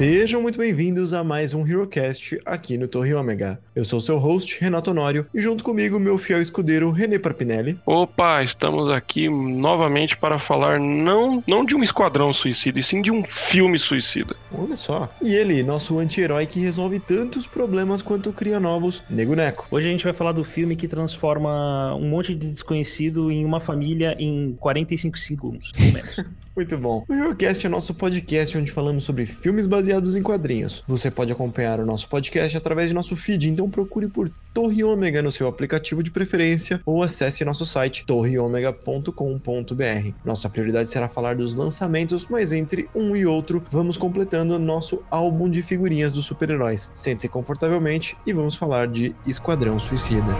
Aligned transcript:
Sejam 0.00 0.40
muito 0.40 0.58
bem-vindos 0.58 1.12
a 1.12 1.22
mais 1.22 1.52
um 1.52 1.66
HeroCast 1.66 2.40
aqui 2.46 2.78
no 2.78 2.88
Torre 2.88 3.12
Ômega. 3.12 3.60
Eu 3.76 3.84
sou 3.84 4.00
seu 4.00 4.16
host, 4.16 4.58
Renato 4.58 4.92
Honório, 4.92 5.26
e 5.34 5.42
junto 5.42 5.62
comigo, 5.62 6.00
meu 6.00 6.16
fiel 6.16 6.40
escudeiro, 6.40 6.90
René 6.90 7.18
Parpinelli. 7.18 7.78
Opa, 7.84 8.42
estamos 8.42 8.88
aqui 8.88 9.28
novamente 9.28 10.16
para 10.16 10.38
falar 10.38 10.80
não, 10.80 11.44
não 11.46 11.66
de 11.66 11.76
um 11.76 11.82
esquadrão 11.82 12.32
suicida, 12.32 12.78
e 12.78 12.82
sim 12.82 13.02
de 13.02 13.10
um 13.10 13.22
filme 13.22 13.78
suicida. 13.78 14.34
Olha 14.50 14.74
só. 14.74 15.06
E 15.20 15.34
ele, 15.34 15.62
nosso 15.62 15.98
anti-herói 15.98 16.46
que 16.46 16.58
resolve 16.58 16.98
tantos 16.98 17.46
problemas 17.46 18.00
quanto 18.00 18.32
cria 18.32 18.58
novos, 18.58 19.04
Nego 19.10 19.34
Neco. 19.34 19.66
Hoje 19.70 19.86
a 19.86 19.90
gente 19.90 20.04
vai 20.04 20.14
falar 20.14 20.32
do 20.32 20.44
filme 20.44 20.76
que 20.76 20.88
transforma 20.88 21.94
um 21.94 22.08
monte 22.08 22.34
de 22.34 22.48
desconhecido 22.48 23.30
em 23.30 23.44
uma 23.44 23.60
família 23.60 24.16
em 24.18 24.56
45 24.58 25.18
segundos, 25.18 25.72
pelo 25.72 25.92
menos. 25.92 26.16
Muito 26.60 26.76
bom. 26.76 27.06
O 27.08 27.14
HeroCast 27.14 27.66
é 27.66 27.70
nosso 27.70 27.94
podcast 27.94 28.58
onde 28.58 28.70
falamos 28.70 29.04
sobre 29.04 29.24
filmes 29.24 29.66
baseados 29.66 30.14
em 30.14 30.22
quadrinhos. 30.22 30.84
Você 30.86 31.10
pode 31.10 31.32
acompanhar 31.32 31.80
o 31.80 31.86
nosso 31.86 32.06
podcast 32.06 32.54
através 32.54 32.90
de 32.90 32.94
nosso 32.94 33.16
feed, 33.16 33.48
então 33.48 33.70
procure 33.70 34.08
por 34.08 34.30
Torre 34.52 34.84
Ômega 34.84 35.22
no 35.22 35.32
seu 35.32 35.48
aplicativo 35.48 36.02
de 36.02 36.10
preferência 36.10 36.78
ou 36.84 37.02
acesse 37.02 37.46
nosso 37.46 37.64
site 37.64 38.04
torreomega.com.br. 38.04 40.12
Nossa 40.22 40.50
prioridade 40.50 40.90
será 40.90 41.08
falar 41.08 41.34
dos 41.34 41.54
lançamentos, 41.54 42.26
mas 42.28 42.52
entre 42.52 42.90
um 42.94 43.16
e 43.16 43.24
outro 43.24 43.64
vamos 43.70 43.96
completando 43.96 44.58
nosso 44.58 45.02
álbum 45.10 45.48
de 45.48 45.62
figurinhas 45.62 46.12
dos 46.12 46.26
super-heróis. 46.26 46.92
Sente-se 46.94 47.30
confortavelmente 47.30 48.18
e 48.26 48.34
vamos 48.34 48.54
falar 48.54 48.86
de 48.86 49.16
Esquadrão 49.26 49.78
Suicida. 49.78 50.36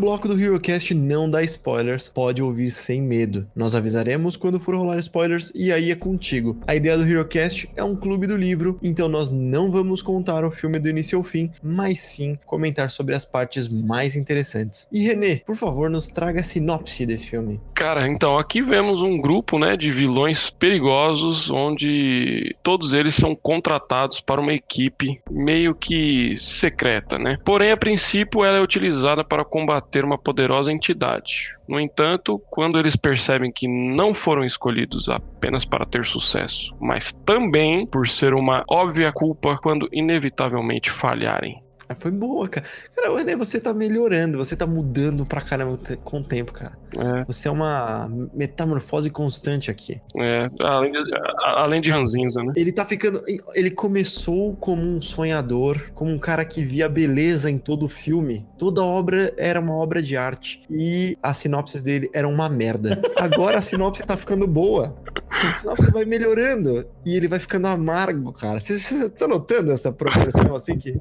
Bloco 0.00 0.26
do 0.26 0.40
HeroCast 0.40 0.94
não 0.94 1.30
dá 1.30 1.42
spoilers, 1.42 2.08
pode 2.08 2.42
ouvir 2.42 2.70
sem 2.70 3.02
medo. 3.02 3.46
Nós 3.54 3.74
avisaremos 3.74 4.34
quando 4.34 4.58
for 4.58 4.74
rolar 4.74 4.98
spoilers 4.98 5.52
e 5.54 5.70
aí 5.70 5.90
é 5.90 5.94
contigo. 5.94 6.58
A 6.66 6.74
ideia 6.74 6.96
do 6.96 7.06
HeroCast 7.06 7.68
é 7.76 7.84
um 7.84 7.94
clube 7.94 8.26
do 8.26 8.34
livro, 8.34 8.78
então 8.82 9.08
nós 9.08 9.28
não 9.28 9.70
vamos 9.70 10.00
contar 10.00 10.42
o 10.42 10.50
filme 10.50 10.78
do 10.78 10.88
início 10.88 11.18
ao 11.18 11.22
fim, 11.22 11.50
mas 11.62 12.00
sim 12.00 12.38
comentar 12.46 12.90
sobre 12.90 13.14
as 13.14 13.26
partes 13.26 13.68
mais 13.68 14.16
interessantes. 14.16 14.88
E 14.90 15.02
Renê, 15.06 15.36
por 15.44 15.54
favor, 15.54 15.90
nos 15.90 16.08
traga 16.08 16.40
a 16.40 16.44
sinopse 16.44 17.04
desse 17.04 17.26
filme. 17.26 17.60
Cara, 17.74 18.08
então 18.08 18.38
aqui 18.38 18.62
vemos 18.62 19.02
um 19.02 19.20
grupo, 19.20 19.58
né, 19.58 19.76
de 19.76 19.90
vilões 19.90 20.48
perigosos, 20.48 21.50
onde 21.50 22.56
todos 22.62 22.94
eles 22.94 23.14
são 23.14 23.36
contratados 23.36 24.18
para 24.18 24.40
uma 24.40 24.54
equipe 24.54 25.20
meio 25.30 25.74
que 25.74 26.38
secreta, 26.38 27.18
né? 27.18 27.36
Porém, 27.44 27.70
a 27.70 27.76
princípio, 27.76 28.42
ela 28.42 28.56
é 28.56 28.62
utilizada 28.62 29.22
para 29.22 29.44
combater 29.44 29.89
uma 30.04 30.16
poderosa 30.18 30.72
entidade. 30.72 31.54
No 31.68 31.78
entanto, 31.78 32.38
quando 32.50 32.78
eles 32.78 32.96
percebem 32.96 33.52
que 33.52 33.66
não 33.68 34.14
foram 34.14 34.44
escolhidos 34.44 35.08
apenas 35.08 35.64
para 35.64 35.86
ter 35.86 36.04
sucesso, 36.04 36.74
mas 36.80 37.12
também 37.24 37.86
por 37.86 38.08
ser 38.08 38.34
uma 38.34 38.64
óbvia 38.68 39.12
culpa 39.12 39.58
quando 39.62 39.88
inevitavelmente 39.92 40.90
falharem. 40.90 41.62
Ah, 41.90 41.94
Foi 41.96 42.10
boa, 42.12 42.48
cara. 42.48 42.64
Cara, 42.94 43.10
o 43.12 43.16
Renê, 43.16 43.34
você 43.34 43.58
tá 43.58 43.74
melhorando, 43.74 44.38
você 44.38 44.54
tá 44.54 44.64
mudando 44.66 45.26
pra 45.26 45.40
caramba 45.40 45.76
com 46.04 46.18
o 46.20 46.22
tempo, 46.24 46.52
cara. 46.52 46.78
É, 46.96 47.24
Você 47.24 47.48
é 47.48 47.50
uma 47.50 48.08
metamorfose 48.32 49.10
constante 49.10 49.70
aqui. 49.70 50.00
é, 50.16 50.48
além, 50.62 50.92
de, 50.92 50.98
além 51.44 51.80
de 51.80 51.90
ranzinza, 51.90 52.42
né? 52.44 52.52
Ele 52.56 52.70
tá 52.70 52.84
ficando. 52.84 53.22
Ele 53.54 53.70
começou 53.72 54.54
como 54.56 54.82
um 54.82 55.00
sonhador, 55.00 55.90
como 55.94 56.12
um 56.12 56.18
cara 56.18 56.44
que 56.44 56.64
via 56.64 56.88
beleza 56.88 57.50
em 57.50 57.58
todo 57.58 57.86
o 57.86 57.88
filme. 57.88 58.46
Toda 58.56 58.82
obra 58.82 59.32
era 59.36 59.58
uma 59.60 59.74
obra 59.74 60.00
de 60.02 60.16
arte. 60.16 60.62
E 60.70 61.16
as 61.22 61.36
sinopses 61.38 61.82
dele 61.82 62.08
eram 62.12 62.32
uma 62.32 62.48
merda. 62.48 63.00
Agora 63.16 63.58
a 63.58 63.62
sinopse 63.62 64.02
tá 64.04 64.16
ficando 64.16 64.46
boa. 64.46 64.96
A 65.30 65.54
sinopse 65.54 65.90
vai 65.90 66.04
melhorando. 66.04 66.86
E 67.04 67.16
ele 67.16 67.26
vai 67.28 67.38
ficando 67.40 67.66
amargo, 67.66 68.32
cara. 68.32 68.60
Você 68.60 69.08
tá 69.10 69.26
notando 69.26 69.72
essa 69.72 69.90
proporção 69.92 70.54
assim 70.54 70.78
que. 70.78 71.00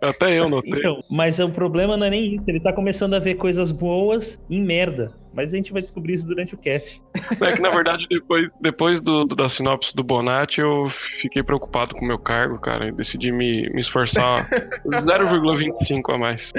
Até 0.00 0.38
eu 0.38 0.48
notei. 0.48 0.78
Então, 0.78 1.02
mas 1.10 1.38
o 1.38 1.48
problema 1.50 1.96
não 1.96 2.06
é 2.06 2.10
nem 2.10 2.34
isso. 2.36 2.44
Ele 2.48 2.60
tá 2.60 2.72
começando 2.72 3.14
a 3.14 3.18
ver 3.18 3.34
coisas 3.34 3.70
boas 3.72 4.40
em 4.50 4.62
merda. 4.62 5.12
Mas 5.32 5.52
a 5.52 5.56
gente 5.56 5.70
vai 5.72 5.82
descobrir 5.82 6.14
isso 6.14 6.26
durante 6.26 6.54
o 6.54 6.58
cast. 6.58 7.02
É 7.42 7.52
que, 7.52 7.60
na 7.60 7.68
verdade, 7.68 8.06
depois, 8.08 8.48
depois 8.58 9.02
do, 9.02 9.24
do- 9.26 9.36
da 9.36 9.48
sinopse 9.50 9.94
do 9.94 10.02
Bonatti, 10.02 10.62
eu 10.62 10.86
fiquei 11.20 11.42
preocupado 11.42 11.94
com 11.94 12.04
o 12.04 12.08
meu 12.08 12.18
cargo, 12.18 12.58
cara, 12.58 12.88
e 12.88 12.92
decidi 12.92 13.30
me, 13.30 13.68
me 13.70 13.80
esforçar 13.80 14.48
0,25 14.86 16.02
a 16.14 16.18
mais. 16.18 16.52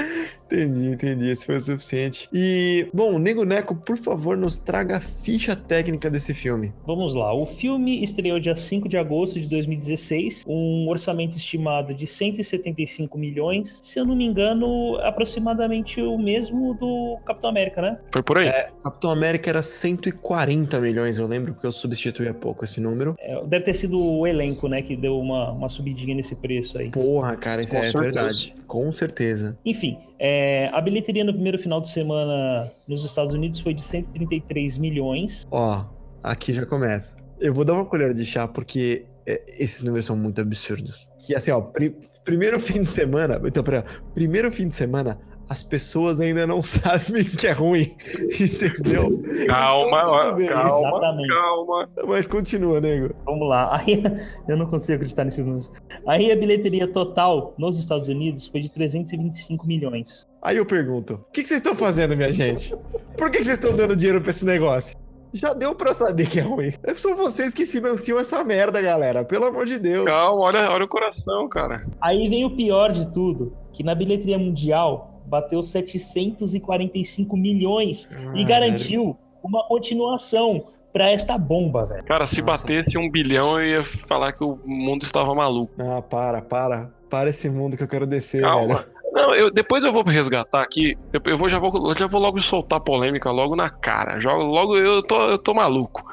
Entendi, 0.50 0.86
entendi. 0.86 1.28
Esse 1.28 1.44
foi 1.44 1.56
o 1.56 1.60
suficiente. 1.60 2.28
E, 2.32 2.88
bom, 2.92 3.18
Nego 3.18 3.44
Neco, 3.44 3.74
por 3.74 3.98
favor, 3.98 4.36
nos 4.36 4.56
traga 4.56 4.96
a 4.96 5.00
ficha 5.00 5.54
técnica 5.54 6.10
desse 6.10 6.32
filme. 6.32 6.72
Vamos 6.86 7.14
lá. 7.14 7.34
O 7.34 7.44
filme 7.44 8.02
estreou 8.02 8.40
dia 8.40 8.56
5 8.56 8.88
de 8.88 8.96
agosto 8.96 9.38
de 9.38 9.46
2016. 9.46 10.44
Um 10.48 10.88
orçamento 10.88 11.36
estimado 11.36 11.92
de 11.92 12.06
175 12.06 13.18
milhões. 13.18 13.78
Se 13.82 13.98
eu 13.98 14.06
não 14.06 14.16
me 14.16 14.24
engano, 14.24 14.96
aproximadamente 15.02 16.00
o 16.00 16.16
mesmo 16.18 16.74
do 16.74 17.18
Capitão 17.26 17.50
América, 17.50 17.82
né? 17.82 17.98
Foi 18.10 18.22
por 18.22 18.38
aí. 18.38 18.50
Capitão 18.82 19.10
América 19.10 19.50
era 19.50 19.62
140 19.62 20.80
milhões, 20.80 21.18
eu 21.18 21.26
lembro, 21.26 21.52
porque 21.52 21.66
eu 21.66 21.72
substituí 21.72 22.26
há 22.26 22.34
pouco 22.34 22.64
esse 22.64 22.80
número. 22.80 23.14
É, 23.18 23.44
deve 23.44 23.64
ter 23.66 23.74
sido 23.74 24.00
o 24.00 24.26
elenco, 24.26 24.68
né, 24.68 24.80
que 24.80 24.96
deu 24.96 25.18
uma, 25.18 25.52
uma 25.52 25.68
subidinha 25.68 26.14
nesse 26.14 26.34
preço 26.36 26.78
aí. 26.78 26.90
Porra, 26.90 27.36
cara, 27.36 27.62
isso 27.62 27.74
é 27.74 27.80
certeza. 27.80 28.02
verdade. 28.02 28.54
Com 28.66 28.90
certeza. 28.92 29.58
Enfim, 29.64 29.98
é, 30.18 30.68
a 30.72 30.80
bilheteria 30.80 31.24
no 31.24 31.32
primeiro 31.32 31.58
final 31.58 31.80
de 31.80 31.88
semana 31.90 32.70
nos 32.86 33.04
Estados 33.04 33.32
Unidos 33.32 33.60
foi 33.60 33.72
de 33.74 33.82
133 33.82 34.76
milhões. 34.78 35.46
Ó, 35.50 35.84
aqui 36.22 36.52
já 36.52 36.66
começa. 36.66 37.16
Eu 37.40 37.54
vou 37.54 37.64
dar 37.64 37.74
uma 37.74 37.84
colher 37.84 38.12
de 38.12 38.24
chá 38.24 38.48
porque 38.48 39.04
é, 39.26 39.42
esses 39.58 39.82
números 39.82 40.04
são 40.06 40.16
muito 40.16 40.40
absurdos. 40.40 41.08
Que 41.24 41.34
assim, 41.34 41.50
ó, 41.50 41.60
pri- 41.60 41.96
primeiro 42.24 42.58
fim 42.58 42.80
de 42.82 42.88
semana, 42.88 43.40
então, 43.44 43.62
pera, 43.62 43.84
primeiro 44.14 44.50
fim 44.50 44.66
de 44.68 44.74
semana, 44.74 45.18
as 45.48 45.62
pessoas 45.62 46.20
ainda 46.20 46.46
não 46.46 46.60
sabem 46.62 47.24
que 47.24 47.46
é 47.46 47.52
ruim, 47.52 47.96
entendeu? 48.38 49.22
Calma, 49.46 50.34
Então, 50.40 50.48
calma, 50.48 50.88
Exatamente. 50.88 51.28
calma. 51.28 51.88
Mas 52.06 52.28
continua, 52.28 52.80
nego. 52.80 53.14
Vamos 53.24 53.48
lá. 53.48 53.76
Aí, 53.78 54.02
eu 54.48 54.56
não 54.56 54.66
consigo 54.66 54.96
acreditar 54.96 55.24
nesses 55.24 55.44
números. 55.44 55.70
Aí 56.06 56.30
a 56.30 56.36
bilheteria 56.36 56.86
total 56.86 57.54
nos 57.58 57.78
Estados 57.78 58.08
Unidos 58.08 58.46
foi 58.46 58.60
de 58.60 58.70
325 58.70 59.66
milhões. 59.66 60.26
Aí 60.42 60.56
eu 60.56 60.66
pergunto: 60.66 61.14
o 61.14 61.32
que, 61.32 61.42
que 61.42 61.48
vocês 61.48 61.60
estão 61.60 61.74
fazendo, 61.74 62.16
minha 62.16 62.32
gente? 62.32 62.74
Por 63.16 63.30
que, 63.30 63.38
que 63.38 63.44
vocês 63.44 63.58
estão 63.58 63.74
dando 63.76 63.96
dinheiro 63.96 64.20
pra 64.20 64.30
esse 64.30 64.44
negócio? 64.44 64.96
Já 65.32 65.52
deu 65.52 65.74
pra 65.74 65.92
saber 65.92 66.26
que 66.26 66.38
é 66.38 66.42
ruim. 66.42 66.72
São 66.96 67.14
vocês 67.14 67.52
que 67.52 67.66
financiam 67.66 68.18
essa 68.18 68.42
merda, 68.42 68.80
galera. 68.80 69.24
Pelo 69.24 69.44
amor 69.44 69.66
de 69.66 69.78
Deus. 69.78 70.06
Calma, 70.06 70.40
olha, 70.42 70.70
olha 70.70 70.84
o 70.84 70.88
coração, 70.88 71.46
cara. 71.50 71.86
Aí 72.00 72.28
vem 72.30 72.46
o 72.46 72.56
pior 72.56 72.92
de 72.92 73.12
tudo, 73.12 73.52
que 73.72 73.82
na 73.82 73.94
bilheteria 73.94 74.38
mundial 74.38 75.07
bateu 75.28 75.62
745 75.62 77.36
milhões 77.36 78.08
e 78.34 78.42
Ah, 78.42 78.46
garantiu 78.46 79.16
uma 79.42 79.62
continuação 79.64 80.64
pra 80.92 81.10
esta 81.10 81.36
bomba, 81.38 81.86
velho. 81.86 82.04
Cara, 82.04 82.26
se 82.26 82.40
Nossa. 82.42 82.64
batesse 82.64 82.96
um 82.98 83.10
bilhão, 83.10 83.60
eu 83.60 83.66
ia 83.68 83.82
falar 83.82 84.32
que 84.32 84.42
o 84.42 84.58
mundo 84.64 85.02
estava 85.02 85.34
maluco. 85.34 85.72
Ah, 85.78 86.02
para, 86.02 86.40
para. 86.42 86.90
Para 87.10 87.30
esse 87.30 87.48
mundo 87.48 87.76
que 87.76 87.82
eu 87.82 87.88
quero 87.88 88.06
descer, 88.06 88.42
Calma. 88.42 88.76
velho. 88.76 88.98
Não, 89.10 89.34
eu, 89.34 89.50
depois 89.50 89.82
eu 89.84 89.92
vou 89.92 90.02
resgatar 90.04 90.60
aqui. 90.62 90.96
Eu, 91.12 91.20
eu 91.26 91.36
vou, 91.36 91.48
já, 91.48 91.58
vou, 91.58 91.72
eu 91.90 91.96
já 91.96 92.06
vou 92.06 92.20
logo 92.20 92.40
soltar 92.42 92.78
polêmica 92.80 93.30
logo 93.30 93.56
na 93.56 93.68
cara. 93.68 94.20
Jogo, 94.20 94.42
logo 94.44 94.76
eu 94.76 95.02
tô, 95.02 95.20
eu 95.30 95.38
tô 95.38 95.54
maluco. 95.54 96.04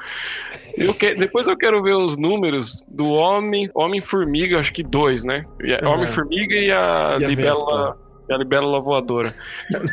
Eu 0.76 0.92
que- 0.94 1.14
depois 1.14 1.46
eu 1.46 1.56
quero 1.56 1.82
ver 1.82 1.94
os 1.94 2.16
números 2.16 2.82
do 2.88 3.06
Homem 3.08 3.70
Homem 3.74 4.00
Formiga, 4.00 4.58
acho 4.58 4.72
que 4.72 4.82
dois, 4.82 5.24
né? 5.24 5.44
E 5.62 5.74
a- 5.74 5.80
Aham. 5.82 5.90
Homem 5.94 6.06
Formiga 6.06 6.54
e 6.54 6.70
a, 6.72 7.18
E 7.20 7.24
a 7.24 7.28
Libélula. 7.28 7.86
Vespa. 7.92 8.05
E 8.28 8.32
a 8.32 8.36
Libélula 8.36 8.80
Voadora. 8.80 9.34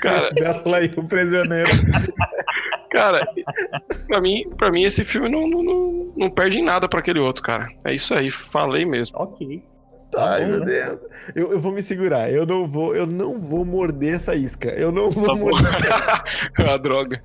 Cara, 0.02 0.32
Bela 0.32 0.78
aí, 0.78 0.92
o 0.96 1.04
prisioneiro. 1.04 1.70
cara, 2.92 3.28
pra 4.08 4.22
mim, 4.22 4.50
pra 4.58 4.72
mim 4.72 4.84
esse 4.84 5.04
filme 5.04 5.30
não, 5.30 5.48
não, 5.48 5.64
não, 5.64 6.14
não 6.16 6.30
perde 6.30 6.60
em 6.60 6.64
nada 6.64 6.88
pra 6.88 7.00
aquele 7.00 7.20
outro, 7.20 7.44
cara. 7.44 7.68
É 7.84 7.94
isso 7.94 8.14
aí, 8.14 8.30
falei 8.30 8.86
mesmo. 8.86 9.18
Ok. 9.20 9.64
Tá 10.14 10.32
Ai, 10.34 10.42
bom, 10.44 10.48
meu 10.52 10.60
né? 10.60 10.66
Deus. 10.66 11.00
Eu, 11.36 11.52
eu 11.54 11.60
vou 11.60 11.72
me 11.72 11.82
segurar. 11.82 12.32
Eu 12.32 12.46
não 12.46 12.68
vou, 12.68 12.96
eu 12.96 13.06
não 13.06 13.40
vou 13.40 13.64
morder 13.66 14.16
essa 14.16 14.36
isca. 14.36 14.70
Eu 14.70 14.92
não 14.92 15.10
vou 15.10 15.26
Tá 15.26 15.36
morder. 15.36 16.70
a 16.70 16.78
droga. 16.78 17.22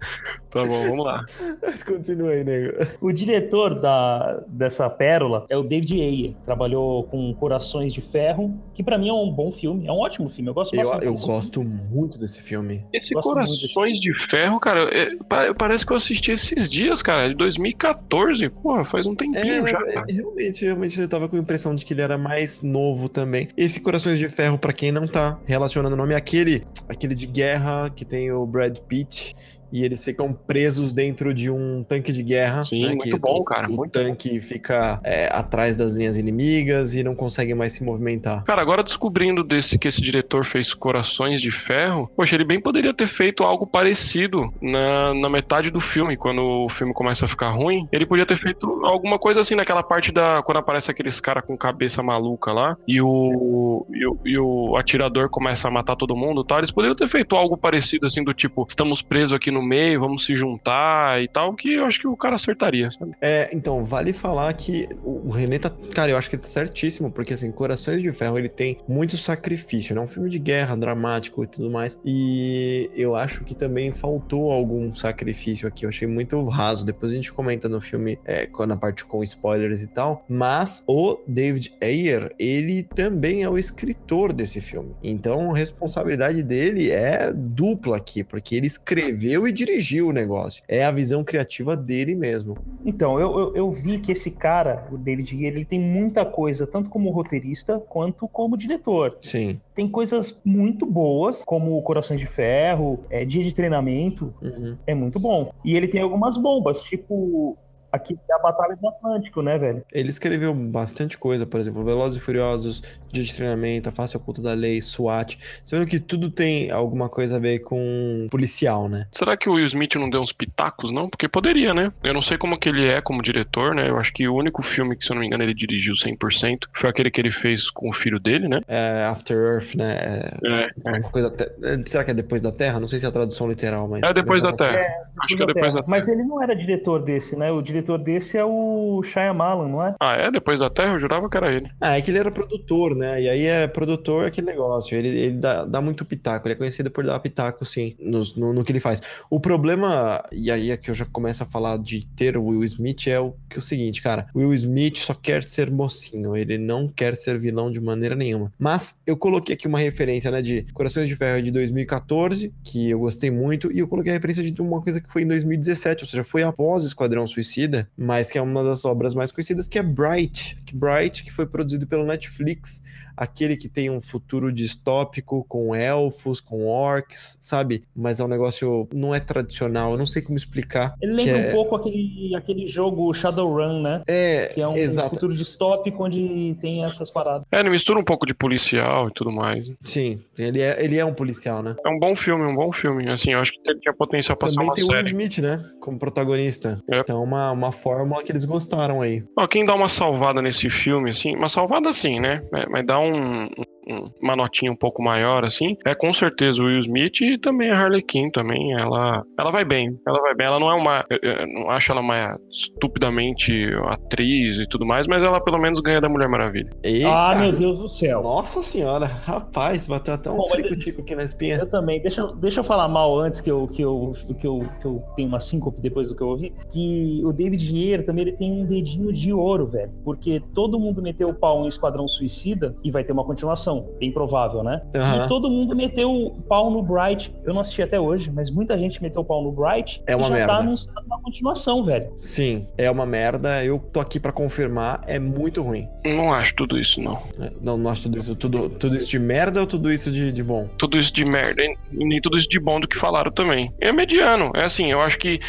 Tá 0.51 0.63
bom, 0.65 0.89
vamos 0.89 1.05
lá. 1.05 1.25
Mas 1.63 1.83
continua 1.83 2.31
aí, 2.31 2.43
nego. 2.45 2.73
O 3.01 3.13
diretor 3.13 3.75
da, 3.75 4.43
dessa 4.49 4.89
pérola 4.89 5.45
é 5.49 5.57
o 5.57 5.63
David 5.63 6.01
Ayer. 6.01 6.35
Trabalhou 6.45 7.05
com 7.05 7.35
Corações 7.35 7.93
de 7.93 8.01
Ferro, 8.01 8.59
que 8.75 8.83
pra 8.83 8.97
mim 8.97 9.09
é 9.09 9.13
um 9.13 9.31
bom 9.31 9.53
filme. 9.53 9.87
É 9.87 9.93
um 9.93 9.99
ótimo 9.99 10.29
filme. 10.29 10.49
Eu 10.51 10.55
gosto 10.55 10.75
Eu, 10.75 10.83
bastante 10.83 11.05
eu 11.07 11.13
desse 11.13 11.27
gosto 11.27 11.63
muito 11.65 12.19
desse 12.19 12.41
filme. 12.43 12.85
Esse 12.93 13.13
Gosto 13.13 13.29
Corações 13.31 13.99
de 14.01 14.15
Ferro, 14.29 14.59
cara, 14.61 14.85
é- 14.85 15.17
pa- 15.29 15.53
parece 15.55 15.85
que 15.85 15.93
eu 15.93 15.97
assisti 15.97 16.33
esses 16.33 16.71
dias, 16.71 17.03
cara, 17.03 17.27
é 17.27 17.29
de 17.29 17.35
2014. 17.35 18.49
Porra, 18.49 18.85
faz 18.85 19.05
um 19.07 19.15
tempinho 19.15 19.67
já, 19.67 19.79
É, 19.81 19.93
cara. 19.93 20.07
realmente, 20.09 20.65
realmente 20.65 21.01
eu 21.01 21.09
tava 21.09 21.29
com 21.29 21.37
a 21.37 21.39
impressão 21.39 21.75
de 21.75 21.85
que 21.85 21.93
ele 21.93 22.01
era 22.03 22.17
mais 22.17 22.63
novo 22.63 22.78
também. 23.09 23.49
Esse 23.57 23.81
Corações 23.81 24.19
de 24.19 24.29
Ferro, 24.29 24.59
pra 24.59 24.73
quem 24.73 24.93
não 24.93 25.07
tá 25.07 25.39
relacionando 25.45 25.95
o 25.95 25.97
nome, 25.97 26.15
é 26.15 26.17
aquele, 26.17 26.67
aquele 26.89 27.15
de 27.15 27.27
guerra 27.27 27.91
que 27.91 28.05
tem 28.05 28.31
o 28.33 28.47
Brad 28.47 28.77
Pitt 28.89 29.35
e 29.73 29.85
eles 29.85 30.05
ficam 30.05 30.33
presos 30.33 30.93
dentro 30.93 31.33
de 31.35 31.51
um 31.51 31.85
tanque 31.85 32.13
de 32.13 32.23
guerra. 32.23 32.65
Sim, 32.65 32.83
né, 32.83 32.89
muito 32.89 33.03
que 33.03 33.19
bom, 33.19 33.39
o, 33.39 33.45
cara, 33.45 33.69
O 33.69 33.73
muito 33.73 33.93
tanque 33.93 34.41
fica 34.41 35.01
é, 35.05 35.29
atrás 35.33 35.77
das 35.77 35.93
linhas 35.93 36.17
inimigas 36.17 36.95
e 36.95 37.03
não 37.03 37.15
consegue 37.15 37.55
mais 37.55 37.73
se 37.73 37.85
movimentar. 37.85 38.45
Cara, 38.45 38.63
agora 38.63 38.83
descobrindo 38.83 39.43
desse 39.45 39.79
que 39.79 39.89
esse 39.89 40.01
diretor 40.01 40.45
fez 40.45 40.73
Corações 40.75 41.41
de 41.41 41.51
Ferro, 41.51 42.11
poxa, 42.17 42.35
ele 42.35 42.45
bem 42.45 42.61
poderia 42.61 42.95
ter 42.95 43.07
feito 43.07 43.45
algo 43.45 43.67
parecido 43.67 44.53
na, 44.61 45.15
na 45.15 45.29
metade 45.29 45.71
do 45.71 45.81
filme, 45.81 46.17
quando 46.17 46.43
o 46.43 46.69
filme 46.69 46.93
começa 46.93 47.25
a 47.25 47.29
ficar 47.29 47.51
ruim. 47.51 47.89
Ele 47.93 48.07
podia 48.07 48.27
ter 48.27 48.37
feito 48.37 48.67
alguma 48.85 49.19
coisa 49.19 49.41
assim 49.41 49.55
naquela 49.55 49.83
parte 49.83 50.13
da. 50.13 50.43
Quando 50.43 50.59
aparece 50.59 50.91
aqueles 50.91 51.21
caras 51.21 51.45
com 51.45 51.57
cabeça 51.57 52.03
maluca 52.03 52.53
lá 52.53 52.77
e 52.87 53.01
o, 53.01 53.87
e 53.91 54.07
o. 54.07 54.19
e 54.25 54.39
o 54.39 54.77
atirador 54.77 55.29
começa 55.29 55.69
a 55.69 55.71
matar 55.71 55.97
todo 55.97 56.17
mundo 56.17 56.43
e 56.43 56.47
tal. 56.47 56.59
Eles 56.59 56.71
poderiam 56.71 56.95
ter 56.95 57.07
feito 57.07 57.37
algo 57.37 57.57
parecido 57.57 58.07
assim, 58.07 58.23
do 58.23 58.33
tipo, 58.33 58.67
estamos 58.69 59.03
presos 59.03 59.33
aqui 59.33 59.51
no 59.51 59.58
meio, 59.63 60.01
vamos 60.01 60.25
se 60.25 60.35
juntar 60.35 61.23
e 61.23 61.29
tal, 61.29 61.55
que 61.55 61.75
eu 61.75 61.85
acho 61.85 62.01
que 62.01 62.07
o 62.07 62.17
cara 62.17 62.35
acertaria, 62.35 62.91
sabe? 62.91 63.13
É, 63.21 63.49
então, 63.53 63.85
vale 63.85 64.13
falar 64.13 64.53
que 64.53 64.89
o 65.03 65.31
René 65.31 65.59
tá. 65.59 65.71
Cara, 65.95 66.11
eu 66.11 66.17
acho 66.17 66.29
que 66.29 66.37
ele 66.37 66.43
tá 66.43 66.49
certíssimo, 66.49 67.11
porque 67.11 67.35
assim, 67.35 67.51
Corações 67.51 68.03
de 68.03 68.13
Ferro 68.13 68.39
ele 68.39 68.49
tem 68.49 68.79
muito 68.87 69.17
sacrifício, 69.17 69.95
né? 69.95 70.01
Um 70.01 70.07
filme 70.07 70.31
de 70.31 70.39
guerra, 70.39 70.77
dramático 70.77 71.43
e 71.43 71.47
tudo 71.47 71.71
mais. 71.71 71.99
E 72.05 72.91
eu 72.95 73.17
acho 73.17 73.45
que 73.45 73.55
também 73.55 73.91
faltou 73.91 74.53
algum 74.53 74.93
sacrifício 74.93 75.67
aqui. 75.67 75.85
Eu 75.85 75.89
achei 75.89 76.07
muito 76.07 76.43
raso. 76.47 76.87
Depois 76.87 77.13
a 77.13 77.15
gente 77.15 77.33
comenta 77.33 77.69
no 77.69 77.81
filme, 77.81 78.19
é, 78.25 78.47
quando 78.47 78.73
a 78.73 78.77
parte 78.77 79.05
com 79.05 79.23
spoilers 79.23 79.83
e 79.83 79.87
tal. 79.89 80.25
Mas 80.29 80.85
o 80.87 81.19
David 81.27 81.75
Ayer, 81.81 82.33
ele 82.39 82.83
também 82.83 83.43
é 83.43 83.49
o 83.49 83.59
escritor 83.59 84.33
desse 84.33 84.61
filme. 84.61 84.95
Então 85.03 85.53
a 85.53 85.57
responsabilidade 85.57 86.43
dele 86.43 86.91
é 86.91 87.33
dupla 87.33 87.97
aqui, 87.97 88.23
porque 88.23 88.55
ele 88.55 88.67
escreveu 88.67 89.48
e 89.49 89.53
dirigiu 89.53 90.09
o 90.09 90.13
negócio. 90.13 90.63
É 90.69 90.85
a 90.85 90.91
visão 90.91 91.25
criativa 91.25 91.77
dele 91.77 92.15
mesmo. 92.15 92.57
Então, 92.85 93.19
eu, 93.19 93.39
eu, 93.39 93.57
eu 93.57 93.71
vi 93.71 93.99
que 93.99 94.13
esse 94.13 94.31
cara, 94.31 94.87
o 94.91 94.97
David 94.99 95.35
Ayer, 95.35 95.53
ele 95.55 95.65
tem 95.65 95.81
muita 95.81 96.25
coisa, 96.25 96.67
tanto 96.67 96.89
como 96.91 97.11
roteirista 97.11 97.79
quanto 97.79 98.27
como 98.29 98.57
diretor. 98.57 99.17
Sim. 99.21 99.61
Tem 99.75 99.89
coisas 99.89 100.39
muito 100.45 100.85
boas, 100.87 101.45
como 101.45 101.81
Corações 101.83 102.21
de 102.21 102.27
Ferro, 102.27 103.01
é, 103.11 103.25
Dia 103.25 103.43
de 103.43 103.55
Treinamento, 103.55 104.33
Uhum. 104.43 104.77
é 104.87 104.95
muito 104.95 105.19
bom. 105.19 105.53
E 105.65 105.77
ele 105.77 105.89
tem 105.89 106.01
algumas 106.01 106.37
bombas, 106.37 106.83
tipo 106.83 107.57
aqui 107.93 108.19
é 108.31 108.35
a 108.35 108.39
Batalha 108.39 108.77
do 108.77 108.89
Atlântico, 108.89 109.43
né, 109.43 109.59
velho? 109.59 109.85
Ele 109.93 110.09
escreveu 110.09 110.53
bastante 110.55 111.17
coisa, 111.19 111.47
por 111.47 111.61
exemplo, 111.61 111.85
Velozes 111.85 112.19
e 112.21 112.23
Furiosos, 112.23 112.83
Dia 113.13 113.23
de 113.23 113.35
Treinamento, 113.35 113.89
A 113.89 113.93
Face 113.93 114.17
Oculta 114.17 114.43
da 114.43 114.53
Lei, 114.55 114.81
SWAT. 114.81 115.39
Você 115.63 115.77
vendo 115.77 115.89
que 115.89 115.99
tudo 115.99 116.31
tem 116.31 116.71
alguma 116.71 117.09
coisa 117.09 117.37
a 117.37 117.39
ver 117.41 117.61
com 117.61 118.27
policial, 118.31 118.89
né? 118.89 119.07
Será 119.11 119.37
que 119.37 119.49
o 119.49 119.55
Will 119.55 119.65
Smith 119.67 119.95
não 119.97 120.11
deu 120.11 120.21
uns 120.21 120.33
pitacos, 120.33 120.91
não? 120.93 121.09
Porque 121.09 121.29
poderia, 121.29 121.73
né? 121.75 121.93
Eu 122.03 122.13
não 122.15 122.23
sei 122.23 122.37
como 122.39 122.59
que 122.59 122.69
ele 122.69 122.87
é 122.87 123.01
como 123.01 123.23
diretor, 123.23 123.75
né? 123.75 123.89
Eu 123.89 123.99
acho 123.99 124.13
que 124.13 124.29
o 124.29 124.35
único 124.35 124.63
filme 124.63 124.97
que, 124.97 125.05
se 125.05 125.11
eu 125.11 125.15
não 125.15 125.21
me 125.21 125.27
engano, 125.27 125.43
ele 125.43 125.55
dirigiu 125.55 125.95
100% 125.95 126.69
foi 126.73 126.91
aquele 126.91 127.11
que 127.11 127.21
ele 127.21 127.31
fez 127.31 127.71
com 127.71 127.89
o 127.89 127.93
filho 127.93 128.19
dele, 128.21 128.49
né? 128.49 128.61
É 128.69 129.05
After 129.05 129.37
Earth, 129.37 129.75
né? 129.75 129.97
É 130.45 130.69
É, 130.85 130.91
uma 130.99 131.11
coisa 131.11 131.29
até- 131.29 131.51
é, 131.63 131.79
Será 131.87 132.05
que 132.05 132.11
é 132.11 132.15
Depois 132.15 132.43
da 132.43 132.51
Terra? 132.53 132.79
Não 132.81 132.87
sei 132.87 132.99
se 132.99 133.07
é 133.07 133.09
a 133.09 133.13
tradução 133.13 133.49
literal, 133.49 133.87
mas. 133.89 134.03
é 134.03 134.13
depois 134.13 134.43
da 134.43 134.49
mas- 134.51 134.57
Terra. 134.59 134.87
Acho 135.21 135.37
que 135.37 135.43
é 135.43 135.47
depois 135.47 135.67
da 135.67 135.73
Terra. 135.79 135.85
Mas 135.87 136.09
ele 136.09 136.25
não 136.25 136.43
era 136.43 136.55
diretor 136.55 137.03
desse, 137.03 137.37
né? 137.37 137.51
O 137.51 137.63
diretor 137.63 137.78
desse 137.99 138.37
é 138.37 138.45
o 138.45 139.03
Shyamalan, 139.03 139.69
não 139.69 139.83
é? 139.85 139.95
Ah, 140.01 140.15
é? 140.17 140.31
Depois 140.31 140.61
da 140.61 140.71
Terra? 140.71 140.93
Eu 140.93 140.99
jurava 140.99 141.29
que 141.29 141.37
era 141.37 141.53
ele. 141.53 141.71
Ah, 141.81 141.97
é 141.99 142.03
que 142.03 142.11
ele 142.11 142.19
era 142.19 142.31
produtor, 142.31 142.95
né? 142.95 143.23
E 143.23 143.29
aí 143.29 143.45
é 143.45 143.67
produtor 143.67 144.25
é 144.25 144.27
aquele 144.29 144.47
negócio. 144.47 144.97
Ele, 144.97 145.09
ele 145.09 145.33
dá, 145.37 145.65
dá 145.65 145.81
muito 145.81 146.05
pitaco. 146.05 146.47
Ele 146.47 146.55
é 146.55 146.57
conhecido 146.57 146.91
por 146.91 147.05
dar 147.05 147.19
pitaco, 147.21 147.65
sim, 147.65 147.95
nos- 148.01 148.37
no, 148.37 148.53
no 148.53 148.65
que 148.65 148.73
ele 148.73 148.81
faz. 148.81 149.01
O 149.31 149.41
problema, 149.41 150.23
e 150.33 150.51
aí 150.51 150.71
é 150.71 150.77
que 150.77 150.91
eu 150.91 150.95
já 150.95 151.05
começo 151.05 151.43
a 151.43 151.47
falar 151.47 151.79
de 151.79 152.07
ter 152.07 152.37
o 152.37 152.45
Will 152.47 152.65
Smith, 152.65 153.07
é 153.07 153.19
o 153.21 153.33
que 153.49 153.57
é 153.57 153.59
o 153.59 153.63
seguinte, 153.63 154.01
cara. 154.03 154.27
O 154.35 154.39
Will 154.39 154.55
Smith 154.55 154.97
só 154.99 155.15
quer 155.15 155.43
ser 155.45 155.71
mocinho. 155.71 156.37
Ele 156.37 156.59
não 156.59 156.89
quer 156.89 157.17
ser 157.17 157.39
vilão 157.39 157.71
de 157.71 157.81
maneira 157.81 158.15
nenhuma. 158.15 158.53
Mas 158.59 159.01
eu 159.07 159.17
coloquei 159.17 159.55
aqui 159.55 159.67
uma 159.67 159.79
referência, 159.79 160.31
né? 160.31 160.41
De 160.43 160.63
Corações 160.73 161.09
de 161.09 161.17
Ferro 161.17 161.43
de 161.43 161.51
2014, 161.51 162.53
que 162.65 162.91
eu 162.91 162.99
gostei 163.01 163.31
muito. 163.31 163.71
E 163.73 163.79
eu 163.79 163.89
coloquei 163.89 164.13
a 164.13 164.15
referência 164.15 164.43
de 164.43 164.61
uma 164.63 164.81
coisa 164.81 165.01
que 165.01 165.13
foi 165.13 165.23
em 165.23 165.27
2017, 165.27 166.05
ou 166.05 166.09
seja, 166.09 166.25
foi 166.25 166.43
após 166.43 166.85
Esquadrão 166.85 167.27
Suicida, 167.27 167.68
mas 167.97 168.31
que 168.31 168.39
é 168.39 168.43
uma 168.43 168.63
das 168.63 168.85
obras 168.85 169.15
mais 169.15 169.33
conhecidas, 169.33 169.69
que 169.69 169.79
é 169.79 169.83
Bright. 169.83 170.57
Que 170.65 170.75
Bright, 170.75 171.25
que 171.25 171.33
foi 171.33 171.47
produzido 171.47 171.87
pelo 171.87 172.05
Netflix, 172.05 172.83
aquele 173.19 173.57
que 173.57 173.69
tem 173.69 173.91
um 173.91 174.01
futuro 174.01 174.53
distópico 174.53 175.45
com 175.49 175.75
elfos, 175.75 176.41
com 176.41 176.67
orcs, 176.67 177.37
sabe? 177.41 177.83
Mas 177.95 178.21
é 178.21 178.25
um 178.25 178.29
negócio 178.29 178.89
não 178.95 179.15
é 179.15 179.21
tradicional, 179.21 179.93
eu 179.93 179.99
não 179.99 180.07
sei 180.07 180.23
como 180.23 180.37
explicar. 180.37 180.95
Ele 181.03 181.13
lembra 181.13 181.39
é... 181.39 181.51
um 181.51 181.55
pouco 181.55 181.77
aquele, 181.77 182.35
aquele 182.37 182.69
jogo 182.69 183.13
Shadowrun, 183.13 183.83
né? 183.83 184.03
É, 184.07 184.51
Que 184.55 184.61
é 184.61 184.69
um 184.69 184.77
exato. 184.77 185.11
futuro 185.11 185.35
distópico 185.35 186.05
onde 186.05 186.57
tem 186.61 186.85
essas 186.85 187.11
paradas. 187.11 187.47
É, 187.51 187.61
ele 187.61 187.71
mistura 187.71 187.99
um 187.99 188.05
pouco 188.05 188.25
de 188.27 188.35
policial 188.35 189.09
e 189.09 189.13
tudo 189.13 189.33
mais. 189.33 189.71
Sim, 189.83 190.21
ele 190.39 190.61
é, 190.63 190.83
ele 190.83 190.99
é 190.99 191.05
um 191.05 191.15
policial, 191.15 191.63
né? 191.63 191.75
É 191.85 191.89
um 191.89 191.99
bom 191.99 192.15
filme, 192.15 192.45
um 192.45 192.55
bom 192.55 192.73
filme. 192.73 193.09
Assim, 193.09 193.33
eu 193.33 193.41
acho 193.41 193.53
que 193.53 193.59
ele 193.65 193.81
tinha 193.81 193.93
potencial 193.95 194.37
pra 194.37 194.49
ser 194.49 194.55
Também 194.55 194.69
uma 194.69 194.75
tem 194.75 194.85
o 194.85 194.89
Will. 194.89 195.01
Smith, 195.01 195.39
né? 195.39 195.65
Como 195.81 195.99
protagonista. 195.99 196.81
É. 196.91 197.01
Então, 197.01 197.23
uma, 197.23 197.51
uma 197.51 197.73
fórmula 197.73 198.23
que 198.23 198.31
eles 198.33 198.45
gostaram 198.45 199.03
aí. 199.03 199.25
Ó, 199.37 199.47
quem 199.47 199.65
dá 199.65 199.75
uma 199.75 199.89
salvada 199.89 200.41
nesse 200.41 200.71
filme, 200.71 201.11
assim, 201.11 201.35
uma 201.35 201.49
salvada 201.49 201.89
assim, 201.89 202.21
né? 202.21 202.43
É, 202.55 202.67
Mas 202.69 202.87
dá 202.87 202.99
um, 202.99 203.08
um- 203.15 203.78
uma 204.23 204.37
notinha 204.37 204.71
um 204.73 204.77
pouco 204.77 205.03
maior, 205.03 205.45
assim, 205.45 205.77
é 205.85 205.95
com 205.95 206.13
certeza 206.13 206.63
o 206.63 206.67
Will 206.67 206.81
Smith 206.81 207.21
e 207.21 207.39
também 207.39 207.71
a 207.71 207.79
Harley 207.81 208.03
Quinn 208.03 208.31
também. 208.31 208.73
Ela, 208.75 209.25
ela 209.39 209.51
vai 209.51 209.65
bem, 209.65 209.99
ela 210.07 210.21
vai 210.21 210.35
bem. 210.35 210.47
Ela 210.47 210.61
não 210.61 210.71
é 210.71 210.75
uma. 210.75 211.05
eu- 211.11 211.47
não 211.49 211.71
acho 211.71 211.91
ela 211.93 212.01
uma 212.01 212.39
estupidamente 212.51 213.53
atriz 213.87 214.59
e 214.59 214.67
tudo 214.67 214.87
mais, 214.87 215.07
mas 215.07 215.23
ela 215.23 215.41
pelo 215.41 215.59
menos 215.59 215.81
ganha 215.81 216.01
da 216.01 216.09
Mulher 216.09 216.29
Maravilha. 216.29 216.71
Eita! 216.83 217.09
Ah, 217.09 217.35
meu 217.39 217.53
Deus 217.53 217.79
do 217.79 217.89
céu. 217.89 218.23
Nossa 218.23 218.63
senhora, 218.63 219.07
rapaz, 219.07 219.87
bateu 219.87 220.15
até 220.15 220.31
um 220.31 220.37
Bom, 220.37 220.43
circo-tico 220.43 221.01
aqui 221.03 221.15
na 221.15 221.25
espinha. 221.25 221.57
Eu 221.57 221.69
também. 221.69 222.01
Deixa, 222.01 222.21
eu- 222.23 222.35
deixa 222.35 222.61
eu 222.61 222.65
falar 222.65 222.89
mal 222.89 223.19
antes 223.19 223.41
que 223.41 223.51
eu, 223.51 223.67
que, 223.67 223.83
eu, 223.83 224.13
que, 224.39 224.47
eu, 224.47 224.67
que 224.81 224.87
eu 224.87 225.03
tenho 225.17 225.29
uma 225.29 225.41
síncope 225.41 225.81
depois 225.81 226.09
do 226.09 226.17
que 226.17 226.23
eu 226.23 226.29
ouvi. 226.29 226.53
Que 226.71 227.21
o 227.25 227.33
David 227.33 227.73
Ayer 227.75 228.05
também 228.05 228.23
ele 228.23 228.33
tem 228.37 228.51
um 228.51 228.65
dedinho 228.65 229.13
de 229.13 229.33
ouro, 229.33 229.67
velho. 229.67 229.91
Porque 230.05 230.41
todo 230.55 230.79
mundo 230.79 231.03
meteu 231.03 231.29
o 231.29 231.35
pau 231.35 231.65
em 231.65 231.69
Esquadrão 231.69 232.07
Suicida 232.09 232.75
e 232.85 232.91
vai 232.91 233.05
ter 233.05 233.13
uma 233.13 233.25
continuação. 233.25 233.78
Bem 233.99 234.13
provável, 234.13 234.63
né? 234.63 234.83
Aham. 234.95 235.25
E 235.25 235.29
todo 235.29 235.49
mundo 235.49 235.75
meteu 235.77 236.11
o 236.11 236.31
pau 236.43 236.71
no 236.71 236.83
Bright. 236.83 237.33
Eu 237.45 237.53
não 237.55 237.61
assisti 237.61 237.83
até 237.83 237.99
hoje, 238.01 238.31
mas 238.31 238.51
muita 238.51 238.79
gente 238.79 239.03
meteu 239.03 239.23
o 239.23 239.25
pau 239.25 239.43
no 239.43 239.53
Bright. 239.53 240.03
É 240.07 240.15
uma 240.17 240.27
e 240.27 240.29
já 240.29 240.35
merda. 240.35 240.53
tá 240.55 240.59
anunciando 240.61 241.01
uma 241.07 241.21
continuação, 241.21 241.85
velho. 241.85 242.11
Sim, 242.17 242.67
é 242.77 242.91
uma 242.91 243.07
merda. 243.07 243.65
Eu 243.65 243.79
tô 243.93 244.01
aqui 244.01 244.19
pra 244.21 244.33
confirmar, 244.33 245.03
é 245.07 245.19
muito 245.19 245.63
ruim. 245.63 245.87
Não 246.05 246.33
acho 246.33 246.55
tudo 246.55 246.79
isso, 246.79 247.01
não. 247.01 247.19
É, 247.41 247.51
Não, 247.61 247.77
não 247.77 247.91
acho 247.91 248.03
tudo 248.03 248.19
isso, 248.19 248.35
tudo, 248.35 248.69
tudo 248.69 248.97
isso 248.97 249.07
de 249.11 249.19
merda 249.19 249.61
ou 249.61 249.67
tudo 249.67 249.93
isso 249.93 250.11
de, 250.11 250.33
de 250.33 250.43
bom? 250.43 250.69
Tudo 250.79 250.99
isso 250.99 251.13
de 251.13 251.25
merda 251.25 251.63
e 251.63 251.77
nem 251.93 252.21
tudo 252.21 252.39
isso 252.39 252.49
de 252.49 252.59
bom 252.59 252.81
do 252.81 252.89
que 252.89 252.97
falaram 252.97 253.31
também. 253.31 253.73
É 253.81 253.93
mediano. 253.93 254.51
É 254.55 254.65
assim, 254.65 254.91
eu 254.91 255.01
acho 255.01 255.19
que. 255.19 255.41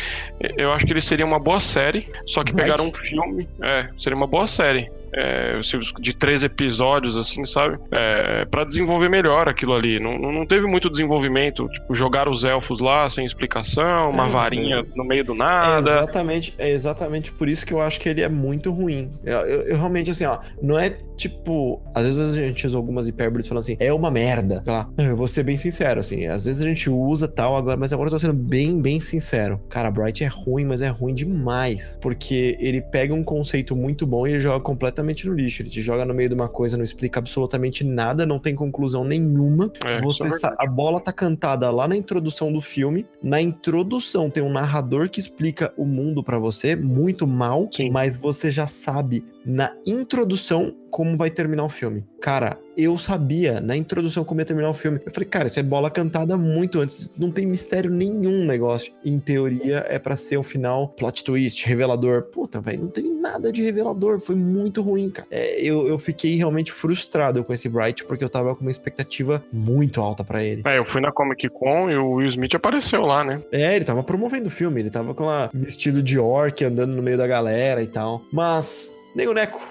Eu 0.58 0.72
acho 0.72 0.86
que 0.86 0.94
ele 0.94 1.02
seria 1.02 1.26
uma 1.26 1.40
boa 1.40 1.60
série, 1.60 2.08
só 2.26 2.44
que 2.44 2.54
pegaram 2.54 2.88
um 2.88 2.94
filme. 2.94 3.48
É, 3.62 3.90
seria 3.98 4.16
uma 4.16 4.28
boa 4.28 4.48
série. 4.48 4.92
É, 5.14 5.60
se- 5.64 5.80
de 6.00 6.14
três 6.16 6.44
episódios, 6.44 7.18
assim, 7.18 7.46
sabe? 7.46 7.78
É, 7.92 8.46
para 8.46 8.64
desenvolver 8.64 9.10
melhor 9.10 9.48
aquilo 9.50 9.74
ali. 9.74 10.00
Não, 10.00 10.18
não 10.18 10.46
teve 10.46 10.68
muito 10.68 10.90
desenvolvimento. 10.90 11.68
Tipo, 11.70 11.96
jogar 11.96 12.28
os 12.30 12.44
elfos 12.44 12.80
lá 12.80 13.08
sem 13.10 13.26
explicação, 13.26 14.12
uma 14.12 14.26
É, 14.26 14.30
varinha 14.30 14.86
no 14.96 15.04
meio 15.04 15.24
do 15.26 15.34
É 15.34 15.38
nada. 15.38 15.80
exatamente, 15.80 16.54
é 16.58 16.70
exatamente 16.70 17.32
por 17.32 17.48
isso 17.50 17.66
que 17.66 17.74
eu 17.74 17.82
acho 17.82 18.00
que 18.00 18.08
ele 18.10 18.22
é 18.22 18.30
muito 18.30 18.72
ruim. 18.72 19.10
Eu, 19.24 19.40
eu- 19.40 19.62
eu 19.64 19.78
realmente, 19.78 20.12
assim, 20.12 20.26
ó, 20.26 20.40
não 20.62 20.78
é 20.78 20.96
tipo, 21.20 21.82
às 21.94 22.06
vezes 22.06 22.38
a 22.38 22.42
gente 22.42 22.66
usa 22.66 22.78
algumas 22.78 23.08
hipérboles 23.08 23.46
falando 23.46 23.62
assim, 23.62 23.76
é 23.78 23.92
uma 23.94 24.10
merda. 24.10 24.64
Lá, 24.66 24.90
eu 24.98 25.18
vou 25.18 25.28
ser 25.28 25.44
bem 25.44 25.58
sincero, 25.58 26.00
assim, 26.00 26.28
às 26.28 26.46
vezes 26.46 26.64
a 26.64 26.68
gente 26.68 26.90
usa 26.90 27.28
tal, 27.28 27.58
agora, 27.58 27.76
mas 27.76 27.92
agora 27.92 28.08
eu 28.08 28.12
tô 28.12 28.20
sendo 28.20 28.34
bem, 28.34 28.82
bem 28.82 29.02
sincero. 29.02 29.60
Cara, 29.70 29.92
Bright 29.92 30.24
é 30.24 30.28
ruim, 30.28 30.64
mas 30.64 30.82
é 30.82 30.88
ruim 30.88 31.14
demais. 31.14 32.00
Porque 32.02 32.58
ele 32.60 32.82
pega 32.82 33.14
um 33.14 33.24
conceito 33.24 33.76
muito 33.76 34.08
bom 34.08 34.26
e 34.26 34.32
ele 34.32 34.40
joga 34.40 34.64
completamente 34.64 35.28
no 35.28 35.34
lixo. 35.34 35.62
Ele 35.62 35.70
te 35.70 35.82
joga 35.82 36.06
no 36.06 36.14
meio 36.14 36.30
de 36.30 36.36
uma 36.36 36.48
coisa, 36.48 36.78
não 36.78 36.84
explica 36.84 37.20
absolutamente 37.20 37.84
nada, 37.84 38.26
não 38.26 38.40
tem 38.40 38.56
conclusão 38.56 39.04
nenhuma. 39.04 39.72
É, 39.86 40.00
Você 40.00 40.24
é 40.26 40.30
a 40.58 40.66
bola 40.66 41.02
tá 41.02 41.12
cantada 41.12 41.70
lá 41.70 41.86
na 41.88 41.98
introdução 41.98 42.54
do 42.54 42.62
filme. 42.62 43.06
Na 43.22 43.42
introdução 43.42 44.30
tem 44.30 44.42
um 44.42 44.52
narrador 44.52 45.10
que 45.10 45.20
explica 45.20 45.74
o 45.76 45.86
mundo 45.86 46.24
pra 46.24 46.40
você, 46.40 46.76
muito 46.76 47.28
mal, 47.28 47.68
Sim. 47.74 47.90
mas 47.90 48.16
você 48.16 48.50
já 48.50 48.68
sabe 48.68 49.26
na 49.46 49.74
introdução 49.86 50.76
como 50.90 51.18
vai 51.18 51.30
terminar 51.30 51.64
o 51.64 51.70
filme. 51.70 52.06
Cara, 52.22 52.58
eu 52.78 52.98
sabia 52.98 53.60
na 53.62 53.76
introdução 53.76 54.24
como 54.24 54.42
ia 54.42 54.46
terminar 54.46 54.70
o 54.70 54.74
filme. 54.74 55.00
Eu 55.06 55.12
falei, 55.12 55.28
cara, 55.28 55.48
isso 55.48 55.60
é 55.60 55.64
bola 55.64 55.90
cantada 55.90 56.38
muito 56.38 56.80
antes. 56.80 57.16
Não 57.18 57.32
tem 57.32 57.46
mistério 57.46 57.90
nenhum 57.90 58.46
negócio. 58.46 58.94
Em 59.04 59.20
teoria, 59.20 59.86
é 59.88 59.98
pra 60.00 60.16
ser 60.16 60.38
um 60.38 60.44
final 60.44 60.90
plot 60.90 61.24
twist, 61.24 61.66
revelador. 61.66 62.24
Puta, 62.24 62.60
velho, 62.60 62.84
não 62.84 62.90
teve 62.90 63.10
nada 63.10 63.52
de 63.52 63.62
revelador. 63.62 64.20
Foi 64.20 64.36
muito 64.36 64.82
ruim, 64.82 65.10
cara. 65.10 65.28
É, 65.32 65.62
eu, 65.62 65.88
eu 65.88 65.98
fiquei 65.98 66.36
realmente 66.36 66.72
frustrado 66.72 67.44
com 67.44 67.54
esse 67.54 67.70
Bright, 67.70 68.06
porque 68.06 68.24
eu 68.24 68.30
tava 68.30 68.56
com 68.56 68.62
uma 68.62 68.72
expectativa 68.72 69.44
muito 69.52 70.02
alta 70.02 70.24
pra 70.24 70.44
ele. 70.44 70.62
É, 70.66 70.78
eu 70.78 70.86
fui 70.86 71.02
na 71.02 71.12
Comic 71.12 71.48
Con 71.50 71.90
e 71.90 71.98
o 71.98 72.12
Will 72.12 72.28
Smith 72.28 72.56
apareceu 72.56 73.02
lá, 73.02 73.24
né? 73.24 73.42
É, 73.52 73.76
ele 73.76 73.86
tava 73.86 74.04
promovendo 74.04 74.48
o 74.48 74.52
filme, 74.52 74.82
ele 74.82 74.90
tava 74.90 75.14
com 75.14 75.26
lá 75.26 75.50
vestido 75.54 76.02
de 76.02 76.18
orc, 76.20 76.64
andando 76.64 76.96
no 76.96 77.04
meio 77.04 77.18
da 77.18 77.28
galera 77.28 77.82
e 77.82 77.88
tal. 77.88 78.22
Mas, 78.32 78.94
Nego 79.16 79.34
Neco, 79.34 79.62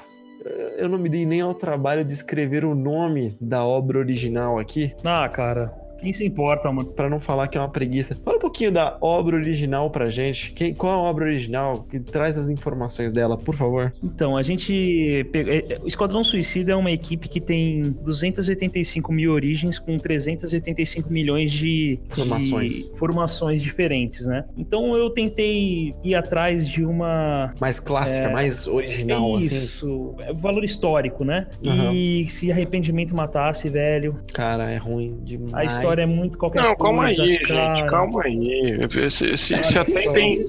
eu 0.77 0.89
não 0.89 0.99
me 0.99 1.09
dei 1.09 1.25
nem 1.27 1.41
ao 1.41 1.55
trabalho 1.55 2.05
de 2.05 2.13
escrever 2.13 2.65
o 2.65 2.75
nome 2.75 3.37
da 3.41 3.65
obra 3.65 3.99
original 3.99 4.59
aqui, 4.59 4.95
Ah, 5.05 5.29
cara, 5.29 5.73
quem 5.99 6.13
se 6.13 6.25
importa, 6.25 6.71
mano? 6.73 6.89
pra 6.89 7.09
não 7.09 7.19
falar 7.21 7.49
que 7.49 7.57
é 7.59 7.61
uma 7.61 7.69
preguiça. 7.69 8.17
Fala 8.25 8.37
um 8.37 8.41
pouquinho 8.41 8.73
da 8.73 8.97
obra 9.01 9.37
original 9.37 9.91
pra 9.91 10.09
gente. 10.11 10.53
Quem, 10.53 10.75
qual 10.75 10.93
é 10.93 10.97
a 10.97 11.11
obra 11.11 11.25
original? 11.27 11.85
Que 11.89 12.01
traz 12.01 12.37
as 12.39 12.49
informações 12.49 13.13
dela, 13.13 13.37
por 13.37 13.55
favor. 13.55 13.93
Então, 14.03 14.37
a 14.37 14.43
gente. 14.43 15.27
pega- 15.33 15.51
é, 15.53 15.59
é, 15.75 15.79
O 15.83 15.87
Esquadrão 15.89 16.23
Suicida 16.25 16.73
é 16.73 16.77
uma 16.77 16.91
equipe 16.91 17.29
que 17.29 17.41
tem 17.41 17.83
285 18.03 19.13
mil 19.13 19.33
origens 19.33 19.79
com 19.79 19.99
385 19.99 21.13
milhões 21.13 21.51
de 21.53 21.99
Formações. 22.09 22.91
de 22.93 22.99
formações 22.99 23.63
diferentes, 23.63 24.27
né? 24.27 24.45
Então 24.57 24.97
eu 24.97 25.11
tentei 25.11 25.95
ir 26.05 26.15
atrás 26.15 26.69
de 26.69 26.85
uma. 26.85 27.53
Mais 27.61 27.81
clássica, 27.81 28.29
É, 28.29 28.33
mais 28.33 28.67
original, 28.67 29.37
assim. 29.37 29.47
Isso, 29.47 30.15
é 30.21 30.33
valor 30.33 30.65
histórico, 30.65 31.25
né? 31.25 31.47
Aham. 31.67 31.93
E 31.93 32.29
se 32.29 32.51
arrependimento 32.51 33.15
matasse, 33.15 33.69
velho. 33.69 34.19
Cara, 34.33 34.71
é 34.71 34.77
ruim 34.77 35.19
demais. 35.23 35.79
História 35.89 36.03
é 36.03 36.07
muito 36.07 36.39
qualquer 36.39 36.63
Não, 36.63 36.77
calma 36.77 37.05
coisa. 37.05 37.23
aí, 37.23 37.39
cara. 37.41 37.75
gente, 37.77 37.91
calma 37.91 38.23
aí. 38.25 39.11
Se, 39.11 39.37
se, 39.37 39.63
se, 39.63 39.79
atentem, 39.79 40.41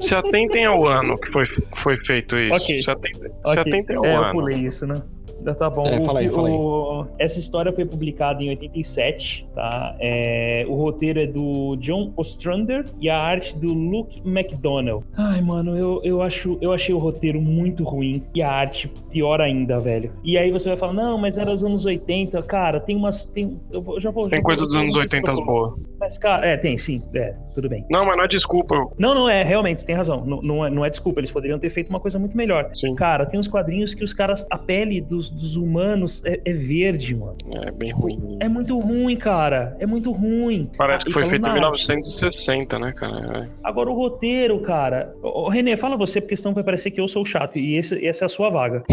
se 0.00 0.14
atentem 0.14 0.64
ao 0.64 0.86
ano 0.86 1.18
que 1.18 1.30
foi, 1.30 1.46
foi 1.74 1.96
feito 2.06 2.36
isso. 2.38 2.54
Ok. 2.54 2.82
Se, 2.82 2.90
atentem, 2.90 3.22
se 3.30 3.30
Ok. 3.44 3.58
atentem 3.60 3.96
ao 3.96 4.04
É, 4.06 4.16
eu 4.16 4.22
ano. 4.22 4.32
pulei 4.32 4.56
isso, 4.58 4.86
né? 4.86 5.02
Tá 5.58 5.70
bom. 5.70 5.86
É, 5.86 5.98
O 5.98 6.04
fala 6.04 6.20
aí, 6.20 6.28
fala 6.28 6.48
aí. 6.48 6.54
o- 6.54 7.06
Essa 7.18 7.38
história 7.38 7.72
foi 7.72 7.84
publicada 7.84 8.42
em 8.42 8.48
87, 8.50 9.46
tá? 9.54 9.94
É, 9.98 10.64
O 10.68 10.74
roteiro 10.74 11.20
é 11.20 11.26
do 11.26 11.76
John 11.76 12.12
Ostrander 12.16 12.84
e 13.00 13.08
a 13.08 13.18
arte 13.18 13.56
do 13.58 13.72
Luke 13.72 14.20
McDonnell. 14.24 15.02
Ai, 15.16 15.40
mano, 15.40 15.76
eu, 15.76 16.00
eu, 16.04 16.22
acho, 16.22 16.58
eu 16.60 16.72
achei 16.72 16.94
o 16.94 16.98
roteiro 16.98 17.40
muito 17.40 17.82
ruim 17.84 18.22
e 18.34 18.42
a 18.42 18.50
arte 18.50 18.88
pior 19.10 19.40
ainda, 19.40 19.80
velho. 19.80 20.12
E 20.24 20.36
aí 20.38 20.50
você 20.50 20.68
vai 20.68 20.76
falar, 20.76 20.92
não, 20.92 21.16
mas 21.18 21.38
era 21.38 21.50
os 21.52 21.64
anos 21.64 21.84
80. 21.86 22.42
Cara, 22.42 22.78
tem 22.80 22.96
umas... 22.96 23.24
Tem, 23.24 23.58
eu 23.72 24.00
já 24.00 24.10
vou, 24.10 24.24
já 24.24 24.30
Tem 24.30 24.42
coisa 24.42 24.60
dos 24.66 24.74
anos 24.76 24.94
não 24.94 25.02
sei 25.02 25.08
se 25.08 25.16
80 25.16 25.30
eu 25.30 25.34
tô- 25.36 25.44
boa. 25.44 25.76
Mas, 25.98 26.16
cara, 26.16 26.46
é, 26.46 26.56
tem, 26.56 26.78
sim. 26.78 27.02
É, 27.14 27.34
tudo 27.54 27.68
bem. 27.68 27.84
Não, 27.90 28.04
mas 28.06 28.16
não 28.16 28.24
é 28.24 28.28
desculpa. 28.28 28.74
Não, 28.98 29.14
não 29.14 29.28
é, 29.28 29.42
realmente, 29.42 29.80
você 29.82 29.86
tem 29.86 29.94
razão. 29.96 30.24
Não, 30.24 30.40
não, 30.40 30.64
é, 30.66 30.70
não 30.70 30.84
é 30.84 30.88
desculpa, 30.90 31.20
eles 31.20 31.30
poderiam 31.30 31.58
ter 31.58 31.68
feito 31.70 31.90
uma 31.90 32.00
coisa 32.00 32.18
muito 32.18 32.36
melhor. 32.36 32.70
Sim, 32.74 32.94
Cara, 32.94 33.26
tem 33.26 33.38
uns 33.38 33.46
quadrinhos 33.48 33.94
que 33.94 34.02
os 34.04 34.12
caras, 34.14 34.46
a 34.50 34.56
pele 34.58 35.00
dos, 35.00 35.29
dos 35.30 35.56
humanos 35.56 36.22
é, 36.24 36.40
é 36.44 36.52
verde, 36.52 37.14
mano. 37.16 37.36
é 37.66 37.70
bem 37.70 37.90
ruim. 37.92 38.38
É 38.40 38.48
muito 38.48 38.78
ruim, 38.78 39.16
cara. 39.16 39.76
É 39.78 39.86
muito 39.86 40.10
ruim. 40.12 40.70
Parece 40.76 41.02
Ah, 41.02 41.04
que 41.06 41.12
foi 41.12 41.24
feito 41.26 41.48
em 41.48 41.52
na 41.52 41.66
arte. 41.68 41.88
1960, 41.88 42.78
né, 42.78 42.92
cara? 42.92 43.48
Agora 43.62 43.90
o 43.90 43.94
roteiro, 43.94 44.60
cara. 44.60 45.14
Ô, 45.22 45.48
Renê, 45.48 45.76
fala 45.76 45.96
você, 45.96 46.20
porque 46.20 46.36
senão 46.36 46.54
vai 46.54 46.64
parecer 46.64 46.90
que 46.90 47.00
eu 47.00 47.08
sou 47.08 47.22
o 47.22 47.26
chato. 47.26 47.58
E 47.58 47.76
esse, 47.76 48.04
essa 48.06 48.24
é 48.24 48.26
a 48.26 48.28
sua 48.28 48.50
vaga. 48.50 48.82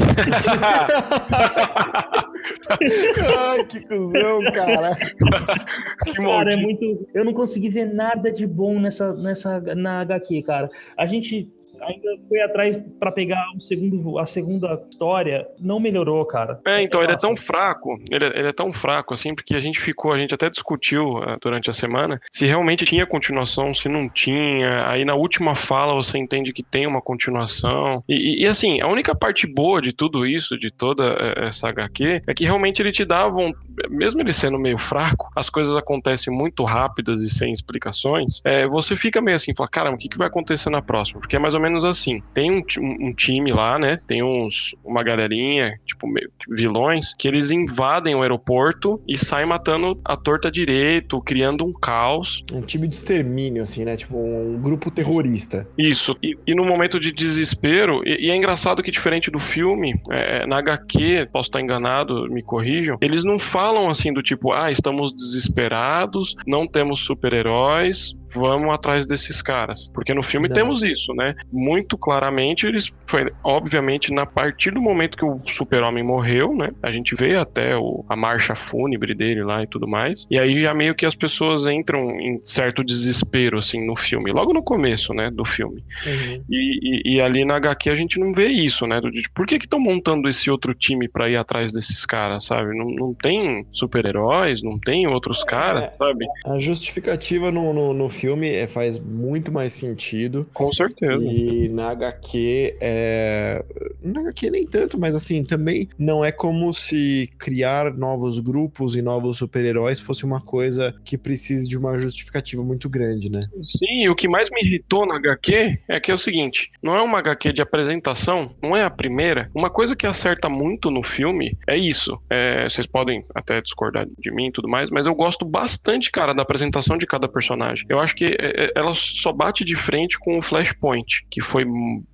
Ai, 3.49 3.65
que 3.65 3.81
cuzão, 3.81 4.41
cara. 4.53 4.95
que 6.03 6.13
Cara, 6.13 6.53
é 6.53 6.55
muito. 6.55 7.07
Eu 7.13 7.25
não 7.25 7.33
consegui 7.33 7.69
ver 7.69 7.85
nada 7.85 8.31
de 8.31 8.45
bom 8.47 8.79
nessa, 8.79 9.13
nessa 9.15 9.59
na 9.75 10.01
HQ, 10.01 10.43
cara. 10.43 10.69
A 10.97 11.05
gente 11.05 11.49
ainda 11.81 12.09
foi 12.27 12.41
atrás 12.41 12.79
pra 12.99 13.11
pegar 13.11 13.43
segundo, 13.59 14.19
a 14.19 14.25
segunda 14.25 14.81
história. 14.89 15.47
Não 15.59 15.79
melhorou, 15.79 16.23
cara. 16.25 16.59
É, 16.65 16.81
então 16.81 17.01
ele 17.03 17.13
é 17.13 17.17
tão 17.17 17.35
fraco, 17.35 17.97
ele 18.09 18.25
é, 18.25 18.39
ele 18.39 18.47
é 18.47 18.53
tão 18.53 18.71
fraco 18.71 19.13
assim, 19.13 19.33
porque 19.35 19.55
a 19.55 19.59
gente 19.59 19.79
ficou, 19.79 20.11
a 20.11 20.17
gente 20.17 20.33
até 20.33 20.49
discutiu 20.49 21.17
ah, 21.17 21.37
durante 21.41 21.69
a 21.69 21.73
semana 21.73 22.19
se 22.31 22.45
realmente 22.45 22.85
tinha 22.85 23.05
continuação, 23.05 23.73
se 23.73 23.87
não 23.89 24.09
tinha. 24.09 24.87
Aí 24.87 25.03
na 25.05 25.15
última 25.15 25.55
fala 25.55 25.93
você 25.93 26.17
entende 26.17 26.53
que 26.53 26.63
tem 26.63 26.85
uma 26.87 27.01
continuação. 27.01 28.03
E, 28.07 28.13
e- 28.15 28.43
e, 28.43 28.47
assim, 28.47 28.81
a 28.81 28.87
única 28.87 29.13
parte 29.15 29.45
boa 29.47 29.81
de 29.81 29.91
tudo 29.93 30.25
isso, 30.25 30.57
de 30.57 30.71
toda 30.71 31.03
eh, 31.19 31.47
essa 31.47 31.67
HQ, 31.69 32.21
é 32.27 32.33
que 32.33 32.45
realmente 32.45 32.81
ele 32.81 32.91
te 32.91 33.03
dá, 33.05 33.27
von- 33.27 33.53
mesmo 33.89 34.21
ele 34.21 34.31
sendo 34.33 34.57
meio 34.59 34.77
fraco, 34.77 35.29
as 35.35 35.49
coisas 35.49 35.75
acontecem 35.75 36.33
muito 36.33 36.63
rápidas 36.63 37.21
e 37.21 37.29
sem 37.29 37.51
explicações. 37.51 38.41
É, 38.45 38.67
você 38.67 38.95
fica 38.95 39.21
meio 39.21 39.35
assim, 39.35 39.53
fala, 39.55 39.69
caramba, 39.69 39.95
o 39.95 39.97
que, 39.99 40.07
que 40.09 40.17
vai 40.17 40.27
acontecer 40.27 40.69
na 40.69 40.81
próxima? 40.81 41.19
Porque 41.19 41.35
é 41.35 41.39
mais 41.39 41.53
ou 41.55 41.61
menos 41.61 41.66
assim: 41.75 42.21
tem 42.33 42.51
um, 42.51 42.61
um- 42.79 43.07
um 43.07 43.13
time 43.13 43.51
lá, 43.51 43.77
né? 43.79 43.99
Tem 44.07 44.23
uns, 44.23 44.75
uma 44.83 45.03
galerinha, 45.03 45.79
tipo, 45.85 46.07
meio 46.07 46.29
que 46.39 46.53
vilões, 46.53 47.13
que 47.17 47.27
eles 47.27 47.51
invadem 47.51 48.15
o 48.15 48.21
aeroporto 48.21 49.01
e 49.07 49.17
saem 49.17 49.45
matando 49.45 49.99
a 50.05 50.15
torta 50.15 50.49
direito, 50.51 51.21
criando 51.21 51.65
um 51.65 51.73
caos. 51.73 52.43
Um 52.53 52.61
time 52.61 52.87
de 52.87 52.95
extermínio, 52.95 53.63
assim, 53.63 53.83
né? 53.85 53.95
Tipo, 53.97 54.17
um 54.17 54.59
grupo 54.61 54.89
terrorista. 54.91 55.67
Isso. 55.77 56.15
E, 56.23 56.37
e 56.47 56.55
no 56.55 56.63
momento 56.65 56.99
de 56.99 57.11
desespero, 57.11 58.01
e, 58.05 58.27
e 58.27 58.29
é 58.31 58.35
engraçado 58.35 58.81
que 58.83 58.91
diferente 58.91 59.29
do 59.31 59.39
filme, 59.39 59.99
é, 60.11 60.45
na 60.47 60.57
HQ, 60.59 61.29
posso 61.31 61.49
estar 61.49 61.61
enganado, 61.61 62.29
me 62.31 62.41
corrijam, 62.43 62.97
eles 63.01 63.23
não 63.23 63.37
falam 63.39 63.89
assim 63.89 64.11
do 64.13 64.21
tipo, 64.23 64.51
ah, 64.53 64.71
estamos 64.71 65.13
desesperados, 65.13 66.35
não 66.45 66.67
temos 66.67 66.99
super-heróis, 67.01 68.13
vamos 68.33 68.73
atrás 68.73 69.07
desses 69.07 69.41
caras. 69.41 69.89
Porque 69.93 70.13
no 70.13 70.21
filme 70.21 70.47
Não. 70.47 70.55
temos 70.55 70.83
isso, 70.83 71.13
né? 71.13 71.33
Muito 71.57 71.97
claramente, 71.97 72.67
eles 72.67 72.91
foi, 73.07 73.25
obviamente, 73.43 74.13
na 74.13 74.25
partir 74.25 74.71
do 74.71 74.81
momento 74.81 75.17
que 75.17 75.25
o 75.25 75.41
super-homem 75.47 76.03
morreu, 76.03 76.55
né? 76.55 76.69
A 76.83 76.91
gente 76.91 77.15
vê 77.15 77.35
até 77.35 77.75
o- 77.75 78.05
a 78.07 78.15
marcha 78.15 78.55
fúnebre 78.55 79.15
dele 79.15 79.43
lá 79.43 79.63
e 79.63 79.67
tudo 79.67 79.87
mais. 79.87 80.25
E 80.29 80.37
aí 80.37 80.61
já 80.61 80.73
meio 80.73 80.93
que 80.93 81.05
as 81.05 81.15
pessoas 81.15 81.65
entram 81.65 82.11
em 82.19 82.39
certo 82.43 82.83
desespero, 82.83 83.57
assim, 83.57 83.85
no 83.85 83.95
filme. 83.95 84.31
Logo 84.31 84.53
no 84.53 84.61
começo, 84.61 85.13
né, 85.13 85.31
do 85.31 85.43
filme. 85.45 85.83
Uhum. 86.05 86.43
E, 86.49 86.79
e- 87.11 87.15
e 87.15 87.21
ali 87.21 87.43
na 87.43 87.55
HQ 87.55 87.89
a 87.89 87.95
gente 87.95 88.19
não 88.19 88.31
vê 88.31 88.47
isso, 88.47 88.85
né? 88.85 89.01
do- 89.01 89.11
de 89.11 89.23
Por 89.33 89.45
que 89.47 89.57
que 89.59 89.65
estão 89.65 89.79
montando 89.79 90.27
esse 90.29 90.49
outro 90.51 90.73
time 90.73 91.07
pra 91.09 91.29
ir 91.29 91.37
atrás 91.37 91.73
desses 91.73 92.05
caras, 92.05 92.45
sabe? 92.45 92.77
Não, 92.77 92.85
não 92.89 93.13
tem 93.13 93.65
super-heróis, 93.71 94.61
não 94.61 94.77
tem 94.79 95.07
outros 95.07 95.43
caras, 95.43 95.83
É. 95.85 95.93
sabe? 95.97 96.25
A 96.45 96.59
justificativa 96.59 97.51
no, 97.51 97.73
no, 97.73 97.93
no 97.93 98.09
filme 98.09 98.49
é, 98.49 98.67
faz 98.67 98.99
muito 98.99 99.51
mais 99.51 99.73
sentido. 99.73 100.47
Com 100.53 100.71
certeza. 100.73 101.23
E 101.23 101.46
na 101.69 101.89
HQ, 101.91 102.77
é... 102.81 103.63
na 104.01 104.21
HQ 104.21 104.49
nem 104.49 104.65
tanto, 104.65 104.99
mas 104.99 105.15
assim, 105.15 105.43
também 105.43 105.87
não 105.97 106.25
é 106.25 106.31
como 106.31 106.73
se 106.73 107.29
criar 107.37 107.93
novos 107.93 108.39
grupos 108.39 108.95
e 108.95 109.01
novos 109.01 109.37
super-heróis 109.37 109.99
fosse 109.99 110.25
uma 110.25 110.41
coisa 110.41 110.95
que 111.05 111.17
precise 111.17 111.69
de 111.69 111.77
uma 111.77 111.97
justificativa 111.99 112.63
muito 112.63 112.89
grande, 112.89 113.29
né? 113.31 113.41
Sim, 113.77 114.07
o 114.09 114.15
que 114.15 114.27
mais 114.27 114.49
me 114.49 114.61
irritou 114.63 115.05
na 115.05 115.15
HQ 115.15 115.79
é 115.87 115.99
que 115.99 116.11
é 116.11 116.13
o 116.13 116.17
seguinte: 116.17 116.71
não 116.81 116.95
é 116.95 117.01
uma 117.01 117.19
HQ 117.19 117.53
de 117.53 117.61
apresentação, 117.61 118.55
não 118.61 118.75
é 118.75 118.83
a 118.83 118.89
primeira. 118.89 119.49
Uma 119.53 119.69
coisa 119.69 119.95
que 119.95 120.07
acerta 120.07 120.49
muito 120.49 120.89
no 120.89 121.03
filme 121.03 121.55
é 121.67 121.77
isso. 121.77 122.19
É, 122.29 122.67
vocês 122.67 122.87
podem 122.87 123.23
até 123.35 123.61
discordar 123.61 124.07
de 124.17 124.31
mim 124.31 124.47
e 124.47 124.51
tudo 124.51 124.67
mais, 124.67 124.89
mas 124.89 125.05
eu 125.05 125.13
gosto 125.13 125.45
bastante, 125.45 126.11
cara, 126.11 126.33
da 126.33 126.41
apresentação 126.41 126.97
de 126.97 127.05
cada 127.05 127.27
personagem. 127.27 127.85
Eu 127.89 127.99
acho 127.99 128.07
acho 128.07 128.15
que 128.15 128.25
é, 128.25 128.65
é, 128.65 128.71
ela 128.75 128.93
só 128.93 129.33
bate 129.33 129.65
de 129.65 129.75
frente 129.75 130.17
com 130.17 130.39
o 130.39 130.41
Flashpoint, 130.41 131.25
que 131.37 131.41
foi 131.41 131.63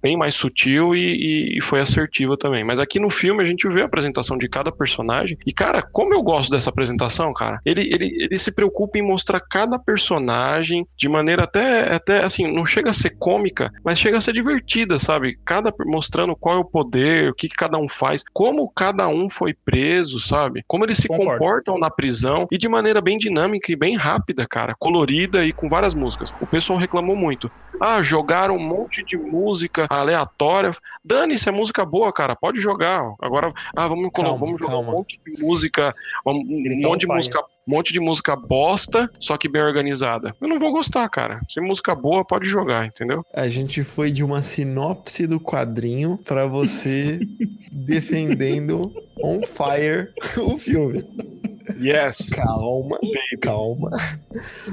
bem 0.01 0.17
mais 0.17 0.35
sutil 0.35 0.93
e, 0.93 1.57
e, 1.57 1.61
foi 1.61 1.79
assertiva 1.79 2.35
também. 2.35 2.61
Mas 2.61 2.77
aqui 2.77 2.99
no 2.99 3.09
filme 3.09 3.41
a 3.41 3.45
gente 3.45 3.65
vê 3.69 3.81
a 3.81 3.85
apresentação 3.85 4.37
de 4.37 4.49
cada 4.49 4.69
personagem. 4.69 5.37
E, 5.45 5.53
cara, 5.53 5.81
como 5.81 6.13
eu 6.13 6.21
gosto 6.21 6.51
dessa 6.51 6.69
apresentação, 6.69 7.31
cara, 7.31 7.61
ele, 7.65 7.83
ele, 7.83 8.13
ele 8.21 8.37
se 8.37 8.51
preocupa 8.51 8.97
em 8.97 9.01
mostrar 9.01 9.39
cada 9.39 9.79
personagem 9.79 10.85
de 10.97 11.07
maneira 11.07 11.45
até, 11.45 11.95
até 11.95 12.21
assim, 12.21 12.51
não 12.53 12.65
chega 12.65 12.89
a 12.89 12.93
ser 12.93 13.11
cômica, 13.11 13.71
mas 13.81 13.97
chega 13.97 14.17
a 14.17 14.21
ser 14.21 14.33
divertida, 14.33 14.99
sabe? 14.99 15.39
Cada 15.45 15.73
mostrando 15.85 16.35
qual 16.35 16.57
é 16.57 16.59
o 16.59 16.65
poder, 16.65 17.29
o 17.29 17.33
que, 17.33 17.47
que 17.47 17.55
cada 17.55 17.77
um 17.77 17.87
faz, 17.87 18.25
como 18.33 18.69
cada 18.75 19.07
um 19.07 19.29
foi 19.29 19.53
preso, 19.53 20.19
sabe? 20.19 20.65
Como 20.67 20.83
eles 20.83 20.97
se 20.97 21.07
Concordo. 21.07 21.31
comportam 21.31 21.79
na 21.79 21.89
prisão 21.89 22.45
e 22.51 22.57
de 22.57 22.67
maneira 22.67 22.99
bem 22.99 23.17
dinâmica 23.17 23.71
e 23.71 23.75
bem 23.77 23.95
rápida, 23.95 24.45
cara, 24.45 24.75
colorida 24.77 25.45
e 25.45 25.53
com 25.53 25.69
várias 25.69 25.95
músicas. 25.95 26.33
O 26.41 26.45
pessoal 26.45 26.77
reclamou 26.77 27.15
muito. 27.15 27.49
Ah, 27.79 28.01
jogaram 28.01 28.57
um 28.57 28.67
monte 28.67 29.03
de 29.05 29.12
música 29.17 29.87
aleatória. 29.89 30.71
Dane-se, 31.03 31.49
é 31.49 31.51
música 31.51 31.85
boa, 31.85 32.11
cara, 32.11 32.35
pode 32.35 32.59
jogar. 32.59 33.13
Agora, 33.21 33.53
ah, 33.75 33.87
vamos, 33.87 34.11
calma, 34.13 34.37
vamos 34.37 34.59
jogar 34.59 34.73
calma. 34.73 34.91
um 34.91 34.97
monte 34.97 35.19
de 35.25 35.43
música, 35.43 35.95
um, 36.25 36.31
um 36.31 36.81
monte 36.81 37.01
de 37.01 37.07
música 37.07 37.43
um 37.65 37.71
monte 37.71 37.93
de 37.93 37.99
música 37.99 38.35
bosta, 38.35 39.09
só 39.19 39.37
que 39.37 39.47
bem 39.47 39.61
organizada. 39.61 40.35
Eu 40.39 40.47
não 40.49 40.59
vou 40.59 40.71
gostar, 40.71 41.07
cara. 41.09 41.39
Se 41.49 41.61
música 41.61 41.95
boa, 41.95 42.25
pode 42.25 42.47
jogar, 42.47 42.85
entendeu? 42.85 43.25
A 43.33 43.47
gente 43.47 43.83
foi 43.83 44.11
de 44.11 44.23
uma 44.23 44.41
sinopse 44.41 45.25
do 45.25 45.39
quadrinho 45.39 46.19
para 46.25 46.45
você 46.45 47.19
defendendo 47.71 48.93
on 49.17 49.41
fire 49.43 50.09
o 50.37 50.57
filme. 50.57 51.05
Yes. 51.79 52.29
Calma, 52.29 52.99
calma. 53.41 53.91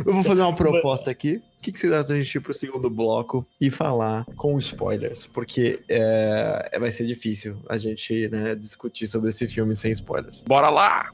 Eu 0.05 0.13
vou 0.13 0.25
fazer 0.25 0.43
uma 0.43 0.55
proposta 0.55 1.11
aqui. 1.11 1.43
O 1.59 1.63
que, 1.63 1.73
que 1.73 1.79
vocês 1.79 1.93
acham 1.93 2.17
da 2.17 2.21
gente 2.21 2.35
ir 2.35 2.41
pro 2.41 2.55
segundo 2.55 2.89
bloco 2.89 3.47
e 3.61 3.71
falar 3.71 4.25
com 4.37 4.57
spoilers? 4.59 5.27
Porque 5.27 5.81
é, 5.89 6.79
vai 6.79 6.91
ser 6.91 7.07
difícil 7.07 7.59
a 7.69 7.77
gente 7.77 8.29
né, 8.29 8.55
discutir 8.55 9.07
sobre 9.07 9.29
esse 9.29 9.47
filme 9.47 9.75
sem 9.75 9.93
spoilers. 9.93 10.45
Bora 10.45 10.71
lá! 10.71 11.11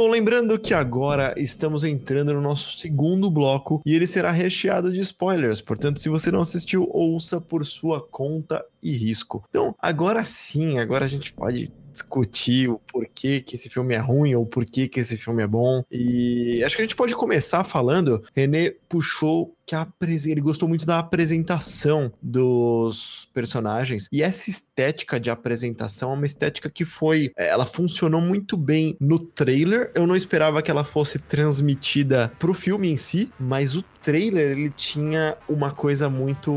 Bom, 0.00 0.08
lembrando 0.08 0.58
que 0.58 0.72
agora 0.72 1.34
estamos 1.36 1.84
entrando 1.84 2.32
no 2.32 2.40
nosso 2.40 2.78
segundo 2.78 3.30
bloco 3.30 3.82
e 3.84 3.94
ele 3.94 4.06
será 4.06 4.30
recheado 4.30 4.90
de 4.90 4.98
spoilers. 5.00 5.60
Portanto, 5.60 6.00
se 6.00 6.08
você 6.08 6.30
não 6.30 6.40
assistiu, 6.40 6.88
ouça 6.90 7.38
por 7.38 7.66
sua 7.66 8.00
conta 8.00 8.64
e 8.82 8.92
risco. 8.92 9.44
Então, 9.50 9.74
agora 9.78 10.24
sim, 10.24 10.78
agora 10.78 11.04
a 11.04 11.06
gente 11.06 11.34
pode 11.34 11.70
discutir 11.92 12.70
o 12.70 12.78
porquê 12.78 13.42
que 13.42 13.56
esse 13.56 13.68
filme 13.68 13.94
é 13.94 13.98
ruim 13.98 14.34
ou 14.34 14.46
porquê 14.46 14.88
que 14.88 15.00
esse 15.00 15.18
filme 15.18 15.42
é 15.42 15.46
bom. 15.46 15.84
E 15.90 16.62
acho 16.64 16.76
que 16.76 16.82
a 16.82 16.84
gente 16.86 16.96
pode 16.96 17.14
começar 17.14 17.62
falando. 17.62 18.24
René 18.34 18.70
puxou 18.88 19.54
que 19.70 19.76
a 19.76 19.86
ele 20.26 20.40
gostou 20.40 20.68
muito 20.68 20.84
da 20.84 20.98
apresentação 20.98 22.12
dos 22.20 23.28
personagens 23.32 24.08
e 24.10 24.20
essa 24.20 24.50
estética 24.50 25.20
de 25.20 25.30
apresentação 25.30 26.10
é 26.10 26.14
uma 26.14 26.26
estética 26.26 26.68
que 26.68 26.84
foi, 26.84 27.30
ela 27.36 27.64
funcionou 27.64 28.20
muito 28.20 28.56
bem 28.56 28.96
no 28.98 29.16
trailer. 29.16 29.92
Eu 29.94 30.08
não 30.08 30.16
esperava 30.16 30.60
que 30.60 30.72
ela 30.72 30.82
fosse 30.82 31.20
transmitida 31.20 32.32
pro 32.36 32.52
filme 32.52 32.90
em 32.90 32.96
si, 32.96 33.30
mas 33.38 33.76
o 33.76 33.84
trailer 34.02 34.50
ele 34.52 34.70
tinha 34.70 35.36
uma 35.48 35.70
coisa 35.70 36.08
muito, 36.08 36.50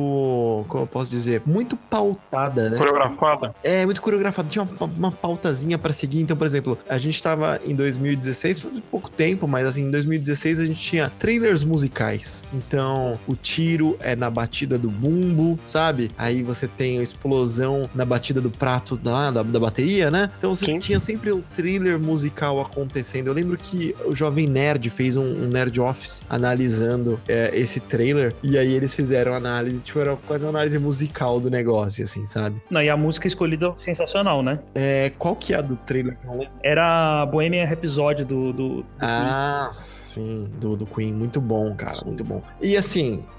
como 0.68 0.84
eu 0.84 0.88
posso 0.88 1.12
dizer, 1.12 1.42
muito 1.46 1.76
pautada, 1.76 2.70
né? 2.70 2.78
Coreografada. 2.78 3.54
É, 3.64 3.86
muito 3.86 4.02
coreografada. 4.02 4.50
Tinha 4.50 4.64
uma, 4.64 4.86
uma 4.86 5.12
pautazinha 5.12 5.78
para 5.78 5.94
seguir. 5.94 6.22
Então, 6.22 6.36
por 6.36 6.48
exemplo, 6.48 6.78
a 6.88 6.98
gente 6.98 7.22
tava 7.22 7.60
em 7.66 7.76
2016, 7.76 8.62
foi 8.62 8.84
pouco 8.90 9.10
tempo, 9.10 9.48
mas 9.48 9.68
assim, 9.68 9.84
em 9.84 9.92
2016 9.92 10.60
a 10.60 10.66
gente 10.66 10.80
tinha 10.80 11.12
trailers 11.20 11.64
musicais. 11.64 12.44
Então, 12.54 13.03
o 13.28 13.36
tiro 13.36 13.96
é 14.00 14.16
na 14.16 14.30
batida 14.30 14.78
do 14.78 14.90
bumbo, 14.90 15.60
sabe? 15.66 16.10
Aí 16.18 16.44
você 16.44 16.68
tem 16.68 17.00
a 17.00 17.04
explosão 17.04 17.90
na 17.94 18.06
batida 18.06 18.40
do 18.42 18.50
prato 18.50 18.96
da, 18.98 19.32
da, 19.32 19.44
da 19.44 19.60
bateria, 19.60 20.10
né? 20.12 20.30
Então 20.38 20.54
você 20.54 20.66
Sim. 20.66 20.80
tinha 20.80 21.00
sempre 21.00 21.32
um 21.32 21.42
trailer 21.54 22.00
musical 22.00 22.60
acontecendo. 22.62 23.28
Eu 23.28 23.34
lembro 23.34 23.58
que 23.58 23.96
o 24.06 24.16
Jovem 24.16 24.48
Nerd 24.48 24.90
fez 24.90 25.16
um, 25.16 25.24
um 25.24 25.48
Nerd 25.48 25.80
Office 25.80 26.24
analisando 26.30 27.20
é, 27.28 27.52
esse 27.54 27.80
trailer. 27.80 28.34
E 28.44 28.58
aí 28.58 28.74
eles 28.74 28.94
fizeram 28.94 29.34
análise, 29.34 29.82
tipo, 29.82 30.00
era 30.00 30.16
quase 30.28 30.46
uma 30.46 30.50
análise 30.52 30.78
musical 30.80 31.40
do 31.40 31.50
negócio, 31.50 32.04
assim, 32.04 32.26
sabe? 32.26 32.62
Não, 32.70 32.82
e 32.82 32.90
a 32.90 32.98
música 32.98 33.28
escolhida 33.28 33.72
sensacional, 33.76 34.44
né? 34.44 34.60
É, 34.76 35.12
qual 35.18 35.36
que 35.36 35.54
é 35.54 35.58
a 35.58 35.62
do 35.62 35.76
trailer? 35.76 36.18
Era 36.64 37.26
Bohemian 37.26 37.66
Rhapsody 37.66 38.24
do, 38.24 38.54
do, 38.54 38.70
do 38.82 38.86
Ah, 39.00 39.70
Queen. 39.72 39.80
sim, 39.82 40.48
do, 40.60 40.76
do 40.76 40.86
Queen. 40.86 41.14
Muito 41.14 41.42
bom, 41.42 41.74
cara, 41.76 42.04
muito 42.06 42.24
bom. 42.24 42.42
E 42.62 42.78
assim, 42.78 42.93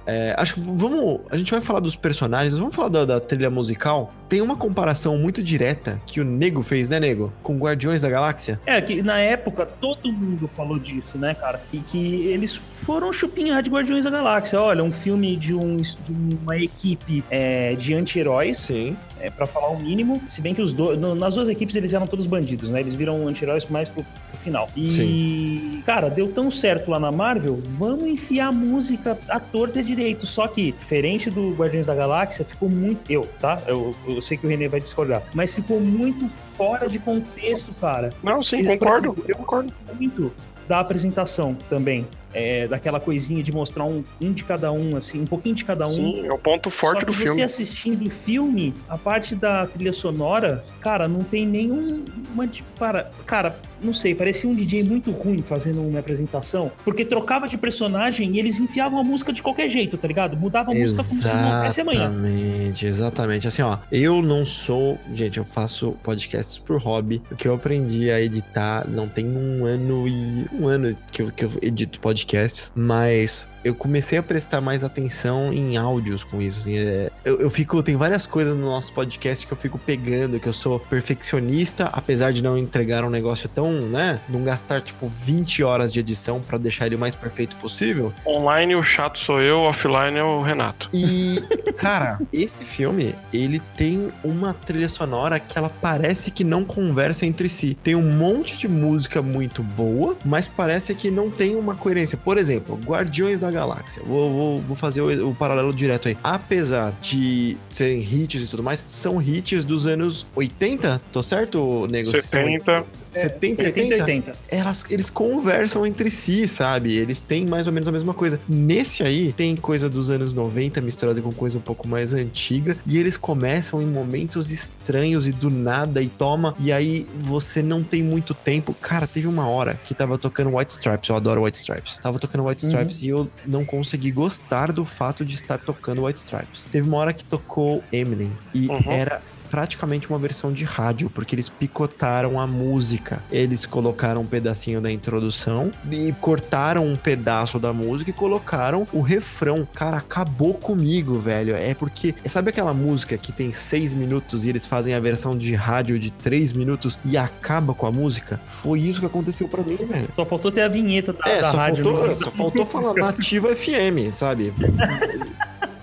é, 0.07 0.35
acho 0.37 0.55
que 0.55 0.61
vamos. 0.61 1.21
A 1.31 1.37
gente 1.37 1.51
vai 1.51 1.61
falar 1.61 1.81
dos 1.81 1.97
personagens, 1.97 2.59
vamos 2.59 2.75
falar 2.75 2.88
da, 2.88 3.05
da, 3.05 3.21
trilha 3.21 3.51
musical. 3.51 4.12
Tem 4.29 4.40
uma 4.40 4.57
comparação 4.57 5.17
muito 5.19 5.43
direta 5.43 6.01
que 6.07 6.21
o 6.21 6.25
Nego 6.25 6.62
fez, 6.62 6.88
né, 6.88 7.01
Nego? 7.01 7.33
Com 7.43 7.57
Guardiões 7.57 8.03
da 8.03 8.09
Galáxia. 8.09 8.61
É, 8.67 8.81
que 8.81 9.03
na 9.03 9.19
época 9.19 9.67
todo 9.67 10.12
mundo 10.12 10.51
falou 10.57 10.79
disso, 10.79 11.17
né, 11.17 11.35
cara? 11.35 11.62
E 11.73 11.79
que 11.79 12.27
eles 12.27 12.61
foram 12.83 13.12
chupinhar 13.12 13.62
de 13.62 13.71
Guardiões 13.71 14.05
da 14.05 14.11
Galáxia. 14.11 14.61
Olha, 14.61 14.83
um 14.83 14.93
filme 14.93 15.37
de, 15.37 15.55
um, 15.55 15.77
de 15.77 15.95
uma 16.43 16.57
equipe 16.57 17.25
é, 17.31 17.75
de 17.75 17.95
anti-heróis. 17.95 18.59
Sim. 18.59 18.97
É, 19.25 19.31
para 19.31 19.47
falar 19.47 19.69
o 19.69 19.81
mínimo. 19.81 20.21
Se 20.29 20.43
bem 20.43 20.55
que 20.55 20.61
os 20.61 20.75
dois. 20.75 21.01
Nas 21.01 21.35
duas 21.35 21.49
equipes 21.49 21.75
eles 21.77 21.95
eram 21.95 22.07
todos 22.07 22.27
bandidos, 22.27 22.69
né? 22.69 22.81
Eles 22.81 22.95
viram 22.95 23.27
anti-heróis 23.27 23.65
mais 23.67 23.89
pro, 23.89 24.05
pro, 24.05 24.39
final. 24.41 24.69
E, 24.77 24.89
Sim. 24.91 25.83
cara, 25.87 26.11
deu 26.11 26.31
tão 26.31 26.51
certo 26.51 26.91
lá 26.91 27.01
na 27.01 27.11
Marvel, 27.11 27.59
vamos 27.63 28.05
enfiar 28.05 28.53
música 28.53 29.19
à 29.31 29.41
torta 29.41 29.83
direito. 29.83 30.27
Só 30.27 30.47
que, 30.47 30.73
diferente 30.73 31.31
do 31.31 31.55
Guardiões 31.55 31.87
da 31.87 31.95
Galáxia, 31.95 32.45
ficou 32.45 32.69
muito. 32.69 33.11
Eu, 33.11 33.27
tá? 33.41 33.63
Eu, 33.67 33.97
eu 34.07 34.21
sei 34.21 34.37
que 34.37 34.47
o 34.47 34.51
René 34.51 34.69
vai 34.69 34.81
discordar. 34.81 35.23
Mas 35.33 35.51
ficou 35.51 35.81
muito 35.81 36.29
fora 36.55 36.87
de 36.87 36.99
contexto, 36.99 37.73
cara. 37.81 38.11
Não, 38.23 38.43
sim, 38.43 38.63
concordo. 38.63 39.17
Eu 39.27 39.37
concordo. 39.37 39.73
Muito 39.99 40.31
da 40.69 40.81
apresentação 40.81 41.57
também 41.71 42.07
é, 42.35 42.66
daquela 42.66 43.01
coisinha 43.01 43.42
de 43.42 43.53
mostrar 43.53 43.85
um, 43.85 44.05
um 44.20 44.33
de 44.33 44.44
cada 44.44 44.70
um, 44.73 44.97
assim, 44.97 45.20
um 45.23 45.27
pouquinho 45.27 45.55
de 45.55 45.64
cada 45.64 45.87
um. 45.87 45.97
Sim, 45.97 46.27
é 46.27 46.33
o 46.33 46.38
ponto 46.38 46.68
forte 46.68 47.07
do 47.07 47.12
você 47.12 47.25
filme. 47.25 47.40
Você 47.40 47.44
assistindo 47.44 48.07
o 48.07 48.11
filme, 48.11 48.75
a 48.88 48.99
parte 48.99 49.35
da 49.35 49.66
trilha 49.66 49.92
sonora, 49.92 50.64
cara, 50.81 51.07
não 51.07 51.23
tem 51.23 51.47
nenhum. 51.47 52.05
Uma, 52.35 52.49
para, 52.77 53.11
cara, 53.25 53.57
não 53.81 53.94
sei, 53.94 54.14
parecia 54.14 54.49
um 54.49 54.55
DJ 54.55 54.83
muito 54.83 55.11
ruim 55.11 55.42
fazendo 55.42 55.81
uma 55.81 56.01
apresentação, 56.01 56.73
porque 56.85 57.05
trocava 57.05 57.47
de 57.47 57.57
personagem 57.57 58.35
e 58.35 58.38
eles 58.38 58.59
enfiavam 58.59 58.99
a 58.99 59.05
música 59.05 59.33
de 59.33 59.42
qualquer 59.42 59.68
jeito, 59.68 59.97
tá 59.97 60.09
ligado? 60.09 60.37
Mudava 60.37 60.73
a 60.73 60.75
música 60.75 61.03
como 61.03 61.23
se 61.23 61.33
não 61.33 61.57
houvesse 61.57 61.81
amanhã. 61.81 62.05
Exatamente, 62.05 62.87
exatamente. 62.87 63.49
Assim, 63.49 63.62
ó, 63.62 63.79
eu 63.92 64.23
não 64.23 64.44
sou. 64.44 64.99
Gente, 65.12 65.38
eu 65.38 65.44
faço 65.44 65.92
podcasts 66.03 66.59
por 66.59 66.81
hobby. 66.81 67.23
O 67.31 67.37
que 67.37 67.47
eu 67.47 67.55
aprendi 67.55 68.11
a 68.11 68.20
editar 68.20 68.88
não 68.88 69.07
tem 69.07 69.27
um 69.27 69.64
ano 69.64 70.09
e. 70.09 70.47
Um 70.53 70.66
ano 70.66 70.97
que 71.12 71.23
eu, 71.23 71.31
que 71.31 71.44
eu 71.44 71.51
edito 71.62 72.01
podcast 72.01 72.24
podcasts, 72.25 72.73
mas 72.75 73.49
eu 73.64 73.74
comecei 73.74 74.18
a 74.18 74.22
prestar 74.22 74.61
mais 74.61 74.85
atenção 74.85 75.53
em 75.53 75.77
áudios 75.77 76.22
com 76.22 76.40
isso. 76.40 76.59
Assim, 76.59 76.77
é, 76.77 77.11
eu, 77.24 77.40
eu, 77.40 77.50
fico, 77.50 77.83
tem 77.83 77.96
várias 77.96 78.27
coisas 78.27 78.55
no 78.55 78.66
nosso 78.66 78.92
podcast 78.92 79.46
que 79.46 79.53
eu 79.53 79.57
fico 79.57 79.79
pegando, 79.79 80.38
que 80.38 80.46
eu 80.46 80.53
sou 80.53 80.79
perfeccionista, 80.79 81.87
apesar 81.87 82.33
de 82.33 82.42
não 82.42 82.59
entregar 82.59 83.05
um 83.05 83.11
negócio 83.11 83.48
tão, 83.48 83.72
né? 83.72 84.20
Não 84.29 84.44
gastar 84.44 84.83
tipo 84.83 85.09
20 85.09 85.62
horas 85.62 85.92
de 85.92 86.00
edição 86.00 86.40
para 86.40 86.59
deixar 86.59 86.87
ele 86.87 86.96
o 86.96 86.98
mais 86.98 87.14
perfeito 87.14 87.57
possível. 87.57 88.12
Online 88.27 88.77
o 88.77 88.83
chato 88.83 89.18
sou 89.18 89.40
eu, 89.40 89.61
offline 89.61 90.18
é 90.18 90.22
o 90.22 90.42
Renato. 90.42 90.90
E, 90.92 91.42
cara, 91.77 92.20
esse 92.33 92.64
filme, 92.64 93.14
ele 93.33 93.61
tem 93.77 94.12
uma 94.22 94.53
trilha 94.53 94.88
sonora 94.88 95.40
que 95.40 95.57
ela 95.57 95.70
parece 95.70 96.31
que 96.31 96.44
não 96.44 96.64
conversa 96.64 97.24
entre 97.24 97.48
si. 97.48 97.77
Tem 97.83 97.94
um 97.94 98.12
monte 98.12 98.59
de 98.59 98.68
música 98.68 99.22
muito 99.22 99.62
boa, 99.62 100.16
mas 100.24 100.46
parece 100.46 100.94
que 100.94 101.11
não 101.11 101.31
tem 101.31 101.57
uma 101.57 101.74
coerência. 101.74 102.18
Por 102.18 102.37
exemplo, 102.37 102.79
Guardiões 102.85 103.40
da 103.40 103.54
Galáxia. 103.55 104.03
Vou, 104.05 104.31
vou, 104.31 104.61
vou 104.61 104.77
fazer 104.77 105.01
o, 105.01 105.31
o, 105.31 105.35
paralelo 105.35 105.73
direto 105.73 106.09
aí. 106.09 106.17
Apesar 106.23 106.93
de 107.01 107.57
serem 107.71 108.01
hits 108.01 108.45
e 108.45 108.49
tudo 108.49 108.62
mais, 108.62 108.85
são 108.87 109.23
hits 109.23 109.64
dos 109.64 109.87
anos 109.87 110.27
80, 110.35 111.01
tô 111.11 111.23
certo, 111.23 111.87
nego? 111.90 112.12
70. 112.12 112.85
70 113.20 113.62
e 113.62 113.66
80? 113.66 113.94
80. 113.94 114.33
Elas, 114.48 114.85
eles 114.90 115.11
conversam 115.11 115.87
entre 115.87 116.11
si, 116.11 116.46
sabe? 116.48 116.96
Eles 116.96 117.20
têm 117.20 117.46
mais 117.46 117.66
ou 117.66 117.72
menos 117.72 117.88
a 117.88 117.92
mesma 117.92 118.12
coisa. 118.14 118.40
Nesse 118.48 119.03
aí, 119.03 119.33
tem 119.33 119.55
coisa 119.57 119.88
dos 119.88 120.11
anos 120.11 120.33
90 120.33 120.81
misturada 120.81 121.20
com 121.22 121.33
coisa 121.33 121.59
um 121.59 121.61
pouco 121.61 121.87
mais 121.88 122.12
antiga. 122.14 122.77
E 122.87 122.98
eles 122.98 123.16
começam 123.16 123.81
em 123.81 123.87
momentos 123.87 124.50
estranhos 124.50 125.27
e 125.29 125.33
do 125.33 125.50
nada 125.50 126.03
e 126.03 126.09
toma. 126.09 126.55
E 126.59 126.72
aí 126.72 127.07
você 127.20 127.62
não 127.62 127.83
tem 127.83 128.03
muito 128.03 128.35
tempo. 128.35 128.74
Cara, 128.81 129.07
teve 129.07 129.27
uma 129.27 129.48
hora 129.48 129.79
que 129.85 129.94
tava 129.94 130.18
tocando 130.18 130.57
White 130.57 130.72
Stripes. 130.72 131.09
Eu 131.09 131.16
adoro 131.16 131.44
White 131.44 131.59
Stripes. 131.59 131.98
Tava 132.03 132.18
tocando 132.18 132.44
White 132.46 132.64
Stripes 132.64 133.03
e 133.03 133.09
eu 133.09 133.29
não 133.46 133.64
consegui 133.64 134.11
gostar 134.11 134.72
do 134.72 134.85
fato 134.85 135.24
de 135.24 135.35
estar 135.35 135.59
tocando 135.61 136.05
White 136.05 136.18
Stripes. 136.20 136.64
Teve 136.70 136.88
uma 136.88 136.98
hora 136.98 137.12
que 137.12 137.24
tocou 137.24 137.83
Eminem 137.92 138.33
e 138.53 138.68
Uhum. 138.68 138.81
era 138.90 139.22
praticamente 139.55 140.11
uma 140.11 140.19
versão 140.19 140.53
de 140.53 140.64
rádio, 140.64 141.09
porque 141.09 141.33
eles 141.33 141.49
picotaram 141.49 142.40
a 142.40 142.47
música. 142.47 143.23
Eles 143.31 143.64
colocaram 143.64 144.23
um 144.23 144.27
pedacinho 144.27 144.81
da 144.81 144.90
introdução 144.90 145.71
e 145.93 146.12
cortaram 146.21 146.85
um 146.85 146.97
pedaço 146.97 147.61
da 147.61 147.73
música 147.73 148.11
e 148.11 148.12
colocaram 148.12 148.85
o 148.93 149.01
refrão. 149.01 149.64
Cara, 149.73 149.99
acabou 149.99 150.55
comigo, 150.55 151.21
velho. 151.21 151.55
É 151.55 151.73
porque, 151.73 152.12
sabe 152.27 152.51
aquela 152.51 152.75
música 152.75 153.17
que 153.17 153.31
tem 153.31 153.53
seis 153.53 153.95
minutos 153.95 154.45
e 154.45 154.49
eles 154.49 154.67
fazem 154.67 154.93
a 154.93 154.99
versão 154.99 155.38
de 155.38 155.55
rádio 155.55 156.01
de 156.01 156.11
três 156.11 156.53
minutos 156.53 156.99
e 157.05 157.17
acaba 157.17 157.73
com 157.75 157.87
a 157.87 157.93
música? 157.93 158.40
Foi 158.45 158.81
isso 158.81 158.99
que 158.99 159.07
aconteceu 159.07 159.47
pra 159.47 159.62
mim, 159.62 159.77
velho. 159.77 160.09
Só 160.17 160.27
faltou 160.27 160.51
ter 160.51 160.62
a 160.62 160.69
vinheta 160.69 161.12
da, 161.12 161.31
É, 161.31 161.40
da 161.40 161.53
só 161.53 161.57
rádio. 161.59 161.85
faltou, 161.85 162.23
só 162.25 162.31
faltou 162.33 162.67
falar 162.67 162.93
nativa 162.95 163.55
FM, 163.55 164.12
sabe? 164.14 164.53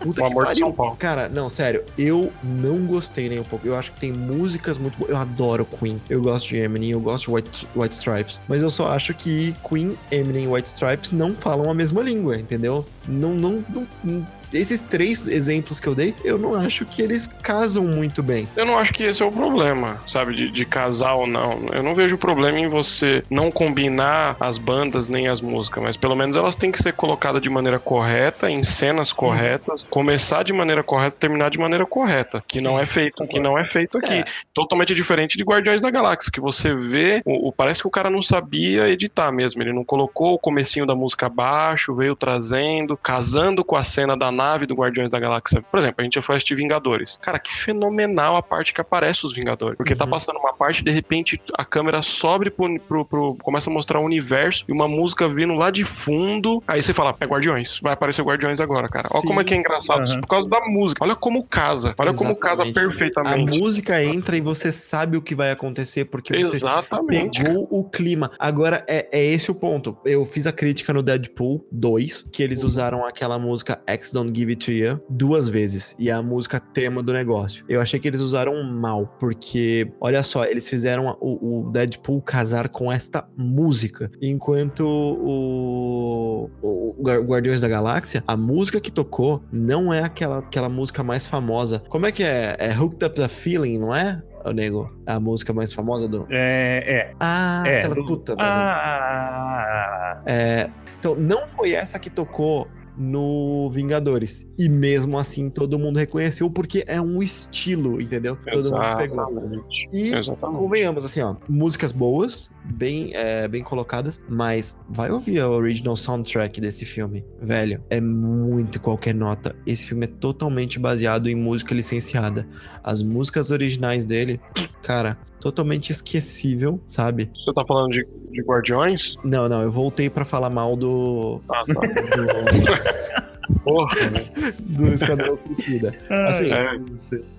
Puta 0.01 0.21
O 0.23 0.25
que 0.25 0.31
amor 0.31 0.43
de 0.43 0.47
pariu. 0.49 0.65
São 0.65 0.73
Paulo. 0.73 0.95
Cara, 0.97 1.29
não, 1.29 1.47
sério, 1.49 1.83
eu 1.97 2.31
não 2.43 2.79
gostei 2.87 3.29
nem 3.29 3.39
um 3.39 3.43
pouco. 3.43 3.60
Eu 3.63 3.75
acho 3.75 3.91
que 3.91 3.99
tem 3.99 4.11
músicas 4.11 4.77
muito 4.77 4.97
boas. 4.97 5.11
Eu 5.11 5.17
adoro 5.17 5.65
Queen. 5.65 6.01
Eu 6.09 6.21
gosto 6.21 6.49
de 6.49 6.57
Eminem, 6.57 6.91
eu 6.91 6.99
gosto 6.99 7.25
de 7.25 7.31
White, 7.35 7.67
White 7.75 7.95
Stripes. 7.95 8.39
Mas 8.47 8.61
eu 8.63 8.69
só 8.69 8.87
acho 8.87 9.13
que 9.13 9.55
Queen, 9.67 9.97
Eminem 10.11 10.45
e 10.45 10.47
White 10.47 10.67
Stripes 10.69 11.11
não 11.11 11.33
falam 11.33 11.69
a 11.69 11.73
mesma 11.73 12.01
língua, 12.01 12.37
entendeu? 12.37 12.85
Não, 13.07 13.33
não, 13.35 13.63
não- 13.69 13.87
não- 14.03 14.27
Esses 14.53 14.81
três 14.81 15.27
exemplos 15.27 15.79
que 15.79 15.87
eu 15.87 15.95
dei, 15.95 16.13
eu 16.23 16.37
não 16.37 16.53
acho 16.55 16.85
que 16.85 17.01
eles 17.01 17.27
casam 17.41 17.83
muito 17.85 18.21
bem. 18.21 18.47
Eu 18.55 18.65
não 18.65 18.77
acho 18.77 18.93
que 18.93 19.03
esse 19.03 19.21
é 19.21 19.25
o 19.25 19.31
problema, 19.31 19.99
sabe? 20.07 20.33
De, 20.35 20.51
de 20.51 20.65
casar 20.65 21.13
ou 21.13 21.25
não. 21.27 21.67
Eu 21.73 21.81
não 21.83 21.95
vejo 21.95 22.17
problema 22.17 22.59
em 22.59 22.67
você 22.67 23.23
não 23.29 23.49
combinar 23.51 24.35
as 24.39 24.57
bandas 24.57 25.07
nem 25.07 25.27
as 25.27 25.41
músicas, 25.41 25.81
mas 25.83 25.97
pelo 25.97 26.15
menos 26.15 26.35
elas 26.35 26.55
têm 26.55 26.71
que 26.71 26.81
ser 26.81 26.93
colocadas 26.93 27.41
de 27.41 27.49
maneira 27.49 27.79
correta, 27.79 28.49
em 28.49 28.63
cenas 28.63 29.13
corretas, 29.13 29.85
começar 29.89 30.43
de 30.43 30.53
maneira 30.53 30.83
correta, 30.83 31.15
terminar 31.17 31.49
de 31.49 31.57
maneira 31.57 31.85
correta, 31.85 32.41
que 32.47 32.59
Sim, 32.59 32.63
não 32.65 32.79
é 32.79 32.85
feito, 32.85 33.25
que 33.27 33.39
não 33.39 33.57
é 33.57 33.65
feito 33.69 33.97
aqui. 33.97 34.13
É. 34.15 34.25
Totalmente 34.53 34.93
diferente 34.93 35.37
de 35.37 35.43
Guardiões 35.43 35.81
da 35.81 35.89
Galáxia, 35.89 36.31
que 36.31 36.39
você 36.41 36.73
vê, 36.73 37.21
o, 37.25 37.47
o- 37.49 37.51
parece 37.53 37.81
que 37.81 37.87
o 37.87 37.91
cara 37.91 38.09
não 38.09 38.21
sabia 38.21 38.89
editar 38.89 39.31
mesmo, 39.31 39.61
ele 39.61 39.73
não 39.73 39.83
colocou 39.83 40.33
o 40.33 40.39
comecinho 40.39 40.85
da 40.85 40.95
música 40.95 41.27
abaixo, 41.27 41.95
veio 41.95 42.15
trazendo, 42.15 42.97
casando 42.97 43.63
com 43.63 43.75
a 43.75 43.83
cena 43.83 44.15
da 44.17 44.31
nave 44.41 44.65
do 44.65 44.73
Guardiões 44.75 45.11
da 45.11 45.19
Galáxia. 45.19 45.61
Por 45.61 45.77
exemplo, 45.77 45.95
a 45.99 46.03
gente 46.03 46.15
já 46.15 46.21
foi 46.21 46.35
assistir 46.35 46.55
Vingadores. 46.55 47.17
Cara, 47.21 47.37
que 47.39 47.51
fenomenal 47.53 48.35
a 48.35 48.41
parte 48.43 48.73
que 48.73 48.81
aparece 48.81 49.25
os 49.25 49.33
Vingadores. 49.33 49.77
Porque 49.77 49.95
tá 49.95 50.05
Uhum. 50.05 50.11
passando 50.11 50.39
uma 50.39 50.53
parte, 50.53 50.83
de 50.83 50.91
repente 50.91 51.39
a 51.57 51.63
câmera 51.65 52.01
sobe 52.01 52.49
pro, 52.49 52.79
pro- 52.79 53.05
pro- 53.05 53.35
começa 53.41 53.69
a 53.69 53.73
mostrar 53.73 53.99
o 53.99 54.03
universo 54.03 54.65
e 54.67 54.71
uma 54.71 54.87
música 54.87 55.27
vindo 55.27 55.53
lá 55.53 55.69
de 55.71 55.85
fundo. 55.85 56.61
Aí 56.67 56.81
você 56.81 56.93
fala, 56.93 57.15
é 57.19 57.25
Guardiões. 57.25 57.79
Vai 57.81 57.93
aparecer 57.93 58.23
Guardiões 58.23 58.59
agora, 58.59 58.87
cara. 58.87 59.07
Olha 59.11 59.21
Sim. 59.21 59.27
como 59.27 59.41
é 59.41 59.43
que 59.43 59.53
é 59.53 59.57
engraçado. 59.57 60.01
Aham. 60.01 60.21
Por 60.21 60.27
causa 60.27 60.49
da 60.49 60.61
música. 60.61 61.03
Olha 61.03 61.15
como 61.15 61.43
casa. 61.43 61.93
Olha 61.97 62.13
como 62.13 62.35
casa 62.35 62.63
Exatamente. 62.63 62.79
A 62.79 62.81
perfeitamente. 62.89 63.57
música 63.59 64.03
entra 64.03 64.37
e 64.37 64.41
você 64.41 64.71
sabe 64.71 65.17
o 65.17 65.21
que 65.21 65.35
vai 65.35 65.51
acontecer, 65.51 66.05
porque 66.05 66.35
você 66.41 66.57
Exatamente. 66.57 67.43
pegou 67.43 67.67
o 67.69 67.83
clima. 67.83 68.31
Agora, 68.39 68.83
é, 68.87 69.07
é 69.11 69.23
esse 69.23 69.51
o 69.51 69.55
ponto. 69.55 69.97
Eu 70.05 70.25
fiz 70.25 70.47
a 70.47 70.51
crítica 70.51 70.93
no 70.93 71.01
Deadpool 71.03 71.65
2, 71.71 72.25
que 72.31 72.41
eles 72.43 72.63
usaram 72.63 73.05
aquela 73.05 73.37
música 73.39 73.81
X 73.87 74.11
Don't 74.11 74.30
Give 74.33 74.51
It 74.51 74.65
To 74.65 74.71
You 74.71 74.99
duas 75.09 75.47
vezes. 75.49 75.95
E 75.99 76.09
é 76.09 76.13
a 76.13 76.21
música 76.21 76.59
tema 76.59 77.01
do 77.03 77.11
negócio. 77.13 77.65
Eu 77.69 77.81
achei 77.81 77.99
que 77.99 78.07
eles 78.07 78.19
usaram 78.21 78.63
mal, 78.63 79.07
porque, 79.19 79.91
olha 79.99 80.23
só, 80.23 80.43
eles 80.45 80.67
fizeram 80.69 81.17
o, 81.19 81.67
o 81.67 81.71
Deadpool 81.71 82.21
casar 82.21 82.69
com 82.69 82.91
esta 82.91 83.27
música. 83.37 84.09
Enquanto 84.21 84.81
o, 84.85 86.49
o 86.61 86.95
Guar- 87.01 87.21
Guardiões 87.21 87.61
da 87.61 87.67
Galáxia, 87.67 88.23
a 88.27 88.35
música 88.37 88.79
que 88.79 88.91
tocou 88.91 89.43
não 89.51 89.93
é 89.93 90.01
aquela, 90.03 90.39
aquela 90.39 90.69
música 90.69 91.03
mais 91.03 91.25
famosa. 91.27 91.81
Como 91.89 92.05
é 92.05 92.11
que 92.11 92.23
é? 92.23 92.55
É 92.59 92.77
Hooked 92.79 93.05
Up 93.05 93.15
the 93.15 93.27
Feeling, 93.27 93.77
não 93.79 93.93
é? 93.95 94.21
Ô, 94.43 94.49
nego, 94.51 94.91
a 95.05 95.19
música 95.19 95.53
mais 95.53 95.71
famosa 95.71 96.07
do. 96.07 96.25
É, 96.31 96.83
é. 97.11 97.13
Ah, 97.19 97.63
É, 97.65 97.79
aquela 97.79 97.93
do- 97.95 98.05
puta, 98.07 98.35
velho. 98.35 98.47
Ah, 98.47 100.21
É, 100.25 100.69
então, 100.99 101.15
não 101.15 101.47
foi 101.47 101.73
essa 101.73 101.99
que 101.99 102.09
tocou 102.09 102.67
no 103.01 103.69
Vingadores. 103.71 104.47
E 104.57 104.69
mesmo 104.69 105.17
assim, 105.17 105.49
todo 105.49 105.79
mundo 105.79 105.97
reconheceu 105.97 106.49
porque 106.49 106.83
é 106.87 107.01
um 107.01 107.21
estilo, 107.21 107.99
entendeu? 107.99 108.37
Todo 108.49 108.71
mundo 108.71 108.97
pegou. 108.97 109.19
Exatamente. 109.21 109.89
E 109.91 110.13
Exatamente. 110.13 110.59
convenhamos, 110.59 111.03
assim, 111.03 111.21
ó, 111.21 111.35
músicas 111.49 111.91
boas, 111.91 112.51
bem, 112.63 113.11
é, 113.13 113.47
bem 113.47 113.63
colocadas, 113.63 114.21
mas 114.29 114.79
vai 114.89 115.11
ouvir 115.11 115.39
a 115.39 115.49
original 115.49 115.95
soundtrack 115.95 116.59
desse 116.61 116.85
filme, 116.85 117.25
velho. 117.41 117.83
É 117.89 117.99
muito 117.99 118.79
qualquer 118.79 119.13
nota. 119.13 119.55
Esse 119.65 119.85
filme 119.85 120.05
é 120.05 120.07
totalmente 120.07 120.79
baseado 120.79 121.27
em 121.27 121.35
música 121.35 121.73
licenciada. 121.73 122.47
As 122.83 123.01
músicas 123.01 123.51
originais 123.51 124.05
dele, 124.05 124.39
cara, 124.81 125.17
totalmente 125.39 125.89
esquecível, 125.91 126.81
sabe? 126.85 127.29
Você 127.33 127.53
tá 127.53 127.65
falando 127.67 127.91
de, 127.91 128.07
de 128.31 128.41
Guardiões? 128.41 129.15
Não, 129.23 129.49
não, 129.49 129.61
eu 129.61 129.71
voltei 129.71 130.09
pra 130.09 130.25
falar 130.25 130.49
mal 130.49 130.75
do. 130.75 131.41
Ah, 131.49 131.63
tá. 131.65 131.81
do, 133.25 133.30
Porra. 133.63 133.95
do 134.59 134.93
Esquadrão 134.93 135.35
Suicida. 135.35 135.93
Assim, 136.27 136.49
é. 136.51 136.79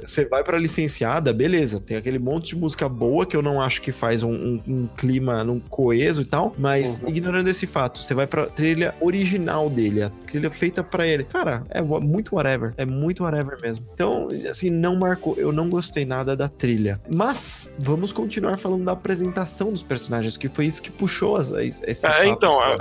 você 0.07 0.25
vai 0.27 0.43
pra 0.45 0.59
licenciada, 0.59 1.33
beleza. 1.33 1.81
Tem 1.81 1.97
aquele 1.97 2.19
monte 2.19 2.51
de 2.51 2.57
música 2.57 2.89
boa 2.89 3.27
que 3.27 3.37
eu 3.37 3.43
não 3.43 3.61
acho 3.61 3.81
que 3.83 3.93
faz 3.93 4.23
um, 4.23 4.33
um- 4.33 4.63
um 4.67 4.87
clima 4.97 5.43
num 5.45 5.59
coeso 5.61 6.23
e 6.23 6.25
tal, 6.25 6.55
mas 6.59 7.01
Uhum. 7.01 7.09
ignorando 7.09 7.49
esse 7.49 7.67
fato, 7.67 7.99
você 8.03 8.15
vai 8.15 8.27
pra 8.27 8.47
trilha 8.47 8.95
original 9.01 9.69
dele, 9.71 10.03
a 10.03 10.11
trilha 10.27 10.51
feita 10.51 10.83
pra 10.85 11.07
ele. 11.07 11.25
Cara, 11.25 11.65
é 11.71 11.81
muito 11.83 12.35
whatever. 12.37 12.73
É 12.77 12.85
muito 12.87 13.23
whatever 13.25 13.59
mesmo. 13.61 13.87
Então, 13.95 14.29
assim, 14.49 14.71
não 14.71 14.97
marcou. 14.97 15.35
Eu 15.37 15.53
não 15.53 15.69
gostei 15.69 16.05
nada 16.05 16.37
da 16.37 16.49
trilha. 16.49 17.01
Mas, 17.11 17.71
vamos 17.79 18.13
continuar 18.13 18.59
falando 18.59 18.85
da 18.85 18.93
apresentação 18.93 19.71
dos 19.73 19.83
personagens, 19.83 20.37
que 20.37 20.49
foi 20.49 20.67
isso 20.67 20.83
que 20.83 20.91
puxou 20.91 21.37
as, 21.37 21.51
esse. 21.51 22.07
É, 22.07 22.11
papo. 22.11 22.29
então, 22.29 22.63
é, 22.63 22.77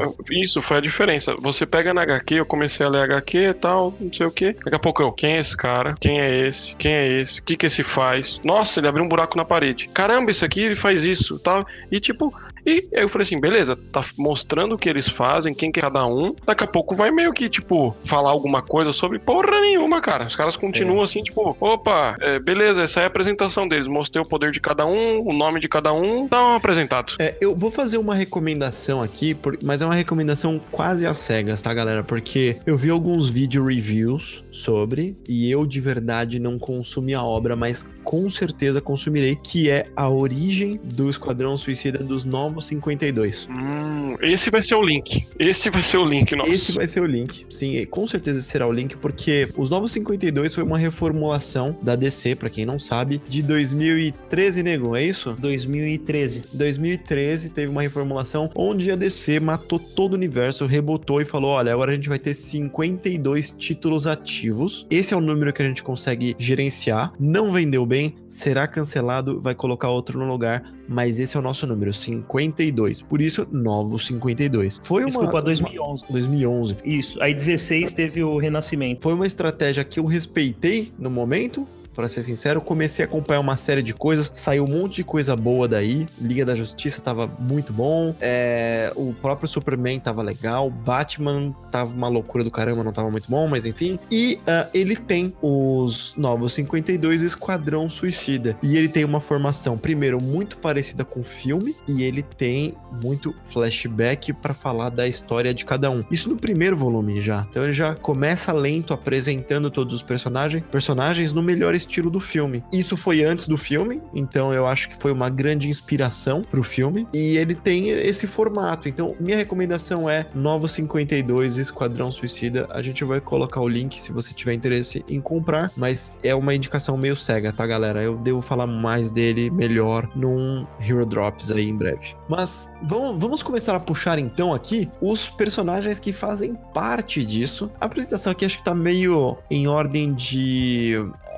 isso 0.45 0.61
foi 0.61 0.77
a 0.77 0.81
diferença. 0.81 1.35
Você 1.39 1.65
pega 1.65 1.93
na 1.93 2.01
HQ, 2.03 2.35
eu 2.35 2.45
comecei 2.45 2.85
a 2.85 2.89
ler 2.89 3.03
HQ 3.03 3.20
e 3.37 3.53
tal, 3.53 3.93
não 3.99 4.11
sei 4.11 4.25
o 4.25 4.31
que. 4.31 4.53
Daqui 4.53 4.75
a 4.75 4.79
pouco 4.79 5.01
eu, 5.01 5.11
quem 5.11 5.33
é 5.33 5.39
esse 5.39 5.55
cara? 5.55 5.95
Quem 5.99 6.19
é 6.19 6.47
esse? 6.47 6.75
Quem 6.75 6.93
é 6.93 7.07
esse? 7.07 7.39
O 7.39 7.43
que 7.43 7.55
que 7.55 7.65
esse 7.65 7.83
faz? 7.83 8.39
Nossa, 8.43 8.79
ele 8.79 8.87
abriu 8.87 9.03
um 9.03 9.09
buraco 9.09 9.37
na 9.37 9.45
parede. 9.45 9.87
Caramba, 9.89 10.31
isso 10.31 10.45
aqui 10.45 10.61
ele 10.61 10.75
faz 10.75 11.03
isso, 11.03 11.39
tal. 11.39 11.65
E 11.91 11.99
tipo, 11.99 12.33
e 12.65 12.87
aí 12.95 13.03
eu 13.03 13.09
falei 13.09 13.23
assim, 13.23 13.39
beleza, 13.39 13.75
tá 13.91 14.01
mostrando 14.17 14.75
o 14.75 14.77
que 14.77 14.89
eles 14.89 15.07
fazem, 15.07 15.53
quem 15.53 15.71
que 15.71 15.79
é 15.79 15.81
cada 15.83 16.05
um. 16.05 16.35
Daqui 16.45 16.63
a 16.63 16.67
pouco 16.67 16.95
vai 16.95 17.11
meio 17.11 17.33
que, 17.33 17.49
tipo, 17.49 17.95
falar 18.03 18.29
alguma 18.31 18.61
coisa 18.61 18.93
sobre 18.93 19.19
porra 19.19 19.59
nenhuma, 19.61 19.99
cara. 20.01 20.25
Os 20.27 20.35
caras 20.35 20.55
continuam 20.55 21.01
assim, 21.01 21.21
tipo, 21.23 21.55
opa, 21.59 22.15
é, 22.21 22.39
beleza, 22.39 22.83
essa 22.83 23.01
é 23.01 23.03
a 23.03 23.07
apresentação 23.07 23.67
deles. 23.67 23.87
Mostrei 23.87 24.23
o 24.23 24.27
poder 24.27 24.51
de 24.51 24.59
cada 24.59 24.85
um, 24.85 25.27
o 25.27 25.33
nome 25.33 25.59
de 25.59 25.67
cada 25.67 25.91
um, 25.93 26.27
tá 26.27 26.41
um 26.49 26.55
apresentado. 26.55 27.13
É, 27.19 27.35
eu 27.41 27.55
vou 27.55 27.71
fazer 27.71 27.97
uma 27.97 28.13
recomendação 28.15 29.01
aqui, 29.01 29.33
por- 29.33 29.57
mas 29.63 29.81
é 29.81 29.85
uma 29.85 29.95
recomendação 29.95 30.59
quase 30.71 31.05
às 31.05 31.17
cegas, 31.17 31.61
tá, 31.61 31.73
galera? 31.73 32.03
Porque 32.03 32.57
eu 32.65 32.77
vi 32.77 32.89
alguns 32.89 33.29
vídeo 33.29 33.65
reviews 33.65 34.43
sobre 34.51 35.15
e 35.27 35.49
eu 35.49 35.65
de 35.65 35.79
verdade 35.81 36.39
não 36.39 36.59
consumi 36.59 37.13
a 37.13 37.23
obra, 37.23 37.55
mas 37.55 37.83
com 38.03 38.27
certeza 38.29 38.81
consumirei, 38.81 39.35
que 39.35 39.69
é 39.69 39.87
a 39.95 40.09
origem 40.09 40.79
do 40.83 41.09
Esquadrão 41.09 41.57
Suicida 41.57 41.99
dos 42.03 42.23
Novos 42.23 42.50
52. 42.59 43.47
Hum, 43.49 44.15
esse 44.21 44.49
vai 44.49 44.61
ser 44.61 44.75
o 44.75 44.83
link. 44.83 45.27
Esse 45.37 45.69
vai 45.69 45.83
ser 45.83 45.97
o 45.97 46.05
link, 46.05 46.35
nossa. 46.35 46.49
Esse 46.49 46.71
vai 46.71 46.87
ser 46.87 47.01
o 47.01 47.05
link. 47.05 47.45
Sim, 47.49 47.85
com 47.85 48.07
certeza 48.07 48.41
será 48.41 48.67
o 48.67 48.71
link, 48.71 48.97
porque 48.97 49.47
os 49.55 49.69
Novos 49.69 49.91
52 49.91 50.55
foi 50.55 50.63
uma 50.63 50.77
reformulação 50.77 51.77
da 51.81 51.95
DC, 51.95 52.35
pra 52.35 52.49
quem 52.49 52.65
não 52.65 52.79
sabe, 52.79 53.21
de 53.27 53.41
2013, 53.41 54.63
nego, 54.63 54.95
é 54.95 55.03
isso? 55.03 55.33
2013. 55.39 56.43
2013 56.53 57.49
teve 57.49 57.71
uma 57.71 57.81
reformulação 57.81 58.49
onde 58.55 58.91
a 58.91 58.95
DC 58.95 59.39
matou 59.39 59.79
todo 59.79 60.13
o 60.13 60.15
universo, 60.15 60.65
rebotou 60.65 61.21
e 61.21 61.25
falou: 61.25 61.51
olha, 61.51 61.73
agora 61.73 61.91
a 61.91 61.95
gente 61.95 62.09
vai 62.09 62.19
ter 62.19 62.33
52 62.33 63.51
títulos 63.51 64.07
ativos. 64.07 64.85
Esse 64.89 65.13
é 65.13 65.17
o 65.17 65.21
número 65.21 65.53
que 65.53 65.61
a 65.61 65.67
gente 65.67 65.83
consegue 65.83 66.35
gerenciar. 66.37 67.13
Não 67.19 67.51
vendeu 67.51 67.85
bem, 67.85 68.15
será 68.27 68.67
cancelado, 68.67 69.39
vai 69.39 69.53
colocar 69.53 69.89
outro 69.89 70.19
no 70.19 70.25
lugar, 70.25 70.63
mas 70.91 71.19
esse 71.19 71.37
é 71.37 71.39
o 71.39 71.43
nosso 71.43 71.65
número, 71.65 71.93
52. 71.93 73.01
Por 73.01 73.21
isso, 73.21 73.47
novos 73.49 74.05
52. 74.07 74.81
Foi 74.83 75.03
uma. 75.03 75.09
Desculpa, 75.09 75.41
2011. 75.41 76.03
2011. 76.09 76.75
Isso. 76.83 77.21
Aí 77.21 77.33
16 77.33 77.93
teve 77.93 78.21
o 78.21 78.37
Renascimento. 78.37 79.01
Foi 79.01 79.13
uma 79.13 79.25
estratégia 79.25 79.85
que 79.85 79.99
eu 79.99 80.05
respeitei 80.05 80.91
no 80.99 81.09
momento, 81.09 81.65
pra 81.93 82.07
ser 82.07 82.23
sincero. 82.23 82.61
Comecei 82.61 83.03
a 83.03 83.07
acompanhar 83.07 83.39
uma 83.39 83.57
série 83.57 83.81
de 83.81 83.93
coisas, 83.93 84.29
saiu 84.33 84.65
um 84.65 84.67
monte 84.67 84.97
de 84.97 85.03
coisa 85.03 85.35
boa 85.35 85.67
daí. 85.67 86.07
Liga 86.19 86.45
da 86.45 86.55
Justiça 86.55 87.01
tava 87.01 87.27
muito 87.39 87.73
bom, 87.73 88.15
é, 88.19 88.91
o 88.95 89.13
próprio 89.13 89.47
Superman 89.47 89.99
tava 89.99 90.21
legal, 90.21 90.69
Batman 90.69 91.53
tava 91.71 91.93
uma 91.93 92.07
loucura 92.07 92.43
do 92.43 92.51
caramba, 92.51 92.83
não 92.83 92.91
tava 92.91 93.09
muito 93.09 93.29
bom, 93.29 93.47
mas 93.47 93.65
enfim. 93.65 93.99
E 94.09 94.39
uh, 94.41 94.69
ele 94.73 94.95
tem 94.95 95.33
os 95.41 96.15
Novos 96.15 96.53
52 96.53 97.21
Esquadrão 97.21 97.87
Suicida. 97.89 98.57
E 98.61 98.77
ele 98.77 98.87
tem 98.87 99.05
uma 99.05 99.19
formação, 99.19 99.77
primeiro, 99.77 100.21
muito 100.21 100.57
parecida 100.57 101.03
com 101.03 101.19
o 101.19 101.23
filme, 101.23 101.75
e 101.87 102.03
ele 102.03 102.21
tem 102.21 102.75
muito 103.01 103.33
flashback 103.45 104.33
para 104.33 104.53
falar 104.53 104.89
da 104.89 105.07
história 105.07 105.53
de 105.53 105.65
cada 105.65 105.89
um. 105.89 106.03
Isso 106.11 106.29
no 106.29 106.37
primeiro 106.37 106.75
volume 106.75 107.21
já. 107.21 107.45
Então 107.49 107.63
ele 107.63 107.73
já 107.73 107.95
começa 107.95 108.51
lento 108.51 108.93
apresentando 108.93 109.69
todos 109.69 109.93
os 109.93 110.03
personagens, 110.03 110.63
personagens 110.71 111.33
no 111.33 111.41
melhor 111.41 111.73
estilo 111.81 112.09
do 112.09 112.19
filme. 112.19 112.63
Isso 112.71 112.95
foi 112.95 113.23
antes 113.23 113.47
do 113.47 113.57
filme, 113.57 114.01
então 114.13 114.53
eu 114.53 114.65
acho 114.65 114.89
que 114.89 114.95
foi 114.95 115.11
uma 115.11 115.29
grande 115.29 115.69
inspiração 115.69 116.43
pro 116.43 116.63
filme. 116.63 117.07
E 117.13 117.37
ele 117.37 117.55
tem 117.55 117.89
esse 117.89 118.27
formato. 118.27 118.87
Então, 118.87 119.15
minha 119.19 119.37
recomendação 119.37 120.09
é 120.09 120.27
Novos 120.33 120.71
52 120.71 121.57
Esquadrão 121.57 122.11
Suicida. 122.11 122.67
A 122.71 122.81
gente 122.81 123.03
vai 123.03 123.19
colocar 123.19 123.61
o 123.61 123.67
link 123.67 123.99
se 124.01 124.11
você 124.11 124.33
tiver 124.33 124.53
interesse 124.53 125.03
em 125.07 125.19
comprar, 125.19 125.71
mas 125.75 126.19
é 126.23 126.33
uma 126.33 126.53
indicação 126.53 126.97
meio 126.97 127.15
cega, 127.15 127.51
tá, 127.51 127.65
galera? 127.65 128.01
Eu 128.01 128.17
devo 128.17 128.41
falar 128.41 128.67
mais 128.67 129.11
dele 129.11 129.49
melhor 129.49 130.09
num 130.15 130.65
Hero 130.79 131.05
Drops 131.05 131.51
aí 131.51 131.67
em 131.67 131.75
breve. 131.75 132.15
Mas 132.29 132.69
vamos, 132.83 133.21
vamos 133.21 133.43
começar 133.43 133.75
a 133.75 133.79
puxar 133.79 134.19
então 134.19 134.53
aqui 134.53 134.89
os 135.01 135.29
personagens 135.29 135.99
que 135.99 136.13
fazem 136.13 136.55
parte 136.73 137.25
disso. 137.25 137.71
A 137.79 137.85
apresentação 137.85 138.31
aqui 138.31 138.45
acho 138.45 138.57
que 138.57 138.63
tá 138.63 138.75
meio 138.75 139.37
em 139.49 139.67
ordem 139.67 140.13
de 140.13 140.95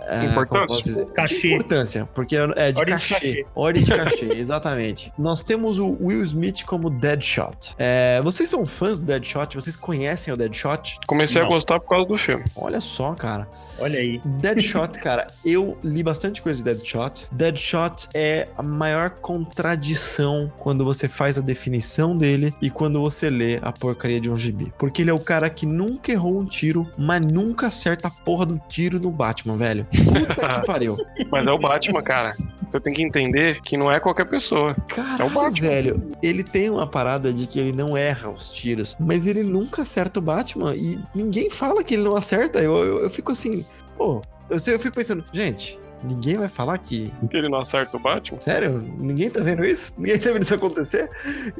é, 0.07 0.25
importância. 0.25 1.05
Cachê. 1.07 1.39
De 1.39 1.53
importância, 1.53 2.09
porque 2.13 2.35
é 2.35 2.71
de 2.71 2.79
Ordem 2.79 2.95
de 2.95 3.01
cachê. 3.01 3.13
cachê. 3.13 3.45
Ordem 3.55 3.83
de 3.83 3.91
cachê, 3.95 4.25
exatamente. 4.33 5.13
Nós 5.17 5.43
temos 5.43 5.79
o 5.79 5.97
Will 6.01 6.23
Smith 6.23 6.63
como 6.65 6.89
Deadshot. 6.89 7.75
É, 7.77 8.21
vocês 8.23 8.49
são 8.49 8.65
fãs 8.65 8.97
do 8.97 9.05
Deadshot? 9.05 9.55
Vocês 9.55 9.75
conhecem 9.75 10.33
o 10.33 10.37
Deadshot? 10.37 10.99
Comecei 11.07 11.41
Não. 11.41 11.47
a 11.47 11.51
gostar 11.51 11.79
por 11.79 11.89
causa 11.89 12.07
do 12.07 12.17
filme. 12.17 12.43
Olha 12.55 12.81
só, 12.81 13.13
cara. 13.13 13.47
Olha 13.79 13.99
aí. 13.99 14.21
Deadshot, 14.23 14.99
cara, 14.99 15.27
eu 15.43 15.77
li 15.83 16.03
bastante 16.03 16.41
coisa 16.41 16.59
de 16.59 16.65
Deadshot. 16.65 17.27
Deadshot 17.31 18.07
é 18.13 18.47
a 18.57 18.63
maior 18.63 19.11
contradição 19.11 20.51
quando 20.57 20.83
você 20.85 21.07
faz 21.07 21.37
a 21.37 21.41
definição 21.41 22.15
dele 22.15 22.53
e 22.61 22.69
quando 22.69 22.99
você 22.99 23.29
lê 23.29 23.59
a 23.61 23.71
porcaria 23.71 24.19
de 24.19 24.29
um 24.29 24.35
gibi. 24.35 24.73
Porque 24.77 25.01
ele 25.01 25.09
é 25.09 25.13
o 25.13 25.19
cara 25.19 25.49
que 25.49 25.65
nunca 25.65 26.11
errou 26.11 26.39
um 26.39 26.45
tiro, 26.45 26.87
mas 26.97 27.21
nunca 27.25 27.67
acerta 27.67 28.07
a 28.07 28.11
porra 28.11 28.45
do 28.45 28.59
tiro 28.67 28.99
no 28.99 29.09
Batman, 29.11 29.57
velho. 29.57 29.82
Puta 29.85 30.35
que 30.61 30.65
pariu. 30.67 30.97
Mas 31.31 31.47
é 31.47 31.51
o 31.51 31.57
Batman, 31.57 32.01
cara. 32.01 32.35
Você 32.69 32.79
tem 32.79 32.93
que 32.93 33.03
entender 33.03 33.61
que 33.61 33.77
não 33.77 33.91
é 33.91 33.99
qualquer 33.99 34.25
pessoa. 34.25 34.75
Caralho, 34.87 35.21
É 35.21 35.25
o 35.25 35.29
Batman. 35.29 35.67
velho. 35.67 36.03
Ele 36.23 36.43
tem 36.43 36.69
uma 36.69 36.87
parada 36.87 37.31
de 37.31 37.45
que 37.45 37.59
ele 37.59 37.71
não 37.71 37.95
erra 37.95 38.29
os 38.29 38.49
tiros, 38.49 38.95
mas 38.99 39.27
ele 39.27 39.43
nunca 39.43 39.83
acerta 39.83 40.19
o 40.19 40.23
Batman 40.23 40.75
e 40.75 40.99
ninguém 41.13 41.49
fala 41.49 41.83
que 41.83 41.93
ele 41.93 42.03
não 42.03 42.15
acerta. 42.15 42.59
Eu, 42.59 42.75
eu, 42.77 42.99
eu 43.03 43.09
fico 43.09 43.31
assim, 43.31 43.63
pô, 43.97 44.21
eu, 44.49 44.57
eu 44.67 44.79
fico 44.79 44.95
pensando, 44.95 45.23
gente, 45.31 45.79
ninguém 46.03 46.37
vai 46.37 46.47
falar 46.47 46.77
que 46.77 47.11
Que 47.29 47.37
ele 47.37 47.49
não 47.49 47.59
acerta 47.59 47.97
o 47.97 47.99
Batman. 47.99 48.39
Sério? 48.39 48.79
Ninguém 48.99 49.29
tá 49.29 49.41
vendo 49.41 49.63
isso? 49.63 49.93
Ninguém 49.97 50.19
tá 50.19 50.31
vendo 50.31 50.43
isso 50.43 50.53
acontecer? 50.53 51.09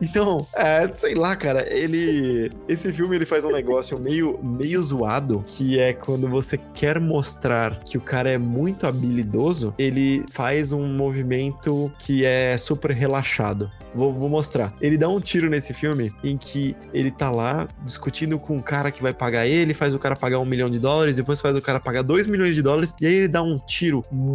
Então, 0.01 0.45
é, 0.56 0.89
sei 0.93 1.15
lá, 1.15 1.36
cara, 1.36 1.65
ele. 1.73 2.51
Esse 2.67 2.91
filme 2.91 3.15
ele 3.15 3.25
faz 3.25 3.45
um 3.45 3.51
negócio 3.51 3.99
meio, 3.99 4.39
meio 4.43 4.82
zoado, 4.82 5.43
que 5.45 5.79
é 5.79 5.93
quando 5.93 6.27
você 6.27 6.58
quer 6.73 6.99
mostrar 6.99 7.79
que 7.84 7.97
o 7.97 8.01
cara 8.01 8.29
é 8.29 8.38
muito 8.38 8.88
habilidoso, 8.88 9.73
ele 9.77 10.25
faz 10.32 10.73
um 10.73 10.88
movimento 10.88 11.91
que 11.99 12.25
é 12.25 12.58
super 12.58 12.91
relaxado. 12.91 13.69
Vou, 13.95 14.12
vou 14.12 14.27
mostrar. 14.27 14.73
Ele 14.82 14.97
dá 14.97 15.08
um 15.08 15.19
tiro 15.19 15.49
nesse 15.49 15.73
filme 15.73 16.12
em 16.23 16.36
que 16.36 16.75
ele 16.93 17.12
tá 17.12 17.29
lá 17.29 17.67
discutindo 17.86 18.39
com 18.39 18.58
o 18.58 18.63
cara 18.63 18.91
que 18.91 19.03
vai 19.03 19.13
pagar 19.13 19.45
ele, 19.45 19.73
faz 19.73 19.93
o 19.93 19.99
cara 19.99 20.15
pagar 20.15 20.39
um 20.39 20.45
milhão 20.45 20.69
de 20.69 20.79
dólares, 20.79 21.15
depois 21.15 21.39
faz 21.39 21.56
o 21.56 21.62
cara 21.62 21.79
pagar 21.79 22.01
dois 22.01 22.25
milhões 22.25 22.56
de 22.56 22.62
dólares, 22.62 22.93
e 22.99 23.06
aí 23.06 23.13
ele 23.13 23.27
dá 23.27 23.43
um 23.43 23.60
tiro 23.60 24.03
muito 24.12 24.33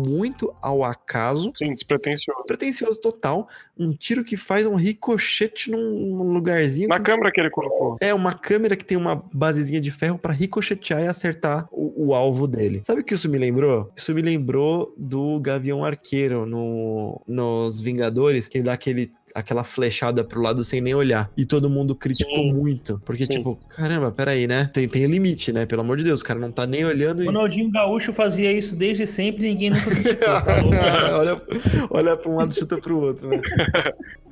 ao 0.61 0.85
acaso 0.85 1.53
Sim, 1.57 1.75
despretensioso. 1.75 2.45
pretencioso 2.47 3.01
total. 3.01 3.49
Um 3.79 3.93
tiro 3.93 4.25
que 4.25 4.37
faz 4.37 4.67
um 4.67 4.75
ricochete 4.75 5.71
num, 5.71 6.33
lugarzinho. 6.33 6.89
Na 6.89 6.97
que- 6.97 7.03
câmera 7.05 7.31
que 7.33 7.41
ele 7.41 7.51
colocou. 7.51 7.97
É 8.01 8.13
uma 8.13 8.33
câmera 8.35 8.77
que 8.77 8.85
tem 8.85 8.97
uma 8.97 9.17
basezinha 9.33 9.81
de 9.81 9.91
ferro 9.91 10.19
pra 10.19 10.33
ricochetear 10.33 11.03
e 11.03 11.07
acertar 11.07 11.69
o, 11.71 12.09
o 12.09 12.15
alvo 12.15 12.47
dele. 12.47 12.81
Sabe 12.85 13.01
o 13.01 13.05
que 13.05 13.15
isso 13.15 13.29
me 13.29 13.39
lembrou? 13.39 13.91
Isso 13.97 14.13
me 14.15 14.23
lembrou 14.23 14.95
do 14.97 15.39
Gavião 15.41 15.85
Arqueiro 15.85 16.45
no, 16.47 17.21
nos 17.27 17.81
Vingadores, 17.81 18.49
que 18.49 18.59
ele 18.59 18.65
dá 18.65 18.73
aquele, 18.73 19.13
aquela 19.35 19.65
flechada 19.65 20.25
pro 20.25 20.41
lado 20.41 20.63
sem 20.65 20.81
nem 20.81 20.95
olhar. 20.95 21.31
E 21.37 21.45
todo 21.45 21.69
mundo 21.71 21.95
criticou 21.95 22.37
Sim. 22.37 22.53
muito. 22.53 23.01
Porque, 23.05 23.25
Sim. 23.25 23.31
tipo, 23.31 23.59
caramba, 23.69 24.11
peraí, 24.11 24.47
né? 24.47 24.71
Tem, 24.73 24.89
tem 24.89 25.07
limite, 25.07 25.53
né? 25.53 25.67
Pelo 25.67 25.83
amor 25.83 25.97
de 25.97 26.05
Deus, 26.05 26.21
o 26.21 26.25
cara 26.25 26.39
não 26.39 26.51
tá 26.51 26.67
nem 26.67 26.85
olhando 26.85 27.23
e. 27.23 27.27
Ronaldinho 27.27 27.71
Gaúcho 27.71 28.13
fazia 28.13 28.53
isso 28.53 28.77
desde 28.77 29.07
sempre 29.07 29.47
e 29.47 29.51
ninguém 29.51 29.71
nunca 29.71 29.91
criticou. 29.91 30.19
tá 30.19 30.45
olha, 31.19 31.43
olha 31.91 32.17
pra 32.17 32.31
um 32.31 32.37
lado 32.37 32.53
e 32.53 32.55
chuta 32.55 32.79
pro 32.79 33.01
outro, 33.01 33.29
né? 33.29 33.41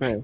É. 0.01 0.21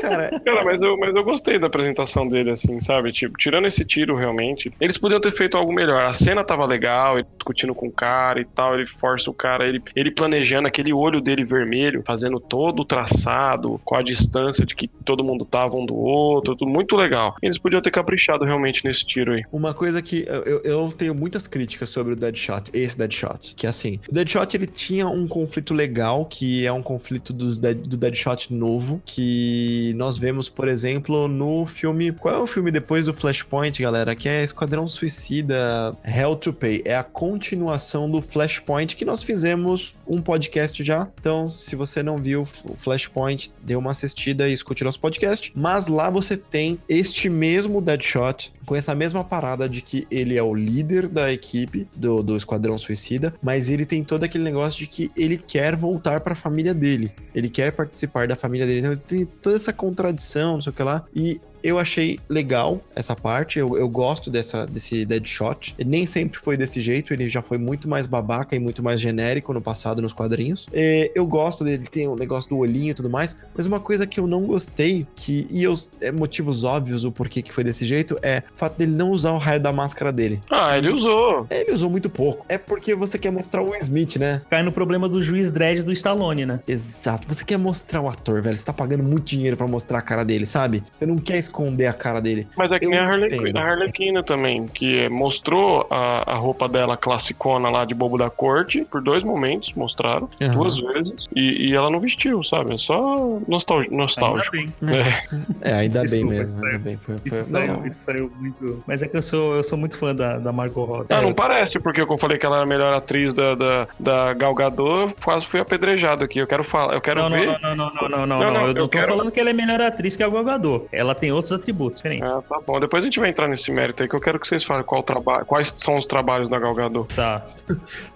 Cara, 0.00 0.40
Cara, 0.40 0.64
mas 0.64 0.80
eu, 0.80 0.96
mas 0.96 1.14
eu 1.14 1.22
gostei 1.22 1.58
da 1.58 1.66
apresentação 1.66 2.26
dele, 2.26 2.50
assim, 2.50 2.80
sabe? 2.80 3.12
Tipo, 3.12 3.36
tirando 3.36 3.66
esse 3.66 3.84
tiro, 3.84 4.16
realmente, 4.16 4.72
eles 4.80 4.96
podiam 4.96 5.20
ter 5.20 5.30
feito 5.30 5.56
algo 5.56 5.72
melhor. 5.72 6.04
A 6.04 6.14
cena 6.14 6.42
tava 6.42 6.64
legal, 6.64 7.18
ele 7.18 7.26
discutindo 7.36 7.74
com 7.74 7.88
o 7.88 7.92
cara 7.92 8.40
e 8.40 8.44
tal, 8.44 8.74
ele 8.74 8.86
força 8.86 9.30
o 9.30 9.34
cara, 9.34 9.68
ele, 9.68 9.82
ele 9.94 10.10
planejando 10.10 10.68
aquele 10.68 10.92
olho 10.92 11.20
dele 11.20 11.44
vermelho, 11.44 12.02
fazendo 12.06 12.40
todo 12.40 12.80
o 12.80 12.84
traçado, 12.84 13.80
com 13.84 13.94
a 13.94 14.02
distância 14.20 14.64
de 14.66 14.74
que 14.74 14.88
todo 15.04 15.24
mundo 15.24 15.44
tava 15.44 15.76
um 15.76 15.84
do 15.86 15.94
outro, 15.94 16.54
tudo 16.54 16.70
muito 16.70 16.94
legal. 16.96 17.34
Eles 17.42 17.58
podiam 17.58 17.80
ter 17.82 17.90
caprichado 17.90 18.44
realmente 18.44 18.84
nesse 18.84 19.04
tiro 19.04 19.32
aí. 19.32 19.42
Uma 19.52 19.72
coisa 19.74 20.00
que 20.02 20.24
eu, 20.28 20.60
eu- 20.62 20.90
tenho 20.96 21.14
muitas 21.14 21.46
críticas 21.46 21.88
sobre 21.88 22.12
o 22.12 22.16
Deadshot, 22.16 22.64
esse 22.72 22.98
Deadshot, 22.98 23.54
que 23.54 23.66
é 23.66 23.70
assim, 23.70 23.98
o 24.08 24.12
Deadshot 24.12 24.56
ele 24.56 24.66
tinha 24.66 25.08
um 25.08 25.26
conflito 25.26 25.72
legal, 25.72 26.24
que 26.26 26.66
é 26.66 26.72
um 26.72 26.82
conflito 26.82 27.32
do, 27.32 27.54
Dead- 27.56 27.86
do 27.86 27.96
Deadshot 27.96 28.52
novo, 28.52 29.00
que 29.04 29.92
nós 29.96 30.18
vemos, 30.18 30.48
por 30.48 30.68
exemplo, 30.68 31.28
no 31.28 31.64
filme, 31.66 32.12
qual 32.12 32.34
é 32.34 32.38
o 32.38 32.46
filme 32.46 32.70
depois 32.70 33.06
do 33.06 33.14
Flashpoint, 33.14 33.80
galera? 33.80 34.14
Que 34.16 34.28
é 34.28 34.42
Esquadrão 34.42 34.86
Suicida 34.88 35.92
Hell 36.04 36.36
to 36.36 36.52
Pay, 36.52 36.82
é 36.84 36.96
a 36.96 37.04
continuação 37.04 38.10
do 38.10 38.20
Flashpoint 38.20 38.96
que 38.96 39.04
nós 39.04 39.22
fizemos 39.22 39.94
um 40.06 40.20
podcast 40.20 40.82
já, 40.82 41.08
então 41.20 41.48
se 41.48 41.76
você 41.76 42.02
não 42.02 42.18
viu 42.18 42.42
o 42.64 42.74
Flashpoint, 42.76 43.50
dê 43.62 43.76
uma 43.76 43.94
assistida 44.06 44.48
e 44.48 44.52
escute 44.52 44.84
nosso 44.84 45.00
podcast, 45.00 45.52
mas 45.54 45.88
lá 45.88 46.10
você 46.10 46.36
tem 46.36 46.78
este 46.88 47.28
mesmo 47.28 47.80
Deadshot, 47.80 48.52
com 48.64 48.74
essa 48.76 48.94
mesma 48.94 49.24
parada 49.24 49.68
de 49.68 49.80
que 49.80 50.06
ele 50.10 50.36
é 50.36 50.42
o 50.42 50.54
líder 50.54 51.08
da 51.08 51.32
equipe 51.32 51.88
do, 51.96 52.22
do 52.22 52.36
Esquadrão 52.36 52.78
Suicida, 52.78 53.34
mas 53.42 53.68
ele 53.68 53.84
tem 53.84 54.02
todo 54.02 54.24
aquele 54.24 54.44
negócio 54.44 54.78
de 54.78 54.86
que 54.86 55.10
ele 55.16 55.36
quer 55.36 55.76
voltar 55.76 56.20
pra 56.20 56.34
família 56.34 56.74
dele. 56.74 57.12
Ele 57.34 57.48
quer 57.48 57.72
participar 57.72 58.26
da 58.26 58.36
família 58.36 58.66
dele. 58.66 58.80
Então 58.80 58.96
tem 58.96 59.24
toda 59.24 59.56
essa 59.56 59.72
contradição, 59.72 60.54
não 60.54 60.62
sei 60.62 60.70
o 60.70 60.74
que 60.74 60.82
lá. 60.82 61.04
E 61.14 61.40
eu 61.62 61.78
achei 61.78 62.18
legal 62.28 62.80
essa 62.94 63.14
parte, 63.14 63.58
eu, 63.58 63.76
eu 63.76 63.88
gosto 63.88 64.30
dessa, 64.30 64.66
desse 64.66 65.04
Deadshot. 65.04 65.74
Ele 65.78 65.90
nem 65.90 66.06
sempre 66.06 66.38
foi 66.38 66.56
desse 66.56 66.80
jeito, 66.80 67.12
ele 67.12 67.28
já 67.28 67.42
foi 67.42 67.58
muito 67.58 67.88
mais 67.88 68.06
babaca 68.06 68.54
e 68.54 68.58
muito 68.58 68.82
mais 68.82 69.00
genérico 69.00 69.52
no 69.52 69.60
passado 69.60 70.00
nos 70.02 70.12
quadrinhos. 70.12 70.66
É, 70.72 71.10
eu 71.14 71.26
gosto 71.26 71.64
dele, 71.64 71.84
tem 71.86 72.06
o 72.08 72.16
negócio 72.16 72.50
do 72.50 72.58
olhinho 72.58 72.90
e 72.90 72.94
tudo 72.94 73.10
mais, 73.10 73.36
mas 73.56 73.66
uma 73.66 73.80
coisa 73.80 74.06
que 74.06 74.18
eu 74.20 74.26
não 74.26 74.42
gostei, 74.42 75.06
que, 75.14 75.46
e 75.50 75.62
eu, 75.62 75.74
é 76.00 76.10
motivos 76.10 76.64
óbvios 76.64 77.04
o 77.04 77.12
porquê 77.12 77.42
que 77.42 77.52
foi 77.52 77.64
desse 77.64 77.84
jeito, 77.84 78.18
é 78.22 78.42
o 78.52 78.56
fato 78.56 78.76
dele 78.78 78.94
não 78.94 79.10
usar 79.10 79.32
o 79.32 79.38
raio 79.38 79.60
da 79.60 79.72
máscara 79.72 80.12
dele. 80.12 80.40
Ah, 80.50 80.76
ele 80.76 80.90
usou. 80.90 81.46
É, 81.50 81.62
Ele 81.62 81.72
usou 81.72 81.90
muito 81.90 82.08
pouco. 82.10 82.44
É 82.48 82.58
porque 82.58 82.94
você 82.94 83.18
quer 83.18 83.30
mostrar 83.30 83.62
o 83.62 83.70
Will 83.70 83.80
Smith, 83.80 84.16
né? 84.16 84.42
Cai 84.50 84.62
no 84.62 84.72
problema 84.72 85.08
do 85.08 85.22
juiz 85.22 85.50
dread 85.50 85.82
do 85.82 85.92
Stallone, 85.92 86.46
né? 86.46 86.60
Exato. 86.66 87.26
Você 87.28 87.44
quer 87.44 87.58
mostrar 87.58 88.00
o 88.00 88.08
ator, 88.08 88.42
velho. 88.42 88.56
Você 88.56 88.64
tá 88.64 88.72
pagando 88.72 89.02
muito 89.02 89.24
dinheiro 89.24 89.56
pra 89.56 89.66
mostrar 89.66 89.98
a 89.98 90.02
cara 90.02 90.24
dele, 90.24 90.46
sabe? 90.46 90.82
Você 90.92 91.06
não 91.06 91.16
quer 91.18 91.38
esconder 91.50 91.86
a 91.86 91.92
cara 91.92 92.20
dele. 92.20 92.46
Mas 92.56 92.70
é 92.72 92.78
que 92.78 92.84
Eu 92.86 92.90
nem 92.90 92.98
a 92.98 93.04
Harley, 93.06 93.26
entendo. 93.34 93.56
a 93.58 93.62
Harlequina 93.62 94.22
também, 94.22 94.66
que 94.66 95.08
mostrou 95.08 95.86
a, 95.90 96.32
a 96.32 96.34
roupa 96.36 96.68
dela 96.68 96.96
classicona 96.96 97.68
lá 97.68 97.84
de 97.84 97.94
bobo 97.94 98.16
da 98.16 98.30
corte, 98.30 98.84
por 98.90 99.02
dois 99.02 99.22
momentos, 99.22 99.72
mostraram, 99.74 100.28
Aham. 100.40 100.52
duas 100.54 100.76
vezes, 100.76 101.12
e, 101.34 101.68
e 101.70 101.74
ela 101.74 101.90
não 101.90 102.00
vestiu, 102.00 102.42
sabe? 102.42 102.74
É 102.74 102.78
só 102.78 103.38
nostal, 103.48 103.82
nostálgico. 103.90 104.56
Ainda 104.56 104.70
bem. 104.80 105.10
É, 105.62 105.72
ainda 105.74 106.00
bem 106.04 106.24
Desculpa, 106.26 106.34
mesmo. 106.34 106.54
isso 106.56 106.64
Ainda 106.66 106.78
bem. 106.78 106.96
Foi, 106.96 107.16
foi... 107.18 107.38
Isso, 107.40 107.52
Não, 107.52 107.60
saiu, 107.60 107.72
não. 107.76 107.86
isso 107.86 108.04
saiu 108.04 108.32
muito. 108.38 108.84
Mas 108.86 109.02
é 109.02 109.08
que 109.08 109.16
eu 109.16 109.22
sou, 109.22 109.54
eu 109.56 109.62
sou 109.62 109.76
muito 109.76 109.96
fã 109.98 110.14
da, 110.14 110.38
da 110.38 110.52
Margot 110.52 110.84
Robbie. 110.84 111.06
Ah, 111.10 111.20
não 111.20 111.32
parece, 111.32 111.78
porque 111.78 112.00
eu 112.00 112.18
falei 112.18 112.38
que 112.38 112.46
ela 112.46 112.56
era 112.56 112.64
a 112.64 112.68
melhor 112.68 112.92
atriz 112.94 113.34
da, 113.34 113.54
da, 113.54 113.88
da 113.98 114.32
Gal 114.34 114.54
Gadot, 114.54 115.10
eu 115.10 115.14
quase 115.22 115.46
fui 115.46 115.60
apedrejado 115.60 116.24
aqui. 116.24 116.38
Eu 116.38 116.46
quero 116.46 116.64
falar, 116.64 116.94
eu 116.94 117.00
quero 117.00 117.20
Não, 117.22 117.30
ver. 117.30 117.46
não, 117.46 117.58
não, 117.60 117.76
não, 117.76 117.90
não, 117.92 118.08
não, 118.08 118.08
não, 118.08 118.26
Não, 118.26 118.26
não. 118.26 118.52
não, 118.52 118.60
Eu 118.62 118.68
eu 118.68 118.74
não 118.74 118.82
tô 118.82 118.88
quero- 118.88 119.08
falando 119.08 119.30
que 119.30 119.40
ela 119.40 119.50
é 119.50 119.52
melhor 119.52 119.80
atriz 119.80 120.16
que 120.16 120.22
a 120.22 120.28
Gal 120.28 120.44
Gadot. 120.44 120.86
Ela 120.92 121.14
tem 121.14 121.32
outros 121.40 121.52
atributos, 121.52 121.96
diferente. 121.98 122.22
Ah, 122.22 122.40
tá 122.48 122.60
bom. 122.66 122.78
Depois 122.80 123.02
a 123.02 123.06
gente 123.06 123.18
vai 123.18 123.30
entrar 123.30 123.48
nesse 123.48 123.70
mérito 123.72 124.02
aí 124.02 124.08
que 124.08 124.14
eu 124.14 124.20
quero 124.20 124.38
que 124.38 124.46
vocês 124.46 124.62
falem 124.64 124.84
qual 124.84 125.02
trabalho, 125.02 125.44
quais 125.46 125.72
são 125.76 125.96
os 125.96 126.06
trabalhos 126.06 126.48
da 126.48 126.58
Galgador. 126.58 127.06
Tá. 127.08 127.46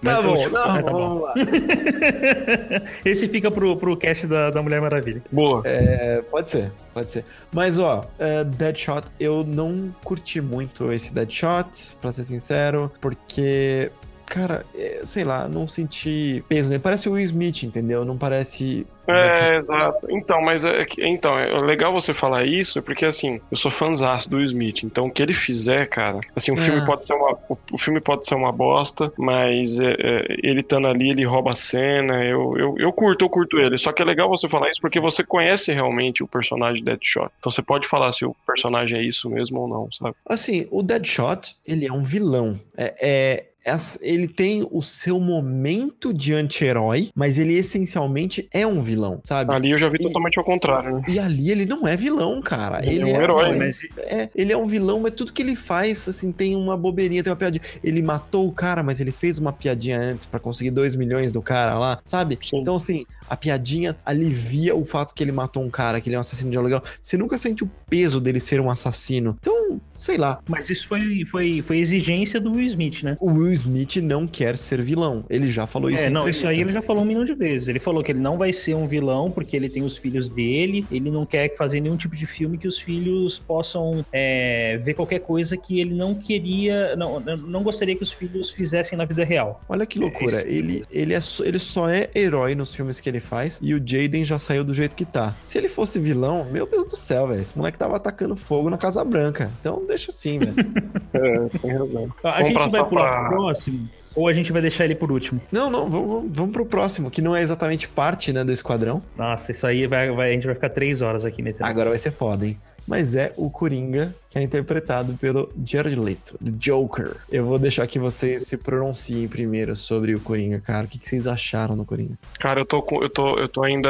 Tá 0.03 0.21
bom, 0.23 0.49
não, 0.49 0.61
Ah, 0.61 0.81
tá 0.83 0.91
bom. 0.91 0.99
vamos 0.99 1.21
lá. 1.23 1.33
Esse 3.03 3.27
fica 3.27 3.49
pro, 3.51 3.75
pro 3.75 3.95
cast 3.97 4.27
da, 4.27 4.49
da 4.49 4.61
Mulher 4.61 4.81
Maravilha. 4.81 5.21
Boa. 5.31 5.61
É, 5.65 6.21
pode 6.29 6.49
ser, 6.49 6.71
pode 6.93 7.09
ser. 7.11 7.25
Mas, 7.51 7.77
ó, 7.79 8.05
é, 8.19 8.43
Deadshot, 8.43 9.03
eu 9.19 9.43
não 9.43 9.89
curti 10.03 10.41
muito 10.41 10.91
esse 10.91 11.13
Deadshot, 11.13 11.95
pra 12.01 12.11
ser 12.11 12.23
sincero, 12.23 12.91
porque, 13.01 13.91
cara, 14.25 14.65
é, 14.75 15.01
sei 15.03 15.23
lá, 15.23 15.47
não 15.47 15.67
senti 15.67 16.43
peso 16.47 16.69
nele. 16.69 16.81
Parece 16.81 17.07
o 17.07 17.13
Will 17.13 17.23
Smith, 17.23 17.63
entendeu? 17.63 18.03
Não 18.05 18.17
parece. 18.17 18.85
É, 19.07 19.57
exato. 19.57 20.07
Então, 20.09 20.41
mas 20.41 20.65
é, 20.65 20.83
então, 20.97 21.37
é 21.37 21.59
legal 21.61 21.93
você 21.93 22.11
falar 22.11 22.43
isso, 22.43 22.81
porque 22.81 23.05
assim, 23.05 23.39
eu 23.51 23.57
sou 23.57 23.69
fãzaço 23.69 24.27
do 24.27 24.37
Will 24.37 24.47
Smith, 24.47 24.83
então 24.83 25.05
o 25.05 25.11
que 25.11 25.21
ele 25.21 25.33
fizer, 25.33 25.85
cara, 25.87 26.19
assim, 26.35 26.51
o 26.51 26.57
filme 26.57 26.79
Ah. 26.81 26.85
pode 26.87 27.05
ser 27.05 27.13
uma 27.13 27.37
o, 27.47 27.57
o 27.73 27.77
filme 27.77 28.01
pode 28.01 28.25
ser 28.25 28.33
uma 28.33 28.51
bosta, 28.51 29.13
mas 29.15 29.79
é, 29.79 29.91
é, 29.91 30.25
ele 30.41 30.61
estando 30.61 30.87
ali, 30.87 31.11
ele 31.11 31.23
rouba 31.23 31.51
a 31.51 31.55
cena, 31.55 32.23
eu, 32.25 32.57
eu, 32.57 32.75
eu 32.79 32.91
curto, 32.91 33.23
eu 33.25 33.29
curto 33.29 33.59
ele. 33.59 33.77
Só 33.77 33.91
que 33.91 34.01
é 34.01 34.05
legal 34.05 34.27
você 34.27 34.49
falar 34.49 34.71
isso 34.71 34.81
porque 34.81 34.99
você 34.99 35.23
conhece 35.23 35.71
realmente 35.71 36.23
o 36.23 36.27
personagem 36.27 36.83
Deadshot. 36.83 37.29
Então 37.39 37.51
você 37.51 37.61
pode 37.61 37.87
falar 37.87 38.11
se 38.11 38.25
o 38.25 38.35
personagem 38.47 38.99
é 38.99 39.03
isso 39.03 39.29
mesmo 39.29 39.59
ou 39.59 39.67
não, 39.67 39.91
sabe? 39.91 40.15
Assim, 40.25 40.67
o 40.71 40.81
Deadshot, 40.81 41.55
ele 41.65 41.85
é 41.85 41.93
um 41.93 42.01
vilão. 42.01 42.59
É, 42.75 42.95
é- 42.99 43.45
essa- 43.65 43.99
ele 44.01 44.27
tem 44.27 44.65
o 44.71 44.81
seu 44.81 45.19
momento 45.19 46.13
de 46.13 46.33
anti-herói, 46.33 47.09
mas 47.15 47.39
ele 47.39 47.55
essencialmente 47.55 48.47
é 48.53 48.65
um 48.65 48.81
vilão, 48.81 49.19
sabe? 49.23 49.53
Ali 49.53 49.71
eu 49.71 49.77
já 49.77 49.89
vi 49.89 49.97
E- 49.99 50.03
totalmente 50.03 50.37
ao 50.37 50.45
contrário, 50.45 50.95
né? 50.97 51.01
E 51.07 51.17
ali 51.19 51.49
ele 51.51 51.65
não 51.65 51.87
é 51.87 51.97
vilão, 51.97 52.41
cara. 52.41 52.85
Ele 52.85 52.95
Ele, 53.01 53.11
é 53.11 53.17
um 53.17 53.21
herói, 53.21 53.55
um- 53.55 53.57
Mas 53.57 53.79
É, 53.97 54.29
ele 54.35 54.51
é 54.53 54.57
um 54.57 54.65
vilão, 54.65 54.99
mas 54.99 55.13
tudo 55.13 55.33
que 55.33 55.41
ele 55.41 55.55
faz, 55.55 56.07
assim, 56.07 56.31
tem 56.31 56.55
uma 56.55 56.77
bobeirinha, 56.77 57.23
tem 57.23 57.31
uma 57.31 57.35
piadinha. 57.37 57.61
Ele 57.83 58.01
matou 58.01 58.47
o 58.47 58.51
cara, 58.51 58.83
mas 58.83 58.99
ele 59.01 59.11
fez 59.11 59.39
uma 59.39 59.51
piadinha 59.51 59.99
antes 59.99 60.25
pra 60.25 60.39
conseguir 60.39 60.71
2 60.71 60.95
milhões 60.95 61.31
do 61.31 61.41
cara 61.41 61.77
lá, 61.79 61.99
sabe? 62.05 62.37
Sim. 62.41 62.57
Então, 62.59 62.75
assim, 62.75 63.05
a 63.29 63.35
piadinha 63.35 63.95
alivia 64.05 64.75
o 64.75 64.85
fato 64.85 65.13
que 65.15 65.23
ele 65.23 65.31
matou 65.31 65.63
um 65.63 65.69
cara, 65.69 65.99
que 65.99 66.07
ele 66.09 66.15
é 66.15 66.19
um 66.19 66.21
assassino 66.21 66.51
de 66.51 66.57
aluguel. 66.57 66.83
Você 67.01 67.17
nunca 67.17 67.37
sente 67.37 67.63
o 67.63 67.71
peso 67.89 68.21
dele 68.21 68.39
ser 68.39 68.59
um 68.59 68.69
assassino. 68.69 69.35
Então, 69.39 69.81
sei 69.93 70.17
lá. 70.17 70.39
Mas 70.47 70.69
isso 70.69 70.87
foi, 70.87 71.25
foi, 71.25 71.61
foi 71.61 71.79
exigência 71.79 72.39
do 72.39 72.51
Will 72.51 72.67
Smith, 72.67 73.01
né? 73.03 73.15
O 73.19 73.31
Will 73.31 73.51
Smith 73.55 73.97
não 73.97 74.27
quer 74.27 74.57
ser 74.57 74.81
vilão. 74.81 75.23
Ele 75.29 75.47
já 75.47 75.65
falou 75.65 75.89
isso 75.89 76.03
É, 76.03 76.09
não, 76.09 76.27
isso 76.29 76.47
aí 76.47 76.59
ele 76.61 76.71
já 76.71 76.81
falou 76.81 77.03
um 77.03 77.05
milhão 77.05 77.25
de 77.25 77.33
vezes. 77.33 77.67
Ele 77.67 77.79
falou 77.79 78.03
que 78.03 78.11
ele 78.11 78.19
não 78.19 78.37
vai 78.37 78.53
ser 78.53 78.75
um 78.75 78.87
vilão 78.87 79.31
porque 79.31 79.55
ele 79.55 79.69
tem 79.69 79.83
os 79.83 79.97
filhos 79.97 80.27
dele, 80.27 80.85
ele 80.91 81.09
não 81.09 81.25
quer 81.25 81.55
fazer 81.55 81.79
nenhum 81.79 81.97
tipo 81.97 82.15
de 82.15 82.25
filme 82.25 82.57
que 82.57 82.67
os 82.67 82.77
filhos 82.77 83.39
possam 83.39 84.05
é, 84.11 84.77
ver 84.83 84.93
qualquer 84.93 85.19
coisa 85.19 85.57
que 85.57 85.79
ele 85.79 85.93
não 85.93 86.13
queria, 86.15 86.95
não, 86.95 87.19
não 87.19 87.63
gostaria 87.63 87.95
que 87.95 88.03
os 88.03 88.11
filhos 88.11 88.49
fizessem 88.51 88.97
na 88.97 89.05
vida 89.05 89.23
real. 89.23 89.61
Olha 89.67 89.85
que 89.85 89.97
loucura. 89.99 90.37
isso. 90.39 90.47
Ele, 90.47 90.83
ele, 90.91 91.13
é 91.13 91.21
só, 91.21 91.43
ele 91.43 91.59
só 91.59 91.89
é 91.89 92.09
herói 92.15 92.55
nos 92.55 92.73
filmes 92.75 92.99
que 92.99 93.09
ele 93.09 93.19
faz 93.19 93.59
e 93.61 93.73
o 93.73 93.77
Jaden 93.83 94.23
já 94.25 94.37
saiu 94.37 94.63
do 94.63 94.73
jeito 94.73 94.95
que 94.95 95.05
tá. 95.05 95.33
Se 95.43 95.57
ele 95.57 95.69
fosse 95.69 95.99
vilão, 95.99 96.45
meu 96.51 96.65
Deus 96.67 96.85
do 96.87 96.95
céu, 96.95 97.27
velho. 97.27 97.41
Esse 97.41 97.57
moleque 97.57 97.77
tava 97.77 97.95
atacando 97.95 98.35
fogo 98.35 98.69
na 98.69 98.77
Casa 98.77 99.03
Branca. 99.03 99.49
Então 99.59 99.83
deixa 99.87 100.11
assim, 100.11 100.39
velho. 100.39 100.55
É, 101.15 101.39
tem 101.59 101.71
razão. 101.71 102.13
A 102.23 102.31
Vamos 102.31 102.47
gente 102.49 102.71
vai 102.71 102.83
pular 102.89 103.19
pra- 103.21 103.29
pro 103.29 103.44
próximo 103.45 103.89
ou 104.15 104.27
a 104.29 104.33
gente 104.33 104.51
vai 104.51 104.61
deixar 104.61 104.85
ele 104.85 104.95
por 104.95 105.11
último? 105.11 105.41
não, 105.51 105.69
não, 105.69 105.89
vamos, 105.89 106.07
vamos, 106.07 106.31
vamos 106.31 106.53
pro 106.53 106.65
próximo, 106.65 107.11
que 107.11 107.21
não 107.21 107.35
é 107.35 107.41
exatamente 107.41 107.85
parte, 107.87 108.31
né, 108.31 108.43
do 108.45 108.51
esquadrão. 108.51 109.01
Nossa, 109.17 109.51
isso 109.51 109.67
aí 109.67 109.85
vai, 109.87 110.09
vai- 110.11 110.29
a 110.29 110.33
gente 110.33 110.45
vai 110.45 110.55
ficar 110.55 110.69
três 110.69 111.01
horas 111.01 111.25
aqui 111.25 111.41
metendo. 111.41 111.65
Agora 111.65 111.89
vai 111.89 111.97
ser 111.99 112.11
foda, 112.11 112.45
hein? 112.47 112.57
Mas 112.87 113.13
é 113.15 113.33
o 113.35 113.49
Coringa, 113.49 114.15
que 114.35 114.39
é 114.39 114.43
interpretado 114.43 115.13
pelo 115.13 115.49
Jared 115.65 115.95
Leto, 115.95 116.35
do 116.41 116.51
Joker. 116.51 117.15
Eu 117.31 117.45
vou 117.45 117.57
deixar 117.57 117.87
que 117.87 117.97
vocês 117.97 118.43
se 118.43 118.57
pronunciem 118.57 119.27
primeiro 119.29 119.75
sobre 119.77 120.13
o 120.13 120.19
Coringa, 120.19 120.59
cara. 120.59 120.85
O 120.85 120.87
que 120.89 120.99
que 120.99 121.07
vocês 121.07 121.25
acharam 121.25 121.77
do 121.77 121.85
Coringa? 121.85 122.15
Cara, 122.37 122.59
eu 122.59 122.65
tô, 122.65 122.81
com- 122.81 123.01
eu, 123.01 123.09
tô, 123.09 123.39
eu 123.39 123.47
tô 123.47 123.63
ainda 123.63 123.89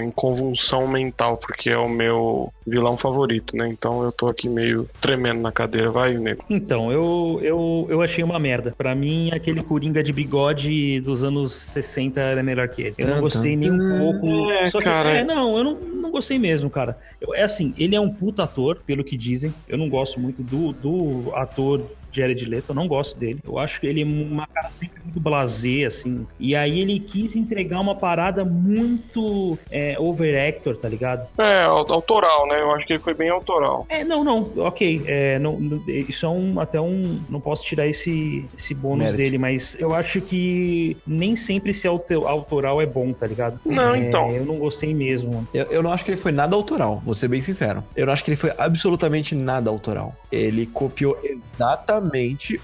em 0.00 0.10
convulsão 0.12 0.86
mental, 0.86 1.36
porque 1.36 1.68
é 1.68 1.76
o 1.76 1.88
meu 1.88 2.52
vilão 2.64 2.96
favorito, 2.96 3.56
né? 3.56 3.68
Então 3.68 4.04
eu 4.04 4.12
tô 4.12 4.28
aqui 4.28 4.48
meio 4.48 4.88
tremendo 5.00 5.40
na 5.40 5.50
cadeira. 5.50 5.90
Vai, 5.90 6.14
nego. 6.14 6.44
Então, 6.48 6.92
eu, 6.92 7.40
eu, 7.42 7.86
eu 7.90 8.02
achei 8.02 8.22
uma 8.22 8.38
merda. 8.38 8.72
Pra 8.78 8.94
mim, 8.94 9.30
aquele 9.32 9.62
Coringa 9.64 10.00
de 10.02 10.12
bigode 10.12 11.00
dos 11.00 11.24
anos 11.24 11.54
60 11.54 12.20
era 12.20 12.40
melhor 12.42 12.68
que 12.68 12.82
ele. 12.82 12.94
Eu 12.98 13.08
não 13.08 13.20
gostei 13.20 13.56
nem 13.56 13.70
um 13.72 13.98
pouco. 13.98 14.50
É, 14.52 14.66
Só 14.70 14.78
que, 14.78 14.84
cara. 14.84 15.10
é, 15.10 15.24
não, 15.24 15.58
eu 15.58 15.64
não, 15.64 15.74
não 15.80 16.10
gostei 16.12 16.38
mesmo, 16.38 16.70
cara. 16.70 16.96
Eu- 17.20 17.34
é 17.34 17.42
assim, 17.42 17.74
ele 17.76 17.96
é 17.96 18.00
um 18.00 18.08
puta 18.10 18.44
ator, 18.44 18.80
pelo 18.86 19.02
que 19.02 19.16
dizem. 19.16 19.52
Eu 19.72 19.78
não 19.78 19.88
gosto 19.88 20.20
muito 20.20 20.42
do, 20.42 20.70
do 20.70 21.34
ator 21.34 21.90
Jared 22.12 22.44
Leto, 22.44 22.66
eu 22.70 22.74
não 22.74 22.86
gosto 22.86 23.18
dele. 23.18 23.38
Eu 23.46 23.58
acho 23.58 23.80
que 23.80 23.86
ele 23.86 24.02
é 24.02 24.04
uma 24.04 24.46
cara 24.46 24.70
sempre 24.70 25.00
muito 25.02 25.18
blasé, 25.20 25.84
assim. 25.84 26.26
E 26.38 26.54
aí 26.54 26.80
ele 26.80 26.98
quis 27.00 27.34
entregar 27.36 27.80
uma 27.80 27.94
parada 27.94 28.44
muito 28.44 29.58
é, 29.70 29.96
overactor, 29.98 30.76
tá 30.76 30.88
ligado? 30.88 31.26
É, 31.38 31.62
au- 31.64 31.90
autoral, 31.92 32.46
né? 32.46 32.60
Eu 32.60 32.72
acho 32.72 32.86
que 32.86 32.92
ele 32.94 33.02
foi 33.02 33.14
bem 33.14 33.28
autoral. 33.30 33.86
É, 33.88 34.04
não, 34.04 34.22
não, 34.24 34.50
ok. 34.58 35.02
É, 35.06 35.38
não, 35.38 35.58
não- 35.58 35.82
isso 35.86 36.26
é 36.26 36.28
um, 36.28 36.60
até 36.60 36.80
um. 36.80 37.20
Não 37.28 37.40
posso 37.40 37.64
tirar 37.64 37.86
esse, 37.86 38.44
esse 38.56 38.74
bônus 38.74 38.98
Mérito. 38.98 39.16
dele, 39.16 39.38
mas 39.38 39.76
eu 39.78 39.94
acho 39.94 40.20
que 40.20 40.96
nem 41.06 41.34
sempre 41.36 41.70
esse 41.70 41.86
auto- 41.86 42.26
autoral 42.26 42.80
é 42.80 42.86
bom, 42.86 43.12
tá 43.12 43.26
ligado? 43.26 43.58
Não, 43.64 43.94
É, 43.94 43.98
então. 43.98 44.30
Eu 44.30 44.44
não 44.44 44.56
gostei 44.58 44.94
mesmo. 44.94 45.46
Eu, 45.52 45.64
eu 45.66 45.82
não 45.82 45.92
acho 45.92 46.04
que 46.04 46.10
ele 46.10 46.20
foi 46.20 46.32
nada 46.32 46.54
autoral, 46.56 47.02
vou 47.04 47.14
ser 47.14 47.28
bem 47.28 47.40
sincero. 47.42 47.82
Eu 47.96 48.06
não 48.06 48.12
acho 48.12 48.24
que 48.24 48.30
ele 48.30 48.36
foi 48.36 48.52
absolutamente 48.58 49.34
nada 49.34 49.70
autoral. 49.70 50.14
Ele 50.30 50.66
copiou 50.66 51.18
exatamente 51.22 52.01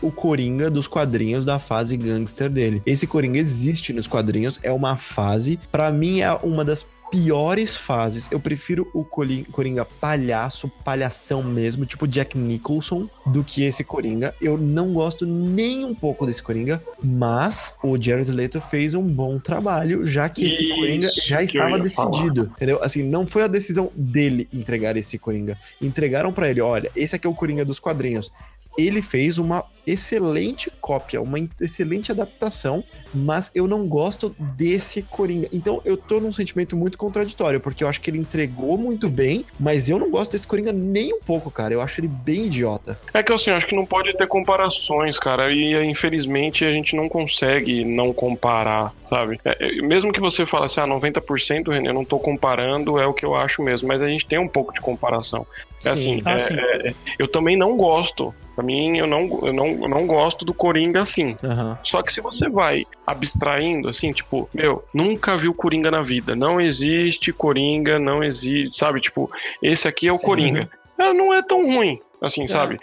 o 0.03 0.11
Coringa 0.11 0.71
dos 0.71 0.89
quadrinhos 0.89 1.45
da 1.45 1.59
fase 1.59 1.97
gangster 1.97 2.49
dele. 2.49 2.83
Esse 2.85 3.07
Coringa 3.07 3.39
existe 3.39 3.93
nos 3.93 4.07
quadrinhos, 4.07 4.59
é 4.63 4.73
uma 4.73 4.97
fase, 4.97 5.59
pra 5.71 5.91
mim 5.93 6.21
é 6.21 6.33
uma 6.33 6.65
das 6.65 6.85
piores 7.11 7.75
fases. 7.75 8.29
Eu 8.31 8.39
prefiro 8.39 8.89
o 8.93 9.05
Coringa 9.05 9.85
palhaço, 9.85 10.71
palhação 10.85 11.43
mesmo, 11.43 11.87
tipo 11.87 12.07
Jack 12.07 12.37
Nicholson, 12.37 13.09
do 13.27 13.43
que 13.43 13.65
esse 13.65 13.83
Coringa. 13.83 14.35
Eu 14.41 14.59
não 14.59 14.93
gosto 14.93 15.27
nem 15.27 15.85
um 15.85 15.95
pouco 15.95 16.27
desse 16.27 16.43
Coringa, 16.43 16.83
mas 17.03 17.77
o 17.83 18.01
Jared 18.01 18.31
Leto 18.31 18.61
fez 18.61 18.95
um 18.95 19.03
bom 19.03 19.39
trabalho, 19.39 20.07
já 20.07 20.29
que 20.29 20.45
esse 20.45 20.65
Isso 20.65 20.75
Coringa 20.75 21.11
já 21.25 21.43
estava 21.43 21.79
ia 21.79 21.91
falar. 21.91 22.11
decidido, 22.11 22.53
entendeu? 22.55 22.79
Assim, 22.83 23.03
não 23.03 23.27
foi 23.27 23.43
a 23.43 23.47
decisão 23.47 23.91
dele 23.95 24.49
entregar 24.53 24.97
esse 24.97 25.19
Coringa. 25.19 25.59
Entregaram 25.81 26.33
pra 26.33 26.49
ele, 26.49 26.61
olha, 26.61 26.91
esse 26.95 27.17
aqui 27.17 27.27
é 27.27 27.31
o 27.31 27.35
Coringa 27.35 27.65
dos 27.65 27.81
quadrinhos. 27.81 28.31
Ele 28.79 29.03
fez 29.03 29.39
uma 29.39 29.65
excelente 29.85 30.71
cópia, 30.81 31.21
uma 31.21 31.39
excelente 31.61 32.13
adaptação, 32.13 32.85
mas 33.13 33.51
eu 33.55 33.67
não 33.67 33.89
gosto 33.89 34.37
desse 34.39 35.03
Coringa. 35.03 35.49
Então 35.51 35.81
eu 35.85 35.97
tô 35.97 36.21
num 36.21 36.31
sentimento 36.31 36.77
muito 36.77 36.97
contraditório, 36.97 37.59
porque 37.59 37.83
eu 37.83 37.89
acho 37.89 38.01
que 38.01 38.09
ele 38.09 38.19
entregou 38.19 38.79
muito 38.79 39.09
bem, 39.09 39.45
mas 39.59 39.89
eu 39.89 39.99
não 39.99 40.11
gosto 40.11 40.31
desse 40.33 40.47
Coringa 40.47 40.73
nem 40.73 41.13
um 41.13 41.21
pouco, 41.21 41.51
cara. 41.51 41.75
Eu 41.75 41.81
acho 41.81 42.01
ele 42.01 42.07
bem 42.07 42.47
idiota. 42.47 42.97
É 43.13 43.21
que 43.23 43.33
assim, 43.33 43.51
acho 43.51 43.67
que 43.67 43.75
não 43.75 43.85
pode 43.85 44.17
ter 44.17 44.29
comparações, 44.29 45.19
cara. 45.19 45.51
E 45.51 45.75
infelizmente 45.85 46.65
a 46.65 46.71
gente 46.71 46.95
não 46.95 47.09
consegue 47.09 47.85
não 47.85 48.13
comparar, 48.13 48.95
sabe? 49.11 49.41
É, 49.45 49.57
é, 49.79 49.83
mesmo 49.83 50.13
que 50.13 50.21
você 50.21 50.47
fale 50.47 50.67
assim, 50.67 50.81
ah, 50.81 50.87
90%, 50.87 51.69
René, 51.73 51.89
eu 51.89 51.95
não 51.95 52.05
tô 52.05 52.21
comparando, 52.21 52.97
é 53.01 53.07
o 53.07 53.15
que 53.15 53.25
eu 53.25 53.35
acho 53.35 53.61
mesmo. 53.63 53.89
Mas 53.89 54.01
a 54.03 54.07
gente 54.07 54.25
tem 54.27 54.39
um 54.39 54.49
pouco 54.49 54.73
de 54.73 54.81
comparação. 54.81 55.45
É 55.85 55.91
assim, 55.91 56.23
Ah, 56.25 56.33
é- 56.35 56.39
sim. 56.41 56.55
é- 56.55 56.95
eu 57.19 57.27
também 57.27 57.57
não 57.57 57.77
gosto. 57.77 58.33
Pra 58.59 58.67
mim, 58.67 58.99
eu 58.99 59.07
não, 59.07 59.21
eu, 59.45 59.53
não, 59.53 59.67
eu 59.69 59.89
não 59.89 60.05
gosto 60.05 60.45
do 60.45 60.53
Coringa 60.53 61.01
assim. 61.01 61.37
Aham. 61.45 61.79
Só 61.85 62.03
que 62.03 62.13
se 62.13 62.21
você 62.21 62.49
vai 62.49 62.85
abstraindo, 63.07 63.89
assim, 63.89 64.11
tipo, 64.11 64.51
meu, 64.53 64.83
nunca 64.93 65.37
viu 65.37 65.55
Coringa 65.55 65.93
na 65.93 66.03
vida. 66.03 66.35
Não 66.35 66.61
existe 66.61 67.33
Coringa, 67.33 68.01
não 68.01 68.21
existe, 68.21 68.77
sabe? 68.77 69.01
Tipo, 69.01 69.31
esse 69.63 69.87
aqui 69.87 70.09
é 70.09 70.13
o 70.13 70.17
Sim. 70.17 70.27
Coringa. 70.27 70.69
É, 70.99 71.13
não 71.13 71.33
é 71.33 71.41
tão 71.41 71.73
ruim. 71.73 72.01
Assim, 72.21 72.45
É. 72.45 72.47
sabe? 72.49 72.79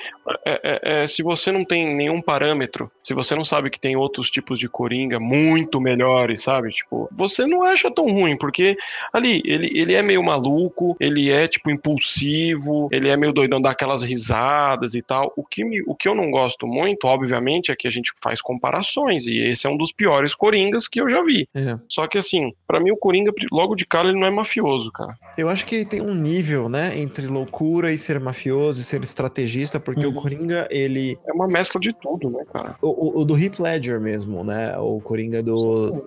É, 0.45 0.59
é- 0.63 1.03
é, 1.03 1.07
se 1.07 1.21
você 1.21 1.51
não 1.51 1.65
tem 1.65 1.93
nenhum 1.95 2.21
parâmetro, 2.21 2.89
se 3.03 3.13
você 3.13 3.35
não 3.35 3.43
sabe 3.43 3.69
que 3.69 3.79
tem 3.79 3.95
outros 3.95 4.29
tipos 4.31 4.57
de 4.57 4.69
coringa 4.69 5.19
muito 5.19 5.79
melhores, 5.81 6.41
sabe? 6.43 6.69
Tipo, 6.69 7.09
você 7.11 7.45
não 7.45 7.63
acha 7.63 7.91
tão 7.91 8.05
ruim, 8.11 8.37
porque 8.37 8.77
ali, 9.13 9.41
ele, 9.45 9.69
ele 9.77 9.93
é 9.93 10.01
meio 10.01 10.23
maluco, 10.23 10.95
ele 10.99 11.29
é, 11.29 11.47
tipo, 11.47 11.69
impulsivo, 12.15 12.87
ele 12.91 13.09
é 13.09 13.17
meio 13.17 13.33
doidão, 13.33 13.61
dá 13.61 13.71
aquelas 13.71 14.03
risadas 14.03 14.95
e 14.95 15.01
tal. 15.01 15.33
O 15.35 15.43
que, 15.43 15.63
me, 15.63 15.81
o 15.85 15.95
que 15.95 16.07
eu 16.07 16.15
não 16.15 16.31
gosto 16.31 16.67
muito, 16.67 17.05
obviamente, 17.05 17.71
é 17.71 17.75
que 17.75 17.87
a 17.87 17.91
gente 17.91 18.11
faz 18.23 18.41
comparações, 18.41 19.27
e 19.27 19.37
esse 19.39 19.67
é 19.67 19.69
um 19.69 19.77
dos 19.77 19.91
piores 19.91 20.33
coringas 20.33 20.87
que 20.87 21.01
eu 21.01 21.09
já 21.09 21.21
vi. 21.23 21.47
É. 21.53 21.77
Só 21.87 22.07
que, 22.07 22.17
assim, 22.17 22.53
pra 22.67 22.79
mim 22.79 22.91
o 22.91 22.97
coringa, 22.97 23.31
logo 23.51 23.75
de 23.75 23.85
cara, 23.85 24.09
ele 24.09 24.19
não 24.19 24.27
é 24.27 24.31
mafioso, 24.31 24.91
cara. 24.91 25.13
Eu 25.37 25.49
acho 25.49 25.65
que 25.65 25.75
ele 25.75 25.85
tem 25.85 26.01
um 26.01 26.13
nível, 26.13 26.69
né, 26.69 26.93
entre 26.97 27.27
loucura 27.27 27.91
e 27.91 27.97
ser 27.97 28.19
mafioso 28.19 28.79
e 28.79 28.83
ser 28.83 28.99
estrategista, 29.35 29.79
porque 29.79 30.05
Uhum. 30.05 30.17
o 30.17 30.21
Coringa, 30.21 30.67
ele. 30.69 31.17
É 31.27 31.33
uma 31.33 31.47
mescla 31.47 31.79
de 31.81 31.91
tudo, 31.93 32.29
né, 32.29 32.43
cara? 32.51 32.75
O, 32.81 32.87
o- 33.19 33.21
o 33.21 33.25
do 33.25 33.37
Heath 33.37 33.59
Ledger 33.59 33.99
mesmo, 33.99 34.43
né? 34.43 34.77
O 34.77 34.99
Coringa 35.01 35.41
do. 35.41 36.05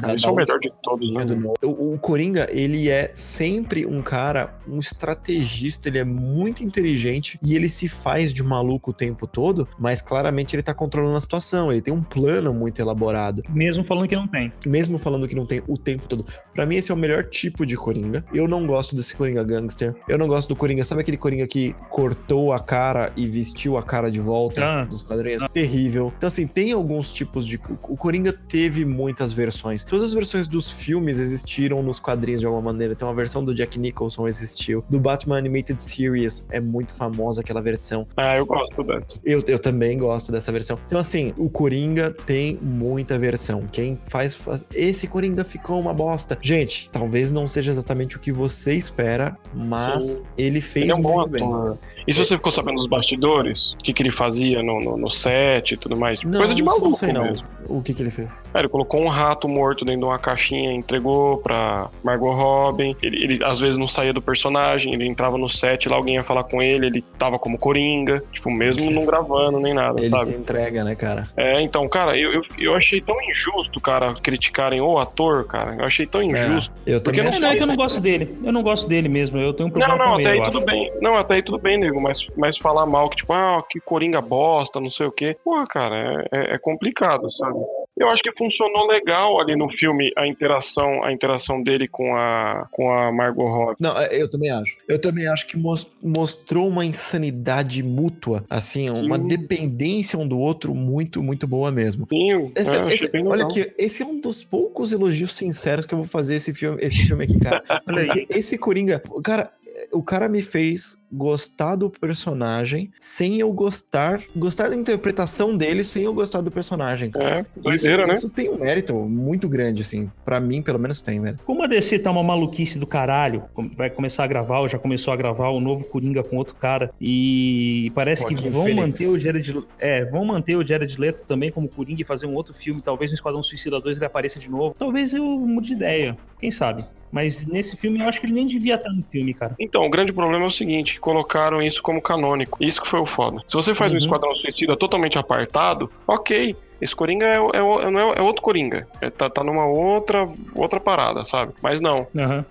da- 0.00 0.14
Esse 0.14 0.26
é 0.26 0.28
o 0.28 0.34
da 0.34 0.40
melhor 0.42 0.58
de 0.58 0.72
todos, 0.82 1.12
né? 1.12 1.24
do- 1.24 1.52
O, 1.64 1.94
o 1.94 1.98
Coringa, 1.98 2.48
ele 2.50 2.88
é 2.88 3.10
sempre 3.14 3.84
um 3.86 4.00
cara, 4.02 4.58
um 4.68 4.78
estrategista, 4.78 5.88
ele 5.88 5.98
é 5.98 6.04
muito 6.04 6.62
inteligente 6.64 7.38
e 7.42 7.54
ele 7.54 7.68
se 7.68 7.88
faz 7.88 8.32
de 8.32 8.42
maluco 8.42 8.90
o 8.90 8.94
tempo 8.94 9.26
todo, 9.26 9.66
mas 9.78 10.00
claramente 10.00 10.54
ele 10.54 10.62
tá 10.62 10.72
controlando 10.74 11.16
a 11.16 11.20
situação, 11.20 11.70
ele 11.72 11.80
tem 11.80 11.92
um 11.92 12.02
plano 12.02 12.52
muito 12.54 12.80
elaborado, 12.80 13.42
Mesmo 13.48 13.84
falando 13.84 14.08
que 14.08 14.16
não 14.16 14.26
tem. 14.28 14.52
mesmo 14.66 14.98
falando 14.98 15.26
que 15.26 15.34
não 15.34 15.46
tem 15.46 15.62
o 15.66 15.76
tempo 15.76 16.08
todo. 16.08 16.24
Pra 16.54 16.64
mim, 16.66 16.76
esse 16.76 16.90
é 16.90 16.94
o 16.94 16.98
melhor 16.98 17.24
tipo 17.24 17.64
de 17.66 17.76
Coringa. 17.76 18.24
Eu 18.32 18.46
não 18.46 18.66
gosto 18.66 18.94
desse 18.94 19.14
Coringa 19.16 19.42
gangster. 19.42 19.94
Eu 20.08 20.18
não 20.18 20.26
gosto 20.28 20.48
do 20.48 20.56
Coringa, 20.56 20.84
sabe 20.84 21.00
aquele 21.00 21.16
Coringa 21.16 21.46
que 21.46 21.74
cortou 21.88 22.52
a 22.52 22.59
cara 22.60 23.12
e 23.16 23.26
vestiu 23.26 23.76
a 23.76 23.82
cara 23.82 24.10
de 24.10 24.20
volta 24.20 24.64
Ah. 24.64 24.84
dos 24.84 25.02
quadrinhos? 25.02 25.42
Terrível. 25.52 26.12
Então, 26.16 26.26
assim, 26.28 26.46
tem 26.46 26.72
alguns 26.72 27.12
tipos 27.12 27.46
de. 27.46 27.60
O 27.88 27.96
Coringa 27.96 28.32
teve 28.32 28.84
muitas 28.84 29.32
versões. 29.32 29.84
Todas 29.84 30.06
as 30.08 30.14
versões 30.14 30.46
dos 30.48 30.70
filmes 30.70 31.18
existiram 31.18 31.82
nos 31.82 31.98
quadrinhos 32.00 32.40
de 32.40 32.46
alguma 32.46 32.62
maneira. 32.72 32.94
Tem 32.94 33.06
uma 33.06 33.14
versão 33.14 33.44
do 33.44 33.54
Jack 33.54 33.78
Nicholson 33.78 34.26
existiu. 34.28 34.84
Do 34.88 34.98
Batman 35.00 35.38
Animated 35.38 35.80
Series 35.80 36.44
é 36.50 36.60
muito 36.60 36.94
famosa 36.94 37.40
aquela 37.40 37.60
versão. 37.62 38.06
Ah, 38.16 38.34
eu 38.36 38.46
gosto 38.46 38.82
dessa. 38.84 39.20
Eu, 39.24 39.42
eu 39.46 39.58
também 39.58 39.98
gosto 39.98 40.30
dessa 40.32 40.50
versão. 40.52 40.78
Então, 40.86 40.98
assim, 41.00 41.32
o 41.36 41.48
Coringa 41.48 42.12
tem 42.26 42.58
muita 42.62 43.18
versão. 43.18 43.64
Quem 43.70 43.96
faz, 44.06 44.34
faz- 44.34 44.64
Esse 44.74 45.06
Coringa 45.06 45.44
ficou 45.44 45.80
uma 45.80 45.92
bosta. 45.94 46.38
Gente, 46.40 46.88
talvez 46.90 47.30
não 47.30 47.46
seja 47.46 47.70
exatamente 47.70 48.16
o 48.16 48.20
que 48.20 48.32
você 48.32 48.74
espera, 48.74 49.36
mas 49.54 50.04
Sim. 50.04 50.22
ele 50.36 50.60
fez 50.60 50.84
Ele 50.84 50.92
é 50.92 50.96
um 50.96 51.00
bom 51.02 51.14
muito 51.16 51.30
bem. 51.30 51.44
ator. 51.44 51.78
E 52.06 52.12
se 52.12 52.18
você 52.18 52.38
ficou 52.50 52.64
sabendo 52.64 52.76
dos 52.78 52.88
bastidores? 52.88 53.72
O 53.74 53.76
que, 53.78 53.92
que 53.92 54.02
ele 54.02 54.10
fazia 54.10 54.62
no, 54.62 54.80
no, 54.80 54.96
no 54.96 55.12
set 55.12 55.72
e 55.72 55.76
tudo 55.76 55.96
mais? 55.96 56.22
Não, 56.22 56.38
Coisa 56.38 56.54
de 56.54 56.62
maluco 56.62 56.90
não 56.90 56.96
sei 56.96 57.12
não. 57.12 57.24
mesmo. 57.24 57.46
O 57.68 57.82
que 57.82 57.94
que 57.94 58.02
ele 58.02 58.10
fez? 58.10 58.28
É, 58.54 58.58
ele 58.58 58.68
colocou 58.68 59.00
um 59.00 59.08
rato 59.08 59.48
morto 59.48 59.84
dentro 59.84 60.00
de 60.00 60.06
uma 60.06 60.18
caixinha, 60.18 60.72
entregou 60.72 61.38
pra 61.38 61.88
Margot 62.02 62.32
Robin. 62.32 62.96
Ele, 63.02 63.24
ele, 63.24 63.44
às 63.44 63.60
vezes 63.60 63.78
não 63.78 63.88
saía 63.88 64.12
do 64.12 64.22
personagem, 64.22 64.92
ele 64.94 65.06
entrava 65.06 65.36
no 65.38 65.48
set, 65.48 65.88
lá 65.88 65.96
alguém 65.96 66.14
ia 66.16 66.24
falar 66.24 66.44
com 66.44 66.60
ele, 66.62 66.86
ele 66.86 67.02
tava 67.18 67.38
como 67.38 67.58
Coringa, 67.58 68.22
tipo, 68.32 68.50
mesmo 68.50 68.90
não 68.90 69.04
gravando 69.06 69.58
nem 69.60 69.74
nada, 69.74 70.00
Ele 70.00 70.10
sabe? 70.10 70.26
se 70.26 70.34
entrega, 70.34 70.84
né, 70.84 70.94
cara? 70.94 71.28
É, 71.36 71.60
então, 71.60 71.88
cara, 71.88 72.16
eu, 72.18 72.32
eu, 72.32 72.42
eu 72.58 72.74
achei 72.74 73.00
tão 73.00 73.16
injusto, 73.30 73.80
cara, 73.80 74.12
criticarem 74.14 74.80
o 74.80 74.98
ator, 74.98 75.44
cara. 75.46 75.74
Eu 75.76 75.84
achei 75.84 76.06
tão 76.06 76.22
injusto. 76.22 76.72
Eu 76.86 77.00
Porque 77.00 77.20
também 77.22 77.30
não 77.32 77.38
É, 77.38 77.40
não, 77.40 77.48
é 77.52 77.56
que 77.56 77.62
eu 77.62 77.66
não 77.66 77.76
gosto 77.76 78.00
dele. 78.00 78.36
Eu 78.44 78.52
não 78.52 78.62
gosto 78.62 78.88
dele 78.88 79.08
mesmo. 79.08 79.38
Eu 79.38 79.52
tenho 79.52 79.68
um 79.68 79.72
Não, 79.72 79.78
problema 79.78 79.98
não, 79.98 80.06
com 80.06 80.12
até 80.14 80.22
ele, 80.22 80.30
aí 80.30 80.38
eu 80.38 80.44
tudo 80.46 80.56
acho. 80.58 80.66
bem. 80.66 80.92
Não, 81.00 81.14
até 81.16 81.34
aí 81.34 81.42
tudo 81.42 81.58
bem, 81.58 81.78
nego, 81.78 82.00
mas, 82.00 82.18
mas 82.36 82.58
falar 82.58 82.86
mal 82.86 83.08
que, 83.08 83.16
tipo, 83.16 83.32
ah, 83.32 83.62
que 83.68 83.80
Coringa 83.80 84.20
bosta, 84.20 84.80
não 84.80 84.90
sei 84.90 85.06
o 85.06 85.12
quê. 85.12 85.36
Porra, 85.44 85.66
cara, 85.66 86.26
é, 86.32 86.38
é- 86.38 86.54
é 86.54 86.58
complicado, 86.58 87.30
sabe? 87.32 87.58
Eu 87.98 88.08
acho 88.08 88.22
que 88.22 88.32
funcionou 88.32 88.86
legal 88.86 89.38
ali 89.40 89.54
no 89.56 89.68
filme 89.70 90.10
a 90.16 90.26
interação, 90.26 91.02
a 91.04 91.12
interação 91.12 91.62
dele 91.62 91.86
com 91.86 92.14
a, 92.16 92.66
com 92.70 92.90
a 92.90 93.12
Margot 93.12 93.46
Robbie. 93.46 93.76
Não, 93.80 93.98
é, 93.98 94.08
eu 94.12 94.30
também 94.30 94.50
acho. 94.50 94.78
Eu 94.88 94.98
também 94.98 95.26
acho 95.26 95.46
que 95.46 95.56
mos- 95.58 95.86
mostrou 96.02 96.66
uma 96.68 96.84
insanidade 96.84 97.82
mútua, 97.82 98.44
assim, 98.48 98.88
uma 98.88 99.18
Sim. 99.18 99.28
dependência 99.28 100.18
um 100.18 100.26
do 100.26 100.38
outro 100.38 100.74
muito, 100.74 101.22
muito 101.22 101.46
boa 101.46 101.70
mesmo. 101.70 102.06
Sim, 102.10 102.50
Esse- 102.54 102.76
é, 102.76 102.94
esse- 102.94 103.10
olha 103.26 103.44
aqui, 103.44 103.70
esse 103.76 104.02
é 104.02 104.06
um 104.06 104.18
dos 104.18 104.42
poucos 104.42 104.92
elogios 104.92 105.36
sinceros 105.36 105.84
que 105.84 105.92
eu 105.92 105.98
vou 105.98 106.06
fazer 106.06 106.36
esse 106.36 106.54
filme, 106.54 106.78
esse 106.80 107.02
filme 107.02 107.24
aqui, 107.24 107.38
cara. 107.38 107.62
Olha 107.86 108.00
aí. 108.02 108.06
Porque 108.06 108.26
esse 108.30 108.56
Coringa, 108.56 109.02
cara, 109.22 109.52
o 109.92 110.02
cara 110.02 110.28
me 110.28 110.42
fez 110.42 110.98
gostar 111.12 111.76
do 111.76 111.90
personagem 111.90 112.90
sem 113.00 113.38
eu 113.38 113.52
gostar, 113.52 114.22
gostar 114.34 114.68
da 114.68 114.76
interpretação 114.76 115.56
dele 115.56 115.82
sem 115.82 116.04
eu 116.04 116.14
gostar 116.14 116.40
do 116.40 116.50
personagem. 116.50 117.10
cara. 117.10 117.40
É, 117.40 117.60
doideira, 117.60 118.02
isso, 118.02 118.12
né? 118.12 118.18
Isso 118.18 118.28
tem 118.28 118.48
um 118.48 118.58
mérito 118.58 118.94
muito 118.94 119.48
grande, 119.48 119.82
assim. 119.82 120.10
Pra 120.24 120.38
mim, 120.38 120.62
pelo 120.62 120.78
menos 120.78 121.02
tem, 121.02 121.20
velho. 121.20 121.38
Como 121.44 121.62
a 121.62 121.66
DC 121.66 121.98
tá 121.98 122.10
uma 122.10 122.22
maluquice 122.22 122.78
do 122.78 122.86
caralho, 122.86 123.44
vai 123.76 123.90
começar 123.90 124.24
a 124.24 124.26
gravar, 124.26 124.60
ou 124.60 124.68
já 124.68 124.78
começou 124.78 125.12
a 125.12 125.16
gravar 125.16 125.48
o 125.48 125.60
novo 125.60 125.84
Coringa 125.84 126.22
com 126.22 126.36
outro 126.36 126.54
cara, 126.54 126.92
e 127.00 127.90
parece 127.94 128.26
que 128.26 128.34
vão 128.48 128.72
manter 128.74 129.06
o 129.08 129.18
Jared, 129.18 129.64
é, 129.78 130.04
vão 130.04 130.24
manter 130.24 130.56
o 130.56 130.66
Jared 130.66 130.98
Leto 130.98 131.24
também 131.24 131.50
como 131.50 131.68
Coringa 131.68 132.02
e 132.02 132.04
fazer 132.04 132.26
um 132.26 132.34
outro 132.34 132.54
filme, 132.54 132.80
talvez 132.82 133.10
no 133.10 133.14
Esquadrão 133.14 133.42
Suicida 133.42 133.80
2 133.80 133.96
ele 133.96 134.06
apareça 134.06 134.38
de 134.38 134.50
novo. 134.50 134.74
Talvez 134.78 135.12
eu 135.12 135.24
mude 135.24 135.68
de 135.68 135.74
ideia, 135.74 136.16
quem 136.38 136.50
sabe. 136.50 136.84
Mas 137.10 137.44
nesse 137.46 137.76
filme 137.76 137.98
eu 138.00 138.08
acho 138.08 138.20
que 138.20 138.26
ele 138.26 138.34
nem 138.34 138.46
devia 138.46 138.76
estar 138.76 138.90
no 138.90 139.02
filme, 139.02 139.34
cara. 139.34 139.54
Então, 139.58 139.84
o 139.84 139.90
grande 139.90 140.12
problema 140.12 140.44
é 140.44 140.48
o 140.48 140.50
seguinte, 140.50 140.94
que 140.94 141.00
colocaram 141.00 141.60
isso 141.60 141.82
como 141.82 142.00
canônico. 142.00 142.62
Isso 142.62 142.80
que 142.80 142.88
foi 142.88 143.00
o 143.00 143.06
foda. 143.06 143.42
Se 143.46 143.54
você 143.54 143.74
faz 143.74 143.92
um 143.92 143.96
Uhum. 143.96 144.04
Esquadrão 144.04 144.34
Suicida 144.36 144.76
totalmente 144.76 145.18
apartado, 145.18 145.90
ok. 146.06 146.56
Esse 146.80 146.94
Coringa 146.94 147.26
é, 147.26 147.40
o- 147.40 147.50
é, 147.50 147.62
o- 147.62 147.90
não 147.90 148.00
é, 148.12 148.18
é 148.18 148.22
outro 148.22 148.42
Coringa. 148.42 148.86
É, 149.00 149.10
tá, 149.10 149.28
tá 149.28 149.42
numa 149.44 149.66
outra, 149.66 150.28
outra 150.54 150.80
parada, 150.80 151.24
sabe? 151.24 151.52
Mas 151.62 151.80
não. 151.80 152.06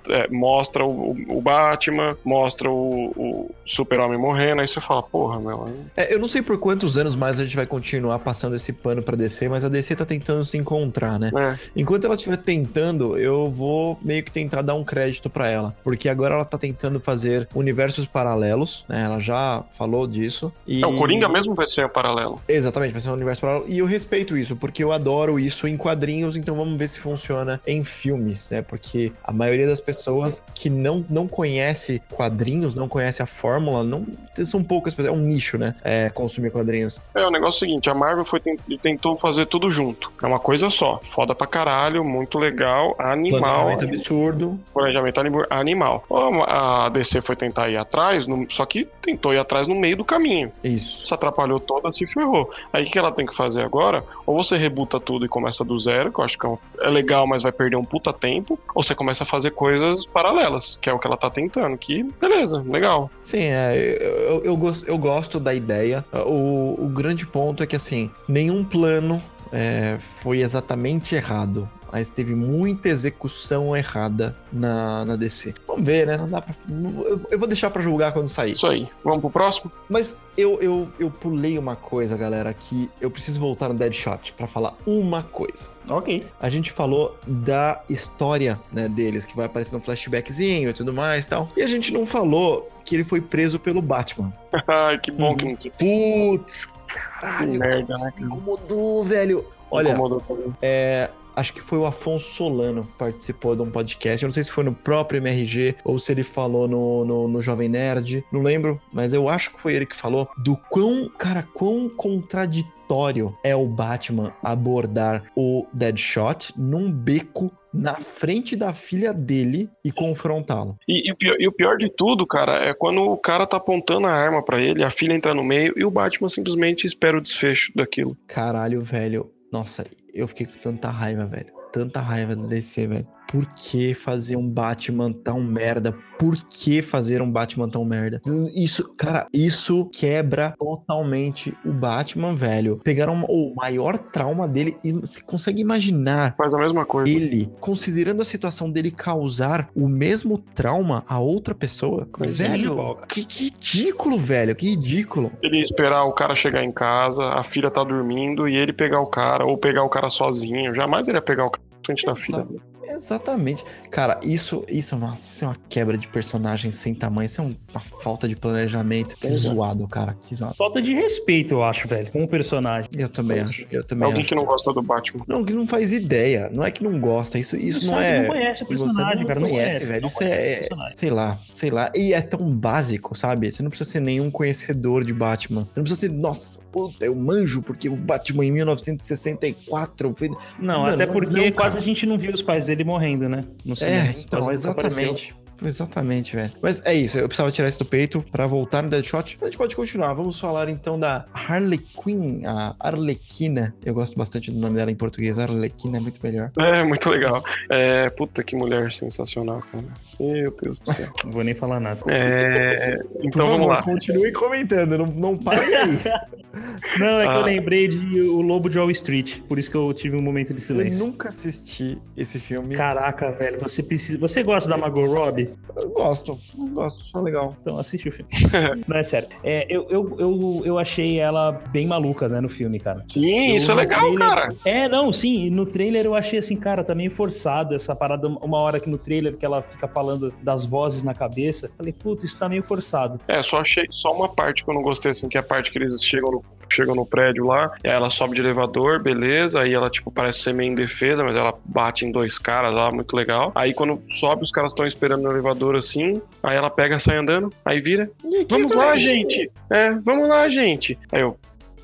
É, 0.09 0.27
mostra 0.30 0.84
o, 0.86 1.11
o- 1.11 1.38
o 1.38 1.41
Batman, 1.41 2.15
mostra 2.23 2.69
o, 2.69 3.11
o 3.15 3.51
Super-Homem 3.65 4.17
morrendo, 4.19 4.61
aí 4.61 4.67
você 4.67 4.80
fala, 4.82 5.01
porra, 5.03 5.39
meu. 5.39 5.69
É, 5.95 6.13
eu 6.13 6.19
não 6.19 6.27
sei 6.27 6.41
por 6.41 6.59
quantos 6.59 6.97
anos 6.97 7.15
mais 7.15 7.39
a 7.39 7.43
gente 7.43 7.55
vai 7.55 7.65
continuar 7.65 8.19
passando 8.19 8.55
esse 8.55 8.73
pano 8.73 9.01
pra 9.01 9.15
DC, 9.15 9.47
mas 9.49 9.63
a 9.65 9.69
DC 9.69 9.95
tá 9.95 10.05
tentando 10.05 10.43
se 10.45 10.57
encontrar, 10.57 11.19
né? 11.19 11.32
É, 11.36 11.57
Enquanto 11.75 12.05
ela 12.05 12.15
estiver 12.15 12.38
tentando, 12.38 13.17
eu 13.17 13.49
vou 13.49 13.97
meio 14.01 14.23
que 14.23 14.32
tentar 14.32 14.61
dar 14.61 14.75
um 14.75 14.84
crédito 14.84 15.30
pra 15.30 15.47
ela, 15.47 15.75
porque 15.84 16.09
agora 16.09 16.36
ela 16.36 16.45
tá 16.45 16.57
tentando 16.57 16.99
fazer 16.99 17.47
universos 17.55 18.05
paralelos, 18.05 18.86
né? 18.88 19.03
Ela 19.05 19.19
já 19.19 19.63
falou 19.71 20.05
disso. 20.07 20.51
E... 20.67 20.84
É, 20.84 20.88
o 20.88 20.95
Coringa 20.97 21.27
mesmo 21.30 21.53
vai 21.55 21.67
ser 21.69 21.88
paralelo. 21.89 22.39
Exatamente, 22.47 22.91
vai 22.91 23.01
ser 23.01 23.09
um 23.09 23.13
universo 23.13 23.41
paralelo. 23.41 23.65
E 23.67 23.80
eu 23.80 23.86
respeito 23.86 24.18
isso, 24.38 24.55
porque 24.55 24.84
eu 24.84 24.91
adoro 24.91 25.39
isso 25.39 25.67
em 25.67 25.78
quadrinhos, 25.78 26.36
então 26.38 26.55
vamos 26.55 26.78
ver 26.78 26.88
se 26.88 26.99
funciona 26.99 27.59
em 27.65 27.84
filmes, 27.84 28.49
né? 28.49 28.61
Porque 28.61 29.11
a 29.24 29.32
maioria 29.32 29.67
das 29.67 29.80
pessoas 29.80 30.43
que 30.53 30.70
não, 30.70 31.05
não 31.09 31.28
conhece 31.28 32.01
quadrinhos, 32.13 32.76
não 32.76 32.88
conhece 32.88 33.22
a 33.22 33.26
fórmula, 33.26 33.84
não 33.84 34.05
são 34.45 34.63
poucas 34.63 34.93
pessoas, 34.93 35.15
é 35.15 35.17
um 35.17 35.22
nicho, 35.22 35.57
né? 35.57 35.76
É, 35.84 36.09
consumir 36.09 36.51
quadrinhos. 36.51 37.01
É, 37.15 37.26
o 37.26 37.32
negócio 37.32 37.63
é 37.63 37.67
o 37.67 37.70
seguinte, 37.70 37.89
a 37.89 37.93
Marvel 37.93 38.24
foi, 38.26 38.39
tent- 38.39 38.59
tentou 38.82 39.17
fazer 39.17 39.45
tudo 39.45 39.70
junto. 39.70 40.11
É 40.22 40.26
uma 40.26 40.39
coisa 40.39 40.70
só. 40.70 40.99
Foda 41.03 41.34
pra 41.36 41.47
caralho, 41.47 42.03
muito 42.03 42.38
legal, 42.39 42.95
animal. 42.99 43.41
Planejamento 43.65 43.84
absurdo. 43.86 44.59
planejamento 44.74 45.20
anim- 45.20 45.45
animal. 45.49 46.05
A 46.47 46.89
DC 46.89 47.22
foi 47.22 47.36
tentar 47.36 47.70
ir 47.70 47.78
atrás, 47.78 48.26
só 48.49 48.65
que 48.65 48.88
tentou 49.01 49.34
ir 49.34 49.38
atrás 49.39 49.67
no 49.67 49.76
meio 49.76 49.97
do 49.97 50.05
caminho. 50.05 50.51
Isso. 50.63 51.05
Se 51.05 51.13
atrapalhou 51.13 51.59
toda, 51.59 51.91
se 51.93 52.05
ferrou. 52.07 52.49
Aí 52.72 52.84
o 52.86 52.88
que 52.89 52.97
ela 52.97 53.11
tem 53.11 53.26
que 53.26 53.36
fazer 53.36 53.61
agora? 53.61 54.03
Ou 54.26 54.43
você 54.43 54.57
rebuta 54.57 54.99
tudo 54.99 55.26
e 55.26 55.30
começa 55.30 55.64
do 55.64 55.80
zero, 55.80 56.12
que 56.12 56.20
eu 56.20 56.26
acho 56.26 56.38
que 56.38 56.45
é 56.45 56.49
é 56.82 56.89
legal, 56.89 57.28
mas 57.28 57.43
vai 57.43 57.51
perder 57.51 57.76
um 57.76 57.84
puta 57.84 58.12
tempo, 58.14 58.60
ou 58.74 58.84
você 58.84 58.95
começa 58.95 59.24
a 59.24 59.26
fazer 59.26 59.51
coisas 59.51 60.05
paralelas, 60.05 60.78
que 60.82 60.89
é 60.89 60.93
o 60.93 60.99
que 60.99 61.07
ela 61.07 61.18
tá 61.18 61.30
tentando, 61.30 61.78
que 61.78 62.03
beleza, 62.20 62.64
legal. 62.68 63.10
Sim, 63.20 63.43
é, 63.43 63.97
eu, 63.99 64.12
eu, 64.12 64.41
eu 64.45 64.57
gosto, 64.57 64.88
eu 64.88 64.97
gosto 64.97 65.39
da 65.39 65.53
ideia. 65.53 66.05
O, 66.26 66.86
o 66.86 66.89
grande 66.89 67.26
ponto 67.26 67.64
é 67.64 67.68
que, 67.68 67.76
assim, 67.76 68.10
nenhum 68.28 68.64
plano 68.64 69.22
é, 69.51 69.97
foi 69.99 70.39
exatamente 70.39 71.16
errado. 71.16 71.70
Mas 71.91 72.09
teve 72.09 72.35
muita 72.35 72.89
execução 72.89 73.75
errada 73.75 74.35
na, 74.53 75.03
na 75.05 75.15
DC. 75.15 75.53
Vamos 75.67 75.83
ver, 75.85 76.05
né? 76.07 76.17
Não 76.17 76.27
dá 76.27 76.41
pra. 76.41 76.53
Eu, 76.69 77.25
eu 77.31 77.39
vou 77.39 77.47
deixar 77.47 77.69
pra 77.71 77.81
julgar 77.81 78.11
quando 78.11 78.27
sair. 78.27 78.53
Isso 78.53 78.67
aí. 78.67 78.87
Vamos 79.03 79.21
pro 79.21 79.29
próximo? 79.29 79.71
Mas 79.89 80.19
eu, 80.37 80.59
eu, 80.61 80.87
eu 80.99 81.09
pulei 81.09 81.57
uma 81.57 81.75
coisa, 81.75 82.15
galera, 82.15 82.53
que 82.53 82.89
eu 83.01 83.09
preciso 83.09 83.39
voltar 83.39 83.69
no 83.69 83.73
Deadshot 83.75 84.33
pra 84.37 84.47
falar 84.47 84.75
uma 84.85 85.23
coisa. 85.23 85.69
Ok. 85.87 86.25
A 86.39 86.49
gente 86.49 86.71
falou 86.71 87.17
da 87.25 87.81
história 87.89 88.59
né, 88.71 88.87
deles, 88.87 89.25
que 89.25 89.35
vai 89.35 89.47
aparecer 89.47 89.73
no 89.73 89.81
flashbackzinho 89.81 90.69
e 90.69 90.73
tudo 90.73 90.93
mais 90.93 91.25
e 91.25 91.27
tal. 91.27 91.49
E 91.57 91.61
a 91.63 91.67
gente 91.67 91.91
não 91.91 92.05
falou 92.05 92.69
que 92.85 92.95
ele 92.95 93.03
foi 93.03 93.19
preso 93.21 93.59
pelo 93.59 93.81
Batman. 93.81 94.31
Ai, 94.67 94.99
que 94.99 95.11
bom 95.11 95.29
Uhum. 95.31 95.35
que 95.37 95.45
não 95.45 95.55
te 95.55 95.69
Putz, 95.71 96.67
caralho, 96.87 97.51
Que 97.53 97.57
merda, 97.57 97.97
né, 97.97 98.13
me 98.17 98.25
incomodou, 98.25 99.03
velho. 99.03 99.45
Olha, 99.71 99.89
incomodou 99.89 100.19
também. 100.21 100.53
é, 100.61 101.09
acho 101.39 101.53
que 101.53 101.61
foi 101.61 101.77
o 101.77 101.85
Afonso 101.85 102.33
Solano 102.33 102.83
que 102.83 102.91
participou 102.93 103.55
de 103.55 103.61
um 103.61 103.71
podcast. 103.71 104.23
Eu 104.23 104.27
não 104.27 104.33
sei 104.33 104.43
se 104.43 104.51
foi 104.51 104.63
no 104.63 104.73
próprio 104.73 105.17
MRG 105.17 105.75
ou 105.83 105.97
se 105.97 106.11
ele 106.11 106.23
falou 106.23 106.67
no, 106.67 107.05
no, 107.05 107.27
no 107.27 107.41
Jovem 107.41 107.69
Nerd. 107.69 108.23
Não 108.31 108.41
lembro, 108.41 108.79
mas 108.93 109.13
eu 109.13 109.29
acho 109.29 109.51
que 109.51 109.59
foi 109.59 109.73
ele 109.73 109.85
que 109.85 109.95
falou 109.95 110.29
do 110.37 110.55
quão, 110.69 111.09
cara, 111.17 111.43
quão 111.43 111.89
contraditório 111.89 113.35
é 113.43 113.55
o 113.55 113.65
Batman 113.65 114.33
abordar 114.43 115.23
o 115.35 115.65
Deadshot 115.73 116.53
num 116.57 116.91
beco 116.91 117.51
na 117.73 117.95
frente 117.95 118.55
da 118.55 118.73
filha 118.73 119.13
dele 119.13 119.69
e 119.85 119.91
confrontá-lo. 119.91 120.75
E, 120.87 121.07
e 121.07 121.11
o 121.11 121.15
pior, 121.15 121.35
e 121.39 121.47
o 121.47 121.51
pior 121.51 121.77
de 121.77 121.89
tudo, 121.95 122.25
cara, 122.25 122.65
é 122.65 122.73
quando 122.73 123.01
o 123.01 123.17
cara 123.17 123.45
tá 123.45 123.57
apontando 123.57 124.07
a 124.07 124.11
arma 124.11 124.43
pra 124.43 124.59
ele, 124.59 124.83
a 124.83 124.89
filha 124.89 125.13
entra 125.13 125.33
no 125.35 125.43
meio 125.43 125.73
e 125.77 125.85
o 125.85 125.91
Batman 125.91 126.29
simplesmente 126.29 126.87
espera 126.87 127.17
o 127.17 127.21
desfecho 127.21 127.71
daquilo. 127.75 128.17
Caralho, 128.27 128.81
velho. 128.81 129.31
Nossa, 129.51 129.85
eu 130.14 130.28
fiquei 130.28 130.45
com 130.45 130.57
tanta 130.60 130.89
raiva, 130.89 131.26
velho. 131.26 131.51
Tanta 131.72 132.01
raiva 132.01 132.36
do 132.36 132.47
DC, 132.47 132.88
velho. 132.88 133.07
Por 133.30 133.45
que 133.45 133.93
fazer 133.93 134.36
um 134.36 134.49
Batman 134.49 135.13
tão 135.13 135.39
merda? 135.39 135.95
Por 136.17 136.36
que 136.36 136.82
fazer 136.82 137.21
um 137.21 137.32
Batman 137.32 137.69
tão 137.69 137.86
merda? 137.86 138.19
Isso, 138.55 138.91
cara, 138.97 139.27
isso 139.32 139.86
quebra 139.86 140.55
totalmente 140.57 141.55
o 141.63 141.71
Batman, 141.71 142.36
velho. 142.36 142.82
Pegaram 142.84 143.23
o 143.30 143.53
maior 143.55 143.99
trauma 143.99 144.47
dele 144.47 144.75
e 144.84 144.91
você 144.91 145.21
consegue 145.21 145.61
imaginar 145.61 146.36
Faz 146.36 146.51
a 146.51 146.57
mesma 146.57 146.86
coisa. 146.86 147.09
ele, 147.09 147.49
considerando 147.59 148.21
a 148.21 148.25
situação 148.25 148.69
dele 148.69 148.89
causar 148.89 149.69
o 149.75 149.88
mesmo 149.88 150.39
trauma 150.39 151.03
a 151.07 151.19
outra 151.19 151.53
pessoa? 151.53 152.07
Coisinha 152.11 152.49
velho, 152.49 152.97
que, 153.07 153.23
que 153.23 153.43
ridículo, 153.45 154.17
velho, 154.17 154.55
que 154.55 154.71
ridículo. 154.71 155.32
Ele 155.43 155.63
esperar 155.63 156.03
o 156.05 156.13
cara 156.13 156.34
chegar 156.34 156.63
em 156.63 156.71
casa, 156.71 157.23
a 157.23 157.43
filha 157.43 157.69
tá 157.69 157.84
dormindo 157.84 158.49
e 158.49 158.55
ele 158.55 158.73
pegar 158.73 158.99
o 158.99 159.07
cara, 159.07 159.45
ou 159.45 159.55
pegar 159.55 159.84
o 159.84 159.89
cara 159.89 160.09
sozinho. 160.09 160.73
Jamais 160.73 161.07
ele 161.07 161.17
ia 161.17 161.21
pegar 161.21 161.45
o 161.45 161.51
cara 161.51 161.63
na 161.69 161.86
frente 161.86 162.05
da 162.05 162.15
filha. 162.15 162.68
Exa- 162.89 163.19
Exatamente. 163.19 163.63
Cara, 163.91 164.19
isso, 164.23 164.63
isso, 164.67 164.95
nossa, 164.95 165.15
isso 165.23 165.45
é 165.45 165.47
uma 165.49 165.57
quebra 165.67 165.97
de 165.97 166.07
personagem 166.07 166.71
sem 166.71 166.93
tamanho. 166.93 167.25
Isso 167.25 167.41
é 167.41 167.43
um- 167.43 167.53
uma 167.71 167.79
falta 167.79 168.27
de 168.27 168.35
planejamento. 168.35 169.15
Que 169.17 169.27
Exato. 169.27 169.55
zoado, 169.55 169.87
cara. 169.87 170.15
Que 170.21 170.33
zoado. 170.35 170.55
Falta 170.55 170.81
de 170.81 170.93
respeito, 170.93 171.55
eu 171.55 171.63
acho, 171.63 171.87
velho, 171.87 172.11
com 172.11 172.23
o 172.23 172.27
personagem. 172.27 172.89
Eu 172.97 173.09
também 173.09 173.39
acho. 173.41 173.65
Eu 173.71 173.83
também 173.83 174.05
Alguém 174.05 174.21
acho. 174.21 174.29
que 174.29 174.35
não 174.35 174.45
gosta 174.45 174.71
do 174.73 174.81
Batman. 174.81 175.23
Não, 175.27 175.43
que 175.43 175.53
não 175.53 175.67
faz 175.67 175.91
ideia. 175.91 176.49
Não 176.53 176.63
é 176.63 176.71
que 176.71 176.83
não 176.83 176.99
gosta. 176.99 177.37
Isso, 177.39 177.57
isso 177.57 177.85
não, 177.85 177.93
sabe, 177.93 178.05
é. 178.05 178.21
não 178.21 178.27
conhece 178.29 178.63
o 178.63 178.65
personagem, 178.67 179.25
cara. 179.25 179.39
Não 179.39 179.49
conhece, 179.49 179.85
velho. 179.85 180.01
não 180.01 180.07
Isso 180.09 180.23
é. 180.23 180.55
personagem. 180.59 180.97
Sei 180.97 181.09
lá, 181.09 181.39
sei 181.53 181.69
lá. 181.71 181.91
E 181.95 182.13
é 182.13 182.21
tão 182.21 182.49
básico, 182.51 183.17
sabe? 183.17 183.51
Você 183.51 183.61
não 183.63 183.69
precisa 183.69 183.89
ser 183.89 183.99
nenhum 184.01 184.29
conhecedor 184.31 185.03
de 185.03 185.13
Batman. 185.13 185.61
Você 185.63 185.71
não 185.75 185.83
precisa 185.83 185.99
ser, 186.01 186.09
nossa, 186.11 186.59
puta, 186.71 187.05
eu 187.05 187.15
manjo, 187.15 187.61
porque 187.61 187.89
o 187.89 187.95
Batman 187.95 188.45
em 188.45 188.51
1964 188.51 190.13
foi. 190.15 190.29
Não, 190.59 190.81
Mano, 190.81 190.93
até 190.93 191.05
não, 191.05 191.13
porque 191.13 191.45
não, 191.45 191.51
quase 191.51 191.77
a 191.77 191.81
gente 191.81 192.05
não 192.05 192.17
viu 192.17 192.31
os 192.33 192.41
pais 192.41 192.65
dele 192.65 192.78
morrendo, 192.84 193.27
né? 193.30 193.43
No. 193.65 193.75
É, 193.82 194.15
então, 194.19 194.51
exatamente. 194.51 195.36
Exatamente, 195.64 196.36
velho. 196.36 196.51
Mas 196.62 196.82
é 196.86 196.93
isso, 196.93 197.18
eu 197.18 197.28
precisava 197.28 197.51
tirar 197.51 197.68
isso 197.70 197.80
do 197.80 197.86
peito 197.86 198.24
pra 198.32 198.47
voltar 198.47 198.82
no 198.84 198.89
Deadshot. 198.89 199.38
A 199.41 199.45
gente 199.45 199.57
pode 199.57 199.76
continuar. 199.76 200.14
Vamos 200.14 200.39
falar 200.39 200.70
então 200.70 200.97
da 200.99 201.26
Harley 201.34 201.78
Quinn, 201.80 202.41
a 202.45 202.76
Arlequina. 202.80 203.74
Eu 203.86 203.93
gosto 203.93 204.18
bastante 204.18 204.51
do 204.51 204.60
nome 204.60 204.76
dela 204.76 204.91
em 204.91 204.95
português. 204.95 205.38
Arlequina 205.38 205.97
é 205.97 205.99
muito 205.99 206.20
melhor. 206.24 206.51
É, 206.57 206.84
muito 206.84 207.10
legal. 207.10 207.43
É, 207.70 208.10
puta 208.10 208.43
que 208.43 208.55
mulher 208.55 208.91
sensacional, 208.91 209.62
cara. 209.72 209.84
Meu 210.20 210.55
Deus 210.62 210.80
do 210.80 210.93
céu. 210.93 211.10
Não 211.26 211.32
vou 211.32 211.43
nem 211.43 211.53
falar 211.53 211.80
nada. 211.80 211.99
É, 212.10 212.97
Por 212.97 213.26
então 213.26 213.45
favor, 213.47 213.51
vamos 213.51 213.68
lá. 213.68 213.82
continue 213.84 214.32
comentando, 214.32 214.97
não, 214.97 215.05
não 215.07 215.38
pare 215.38 215.74
aí. 215.76 215.99
Não, 216.99 217.20
é 217.20 217.28
que 217.28 217.34
eu 217.36 217.41
Ah. 217.41 217.45
lembrei 217.45 217.88
de 217.88 218.22
O 218.22 218.41
Lobo 218.41 218.70
de 218.70 218.78
Wall 218.80 218.89
Street. 218.91 219.39
Por 219.47 219.60
isso 219.60 219.70
que 219.70 219.78
eu 219.78 219.93
tive 219.93 220.16
um 220.18 220.22
momento 220.22 220.47
de 220.47 220.60
eu 220.60 220.66
silêncio. 220.66 220.97
nunca 220.97 221.30
assisti 221.30 221.97
esse 222.18 222.39
filme. 222.39 222.76
Caraca, 222.76 223.32
velho, 223.32 223.60
você 223.60 223.84
precisa. 223.84 224.18
Você 224.18 224.41
gosta 224.41 224.68
da 224.70 224.76
Margot 224.78 225.05
Robbie? 225.05 225.49
Eu 225.76 225.89
gosto, 225.89 226.39
eu 226.58 226.66
gosto, 226.68 227.04
só 227.06 227.20
legal. 227.22 227.56
Então 227.62 227.78
assiste 227.78 228.10
o 228.10 228.12
filme. 228.12 228.30
Não, 228.88 228.97
é 228.97 229.04
sério. 229.04 229.28
É, 229.43 229.66
eu, 229.70 229.86
eu, 229.89 230.16
eu, 230.20 230.62
eu 230.66 230.78
achei 230.80 231.20
ela 231.20 231.52
bem 231.72 231.86
maluca, 231.88 232.28
né, 232.28 232.39
no 232.41 232.50
filme, 232.50 232.80
cara. 232.80 233.04
Sim, 233.12 233.52
Eu- 233.52 233.56
isso 233.58 233.72
é 233.72 233.76
legal, 233.76 234.00
trailer- 234.02 234.20
cara. 234.20 234.50
É, 234.66 234.88
não, 234.89 235.12
sim. 235.14 235.45
e 235.45 235.50
No 235.50 235.66
trailer 235.66 236.06
eu 236.06 236.16
achei 236.16 236.39
assim, 236.39 236.56
cara, 236.56 236.84
tá 236.84 236.93
meio 236.95 237.12
forçado 237.12 237.74
essa 237.76 237.95
parada. 237.95 238.28
Uma 238.28 238.58
hora 238.60 238.80
que 238.80 238.89
no 238.89 238.97
trailer 238.97 239.38
que 239.38 239.45
ela 239.45 239.62
fica 239.62 239.88
falando 239.88 240.34
das 240.41 240.66
vozes 240.66 241.04
na 241.04 241.14
cabeça. 241.14 241.70
Falei, 241.78 241.93
putz, 241.93 242.24
isso 242.24 242.38
tá 242.38 242.47
meio 242.50 242.64
forçado. 242.64 243.20
É, 243.28 243.41
só 243.41 243.60
achei 243.60 243.86
só 244.02 244.14
uma 244.14 244.30
parte 244.30 244.64
que 244.64 244.70
eu 244.70 244.74
não 244.74 244.82
gostei, 244.82 245.12
assim, 245.12 245.28
que 245.28 245.38
é 245.38 245.41
a 245.41 245.43
parte 245.43 245.72
que 245.72 245.78
eles 245.78 246.04
chegam 246.04 246.32
no, 246.32 246.43
chegam 246.74 246.95
no 246.95 247.05
prédio 247.05 247.45
lá, 247.45 247.72
e 247.84 247.88
aí 247.88 247.95
ela 247.95 248.09
sobe 248.09 248.36
de 248.36 248.41
elevador, 248.41 249.01
beleza, 249.01 249.61
aí 249.61 249.74
ela, 249.74 249.89
tipo, 249.89 250.11
parece 250.11 250.41
ser 250.41 250.53
meio 250.53 250.72
indefesa, 250.72 251.24
mas 251.24 251.36
ela 251.36 251.53
bate 251.65 252.05
em 252.05 252.11
dois 252.11 252.38
caras 252.38 252.74
lá, 252.74 252.91
muito 252.91 253.15
legal. 253.15 253.51
Aí 253.55 253.74
quando 253.74 254.01
sobe, 254.13 254.43
os 254.43 254.51
caras 254.51 254.72
estão 254.72 254.86
esperando 254.86 255.24
no 255.24 255.32
elevador, 255.32 255.76
assim, 255.76 256.22
aí 256.43 256.55
ela 256.55 256.70
pega, 256.70 256.99
sai 256.99 257.17
andando, 257.17 257.51
aí 257.63 257.80
vira, 257.80 258.09
vamos 258.49 258.76
lá, 258.76 258.91
velho? 258.91 259.05
gente! 259.05 259.51
É, 259.70 259.91
vamos 259.91 260.28
lá, 260.28 260.49
gente! 260.49 260.97
Aí 261.11 261.22
eu, 261.22 261.38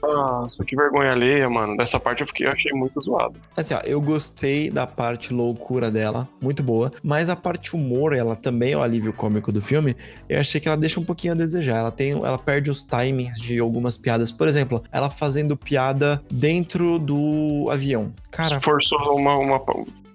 nossa, 0.07 0.63
que 0.65 0.75
vergonha 0.75 1.11
alheia, 1.11 1.49
mano. 1.49 1.75
Dessa 1.77 1.99
parte 1.99 2.21
eu 2.21 2.27
fiquei, 2.27 2.47
eu 2.47 2.51
achei 2.51 2.71
muito 2.73 2.99
zoado. 3.01 3.39
Assim, 3.55 3.73
ó, 3.73 3.79
eu 3.85 4.01
gostei 4.01 4.69
da 4.69 4.85
parte 4.85 5.33
loucura 5.33 5.89
dela, 5.91 6.27
muito 6.41 6.61
boa, 6.63 6.91
mas 7.03 7.29
a 7.29 7.35
parte 7.35 7.75
humor, 7.75 8.13
ela 8.13 8.35
também 8.35 8.73
é 8.73 8.77
o 8.77 8.81
alívio 8.81 9.13
cômico 9.13 9.51
do 9.51 9.61
filme, 9.61 9.95
eu 10.29 10.39
achei 10.39 10.59
que 10.61 10.67
ela 10.67 10.77
deixa 10.77 10.99
um 10.99 11.03
pouquinho 11.03 11.33
a 11.33 11.35
desejar. 11.35 11.77
Ela 11.77 11.91
tem, 11.91 12.11
ela 12.11 12.37
perde 12.37 12.69
os 12.69 12.83
timings 12.83 13.39
de 13.39 13.59
algumas 13.59 13.97
piadas. 13.97 14.31
Por 14.31 14.47
exemplo, 14.47 14.83
ela 14.91 15.09
fazendo 15.09 15.55
piada 15.57 16.21
dentro 16.31 16.99
do 16.99 17.67
avião. 17.71 18.13
Cara, 18.31 18.59
Forçou 18.61 19.17
uma, 19.17 19.35
uma. 19.37 19.61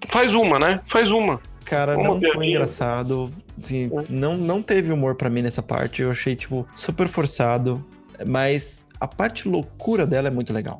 Faz 0.07 0.33
uma, 0.33 0.59
né? 0.59 0.81
Faz 0.85 1.11
uma. 1.11 1.39
cara, 1.65 1.95
uma 1.95 2.03
não 2.03 2.11
foi 2.13 2.29
piadinha. 2.31 2.49
engraçado. 2.49 3.31
Assim, 3.57 3.89
não, 4.09 4.35
não 4.35 4.61
teve 4.61 4.91
humor 4.91 5.15
pra 5.15 5.29
mim 5.29 5.41
nessa 5.41 5.61
parte. 5.61 6.01
Eu 6.01 6.11
achei, 6.11 6.35
tipo, 6.35 6.67
super 6.75 7.07
forçado. 7.07 7.83
Mas 8.27 8.85
a 9.01 9.07
parte 9.07 9.49
loucura 9.49 10.05
dela 10.05 10.27
é 10.27 10.31
muito 10.31 10.53
legal. 10.53 10.79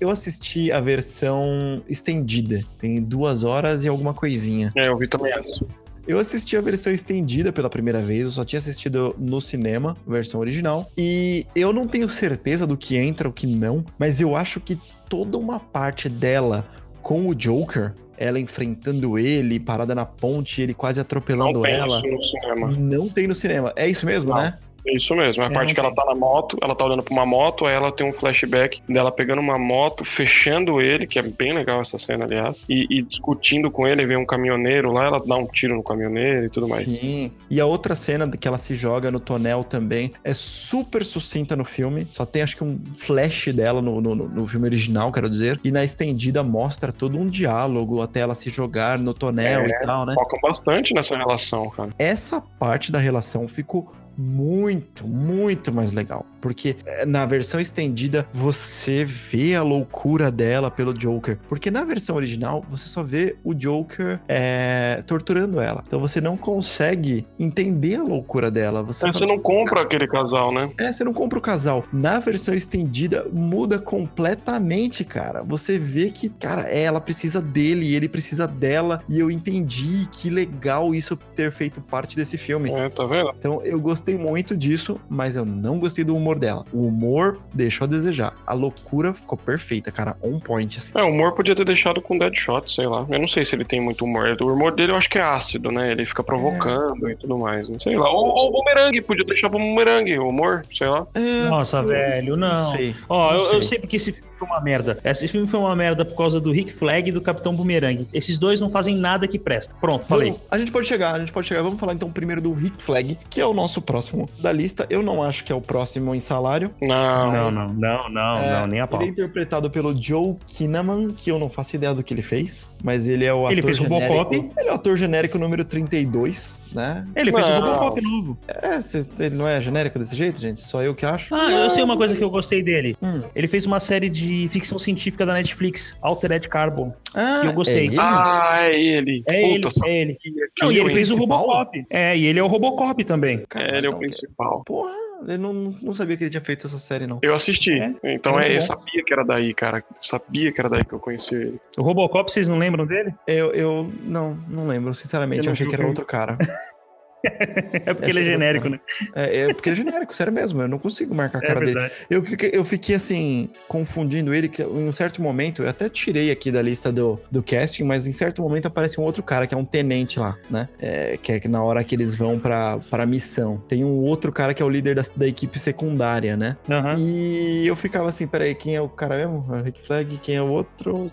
Eu 0.00 0.10
assisti 0.10 0.70
a 0.70 0.80
versão 0.80 1.82
estendida. 1.88 2.62
Tem 2.78 3.02
duas 3.02 3.42
horas 3.42 3.82
e 3.84 3.88
alguma 3.88 4.14
coisinha. 4.14 4.72
É, 4.76 4.86
eu 4.86 4.96
vi 4.96 5.08
também 5.08 5.32
essa. 5.32 5.66
Eu 6.06 6.20
assisti 6.20 6.56
a 6.56 6.60
versão 6.60 6.92
estendida 6.92 7.52
pela 7.52 7.68
primeira 7.68 8.00
vez, 8.00 8.22
eu 8.22 8.30
só 8.30 8.44
tinha 8.44 8.58
assistido 8.58 9.14
no 9.18 9.40
cinema, 9.40 9.94
versão 10.06 10.38
original. 10.40 10.88
E 10.96 11.44
eu 11.54 11.72
não 11.72 11.86
tenho 11.86 12.08
certeza 12.08 12.64
do 12.64 12.76
que 12.76 12.96
entra, 12.96 13.28
o 13.28 13.32
que 13.32 13.46
não, 13.46 13.84
mas 13.98 14.20
eu 14.20 14.36
acho 14.36 14.60
que 14.60 14.78
toda 15.08 15.36
uma 15.36 15.58
parte 15.58 16.08
dela 16.08 16.64
com 17.02 17.26
o 17.28 17.34
Joker, 17.34 17.92
ela 18.16 18.38
enfrentando 18.38 19.18
ele, 19.18 19.58
parada 19.58 19.94
na 19.94 20.06
ponte, 20.06 20.62
ele 20.62 20.72
quase 20.74 20.98
Não 20.98 21.02
atropelando 21.02 21.62
tem 21.62 21.72
ela, 21.74 21.98
isso 21.98 22.08
no 22.10 22.22
cinema. 22.22 22.72
não 22.78 23.08
tem 23.08 23.26
no 23.26 23.34
cinema. 23.34 23.72
É 23.76 23.88
isso 23.88 24.06
mesmo, 24.06 24.30
Não. 24.30 24.38
né? 24.42 24.58
Isso 24.96 25.14
mesmo. 25.14 25.42
É 25.42 25.46
a 25.46 25.50
É, 25.50 25.52
parte 25.52 25.74
que 25.74 25.80
ela 25.80 25.92
tá 25.94 26.04
na 26.04 26.14
moto, 26.14 26.56
ela 26.62 26.74
tá 26.74 26.84
olhando 26.84 27.02
pra 27.02 27.12
uma 27.14 27.26
moto, 27.26 27.66
aí 27.66 27.74
ela 27.74 27.90
tem 27.92 28.06
um 28.08 28.12
flashback 28.12 28.80
dela 28.88 29.10
pegando 29.10 29.40
uma 29.40 29.58
moto, 29.58 30.04
fechando 30.04 30.80
ele, 30.80 31.06
que 31.06 31.18
é 31.18 31.22
bem 31.22 31.52
legal 31.52 31.80
essa 31.80 31.98
cena, 31.98 32.24
aliás, 32.24 32.64
e, 32.68 32.86
e 32.90 33.02
discutindo 33.02 33.70
com 33.70 33.86
ele, 33.86 34.06
vem 34.06 34.16
um 34.16 34.26
caminhoneiro 34.26 34.92
lá, 34.92 35.06
ela 35.06 35.18
dá 35.24 35.36
um 35.36 35.46
tiro 35.46 35.74
no 35.76 35.82
caminhoneiro 35.82 36.46
e 36.46 36.50
tudo 36.50 36.68
mais. 36.68 36.84
Sim. 36.84 37.30
E 37.50 37.60
a 37.60 37.66
outra 37.66 37.94
cena 37.94 38.28
que 38.28 38.46
ela 38.46 38.58
se 38.58 38.74
joga 38.74 39.10
no 39.10 39.20
tonel 39.20 39.64
também 39.64 40.12
é 40.24 40.34
super 40.34 41.04
sucinta 41.04 41.56
no 41.56 41.64
filme. 41.64 42.06
Só 42.12 42.24
tem 42.24 42.42
acho 42.42 42.56
que 42.56 42.64
um 42.64 42.78
flash 42.94 43.48
dela 43.54 43.80
no, 43.82 44.00
no, 44.00 44.14
no 44.14 44.46
filme 44.46 44.66
original, 44.66 45.10
quero 45.12 45.28
dizer. 45.28 45.58
E 45.64 45.70
na 45.70 45.84
estendida 45.84 46.42
mostra 46.42 46.92
todo 46.92 47.18
um 47.18 47.26
diálogo 47.26 48.00
até 48.02 48.20
ela 48.20 48.34
se 48.34 48.50
jogar 48.50 48.98
no 48.98 49.12
tonel 49.14 49.62
É. 49.62 49.68
e 49.68 49.80
tal, 49.80 50.06
né? 50.06 50.14
Focam 50.14 50.38
bastante 50.42 50.92
nessa 50.94 51.16
relação, 51.16 51.68
cara. 51.70 51.90
Essa 51.98 52.40
parte 52.40 52.92
da 52.92 52.98
relação 52.98 53.46
ficou 53.48 53.90
muito, 54.18 55.06
muito 55.06 55.72
mais 55.72 55.92
legal. 55.92 56.26
Porque 56.40 56.76
eh, 56.84 57.06
na 57.06 57.24
versão 57.24 57.60
estendida 57.60 58.28
você 58.34 59.04
vê 59.04 59.54
a 59.54 59.62
loucura 59.62 60.30
dela 60.30 60.70
pelo 60.70 60.92
Joker. 60.92 61.38
Porque 61.48 61.70
na 61.70 61.84
versão 61.84 62.16
original 62.16 62.64
você 62.68 62.86
só 62.88 63.02
vê 63.02 63.36
o 63.44 63.54
Joker 63.54 64.20
eh, 64.28 65.02
torturando 65.06 65.60
ela. 65.60 65.84
Então 65.86 66.00
você 66.00 66.20
não 66.20 66.36
consegue 66.36 67.26
entender 67.38 67.96
a 67.96 68.02
loucura 68.02 68.50
dela. 68.50 68.82
Você, 68.82 69.06
Você 69.06 69.12
fala, 69.12 69.26
não 69.26 69.38
compra 69.38 69.82
aquele 69.82 70.06
casal, 70.08 70.52
né? 70.52 70.70
é, 70.78 70.92
você 70.92 71.04
não 71.04 71.12
compra 71.12 71.38
o 71.38 71.42
casal. 71.42 71.84
Na 71.92 72.18
versão 72.18 72.54
estendida, 72.54 73.26
muda 73.32 73.78
completamente, 73.78 75.04
cara. 75.04 75.42
Você 75.42 75.78
vê 75.78 76.10
que, 76.10 76.28
cara, 76.28 76.68
é, 76.68 76.82
ela 76.82 77.00
precisa 77.00 77.40
dele 77.40 77.86
e 77.86 77.94
ele 77.94 78.08
precisa 78.08 78.46
dela. 78.46 79.02
E 79.08 79.18
eu 79.20 79.30
entendi 79.30 80.08
que 80.10 80.28
legal 80.30 80.94
isso 80.94 81.16
ter 81.34 81.52
feito 81.52 81.80
parte 81.80 82.16
desse 82.16 82.36
filme. 82.36 82.70
É, 82.70 82.88
tá 82.88 83.04
vendo? 83.04 83.32
Então 83.38 83.62
eu 83.62 83.78
gostei 83.80 84.07
muito 84.16 84.56
disso, 84.56 85.00
mas 85.08 85.36
eu 85.36 85.44
não 85.44 85.78
gostei 85.78 86.04
do 86.04 86.16
humor 86.16 86.38
dela. 86.38 86.64
O 86.72 86.86
humor 86.86 87.38
deixou 87.52 87.84
a 87.84 87.88
desejar. 87.88 88.34
A 88.46 88.54
loucura 88.54 89.12
ficou 89.12 89.36
perfeita, 89.36 89.90
cara. 89.90 90.16
On 90.22 90.38
point, 90.38 90.78
assim. 90.78 90.92
É, 90.94 91.02
o 91.02 91.08
humor 91.08 91.32
podia 91.32 91.54
ter 91.54 91.64
deixado 91.64 92.00
com 92.00 92.16
Deadshot, 92.16 92.72
sei 92.72 92.86
lá. 92.86 93.06
Eu 93.08 93.18
não 93.18 93.26
sei 93.26 93.44
se 93.44 93.54
ele 93.54 93.64
tem 93.64 93.80
muito 93.80 94.04
humor. 94.04 94.36
O 94.40 94.46
humor 94.52 94.72
dele 94.72 94.92
eu 94.92 94.96
acho 94.96 95.10
que 95.10 95.18
é 95.18 95.22
ácido, 95.22 95.70
né? 95.70 95.90
Ele 95.92 96.06
fica 96.06 96.22
provocando 96.22 97.08
e 97.10 97.16
tudo 97.16 97.36
mais, 97.38 97.68
né? 97.68 97.76
Sei 97.80 97.96
lá. 97.96 98.08
Ou, 98.10 98.26
ou 98.28 98.48
o 98.48 98.52
bumerangue, 98.52 99.02
podia 99.02 99.24
deixar 99.24 99.50
pro 99.50 99.58
bumerangue, 99.58 100.18
o 100.18 100.28
humor, 100.28 100.62
sei 100.72 100.86
lá. 100.88 101.06
É, 101.14 101.48
Nossa, 101.48 101.78
eu- 101.78 101.86
velho, 101.86 102.36
não. 102.36 102.64
sei. 102.70 102.94
Ó, 103.08 103.32
não 103.32 103.38
eu, 103.38 103.44
eu 103.44 103.48
sei. 103.54 103.62
sei 103.62 103.78
porque 103.78 103.96
esse 103.96 104.12
filme 104.12 104.28
foi 104.38 104.46
uma 104.48 104.60
merda. 104.60 104.98
Esse 105.04 105.26
filme 105.28 105.46
foi 105.46 105.58
uma 105.60 105.74
merda 105.74 106.04
por 106.04 106.16
causa 106.16 106.40
do 106.40 106.50
Rick 106.52 106.72
Flag 106.72 107.08
e 107.08 107.12
do 107.12 107.20
Capitão 107.20 107.54
Boomerang. 107.54 108.06
Esses 108.12 108.38
dois 108.38 108.60
não 108.60 108.70
fazem 108.70 108.96
nada 108.96 109.26
que 109.26 109.38
presta. 109.38 109.74
Pronto, 109.80 110.06
falei. 110.06 110.30
Vamos- 110.30 110.46
a 110.50 110.58
gente 110.58 110.70
pode 110.72 110.86
chegar, 110.86 111.14
a 111.14 111.18
gente 111.18 111.32
pode 111.32 111.46
chegar. 111.46 111.62
Vamos 111.62 111.78
falar 111.80 111.92
então 111.94 112.10
primeiro 112.10 112.40
do 112.40 112.52
Rick 112.52 112.82
Flag, 112.82 113.18
que 113.28 113.40
é 113.40 113.46
o 113.46 113.52
nosso 113.54 113.80
próximo 113.82 114.28
da 114.40 114.52
lista. 114.52 114.86
Eu 114.90 115.02
não 115.02 115.22
acho 115.22 115.44
que 115.44 115.52
é 115.52 115.54
o 115.54 115.60
próximo 115.60 116.14
em 116.14 116.20
salário. 116.20 116.70
Não. 116.80 117.32
Não, 117.32 117.50
não, 117.50 117.66
não, 117.68 118.08
não, 118.10 118.38
É, 118.38 118.60
não, 118.60 118.66
nem 118.66 118.80
a 118.80 118.86
pau. 118.86 119.00
Ele 119.00 119.10
é 119.10 119.12
interpretado 119.12 119.70
pelo 119.70 119.94
Joe 120.00 120.36
Kinnaman, 120.46 121.08
que 121.10 121.30
eu 121.30 121.38
não 121.38 121.48
faço 121.48 121.76
ideia 121.76 121.92
do 121.94 122.02
que 122.02 122.12
ele 122.14 122.22
fez, 122.22 122.70
mas 122.82 123.08
ele 123.08 123.24
é 123.24 123.32
o 123.32 123.40
ator 123.40 123.52
Ele 123.52 123.62
fez 123.62 123.76
genérico. 123.76 124.12
Robocop. 124.12 124.36
Ele 124.56 124.68
é 124.68 124.72
o 124.72 124.74
ator 124.74 124.96
genérico 124.96 125.38
número 125.38 125.64
32, 125.64 126.62
né? 126.72 127.04
Ele 127.16 127.32
fez 127.32 127.46
o 127.46 127.48
Não. 127.50 127.60
Robocop 127.60 128.00
novo. 128.00 128.38
É, 128.46 128.80
cês- 128.80 129.08
ele 129.18 129.34
não 129.36 129.46
é 129.48 129.60
genérico 129.60 129.98
desse 129.98 130.14
jeito, 130.16 130.40
gente? 130.40 130.60
Só 130.60 130.82
eu 130.82 130.94
que 130.94 131.04
acho. 131.06 131.34
Ah, 131.34 131.50
eu 131.50 131.70
sei 131.70 131.82
uma 131.82 131.96
coisa 131.96 132.14
que 132.14 132.22
eu 132.22 132.30
gostei 132.30 132.62
dele. 132.62 132.96
Hum. 133.02 133.22
Ele 133.34 133.46
fez 133.48 133.66
uma 133.66 133.80
série 133.80 134.08
de 134.08 134.27
de 134.28 134.48
ficção 134.48 134.78
científica 134.78 135.24
da 135.24 135.32
Netflix, 135.32 135.96
Altered 136.02 136.48
Carbon. 136.48 136.92
Ah, 137.14 137.38
Que 137.42 137.46
eu 137.48 137.52
gostei. 137.52 137.76
é 137.78 137.84
ele? 137.86 137.96
Ah, 137.98 138.58
é 138.60 138.80
ele. 138.80 139.22
É 139.28 139.42
ele, 139.52 139.60
Puta, 139.62 139.88
é 139.88 140.00
ele. 140.02 140.14
que 140.20 140.30
Não, 140.62 140.70
e 140.70 140.78
ele 140.78 140.92
fez 140.94 141.10
o? 141.10 141.16
Robocop. 141.16 141.84
É, 141.90 142.16
e 142.16 142.26
ele 142.26 142.38
é 142.38 142.42
o 142.42 142.46
Robocop 142.46 143.02
também. 143.04 143.44
Caralho, 143.48 143.74
É, 143.74 143.78
ele 143.78 143.86
é 143.86 143.90
o 143.90 143.92
não, 143.92 143.98
principal. 143.98 144.62
Porra, 144.64 144.92
eu 145.26 145.38
não, 145.38 145.52
não 145.82 145.92
sabia 145.92 146.16
que 146.16 146.24
ele 146.24 146.30
tinha 146.30 146.44
feito 146.44 146.66
essa 146.66 146.78
série, 146.78 147.06
não. 147.06 147.18
Eu 147.22 147.34
assisti. 147.34 147.72
É, 147.72 147.92
Então 148.14 148.38
é 148.38 148.52
é, 148.52 148.56
eu 148.56 148.60
sabia 148.60 149.02
que 149.04 149.12
era 149.12 149.24
daí, 149.24 149.52
cara. 149.54 149.78
Eu 149.78 149.96
sabia 150.00 150.52
que 150.52 150.60
era 150.60 150.68
daí 150.68 150.84
que 150.84 150.92
eu 150.92 151.00
conheci 151.00 151.34
ele. 151.34 151.60
O 151.76 151.82
Robocop, 151.82 152.30
vocês 152.30 152.46
não 152.46 152.58
lembram 152.58 152.86
dele? 152.86 153.12
Eu, 153.26 153.52
eu 153.52 153.92
não, 154.04 154.38
não 154.48 154.66
lembro, 154.66 154.94
sinceramente. 154.94 155.40
Eu 155.40 155.46
Eu, 155.46 155.52
achei 155.52 155.66
que 155.66 155.74
era 155.74 155.86
outro 155.86 156.04
cara. 156.04 156.36
É 157.24 157.92
porque 157.94 158.10
ele 158.10 158.20
é 158.20 158.24
genérico, 158.24 158.68
né? 158.68 158.78
É, 159.14 159.40
é 159.40 159.54
porque 159.54 159.68
ele 159.70 159.80
é 159.80 159.84
genérico, 159.84 160.14
sério 160.14 160.32
mesmo. 160.32 160.62
Eu 160.62 160.68
não 160.68 160.78
consigo 160.78 161.14
marcar 161.14 161.38
a 161.38 161.44
É 161.44 161.46
cara 161.46 161.60
dele. 161.60 161.72
verdade. 161.72 161.94
Eu 162.08 162.22
fiquei, 162.22 162.50
eu 162.52 162.64
fiquei 162.64 162.94
assim, 162.94 163.48
confundindo 163.66 164.34
ele, 164.34 164.48
que 164.48 164.62
em 164.62 164.88
um 164.88 164.92
certo 164.92 165.20
momento, 165.20 165.62
eu 165.62 165.68
até 165.68 165.88
tirei 165.88 166.30
aqui 166.30 166.50
da 166.52 166.62
lista 166.62 166.92
do, 166.92 167.20
do 167.30 167.42
casting, 167.42 167.84
mas 167.84 168.06
em 168.06 168.12
certo 168.12 168.42
momento 168.42 168.66
aparece 168.66 169.00
um 169.00 169.04
outro 169.04 169.22
cara, 169.22 169.46
que 169.46 169.54
é 169.54 169.56
um 169.56 169.64
tenente 169.64 170.18
lá, 170.18 170.36
né? 170.50 170.68
É, 170.78 171.16
que 171.20 171.32
é 171.32 171.40
que 171.40 171.48
na 171.48 171.62
hora 171.62 171.82
que 171.82 171.94
eles 171.94 172.14
vão 172.14 172.38
pra, 172.38 172.78
pra 172.90 173.04
missão. 173.06 173.62
Tem 173.68 173.84
um 173.84 174.00
outro 174.02 174.32
cara 174.32 174.54
que 174.54 174.62
é 174.62 174.66
o 174.66 174.68
líder 174.68 174.94
da, 174.94 175.02
da 175.16 175.26
equipe 175.26 175.58
secundária, 175.58 176.36
né? 176.36 176.56
Aham. 176.70 176.96
E 176.98 177.66
eu 177.66 177.74
ficava 177.76 178.08
assim, 178.08 178.26
peraí, 178.26 178.54
quem 178.54 178.76
é 178.76 178.80
o 178.80 178.88
cara 178.88 179.16
mesmo? 179.16 179.44
É 179.54 179.60
o 179.60 179.62
Rick 179.62 179.84
Flag, 179.86 180.18
quem 180.18 180.36
é 180.36 180.42
o 180.42 180.48
outro? 180.48 181.06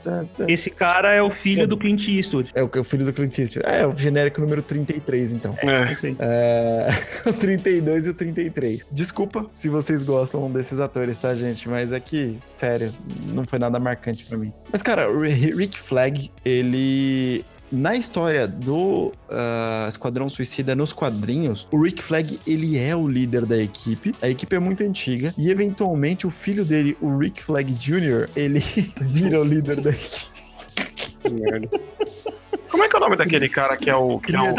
Esse 0.48 0.70
cara 0.70 1.12
é 1.12 1.22
o 1.22 1.32
filho 1.32 1.68
do 1.68 1.78
Clint 1.78 2.08
Eastwood. 2.08 2.52
É 2.54 2.64
o, 2.64 2.70
é 2.74 2.80
o 2.80 2.84
filho 2.84 3.06
do 3.06 3.14
Clint 3.14 3.38
Eastwood. 3.40 3.68
É, 3.68 3.86
o 3.88 3.96
genérico 3.96 4.40
número 4.42 4.62
33, 4.62 5.34
então. 5.34 5.56
É. 5.60 5.96
Aí. 6.06 6.16
É, 6.20 6.90
o 7.30 7.34
32 7.34 8.08
e 8.08 8.10
o 8.10 8.14
33. 8.14 8.86
Desculpa 8.92 9.46
se 9.50 9.70
vocês 9.70 10.04
gostam 10.04 10.52
desses 10.52 10.80
atores, 10.80 11.18
tá, 11.18 11.34
gente? 11.34 11.68
Mas 11.68 11.92
é 11.92 12.00
que, 12.00 12.38
sério, 12.50 12.92
não 13.28 13.46
foi 13.46 13.60
nada 13.60 13.80
marcante 13.80 14.26
pra 14.26 14.38
mim. 14.38 14.54
Mas, 14.72 14.82
cara, 14.82 15.10
o 15.10 15.22
Rick 15.22 15.78
Flag, 15.78 16.32
ele. 16.44 17.46
Na 17.72 17.96
história 17.96 18.48
do 18.48 19.12
ah, 19.28 19.88
Esquadrão 19.90 20.30
Suicida 20.30 20.76
nos 20.76 20.94
quadrinhos, 20.94 21.68
o 21.72 21.82
Rick 21.82 22.02
Flag 22.02 22.40
ele 22.46 22.78
é 22.78 22.96
o 22.96 23.08
líder 23.08 23.46
da 23.46 23.58
equipe. 23.58 24.14
A 24.22 24.30
equipe 24.30 24.56
é 24.56 24.60
muito 24.60 24.84
antiga 24.84 25.34
e 25.36 25.50
eventualmente 25.50 26.28
o 26.28 26.30
filho 26.30 26.64
dele, 26.64 26.96
o 27.02 27.18
Rick 27.18 27.44
Flag 27.44 27.74
Jr., 27.74 28.30
ele 28.36 28.60
vira 29.02 29.42
o 29.42 29.44
líder 29.44 29.82
da 29.82 29.90
equipe. 29.90 30.32
Que 31.22 31.34
merda. 31.34 31.70
Como 32.76 32.84
é 32.84 32.90
que 32.90 32.96
é 32.98 33.00
o 33.00 33.02
nome 33.02 33.16
daquele 33.16 33.48
cara 33.48 33.78
que 33.78 33.90
é 33.90 33.96
o. 33.96 34.20
Que 34.20 34.36
é 34.36 34.42
o 34.42 34.54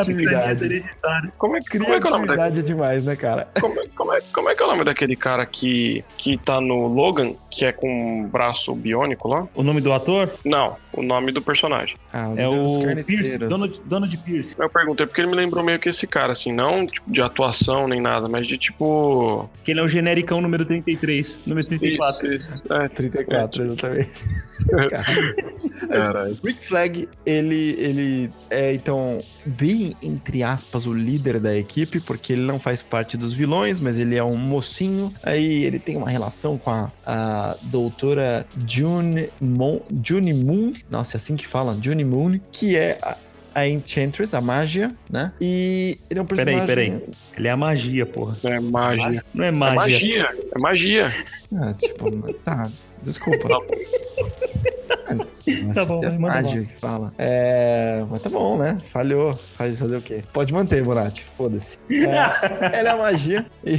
como, 1.37 1.55
é, 1.59 1.61
como 1.61 1.85
é 1.95 2.01
que 2.01 2.07
é 2.07 2.11
o 2.11 2.13
nome 2.13 2.27
daquele. 2.29 2.63
Demais, 2.63 3.05
né, 3.05 3.15
cara? 3.15 3.47
Como, 3.61 3.79
é- 3.79 3.87
como, 3.95 4.13
é, 4.15 4.21
como 4.33 4.49
é 4.49 4.55
que 4.55 4.63
é 4.63 4.65
o 4.65 4.69
nome 4.71 4.85
daquele 4.85 5.15
cara 5.17 5.45
que, 5.45 6.03
que 6.17 6.39
tá 6.39 6.59
no 6.59 6.87
Logan, 6.87 7.35
que 7.57 7.65
é 7.65 7.73
com 7.73 7.89
um 7.89 8.29
braço 8.29 8.75
biônico 8.75 9.29
lá? 9.29 9.49
O 9.55 9.63
nome 9.63 9.81
do 9.81 9.93
ator 9.93 10.31
Não, 10.45 10.77
o 10.93 11.03
nome 11.03 11.33
do 11.33 11.41
personagem. 11.41 11.97
Ah, 12.13 12.33
é 12.37 12.47
líder 12.47 12.63
dos 12.63 12.77
o 12.77 12.81
Pierce, 12.81 12.87
carniceiros. 12.87 13.49
Donald, 13.49 13.81
Donald 13.85 14.17
Pierce. 14.19 14.55
Eu 14.59 14.69
perguntei 14.69 15.07
porque 15.07 15.23
ele 15.23 15.31
me 15.31 15.37
lembrou 15.37 15.65
meio 15.65 15.79
que 15.79 15.89
esse 15.89 16.07
cara, 16.07 16.33
assim, 16.33 16.53
não 16.53 16.87
tipo, 16.87 17.11
de 17.11 17.23
atuação 17.23 17.89
nem 17.89 18.01
nada, 18.01 18.29
mas 18.29 18.47
de 18.47 18.59
tipo. 18.59 19.49
Que 19.65 19.71
ele 19.71 19.81
é 19.81 19.83
o 19.83 19.89
genericão 19.89 20.41
número 20.41 20.65
33. 20.65 21.39
Número 21.47 21.67
34. 21.67 22.41
É, 22.71 22.89
34, 22.89 23.63
exatamente. 23.63 24.11
Cara. 24.91 25.35
Caralho. 25.89 26.39
Rick 26.43 26.65
Flag, 26.65 27.09
ele, 27.25 27.77
ele 27.79 28.31
é, 28.51 28.73
então, 28.73 29.23
bem, 29.45 29.95
entre 30.03 30.43
aspas, 30.43 30.87
o 30.87 30.93
líder 30.93 31.39
da 31.39 31.57
equipe, 31.57 32.01
porque 32.01 32.33
ele 32.33 32.43
não 32.43 32.59
faz 32.59 32.83
parte 32.83 33.17
dos 33.17 33.33
vilões, 33.33 33.79
mas 33.79 33.99
ele 33.99 34.17
é 34.17 34.25
um 34.25 34.37
mocinho. 34.37 35.13
Aí 35.23 35.65
ele 35.65 35.79
tem 35.79 35.97
uma 35.97 36.09
relação 36.09 36.59
com 36.59 36.71
a, 36.71 36.91
a 37.05 37.46
doutora 37.63 38.47
June, 38.67 39.29
Mon, 39.41 39.81
June 40.03 40.33
Moon, 40.35 40.73
nossa, 40.91 41.17
é 41.17 41.19
assim 41.19 41.37
que 41.37 41.47
fala, 41.47 41.77
June 41.81 42.05
Moon, 42.05 42.39
que 42.51 42.77
é 42.77 42.99
a, 43.03 43.17
a 43.55 43.69
Enchantress, 43.69 44.35
a 44.35 44.41
mágia, 44.41 44.95
né? 45.11 45.33
E 45.41 45.99
ele 46.11 46.21
é 46.21 46.23
um 46.23 46.27
Peraí, 46.27 46.45
personagem... 46.57 46.67
peraí. 46.99 47.03
Ele 47.37 47.49
é 47.49 47.51
a 47.51 47.57
magia, 47.57 48.07
porra. 48.07 48.37
É 48.45 48.61
magia. 48.61 49.25
Não 49.33 49.45
é 49.45 49.49
É 49.49 49.51
magia. 49.51 49.79
magia. 49.99 50.29
É 50.55 50.59
magia. 50.59 51.15
Ah, 51.55 51.75
tipo, 51.75 52.33
tá, 52.45 52.71
desculpa. 53.03 53.49
Tá 55.75 55.85
bom, 55.85 56.01
é 56.05 56.11
manda 56.11 56.43
que 56.43 56.67
fala. 56.79 57.13
É, 57.19 58.05
mas 58.11 58.23
tá 58.23 58.29
bom, 58.29 58.57
né? 58.59 58.79
Falhou. 58.91 59.35
Faz 59.55 59.79
fazer 59.79 59.97
o 59.97 60.03
quê? 60.03 60.25
Pode 60.33 60.53
manter, 60.53 60.83
Bonatti. 60.83 61.25
Foda-se. 61.37 61.79
É, 61.91 62.79
ela 62.79 62.89
é 62.89 62.93
a 62.93 62.97
magia. 62.97 63.47
E, 63.65 63.79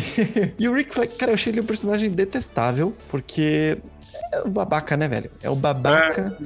e 0.57 0.69
o 0.69 0.73
Rick 0.73 0.93
Flag, 0.93 1.13
cara, 1.15 1.31
eu 1.31 1.35
achei 1.35 1.51
ele 1.51 1.61
um 1.61 1.65
personagem 1.65 2.09
detestável, 2.09 2.93
porque 3.09 3.77
é 4.31 4.41
o 4.41 4.49
babaca, 4.49 4.95
né, 4.95 5.07
velho? 5.07 5.29
É 5.41 5.49
o 5.49 5.55
babaca. 5.55 6.37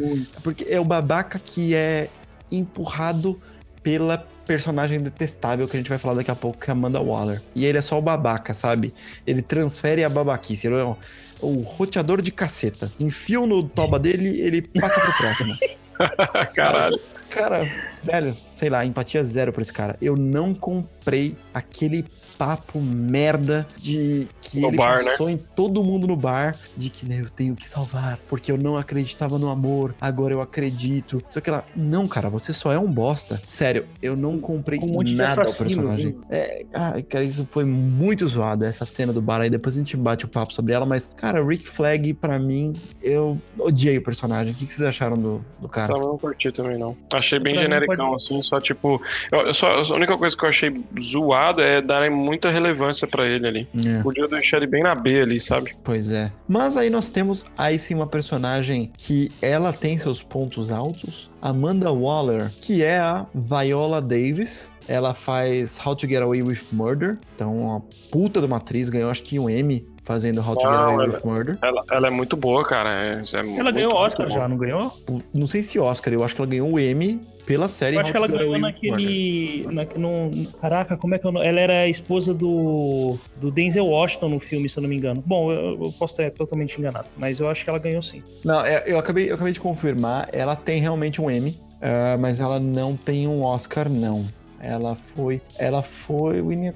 Porque 0.43 0.65
é 0.69 0.79
o 0.79 0.85
babaca 0.85 1.39
que 1.39 1.75
é 1.75 2.09
empurrado 2.51 3.39
pela 3.83 4.25
personagem 4.45 4.99
detestável 4.99 5.67
que 5.67 5.77
a 5.77 5.79
gente 5.79 5.89
vai 5.89 5.97
falar 5.97 6.15
daqui 6.15 6.31
a 6.31 6.35
pouco, 6.35 6.59
que 6.59 6.69
é 6.69 6.73
a 6.73 6.75
Amanda 6.75 6.99
Waller. 6.99 7.41
E 7.55 7.65
ele 7.65 7.77
é 7.77 7.81
só 7.81 7.97
o 7.97 8.01
babaca, 8.01 8.53
sabe? 8.53 8.93
Ele 9.25 9.41
transfere 9.41 10.03
a 10.03 10.09
babaquice. 10.09 10.67
Ele 10.67 10.75
é 10.75 10.83
o, 10.83 10.97
o 11.41 11.61
roteador 11.61 12.21
de 12.21 12.31
caceta. 12.31 12.91
Enfiam 12.99 13.45
no 13.45 13.63
toba 13.63 13.99
dele, 13.99 14.41
ele 14.41 14.61
passa 14.61 14.99
pro 14.99 15.13
próximo. 15.13 15.55
Caralho. 16.55 16.99
Cara, 17.29 17.65
velho, 18.03 18.35
sei 18.51 18.69
lá, 18.69 18.85
empatia 18.85 19.23
zero 19.23 19.53
pra 19.53 19.61
esse 19.61 19.71
cara. 19.71 19.95
Eu 20.01 20.17
não 20.17 20.53
comprei 20.53 21.35
aquele 21.53 22.05
papo 22.41 22.79
merda 22.81 23.67
de 23.77 24.27
que 24.41 24.59
No 24.59 24.69
ele 24.69 24.77
bar, 24.77 25.03
né? 25.03 25.11
passou 25.11 25.29
em 25.29 25.37
todo 25.37 25.83
mundo 25.83 26.07
no 26.07 26.15
bar 26.15 26.55
de 26.75 26.89
que 26.89 27.05
né, 27.05 27.19
eu 27.21 27.29
tenho 27.29 27.55
que 27.55 27.69
salvar 27.69 28.17
porque 28.27 28.51
eu 28.51 28.57
não 28.57 28.77
acreditava 28.77 29.37
no 29.37 29.47
amor, 29.47 29.93
agora 30.01 30.33
eu 30.33 30.41
acredito. 30.41 31.21
Só 31.29 31.39
que 31.39 31.51
lá, 31.51 31.63
não, 31.75 32.07
cara, 32.07 32.29
você 32.29 32.51
só 32.51 32.71
é 32.71 32.79
um 32.79 32.91
bosta. 32.91 33.39
Sério, 33.47 33.85
eu 34.01 34.15
não 34.15 34.39
comprei 34.39 34.79
Com 34.79 34.87
um 34.87 35.03
nada 35.15 35.41
ao 35.41 35.47
assassino, 35.47 35.67
personagem. 35.83 36.15
É, 36.31 36.65
ah, 36.73 36.93
cara, 37.07 37.23
isso 37.23 37.47
foi 37.51 37.63
muito 37.63 38.27
zoado, 38.27 38.65
essa 38.65 38.85
cena 38.87 39.13
do 39.13 39.21
bar 39.21 39.41
aí. 39.41 39.49
Depois 39.49 39.75
a 39.75 39.77
gente 39.77 39.95
bate 39.95 40.25
o 40.25 40.27
papo 40.27 40.51
sobre 40.51 40.73
ela, 40.73 40.85
mas, 40.85 41.07
cara, 41.15 41.45
Rick 41.45 41.69
Flag, 41.69 42.11
pra 42.15 42.39
mim, 42.39 42.73
eu 43.03 43.39
odiei 43.59 43.97
o 43.99 44.01
personagem. 44.01 44.51
O 44.53 44.55
que 44.55 44.65
que 44.65 44.73
vocês 44.73 44.87
acharam 44.87 45.15
do, 45.17 45.45
do 45.59 45.67
cara? 45.69 45.93
Também 45.93 46.07
não 46.07 46.17
curti 46.17 46.51
também, 46.51 46.77
não. 46.79 46.97
Achei 47.11 47.37
bem 47.39 47.53
Pra 47.53 47.63
genericão, 47.63 48.11
pode- 48.11 48.15
assim, 48.23 48.41
só 48.41 48.59
tipo. 48.59 48.99
Eu, 49.31 49.41
eu 49.41 49.53
só, 49.53 49.81
a 49.83 49.93
única 49.95 50.17
coisa 50.17 50.35
que 50.35 50.43
eu 50.43 50.49
achei 50.49 50.83
zoada 50.99 51.61
é 51.61 51.81
darem 51.81 52.09
muita 52.31 52.49
relevância 52.49 53.05
pra 53.05 53.27
ele 53.27 53.45
ali. 53.45 53.67
É. 53.85 54.01
Podia 54.01 54.25
deixar 54.25 54.57
ele 54.57 54.67
bem 54.67 54.81
na 54.81 54.95
B 54.95 55.19
ali, 55.19 55.37
sabe? 55.37 55.75
Pois 55.83 56.13
é. 56.13 56.31
Mas 56.47 56.77
aí 56.77 56.89
nós 56.89 57.09
temos 57.09 57.45
aí 57.57 57.77
sim 57.77 57.93
uma 57.93 58.07
personagem 58.07 58.89
que 58.97 59.29
ela 59.41 59.73
tem 59.73 59.97
seus 59.97 60.23
pontos 60.23 60.71
altos. 60.71 61.29
Amanda 61.41 61.91
Waller, 61.91 62.49
que 62.61 62.83
é 62.83 62.99
a 62.99 63.25
Viola 63.35 64.01
Davis. 64.01 64.71
Ela 64.87 65.13
faz 65.13 65.77
How 65.85 65.93
to 65.93 66.07
Get 66.07 66.21
Away 66.21 66.41
with 66.41 66.59
Murder. 66.71 67.19
Então, 67.35 67.57
uma 67.57 67.81
puta 68.09 68.39
de 68.39 68.45
uma 68.45 68.57
atriz. 68.57 68.89
Ganhou 68.89 69.11
acho 69.11 69.23
que 69.23 69.37
um 69.37 69.49
M 69.49 69.85
fazendo 70.03 70.41
How 70.41 70.55
to 70.55 70.61
Get 70.61 70.69
Away 70.69 71.05
ela- 71.05 71.15
with 71.15 71.25
Murder. 71.25 71.57
Ela, 71.61 71.83
ela 71.91 72.07
é 72.07 72.09
muito 72.09 72.35
boa, 72.35 72.63
cara. 72.65 72.89
É, 72.91 73.21
é 73.21 73.59
Ela 73.59 73.71
ganhou 73.71 73.93
Oscar 73.93 74.29
já, 74.29 74.47
não 74.47 74.57
ganhou? 74.57 74.91
Não 75.33 75.47
sei 75.47 75.63
se 75.63 75.79
Oscar, 75.79 76.13
eu 76.13 76.23
acho 76.23 76.35
que 76.35 76.41
ela 76.41 76.49
ganhou 76.49 76.71
o 76.71 76.79
M 76.79 77.19
pela 77.45 77.67
série 77.67 77.95
Eu 77.95 78.01
acho 78.01 78.09
How 78.09 78.11
que 78.11 78.17
ela 78.17 78.27
ganhou 78.27 78.59
naquele. 78.59 79.67
Na, 79.71 79.85
no, 79.97 80.31
caraca, 80.59 80.97
como 80.97 81.15
é 81.15 81.19
que 81.19 81.25
é 81.25 81.29
o 81.29 81.31
nome? 81.31 81.45
Ela 81.45 81.59
era 81.59 81.73
a 81.73 81.87
esposa 81.87 82.33
do, 82.33 83.17
do 83.37 83.51
Denzel 83.51 83.85
Washington 83.85 84.29
no 84.29 84.39
filme, 84.39 84.69
se 84.69 84.77
eu 84.77 84.81
não 84.83 84.89
me 84.89 84.97
engano. 84.97 85.23
Bom, 85.25 85.51
eu, 85.51 85.83
eu 85.83 85.91
posso 85.97 86.21
estar 86.21 86.31
totalmente 86.31 86.79
enganado, 86.79 87.09
mas 87.17 87.39
eu 87.39 87.49
acho 87.49 87.63
que 87.63 87.69
ela 87.69 87.79
ganhou 87.79 88.01
sim. 88.01 88.21
Não, 88.43 88.65
é, 88.65 88.83
eu 88.85 88.97
acabei, 88.97 89.29
eu 89.29 89.35
acabei 89.35 89.53
de 89.53 89.59
confirmar. 89.59 90.29
Ela 90.31 90.55
tem 90.55 90.81
realmente 90.81 91.21
um 91.21 91.29
M, 91.29 91.57
ah, 91.81 92.17
mas 92.19 92.39
ela 92.39 92.59
não 92.59 92.95
tem 92.95 93.27
um 93.27 93.43
Oscar, 93.43 93.89
não. 93.89 94.25
Ela 94.59 94.95
foi. 94.95 95.41
Ela 95.57 95.81
foi. 95.81 96.39
Winnie 96.41 96.71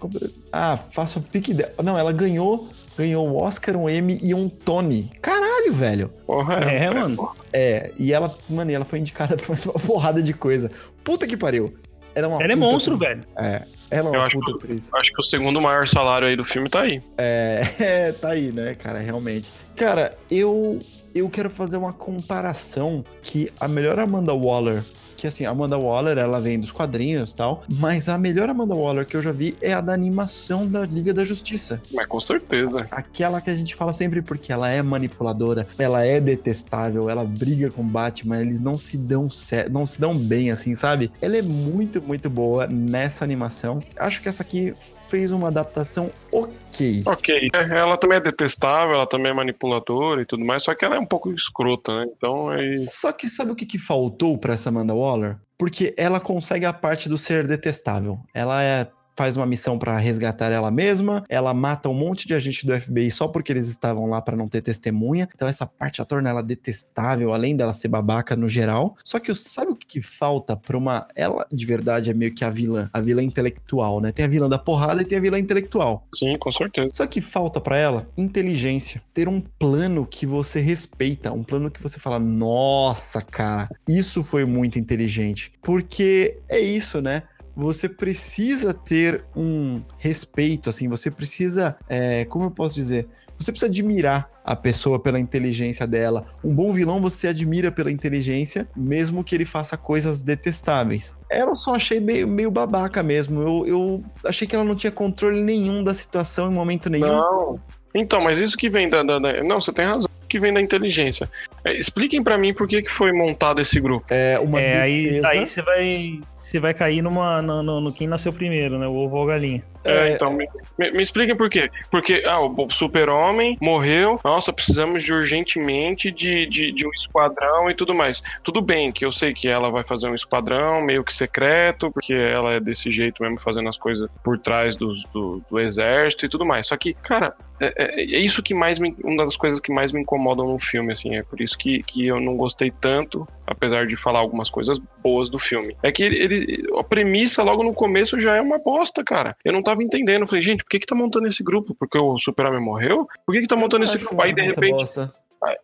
Ah, 0.51 0.75
faça 0.75 1.19
o 1.19 1.21
pique 1.21 1.53
dela. 1.53 1.71
Não, 1.83 1.97
ela 1.97 2.11
ganhou. 2.11 2.67
Ganhou 2.97 3.27
um 3.27 3.35
Oscar, 3.35 3.75
um 3.75 3.89
M 3.89 4.19
e 4.21 4.33
um 4.33 4.47
Tony. 4.47 5.11
Caralho, 5.21 5.73
velho. 5.73 6.09
Porra, 6.25 6.55
É, 6.63 6.89
mano. 6.89 7.31
É, 7.51 7.91
e 7.99 8.13
ela, 8.13 8.33
mano, 8.49 8.71
e 8.71 8.73
ela 8.73 8.85
foi 8.85 8.99
indicada 8.99 9.35
pra 9.37 9.47
mais 9.49 9.65
uma 9.65 9.73
porrada 9.73 10.21
de 10.23 10.33
coisa. 10.33 10.71
Puta 11.03 11.27
que 11.27 11.35
pariu. 11.35 11.73
Ela 12.13 12.27
é 12.27 12.29
uma 12.29 12.41
Ela 12.43 12.53
é 12.53 12.55
puta 12.55 12.67
monstro, 12.71 12.95
atriz. 12.95 13.09
velho. 13.09 13.23
É, 13.37 13.61
ela 13.91 14.09
é 14.09 14.15
Eu 14.15 14.19
uma 14.19 14.25
acho 14.27 14.39
puta 14.39 14.51
atriz. 14.57 14.83
Acho 14.93 15.11
que 15.13 15.21
o 15.21 15.25
segundo 15.25 15.61
maior 15.61 15.85
salário 15.87 16.27
aí 16.27 16.35
do 16.37 16.45
filme 16.45 16.69
tá 16.69 16.81
aí. 16.81 17.01
É, 17.17 17.67
é, 17.79 18.11
tá 18.13 18.29
aí, 18.29 18.51
né, 18.53 18.75
cara, 18.75 18.99
realmente. 18.99 19.51
Cara, 19.75 20.17
eu 20.31 20.79
eu 21.13 21.29
quero 21.29 21.49
fazer 21.49 21.77
uma 21.77 21.93
comparação 21.93 23.03
que 23.21 23.49
a 23.59 23.67
melhor 23.69 23.97
Amanda 23.99 24.33
Waller, 24.33 24.83
que 25.15 25.27
assim, 25.27 25.45
a 25.45 25.49
Amanda 25.49 25.77
Waller, 25.77 26.17
ela 26.17 26.39
vem 26.39 26.59
dos 26.59 26.71
quadrinhos 26.71 27.31
e 27.31 27.35
tal, 27.35 27.63
mas 27.79 28.09
a 28.09 28.17
melhor 28.17 28.49
Amanda 28.49 28.75
Waller 28.75 29.05
que 29.05 29.15
eu 29.15 29.21
já 29.21 29.31
vi 29.31 29.55
é 29.61 29.73
a 29.73 29.81
da 29.81 29.93
animação 29.93 30.67
da 30.67 30.85
Liga 30.85 31.13
da 31.13 31.23
Justiça. 31.25 31.81
Mas 31.93 32.05
com 32.05 32.19
certeza. 32.19 32.85
Aquela 32.91 33.41
que 33.41 33.49
a 33.49 33.55
gente 33.55 33.75
fala 33.75 33.93
sempre 33.93 34.21
porque 34.21 34.51
ela 34.51 34.69
é 34.69 34.81
manipuladora, 34.81 35.65
ela 35.77 36.03
é 36.03 36.19
detestável, 36.19 37.09
ela 37.09 37.23
briga 37.23 37.69
com 37.71 37.81
o 37.81 37.85
Batman, 37.85 38.41
eles 38.41 38.59
não 38.59 38.77
se 38.77 38.97
dão 38.97 39.29
cer- 39.29 39.69
não 39.69 39.85
se 39.85 39.99
dão 39.99 40.17
bem 40.17 40.51
assim, 40.51 40.75
sabe? 40.75 41.11
Ela 41.21 41.37
é 41.37 41.41
muito, 41.41 42.01
muito 42.01 42.29
boa 42.29 42.67
nessa 42.67 43.23
animação. 43.23 43.81
Acho 43.97 44.21
que 44.21 44.29
essa 44.29 44.43
aqui 44.43 44.73
fez 45.09 45.31
uma 45.31 45.47
adaptação 45.47 46.11
ok. 46.31 47.03
Ok. 47.05 47.49
É, 47.53 47.77
ela 47.77 47.97
também 47.97 48.17
é 48.17 48.21
detestável, 48.21 48.95
ela 48.95 49.07
também 49.07 49.31
é 49.31 49.35
manipuladora 49.35 50.21
e 50.21 50.25
tudo 50.25 50.43
mais, 50.43 50.63
só 50.63 50.73
que 50.73 50.83
ela 50.83 50.95
é 50.95 50.99
um 50.99 51.05
pouco 51.05 51.31
escrota, 51.31 51.99
né? 51.99 52.11
Então 52.15 52.49
aí. 52.49 52.81
Só 52.83 53.11
que 53.11 53.29
sabe 53.29 53.51
o 53.51 53.55
que, 53.55 53.65
que 53.65 53.77
faltou 53.77 54.37
pra 54.37 54.53
essa 54.53 54.69
Amanda 54.69 54.93
Waller? 54.93 55.37
Porque 55.57 55.93
ela 55.97 56.19
consegue 56.19 56.65
a 56.65 56.73
parte 56.73 57.07
do 57.07 57.17
ser 57.17 57.47
detestável. 57.47 58.19
Ela 58.33 58.61
é 58.61 58.87
faz 59.15 59.37
uma 59.37 59.45
missão 59.45 59.79
pra 59.79 59.97
resgatar 59.97 60.51
ela 60.51 60.69
mesma, 60.69 61.23
ela 61.29 61.53
mata 61.53 61.89
um 61.89 61.93
monte 61.93 62.27
de 62.27 62.33
agente 62.33 62.65
do 62.65 62.79
FBI 62.79 63.09
só 63.09 63.27
porque 63.27 63.51
eles 63.51 63.67
estavam 63.67 64.07
lá 64.07 64.21
pra 64.21 64.35
não 64.35 64.47
ter 64.47 64.61
testemunha. 64.61 65.27
Então 65.33 65.47
essa 65.47 65.65
parte 65.65 65.97
já 65.97 66.05
torna 66.05 66.29
ela 66.29 66.43
detestável, 66.43 67.33
além 67.33 67.55
dela 67.55 67.73
ser 67.73 67.87
babaca 67.87 68.35
no 68.35 68.47
geral. 68.47 68.95
Só 69.03 69.19
que 69.19 69.33
sabe 69.33 69.71
o 69.71 69.75
que, 69.75 70.01
falta 70.01 70.55
pra 70.55 70.77
uma 70.77 71.07
ela 71.15 71.47
de 71.51 71.65
verdade 71.65 72.11
é 72.11 72.13
meio 72.13 72.33
que 72.33 72.43
a 72.43 72.49
vilã, 72.49 72.89
a 72.91 72.99
vilã 72.99 73.23
intelectual, 73.23 74.01
né? 74.01 74.11
Tem 74.11 74.25
a 74.25 74.27
vilã 74.27 74.49
da 74.49 74.59
porrada 74.59 75.01
e 75.01 75.05
tem 75.05 75.17
a 75.17 75.21
vilã 75.21 75.39
intelectual. 75.39 76.05
Sim, 76.13 76.37
com 76.37 76.51
certeza. 76.51 76.89
Só 76.93 77.07
que 77.07 77.21
falta 77.21 77.61
pra 77.61 77.77
ela 77.77 78.07
inteligência, 78.17 79.01
ter 79.13 79.27
um 79.27 79.41
plano 79.41 80.05
que 80.05 80.25
você 80.25 80.59
respeita, 80.59 81.31
um 81.31 81.43
plano 81.43 81.71
que 81.71 81.81
você 81.81 81.99
fala, 81.99 82.19
nossa, 82.19 83.21
cara, 83.21 83.69
isso 83.87 84.23
foi 84.23 84.45
muito 84.45 84.77
inteligente. 84.77 85.51
Porque 85.61 86.37
é 86.49 86.59
isso, 86.59 87.01
né? 87.01 87.23
Você 87.55 87.87
precisa 87.87 88.73
ter 88.73 89.23
um 89.35 89.81
respeito, 89.97 90.69
assim, 90.69 90.87
você 90.89 91.09
precisa, 91.09 91.75
é, 91.87 92.25
como 92.25 92.45
eu 92.45 92.51
posso 92.51 92.75
dizer? 92.75 93.07
Você 93.37 93.51
precisa 93.51 93.69
admirar 93.69 94.29
a 94.45 94.55
pessoa 94.55 94.97
pela 94.97 95.19
inteligência 95.19 95.85
dela. 95.85 96.25
Um 96.43 96.53
bom 96.53 96.71
vilão 96.71 97.01
você 97.01 97.27
admira 97.27 97.69
pela 97.71 97.91
inteligência, 97.91 98.65
mesmo 98.75 99.23
que 99.25 99.35
ele 99.35 99.43
faça 99.45 99.75
coisas 99.75 100.21
detestáveis. 100.23 101.17
Ela 101.29 101.51
eu 101.51 101.55
só 101.55 101.75
achei 101.75 101.99
meio, 101.99 102.27
meio 102.27 102.49
babaca 102.49 103.03
mesmo. 103.03 103.41
Eu, 103.41 103.67
eu 103.67 104.03
achei 104.25 104.47
que 104.47 104.55
ela 104.55 104.63
não 104.63 104.75
tinha 104.75 104.91
controle 104.91 105.41
nenhum 105.41 105.83
da 105.83 105.93
situação 105.93 106.49
em 106.49 106.53
momento 106.53 106.89
nenhum. 106.89 107.07
Não. 107.07 107.59
Então, 107.93 108.21
mas 108.21 108.39
isso 108.39 108.55
que 108.57 108.69
vem 108.69 108.89
da. 108.89 109.03
da- 109.03 109.19
da- 109.19 109.43
Não, 109.43 109.59
você 109.59 109.71
tem 109.73 109.85
razão. 109.85 110.07
Que 110.29 110.39
vem 110.39 110.53
da 110.53 110.59
inteligência. 110.61 111.29
É, 111.63 111.77
expliquem 111.77 112.21
pra 112.23 112.37
mim 112.37 112.53
por 112.53 112.67
que, 112.67 112.81
que 112.81 112.93
foi 112.95 113.11
montado 113.13 113.61
esse 113.61 113.79
grupo. 113.79 114.05
É 114.09 114.39
uma 114.39 114.59
É, 114.61 114.81
aí, 114.81 115.03
defesa. 115.07 115.27
aí 115.27 115.47
você 115.47 115.61
vai. 115.61 116.19
Você 116.45 116.59
vai 116.59 116.75
cair 116.75 117.01
numa, 117.01 117.41
no, 117.41 117.63
no- 117.63 117.81
no 117.81 117.91
quem 117.91 118.05
nasceu 118.07 118.31
primeiro, 118.31 118.77
né? 118.77 118.87
O 118.87 118.93
ovo 118.93 119.15
ou 119.17 119.23
a 119.23 119.27
galinha. 119.33 119.63
É, 119.83 120.09
É, 120.09 120.13
então, 120.13 120.31
me, 120.31 120.45
me, 120.77 120.91
me 120.91 121.01
expliquem 121.01 121.35
por 121.35 121.49
quê. 121.49 121.67
Porque, 121.89 122.21
ah, 122.25 122.39
o 122.39 122.69
super-homem 122.69 123.57
morreu, 123.59 124.19
nossa, 124.23 124.53
precisamos 124.53 125.01
de 125.03 125.11
urgentemente 125.11 126.11
de, 126.11 126.47
de, 126.47 126.71
de 126.71 126.85
um 126.87 126.89
esquadrão 126.91 127.67
e 127.69 127.73
tudo 127.73 127.95
mais. 127.95 128.21
Tudo 128.43 128.61
bem 128.61 128.91
que 128.91 129.03
eu 129.03 129.11
sei 129.11 129.33
que 129.33 129.47
ela 129.47 129.71
vai 129.71 129.83
fazer 129.83 130.07
um 130.07 130.13
esquadrão 130.13 130.81
meio 130.83 131.03
que 131.03 131.13
secreto, 131.13 131.91
porque 131.91 132.13
ela 132.13 132.53
é 132.53 132.59
desse 132.59 132.91
jeito 132.91 133.23
mesmo, 133.23 133.39
fazendo 133.41 133.67
as 133.67 133.77
coisas 133.77 134.07
por 134.23 134.37
trás 134.39 134.77
dos- 134.77 135.03
do, 135.11 135.41
do 135.49 135.59
exército 135.59 136.27
e 136.27 136.29
tudo 136.29 136.45
mais. 136.45 136.67
Só 136.67 136.77
que, 136.77 136.93
cara, 136.93 137.33
é, 137.59 137.73
é- 137.77 138.01
é 138.17 138.19
isso 138.19 138.43
que 138.43 138.53
mais 138.53 138.77
me, 138.79 138.95
uma 139.03 139.23
das 139.23 139.35
coisas 139.37 139.59
que 139.59 139.71
mais 139.73 139.91
me 139.91 140.01
incomodam 140.01 140.47
no 140.47 140.59
filme, 140.59 140.91
assim, 140.93 141.15
é 141.15 141.23
por 141.23 141.41
isso 141.41 141.57
que, 141.57 141.81
que 141.83 142.05
eu 142.07 142.19
não 142.19 142.35
gostei 142.37 142.71
tanto, 142.71 143.27
apesar 143.47 143.85
de 143.87 143.95
falar 143.95 144.19
algumas 144.19 144.49
coisas 144.49 144.79
boas 145.03 145.29
do 145.29 145.37
filme. 145.39 145.75
É 145.83 145.91
que 145.91 146.03
ele, 146.03 146.19
ele- 146.21 146.63
a 146.77 146.83
premissa 146.83 147.43
logo 147.43 147.63
no 147.63 147.73
começo 147.73 148.19
já 148.19 148.35
é 148.35 148.41
uma 148.41 148.57
bosta, 148.59 149.03
cara. 149.03 149.35
Eu 149.43 149.53
não 149.53 149.61
tava 149.63 149.83
entendendo, 149.83 150.21
eu 150.21 150.27
falei, 150.27 150.41
gente, 150.41 150.63
por 150.63 150.69
que 150.69 150.79
que 150.79 150.87
tá 150.87 150.95
montando 150.95 151.27
esse 151.27 151.43
grupo? 151.43 151.75
Porque 151.75 151.97
o 151.97 152.17
Super-Homem 152.17 152.61
morreu? 152.61 153.07
Por 153.25 153.33
que 153.33 153.41
que 153.41 153.47
tá 153.47 153.55
montando 153.55 153.83
esse 153.83 153.97
grupo? 153.97 154.21
Aí 154.21 154.33
de 154.33 154.41
repente, 154.41 154.71
bosta. 154.71 155.13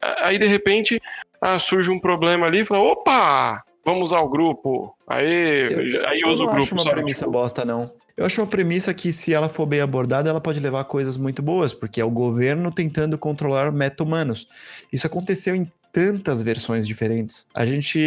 aí 0.01 0.37
de 0.37 0.45
repente 0.47 1.01
ah, 1.41 1.57
surge 1.59 1.89
um 1.89 1.99
problema 1.99 2.45
ali, 2.45 2.59
e 2.59 2.63
fala, 2.65 2.83
opa, 2.83 3.63
vamos 3.83 4.11
usar 4.11 4.19
o 4.21 4.29
grupo. 4.29 4.95
Aí, 5.07 5.67
Eu- 5.71 6.07
aí 6.07 6.19
Eu 6.23 6.27
o 6.29 6.35
não 6.35 6.45
grupo. 6.45 6.61
acho 6.61 6.75
uma 6.75 6.83
sabe? 6.83 6.95
premissa 6.95 7.27
bosta, 7.27 7.65
não. 7.65 7.91
Eu 8.15 8.25
acho 8.25 8.39
uma 8.41 8.47
premissa 8.47 8.93
que, 8.93 9.11
se 9.11 9.33
ela 9.33 9.49
for 9.49 9.65
bem 9.65 9.81
abordada, 9.81 10.29
ela 10.29 10.39
pode 10.39 10.59
levar 10.59 10.81
a 10.81 10.83
coisas 10.83 11.17
muito 11.17 11.41
boas, 11.41 11.73
porque 11.73 11.99
é 11.99 12.05
o 12.05 12.11
governo 12.11 12.71
tentando 12.71 13.17
controlar 13.17 13.71
meta-humanos. 13.71 14.47
Isso 14.93 15.07
aconteceu 15.07 15.55
em 15.55 15.65
tantas 15.91 16.41
versões 16.41 16.87
diferentes. 16.87 17.47
A 17.53 17.65
gente 17.65 17.99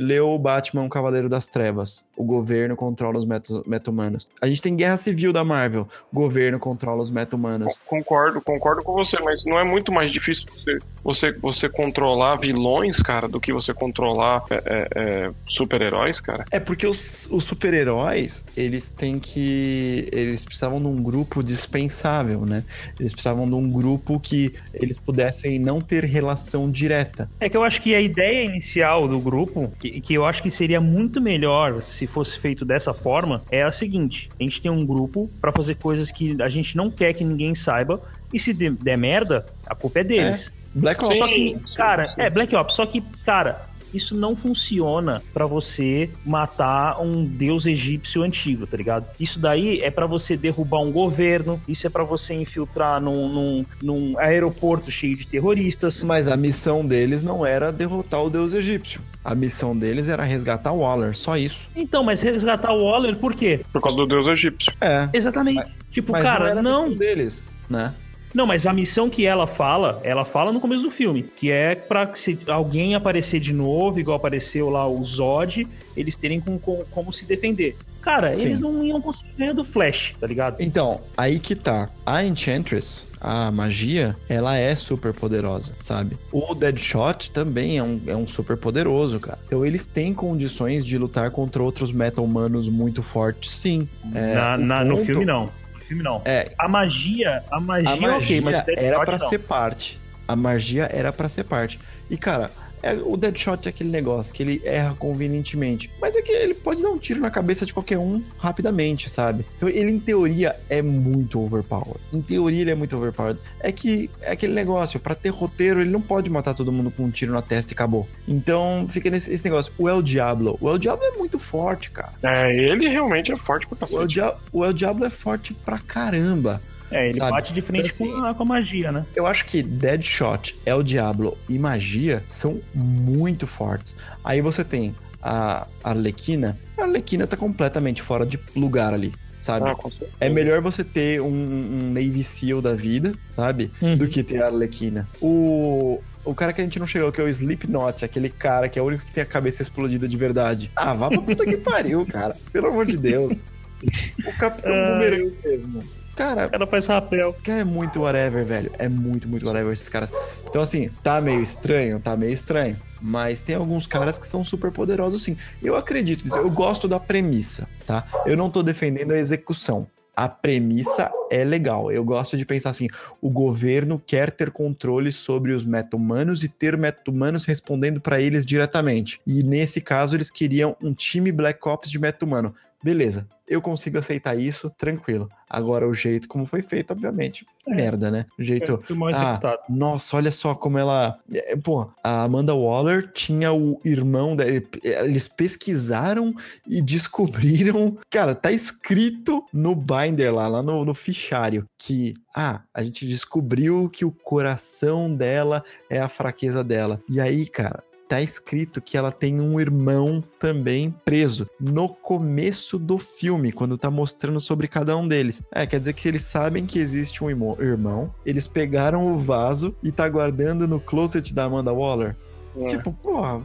leu 0.00 0.28
o 0.28 0.38
Batman 0.38 0.84
o 0.84 0.88
Cavaleiro 0.88 1.28
das 1.28 1.48
Trevas. 1.48 2.04
O 2.18 2.24
governo 2.24 2.74
controla 2.74 3.16
os 3.16 3.24
meta- 3.24 3.62
meta-humanos. 3.64 4.26
A 4.42 4.48
gente 4.48 4.60
tem 4.60 4.74
Guerra 4.74 4.96
Civil 4.96 5.32
da 5.32 5.44
Marvel. 5.44 5.86
O 6.12 6.16
governo 6.16 6.58
controla 6.58 7.00
os 7.00 7.10
meta-humanos. 7.10 7.78
Concordo, 7.86 8.40
concordo 8.40 8.82
com 8.82 8.92
você, 8.92 9.16
mas 9.22 9.44
não 9.44 9.56
é 9.56 9.62
muito 9.62 9.92
mais 9.92 10.10
difícil 10.10 10.46
você, 10.52 10.78
você, 11.04 11.32
você 11.32 11.68
controlar 11.68 12.34
vilões, 12.36 13.00
cara, 13.00 13.28
do 13.28 13.40
que 13.40 13.52
você 13.52 13.72
controlar 13.72 14.42
é, 14.50 14.62
é, 14.66 14.88
é, 14.96 15.30
super-heróis, 15.46 16.20
cara. 16.20 16.44
É 16.50 16.58
porque 16.58 16.88
os, 16.88 17.28
os 17.30 17.44
super-heróis, 17.44 18.44
eles 18.56 18.90
têm 18.90 19.20
que. 19.20 20.08
Eles 20.10 20.44
precisavam 20.44 20.80
de 20.80 20.88
um 20.88 20.96
grupo 21.00 21.40
dispensável, 21.40 22.44
né? 22.44 22.64
Eles 22.98 23.12
precisavam 23.12 23.46
de 23.46 23.54
um 23.54 23.70
grupo 23.70 24.18
que 24.18 24.54
eles 24.74 24.98
pudessem 24.98 25.60
não 25.60 25.80
ter 25.80 26.04
relação 26.04 26.68
direta. 26.68 27.30
É 27.38 27.48
que 27.48 27.56
eu 27.56 27.62
acho 27.62 27.80
que 27.80 27.94
a 27.94 28.00
ideia 28.00 28.44
inicial 28.44 29.06
do 29.06 29.20
grupo, 29.20 29.72
que, 29.78 30.00
que 30.00 30.14
eu 30.14 30.24
acho 30.24 30.42
que 30.42 30.50
seria 30.50 30.80
muito 30.80 31.20
melhor 31.20 31.84
se 31.84 32.07
fosse 32.08 32.38
feito 32.38 32.64
dessa 32.64 32.92
forma, 32.92 33.42
é 33.50 33.62
a 33.62 33.72
seguinte: 33.72 34.28
a 34.38 34.42
gente 34.42 34.60
tem 34.60 34.70
um 34.70 34.84
grupo 34.84 35.30
pra 35.40 35.52
fazer 35.52 35.76
coisas 35.76 36.10
que 36.10 36.40
a 36.42 36.48
gente 36.48 36.76
não 36.76 36.90
quer 36.90 37.12
que 37.12 37.24
ninguém 37.24 37.54
saiba, 37.54 38.00
e 38.32 38.38
se 38.38 38.52
der, 38.52 38.98
merda, 38.98 39.46
a 39.66 39.74
culpa 39.74 40.00
é 40.00 40.04
deles. 40.04 40.52
Black 40.74 41.02
Ops. 41.04 41.14
Sim. 41.14 41.18
Só 41.18 41.26
que, 41.26 41.74
cara, 41.74 42.14
é 42.16 42.30
Black 42.30 42.54
Ops, 42.54 42.74
só 42.74 42.86
que, 42.86 43.00
cara, 43.24 43.62
isso 43.92 44.14
não 44.16 44.36
funciona 44.36 45.22
pra 45.32 45.46
você 45.46 46.10
matar 46.24 47.00
um 47.00 47.24
deus 47.24 47.66
egípcio 47.66 48.22
antigo, 48.22 48.66
tá 48.66 48.76
ligado? 48.76 49.06
Isso 49.18 49.38
daí 49.38 49.80
é 49.80 49.90
pra 49.90 50.06
você 50.06 50.36
derrubar 50.36 50.80
um 50.80 50.90
governo, 50.92 51.60
isso 51.68 51.86
é 51.86 51.90
pra 51.90 52.04
você 52.04 52.34
infiltrar 52.34 53.00
num, 53.00 53.28
num, 53.28 53.66
num 53.82 54.18
aeroporto 54.18 54.90
cheio 54.90 55.16
de 55.16 55.26
terroristas. 55.26 56.02
Mas 56.04 56.28
a 56.28 56.36
missão 56.36 56.84
deles 56.86 57.22
não 57.22 57.44
era 57.44 57.70
derrotar 57.72 58.22
o 58.22 58.30
deus 58.30 58.52
egípcio. 58.54 59.00
A 59.24 59.34
missão 59.34 59.76
deles 59.76 60.08
era 60.08 60.22
resgatar 60.22 60.72
o 60.72 60.78
Waller, 60.78 61.16
só 61.16 61.36
isso. 61.36 61.70
Então, 61.76 62.02
mas 62.02 62.22
resgatar 62.22 62.72
o 62.72 62.84
Waller 62.84 63.16
por 63.16 63.34
quê? 63.34 63.60
Por 63.72 63.82
causa 63.82 63.98
do 63.98 64.06
deus 64.06 64.26
egípcio. 64.26 64.72
É. 64.80 65.08
Exatamente. 65.12 65.68
tipo, 65.90 66.12
Mas 66.12 66.22
cara, 66.22 66.38
não, 66.40 66.46
era 66.50 66.60
a 66.60 66.62
não. 66.62 66.82
missão 66.84 66.98
deles, 66.98 67.52
né? 67.68 67.92
Não, 68.34 68.46
mas 68.46 68.66
a 68.66 68.72
missão 68.72 69.08
que 69.08 69.24
ela 69.24 69.46
fala, 69.46 70.00
ela 70.04 70.24
fala 70.24 70.52
no 70.52 70.60
começo 70.60 70.82
do 70.82 70.90
filme, 70.90 71.22
que 71.22 71.50
é 71.50 71.74
pra 71.74 72.06
que 72.06 72.18
se 72.18 72.38
alguém 72.46 72.94
aparecer 72.94 73.40
de 73.40 73.52
novo, 73.52 73.98
igual 73.98 74.16
apareceu 74.16 74.68
lá 74.68 74.86
o 74.88 75.02
Zod, 75.04 75.66
eles 75.96 76.14
terem 76.16 76.40
com, 76.40 76.58
com- 76.58 76.84
como 76.90 77.12
se 77.12 77.24
defender. 77.26 77.76
Cara, 78.00 78.30
Sim. 78.32 78.46
eles 78.46 78.60
não 78.60 78.82
iam 78.84 79.00
conseguir 79.00 79.32
ganhar 79.36 79.52
do 79.52 79.64
Flash, 79.64 80.14
tá 80.20 80.26
ligado? 80.26 80.56
Então, 80.60 81.00
aí 81.16 81.38
que 81.38 81.54
tá. 81.54 81.90
A 82.06 82.24
Enchantress, 82.24 83.06
a 83.20 83.50
magia, 83.50 84.16
ela 84.28 84.56
é 84.56 84.74
super 84.76 85.12
poderosa, 85.12 85.72
sabe? 85.80 86.16
O 86.32 86.54
Deadshot 86.54 87.30
também 87.32 87.76
é 87.76 87.82
um, 87.82 88.00
é 88.06 88.16
um 88.16 88.26
super 88.26 88.56
poderoso, 88.56 89.18
cara. 89.20 89.38
Então 89.46 89.66
eles 89.66 89.84
têm 89.86 90.14
condições 90.14 90.86
de 90.86 90.96
lutar 90.96 91.30
contra 91.32 91.62
outros 91.62 91.90
meta-humanos 91.92 92.68
muito 92.68 93.02
fortes, 93.02 93.50
sim. 93.50 93.86
É, 94.14 94.34
Na- 94.34 94.56
na- 94.56 94.84
no 94.84 94.94
ponto- 94.96 95.06
filme 95.06 95.24
não. 95.26 95.50
Filme 95.88 96.02
não. 96.02 96.20
É, 96.24 96.52
A 96.58 96.68
magia, 96.68 97.42
a 97.50 97.58
magia, 97.58 97.90
a 97.90 97.96
magia 97.96 98.16
ok, 98.18 98.40
mas 98.42 98.68
era 98.76 99.00
pra 99.04 99.16
não. 99.18 99.28
ser 99.28 99.38
parte. 99.38 99.98
A 100.28 100.36
magia 100.36 100.88
era 100.92 101.10
pra 101.10 101.28
ser 101.30 101.44
parte. 101.44 101.80
E, 102.10 102.16
cara, 102.18 102.50
é, 102.82 102.94
o 102.94 103.16
Deadshot 103.16 103.66
é 103.66 103.68
aquele 103.70 103.90
negócio 103.90 104.32
que 104.34 104.42
ele 104.42 104.62
erra 104.64 104.94
convenientemente. 104.98 105.90
Mas 106.00 106.16
é 106.16 106.22
que 106.22 106.32
ele 106.32 106.54
pode 106.54 106.82
dar 106.82 106.90
um 106.90 106.98
tiro 106.98 107.20
na 107.20 107.30
cabeça 107.30 107.64
de 107.64 107.72
qualquer 107.72 107.98
um 107.98 108.22
rapidamente, 108.38 109.08
sabe? 109.08 109.44
Então 109.56 109.68
ele, 109.68 109.90
em 109.90 109.98
teoria, 109.98 110.56
é 110.68 110.82
muito 110.82 111.40
overpowered. 111.40 112.00
Em 112.12 112.20
teoria, 112.20 112.62
ele 112.62 112.70
é 112.70 112.74
muito 112.74 112.96
overpowered. 112.96 113.38
É 113.60 113.72
que 113.72 114.10
é 114.20 114.32
aquele 114.32 114.52
negócio, 114.52 115.00
pra 115.00 115.14
ter 115.14 115.30
roteiro, 115.30 115.80
ele 115.80 115.90
não 115.90 116.00
pode 116.00 116.30
matar 116.30 116.54
todo 116.54 116.72
mundo 116.72 116.90
com 116.90 117.04
um 117.04 117.10
tiro 117.10 117.32
na 117.32 117.42
testa 117.42 117.72
e 117.72 117.74
acabou. 117.74 118.08
Então 118.26 118.86
fica 118.88 119.10
nesse 119.10 119.32
esse 119.32 119.44
negócio. 119.44 119.72
O 119.78 119.88
El 119.88 120.02
Diablo. 120.02 120.58
O 120.60 120.68
El 120.68 120.78
Diablo 120.78 121.04
é 121.04 121.10
muito 121.12 121.38
forte, 121.38 121.90
cara. 121.90 122.12
É, 122.22 122.54
ele 122.54 122.88
realmente 122.88 123.32
é 123.32 123.36
forte 123.36 123.66
pra 123.66 123.76
O 123.76 124.00
El, 124.00 124.08
cacete. 124.08 124.36
O 124.52 124.64
El 124.64 124.72
Diablo 124.72 125.04
é 125.04 125.10
forte 125.10 125.54
pra 125.54 125.78
caramba. 125.78 126.60
É, 126.90 127.08
ele 127.08 127.18
sabe? 127.18 127.30
bate 127.30 127.52
de 127.52 127.60
frente 127.60 127.92
Então, 127.94 128.20
com, 128.20 128.24
a, 128.24 128.34
com 128.34 128.42
a 128.42 128.46
magia, 128.46 128.90
né? 128.90 129.04
Eu 129.14 129.26
acho 129.26 129.44
que 129.44 129.62
Deadshot, 129.62 130.58
El 130.64 130.82
Diablo 130.82 131.36
e 131.48 131.58
Magia 131.58 132.22
são 132.28 132.60
muito 132.74 133.46
fortes. 133.46 133.94
Aí 134.24 134.40
você 134.40 134.64
tem 134.64 134.94
a 135.22 135.66
Arlequina. 135.82 136.58
A 136.78 136.82
Arlequina 136.82 137.26
tá 137.26 137.36
completamente 137.36 138.02
fora 138.02 138.24
de 138.24 138.38
lugar 138.56 138.94
ali, 138.94 139.12
sabe? 139.40 139.68
Ah, 139.68 139.74
com. 139.74 139.90
É 140.20 140.28
melhor 140.28 140.60
você 140.60 140.82
ter 140.82 141.20
um, 141.20 141.26
um 141.26 141.92
Navy 141.92 142.22
SEAL 142.22 142.62
da 142.62 142.74
vida, 142.74 143.12
sabe? 143.30 143.70
Uhum. 143.82 143.96
Do 143.96 144.08
que 144.08 144.22
ter 144.22 144.42
a 144.42 144.46
Arlequina. 144.46 145.08
O. 145.20 146.00
O 146.24 146.34
cara 146.34 146.52
que 146.52 146.60
a 146.60 146.64
gente 146.64 146.78
não 146.78 146.86
chegou, 146.86 147.10
que 147.10 147.20
é 147.22 147.24
o 147.24 147.28
Slipknot, 147.28 148.04
aquele 148.04 148.28
cara 148.28 148.68
que 148.68 148.78
é 148.78 148.82
o 148.82 148.84
único 148.84 149.02
que 149.02 149.12
tem 149.12 149.22
a 149.22 149.26
cabeça 149.26 149.62
explodida 149.62 150.06
de 150.06 150.14
verdade. 150.14 150.70
Ah, 150.76 150.92
vá 150.92 151.08
pra 151.08 151.22
puta 151.22 151.42
que 151.46 151.56
pariu, 151.56 152.04
cara. 152.04 152.36
Pelo 152.52 152.66
amor 152.66 152.86
de 152.86 152.96
Deus. 152.96 153.42
O 154.26 154.32
Capitão 154.36 154.74
Ai. 154.74 154.90
Boomerang 154.90 155.38
mesmo. 155.44 155.84
Cara, 156.18 156.46
O 156.46 156.50
cara 156.50 156.66
faz 156.66 156.86
rapel. 156.86 157.34
Cara, 157.44 157.60
é 157.60 157.64
muito 157.64 158.00
whatever, 158.00 158.44
velho. 158.44 158.70
É 158.78 158.88
muito, 158.88 159.28
muito 159.28 159.46
whatever 159.46 159.72
esses 159.72 159.88
caras. 159.88 160.10
Então, 160.48 160.60
assim, 160.60 160.90
tá 161.02 161.20
meio 161.20 161.40
estranho, 161.40 162.00
tá 162.00 162.16
meio 162.16 162.32
estranho. 162.32 162.76
Mas 163.00 163.40
tem 163.40 163.54
alguns 163.54 163.86
caras 163.86 164.18
que 164.18 164.26
são 164.26 164.42
super 164.42 164.72
poderosos, 164.72 165.22
sim. 165.22 165.36
Eu 165.62 165.76
acredito 165.76 166.24
nisso. 166.24 166.36
Eu 166.36 166.50
gosto 166.50 166.88
da 166.88 166.98
premissa, 166.98 167.68
tá? 167.86 168.04
Eu 168.26 168.36
não 168.36 168.50
tô 168.50 168.62
defendendo 168.62 169.12
a 169.12 169.18
execução. 169.18 169.86
a 170.16 170.28
premissa 170.28 171.12
é 171.30 171.44
legal. 171.44 171.92
Eu 171.92 172.02
gosto 172.02 172.36
de 172.36 172.44
pensar 172.44 172.70
assim: 172.70 172.88
o 173.22 173.30
governo 173.30 174.02
quer 174.04 174.32
ter 174.32 174.50
controle 174.50 175.12
sobre 175.12 175.52
os 175.52 175.64
meta-humanos 175.64 176.42
e 176.42 176.48
ter 176.48 176.76
meta-humanos 176.76 177.44
respondendo 177.44 178.00
para 178.00 178.20
eles 178.20 178.44
diretamente. 178.44 179.20
E 179.24 179.44
nesse 179.44 179.80
caso, 179.80 180.16
eles 180.16 180.28
queriam 180.28 180.76
um 180.82 180.92
time 180.92 181.30
Black 181.30 181.60
Ops 181.68 181.88
de 181.88 182.00
meta-humano. 182.00 182.52
Beleza, 182.82 183.26
eu 183.48 183.60
consigo 183.60 183.98
aceitar 183.98 184.38
isso, 184.38 184.70
tranquilo. 184.78 185.28
Agora, 185.48 185.88
o 185.88 185.94
jeito 185.94 186.28
como 186.28 186.46
foi 186.46 186.62
feito, 186.62 186.92
obviamente, 186.92 187.46
é. 187.66 187.74
merda, 187.74 188.10
né? 188.10 188.26
O 188.38 188.42
jeito. 188.42 188.72
Executado. 188.88 189.58
Ah, 189.62 189.64
nossa, 189.68 190.16
olha 190.16 190.30
só 190.30 190.54
como 190.54 190.78
ela. 190.78 191.18
é, 191.32 191.56
Pô, 191.56 191.90
a 192.04 192.22
Amanda 192.22 192.54
Waller 192.54 193.10
tinha 193.12 193.52
o 193.52 193.80
irmão 193.84 194.36
dela. 194.36 194.50
Eles 194.82 195.26
pesquisaram 195.26 196.34
e 196.68 196.82
descobriram. 196.82 197.96
Cara, 198.10 198.34
tá 198.34 198.52
escrito 198.52 199.44
no 199.52 199.74
binder 199.74 200.32
lá, 200.32 200.46
lá 200.46 200.62
no, 200.62 200.84
no 200.84 200.94
fichário, 200.94 201.66
que. 201.78 202.14
Ah, 202.34 202.62
a 202.72 202.84
gente 202.84 203.08
descobriu 203.08 203.88
que 203.88 204.04
o 204.04 204.12
coração 204.12 205.12
dela 205.12 205.64
é 205.90 205.98
a 205.98 206.08
fraqueza 206.08 206.62
dela. 206.62 207.00
E 207.08 207.20
aí, 207.20 207.48
cara, 207.48 207.82
tá 208.08 208.20
escrito 208.22 208.80
que 208.80 208.96
ela 208.96 209.12
tem 209.12 209.40
um 209.40 209.60
irmão 209.60 210.24
também 210.38 210.94
preso 211.04 211.48
no 211.60 211.88
começo 211.88 212.78
do 212.78 212.98
filme, 212.98 213.52
quando 213.52 213.76
tá 213.76 213.90
mostrando 213.90 214.40
sobre 214.40 214.66
cada 214.66 214.96
um 214.96 215.06
deles. 215.06 215.42
É, 215.52 215.66
quer 215.66 215.78
dizer 215.78 215.92
que 215.92 216.08
eles 216.08 216.22
sabem 216.22 216.64
que 216.66 216.78
existe 216.78 217.22
um 217.22 217.30
irmão, 217.30 218.12
eles 218.24 218.46
pegaram 218.46 219.12
o 219.12 219.18
vaso 219.18 219.76
e 219.82 219.92
tá 219.92 220.08
guardando 220.08 220.66
no 220.66 220.80
closet 220.80 221.34
da 221.34 221.44
Amanda 221.44 221.72
Waller. 221.72 222.16
É. 222.60 222.64
Tipo, 222.64 222.92
porra, 222.92 223.40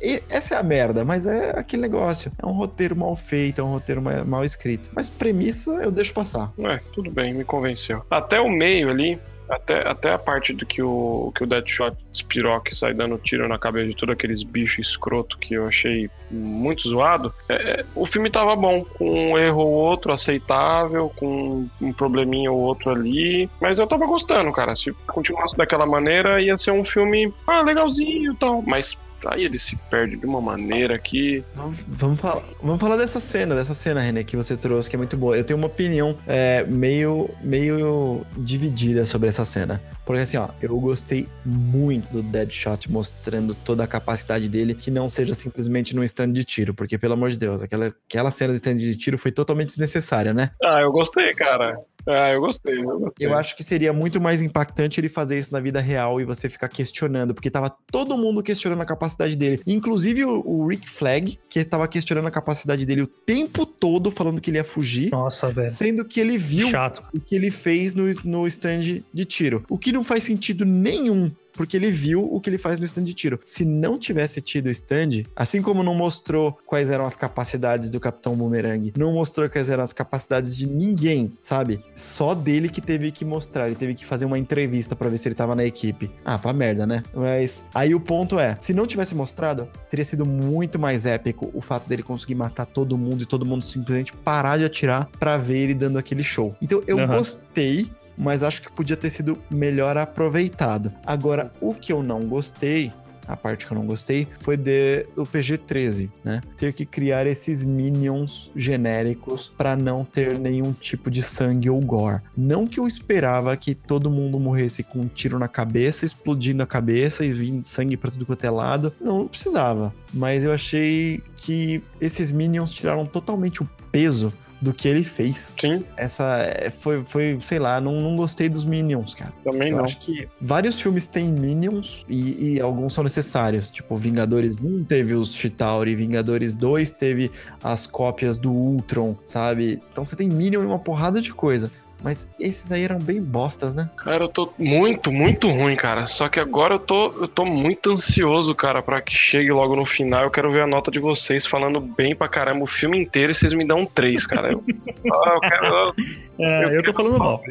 é, 0.00 0.22
essa 0.28 0.56
é 0.56 0.58
a 0.58 0.62
merda, 0.62 1.04
mas 1.04 1.26
é 1.26 1.50
aquele 1.58 1.82
negócio. 1.82 2.32
É 2.42 2.44
um 2.44 2.52
roteiro 2.52 2.96
mal 2.96 3.14
feito, 3.14 3.60
é 3.60 3.64
um 3.64 3.72
roteiro 3.72 4.02
ma- 4.02 4.24
mal 4.24 4.44
escrito. 4.44 4.90
Mas 4.94 5.08
premissa 5.08 5.70
eu 5.82 5.90
deixo 5.90 6.12
passar. 6.12 6.52
É, 6.58 6.80
tudo 6.92 7.10
bem, 7.10 7.32
me 7.32 7.44
convenceu. 7.44 8.04
Até 8.10 8.40
o 8.40 8.50
meio 8.50 8.90
ali, 8.90 9.18
até, 9.48 9.86
até 9.86 10.12
a 10.12 10.18
parte 10.18 10.52
do 10.52 10.64
que 10.64 10.82
o, 10.82 11.32
que 11.34 11.44
o 11.44 11.46
Deadshot 11.46 11.96
despiroca 12.10 12.72
e 12.72 12.76
sai 12.76 12.94
dando 12.94 13.18
tiro 13.18 13.46
na 13.48 13.58
cabeça 13.58 13.88
de 13.88 13.96
todos 13.96 14.12
aqueles 14.12 14.42
bichos 14.42 14.88
escroto 14.88 15.38
que 15.38 15.54
eu 15.54 15.66
achei 15.66 16.10
muito 16.30 16.88
zoado, 16.88 17.32
é, 17.48 17.54
é, 17.54 17.84
o 17.94 18.06
filme 18.06 18.30
tava 18.30 18.56
bom, 18.56 18.84
com 18.84 19.32
um 19.32 19.38
erro 19.38 19.60
ou 19.60 19.72
outro 19.72 20.12
aceitável, 20.12 21.12
com 21.16 21.68
um 21.80 21.92
probleminha 21.92 22.50
ou 22.50 22.58
outro 22.58 22.90
ali, 22.90 23.48
mas 23.60 23.78
eu 23.78 23.86
tava 23.86 24.06
gostando, 24.06 24.52
cara. 24.52 24.74
Se 24.74 24.92
continuasse 25.06 25.56
daquela 25.56 25.86
maneira, 25.86 26.40
ia 26.40 26.58
ser 26.58 26.72
um 26.72 26.84
filme, 26.84 27.32
ah, 27.46 27.62
legalzinho 27.62 28.32
e 28.32 28.36
tal, 28.36 28.62
mas 28.62 28.98
aí 29.26 29.44
ele 29.44 29.58
se 29.58 29.76
perde 29.90 30.16
de 30.16 30.26
uma 30.26 30.40
maneira 30.40 30.98
que 30.98 31.44
Vamos, 31.54 31.80
vamos 31.86 32.20
falar, 32.20 32.42
vamos 32.62 32.80
falar 32.80 32.96
dessa 32.96 33.20
cena, 33.20 33.54
dessa 33.54 33.74
cena, 33.74 34.00
René, 34.00 34.24
que 34.24 34.36
você 34.36 34.56
trouxe, 34.56 34.88
que 34.88 34.96
é 34.96 34.98
muito 34.98 35.16
boa. 35.16 35.36
Eu 35.36 35.44
tenho 35.44 35.58
uma 35.58 35.66
opinião 35.66 36.16
é, 36.26 36.64
meio, 36.64 37.30
meio 37.42 38.24
dividida 38.36 39.06
sobre 39.06 39.28
essa 39.28 39.44
cena. 39.44 39.80
Porque 40.04 40.22
assim, 40.22 40.36
ó, 40.36 40.48
eu 40.60 40.78
gostei 40.78 41.26
muito 41.44 42.12
do 42.12 42.22
Deadshot 42.22 42.90
mostrando 42.90 43.54
toda 43.54 43.84
a 43.84 43.86
capacidade 43.86 44.48
dele, 44.48 44.74
que 44.74 44.90
não 44.90 45.08
seja 45.08 45.32
simplesmente 45.32 45.96
num 45.96 46.02
stand 46.02 46.32
de 46.32 46.44
tiro. 46.44 46.74
Porque, 46.74 46.98
pelo 46.98 47.14
amor 47.14 47.30
de 47.30 47.38
Deus, 47.38 47.62
aquela, 47.62 47.86
aquela 47.86 48.30
cena 48.30 48.52
do 48.52 48.56
stand 48.56 48.76
de 48.76 48.94
tiro 48.96 49.16
foi 49.16 49.32
totalmente 49.32 49.68
desnecessária, 49.68 50.34
né? 50.34 50.50
Ah, 50.62 50.80
eu 50.80 50.92
gostei, 50.92 51.30
cara. 51.30 51.78
Ah, 52.06 52.32
eu 52.32 52.40
gostei, 52.40 52.78
eu 52.78 52.98
gostei. 52.98 53.26
Eu 53.26 53.34
acho 53.34 53.56
que 53.56 53.64
seria 53.64 53.92
muito 53.92 54.20
mais 54.20 54.42
impactante 54.42 55.00
ele 55.00 55.08
fazer 55.08 55.38
isso 55.38 55.52
na 55.52 55.60
vida 55.60 55.80
real 55.80 56.20
e 56.20 56.24
você 56.24 56.48
ficar 56.48 56.68
questionando, 56.68 57.34
porque 57.34 57.50
tava 57.50 57.70
todo 57.90 58.16
mundo 58.16 58.42
questionando 58.42 58.80
a 58.82 58.86
capacidade 58.86 59.36
dele. 59.36 59.60
Inclusive 59.66 60.24
o, 60.24 60.40
o 60.44 60.66
Rick 60.66 60.88
Flag, 60.88 61.38
que 61.48 61.64
tava 61.64 61.88
questionando 61.88 62.26
a 62.26 62.30
capacidade 62.30 62.84
dele 62.84 63.02
o 63.02 63.06
tempo 63.06 63.64
todo, 63.64 64.10
falando 64.10 64.40
que 64.40 64.50
ele 64.50 64.58
ia 64.58 64.64
fugir. 64.64 65.10
Nossa, 65.10 65.48
velho. 65.48 65.72
Sendo 65.72 66.04
que 66.04 66.20
ele 66.20 66.36
viu 66.36 66.70
Chato. 66.70 67.02
o 67.14 67.20
que 67.20 67.34
ele 67.34 67.50
fez 67.50 67.94
no, 67.94 68.04
no 68.24 68.46
stand 68.46 69.02
de 69.12 69.24
tiro. 69.24 69.64
O 69.68 69.78
que 69.78 69.92
não 69.92 70.04
faz 70.04 70.24
sentido 70.24 70.64
nenhum. 70.64 71.30
Porque 71.56 71.76
ele 71.76 71.90
viu 71.90 72.24
o 72.32 72.40
que 72.40 72.50
ele 72.50 72.58
faz 72.58 72.78
no 72.78 72.84
stand 72.84 73.04
de 73.04 73.14
tiro. 73.14 73.38
Se 73.44 73.64
não 73.64 73.98
tivesse 73.98 74.40
tido 74.40 74.66
o 74.66 74.70
stand, 74.70 75.22
assim 75.34 75.62
como 75.62 75.82
não 75.82 75.94
mostrou 75.94 76.56
quais 76.66 76.90
eram 76.90 77.06
as 77.06 77.16
capacidades 77.16 77.90
do 77.90 78.00
Capitão 78.00 78.34
Boomerang, 78.36 78.92
não 78.96 79.12
mostrou 79.12 79.48
quais 79.48 79.70
eram 79.70 79.82
as 79.84 79.92
capacidades 79.92 80.56
de 80.56 80.68
ninguém, 80.68 81.30
sabe? 81.40 81.80
Só 81.94 82.34
dele 82.34 82.68
que 82.68 82.80
teve 82.80 83.10
que 83.10 83.24
mostrar. 83.24 83.66
Ele 83.66 83.76
teve 83.76 83.94
que 83.94 84.04
fazer 84.04 84.24
uma 84.24 84.38
entrevista 84.38 84.96
pra 84.96 85.08
ver 85.08 85.18
se 85.18 85.28
ele 85.28 85.34
tava 85.34 85.54
na 85.54 85.64
equipe. 85.64 86.10
Ah, 86.24 86.38
pra 86.38 86.52
merda, 86.52 86.86
né? 86.86 87.02
Mas 87.14 87.66
aí 87.74 87.94
o 87.94 88.00
ponto 88.00 88.38
é: 88.38 88.56
se 88.58 88.72
não 88.72 88.86
tivesse 88.86 89.14
mostrado, 89.14 89.68
teria 89.88 90.04
sido 90.04 90.26
muito 90.26 90.78
mais 90.78 91.06
épico 91.06 91.50
o 91.54 91.60
fato 91.60 91.88
dele 91.88 92.02
conseguir 92.02 92.34
matar 92.34 92.66
todo 92.66 92.98
mundo 92.98 93.22
e 93.22 93.26
todo 93.26 93.46
mundo 93.46 93.64
simplesmente 93.64 94.12
parar 94.12 94.58
de 94.58 94.64
atirar 94.64 95.08
pra 95.18 95.36
ver 95.36 95.58
ele 95.58 95.74
dando 95.74 95.98
aquele 95.98 96.22
show. 96.22 96.54
Então 96.60 96.82
eu 96.86 96.98
Aham. 96.98 97.16
gostei 97.18 97.90
mas 98.16 98.42
acho 98.42 98.62
que 98.62 98.72
podia 98.72 98.96
ter 98.96 99.10
sido 99.10 99.38
melhor 99.50 99.96
aproveitado. 99.96 100.92
Agora, 101.06 101.50
o 101.60 101.74
que 101.74 101.92
eu 101.92 102.02
não 102.02 102.20
gostei, 102.20 102.92
a 103.26 103.36
parte 103.36 103.66
que 103.66 103.72
eu 103.72 103.78
não 103.78 103.86
gostei, 103.86 104.28
foi 104.36 104.56
de, 104.56 105.06
do 105.16 105.24
PG-13, 105.24 106.10
né? 106.22 106.40
Ter 106.56 106.72
que 106.72 106.84
criar 106.84 107.26
esses 107.26 107.64
minions 107.64 108.50
genéricos 108.54 109.52
pra 109.56 109.76
não 109.76 110.04
ter 110.04 110.38
nenhum 110.38 110.72
tipo 110.72 111.10
de 111.10 111.22
sangue 111.22 111.70
ou 111.70 111.80
gore. 111.80 112.20
Não 112.36 112.66
que 112.66 112.78
eu 112.78 112.86
esperava 112.86 113.56
que 113.56 113.74
todo 113.74 114.10
mundo 114.10 114.38
morresse 114.38 114.82
com 114.82 115.00
um 115.00 115.08
tiro 115.08 115.38
na 115.38 115.48
cabeça, 115.48 116.04
explodindo 116.04 116.62
a 116.62 116.66
cabeça 116.66 117.24
e 117.24 117.32
vindo 117.32 117.66
sangue 117.66 117.96
pra 117.96 118.10
tudo 118.10 118.26
quanto 118.26 118.44
é 118.44 118.50
lado. 118.50 118.92
Não 119.00 119.26
precisava. 119.26 119.94
Mas 120.12 120.44
eu 120.44 120.52
achei 120.52 121.22
que 121.36 121.82
esses 122.00 122.30
minions 122.30 122.70
tiraram 122.70 123.06
totalmente 123.06 123.62
o 123.62 123.68
peso 123.90 124.32
do 124.60 124.72
que 124.72 124.88
ele 124.88 125.04
fez. 125.04 125.54
Sim, 125.60 125.84
Essa 125.96 126.38
é, 126.38 126.70
foi, 126.70 127.04
foi 127.04 127.36
sei 127.40 127.58
lá, 127.58 127.80
não, 127.80 128.00
não 128.00 128.16
gostei 128.16 128.48
dos 128.48 128.64
Minions, 128.64 129.14
cara. 129.14 129.32
também 129.42 129.70
Eu 129.70 129.78
não. 129.78 129.84
acho 129.84 129.98
que 129.98 130.28
vários 130.40 130.80
filmes 130.80 131.06
têm 131.06 131.30
Minions 131.30 132.04
e, 132.08 132.54
e 132.54 132.60
alguns 132.60 132.94
são 132.94 133.04
necessários. 133.04 133.70
Tipo, 133.70 133.96
Vingadores 133.96 134.56
1 134.62 134.84
teve 134.84 135.14
os 135.14 135.34
Chitauri, 135.34 135.94
Vingadores 135.94 136.54
2 136.54 136.92
teve 136.92 137.30
as 137.62 137.86
cópias 137.86 138.38
do 138.38 138.52
Ultron, 138.52 139.16
sabe? 139.24 139.80
Então 139.92 140.04
você 140.04 140.16
tem 140.16 140.28
Minion 140.28 140.62
e 140.62 140.66
uma 140.66 140.78
porrada 140.78 141.20
de 141.20 141.32
coisa. 141.32 141.70
Mas 142.04 142.28
esses 142.38 142.70
aí 142.70 142.84
eram 142.84 142.98
bem 142.98 143.22
bostas, 143.22 143.72
né? 143.72 143.88
Cara, 143.96 144.24
eu 144.24 144.28
tô 144.28 144.52
muito, 144.58 145.10
muito 145.10 145.48
ruim, 145.48 145.74
cara. 145.74 146.06
Só 146.06 146.28
que 146.28 146.38
agora 146.38 146.74
eu 146.74 146.78
tô, 146.78 147.06
eu 147.12 147.26
tô 147.26 147.46
muito 147.46 147.92
ansioso, 147.92 148.54
cara, 148.54 148.82
pra 148.82 149.00
que 149.00 149.14
chegue 149.14 149.50
logo 149.50 149.74
no 149.74 149.86
final. 149.86 150.22
Eu 150.22 150.30
quero 150.30 150.52
ver 150.52 150.60
a 150.60 150.66
nota 150.66 150.90
de 150.90 150.98
vocês 150.98 151.46
falando 151.46 151.80
bem 151.80 152.14
pra 152.14 152.28
caramba 152.28 152.62
o 152.62 152.66
filme 152.66 152.98
inteiro 152.98 153.32
e 153.32 153.34
vocês 153.34 153.54
me 153.54 153.66
dão 153.66 153.78
um 153.78 153.86
3, 153.86 154.26
cara. 154.26 154.52
Eu, 154.52 154.62
Ah, 155.14 155.32
eu 155.32 155.40
quero. 155.40 155.94
É, 156.38 156.76
eu, 156.76 156.82
tô 156.82 156.92
quero 156.92 156.94
falando 156.94 157.18
mal. 157.18 157.42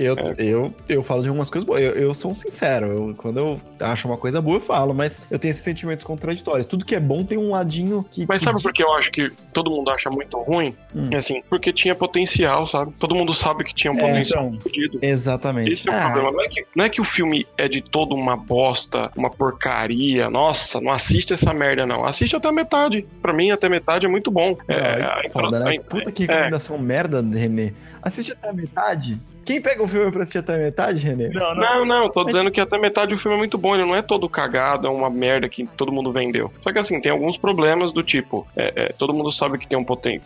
Eu, 0.00 0.14
É. 0.16 0.34
eu, 0.38 0.72
eu 0.88 1.02
falo 1.02 1.22
de 1.22 1.28
algumas 1.28 1.50
coisas 1.50 1.66
boas. 1.66 1.82
Eu, 1.82 1.90
eu 1.92 2.14
sou 2.14 2.30
um 2.30 2.34
sincero. 2.34 2.86
Eu, 2.86 3.14
quando 3.16 3.38
eu 3.38 3.60
acho 3.80 4.06
uma 4.06 4.16
coisa 4.16 4.40
boa, 4.40 4.58
eu 4.58 4.60
falo. 4.60 4.94
Mas 4.94 5.20
eu 5.30 5.38
tenho 5.38 5.50
esses 5.50 5.62
sentimentos 5.62 6.04
contraditórios. 6.04 6.66
Tudo 6.66 6.84
que 6.84 6.94
é 6.94 7.00
bom 7.00 7.24
tem 7.24 7.36
um 7.36 7.50
ladinho 7.50 8.06
que. 8.10 8.24
Mas 8.28 8.42
sabe 8.42 8.62
por 8.62 8.72
que 8.72 8.82
eu 8.82 8.92
acho 8.94 9.10
que 9.10 9.30
todo 9.52 9.70
mundo 9.70 9.90
acha 9.90 10.08
muito 10.08 10.38
ruim? 10.38 10.72
Hum. 10.94 11.10
É 11.12 11.16
assim, 11.16 11.42
porque 11.50 11.72
tinha 11.72 11.94
potencial, 11.96 12.64
sabe? 12.66 12.94
Todo 12.94 13.14
mundo 13.14 13.34
sabe 13.34 13.64
que 13.64 13.74
tinha 13.74 13.92
um 13.92 13.98
É, 13.98 14.02
potencial 14.08 14.52
então. 14.54 15.00
Exatamente. 15.02 15.72
Esse 15.72 15.88
é 15.88 15.92
o 15.92 15.94
Ah, 15.96 16.00
problema. 16.12 16.30
Não 16.32 16.42
é, 16.44 16.48
que, 16.48 16.66
não 16.76 16.84
é 16.84 16.88
que 16.88 17.00
o 17.00 17.04
filme 17.04 17.46
é 17.58 17.66
de 17.68 17.82
todo 17.82 18.14
uma 18.14 18.36
bosta, 18.36 19.10
uma 19.16 19.30
porcaria. 19.30 20.30
Nossa, 20.30 20.80
não 20.80 20.92
assiste 20.92 21.32
essa 21.32 21.52
merda, 21.52 21.84
não. 21.86 22.04
Assiste 22.04 22.36
até 22.36 22.48
a 22.48 22.52
metade. 22.52 23.04
Pra 23.20 23.32
mim, 23.32 23.50
até 23.50 23.66
a 23.66 23.70
metade 23.70 24.06
é 24.06 24.08
muito 24.08 24.30
bom. 24.30 24.56
Não, 24.68 24.76
É, 24.76 25.00
é 25.00 25.26
a 25.26 25.30
foda, 25.32 25.58
né? 25.58 25.76
a- 25.76 25.82
Puta 25.82 26.12
que 26.12 26.22
é. 26.24 26.26
recomendação 26.26 26.78
merda, 26.78 27.20
Renê. 27.20 27.72
Assiste 28.02 28.32
até 28.32 28.48
a 28.50 28.52
metade. 28.52 29.18
Quem 29.48 29.62
pega 29.62 29.82
um 29.82 29.88
filme 29.88 30.12
pra 30.12 30.24
assistir 30.24 30.36
até 30.36 30.56
a 30.56 30.58
metade, 30.58 31.02
Renê? 31.02 31.30
Não, 31.30 31.54
não. 31.54 31.78
Não, 31.78 31.84
não, 31.86 32.10
tô 32.10 32.22
dizendo 32.22 32.50
que 32.50 32.60
até 32.60 32.76
metade 32.76 33.14
o 33.14 33.16
filme 33.16 33.34
é 33.34 33.38
muito 33.38 33.56
bom, 33.56 33.74
ele 33.74 33.86
não 33.86 33.96
é 33.96 34.02
todo 34.02 34.28
cagado, 34.28 34.86
é 34.86 34.90
uma 34.90 35.08
merda 35.08 35.48
que 35.48 35.66
todo 35.66 35.90
mundo 35.90 36.12
vendeu. 36.12 36.52
Só 36.60 36.70
que 36.70 36.78
assim, 36.78 37.00
tem 37.00 37.10
alguns 37.10 37.38
problemas 37.38 37.90
do 37.90 38.02
tipo, 38.02 38.46
é, 38.54 38.72
é, 38.76 38.92
todo 38.92 39.14
mundo 39.14 39.32
sabe 39.32 39.56
que 39.56 39.66
tem 39.66 39.78
um 39.78 39.82
poten 39.82 40.20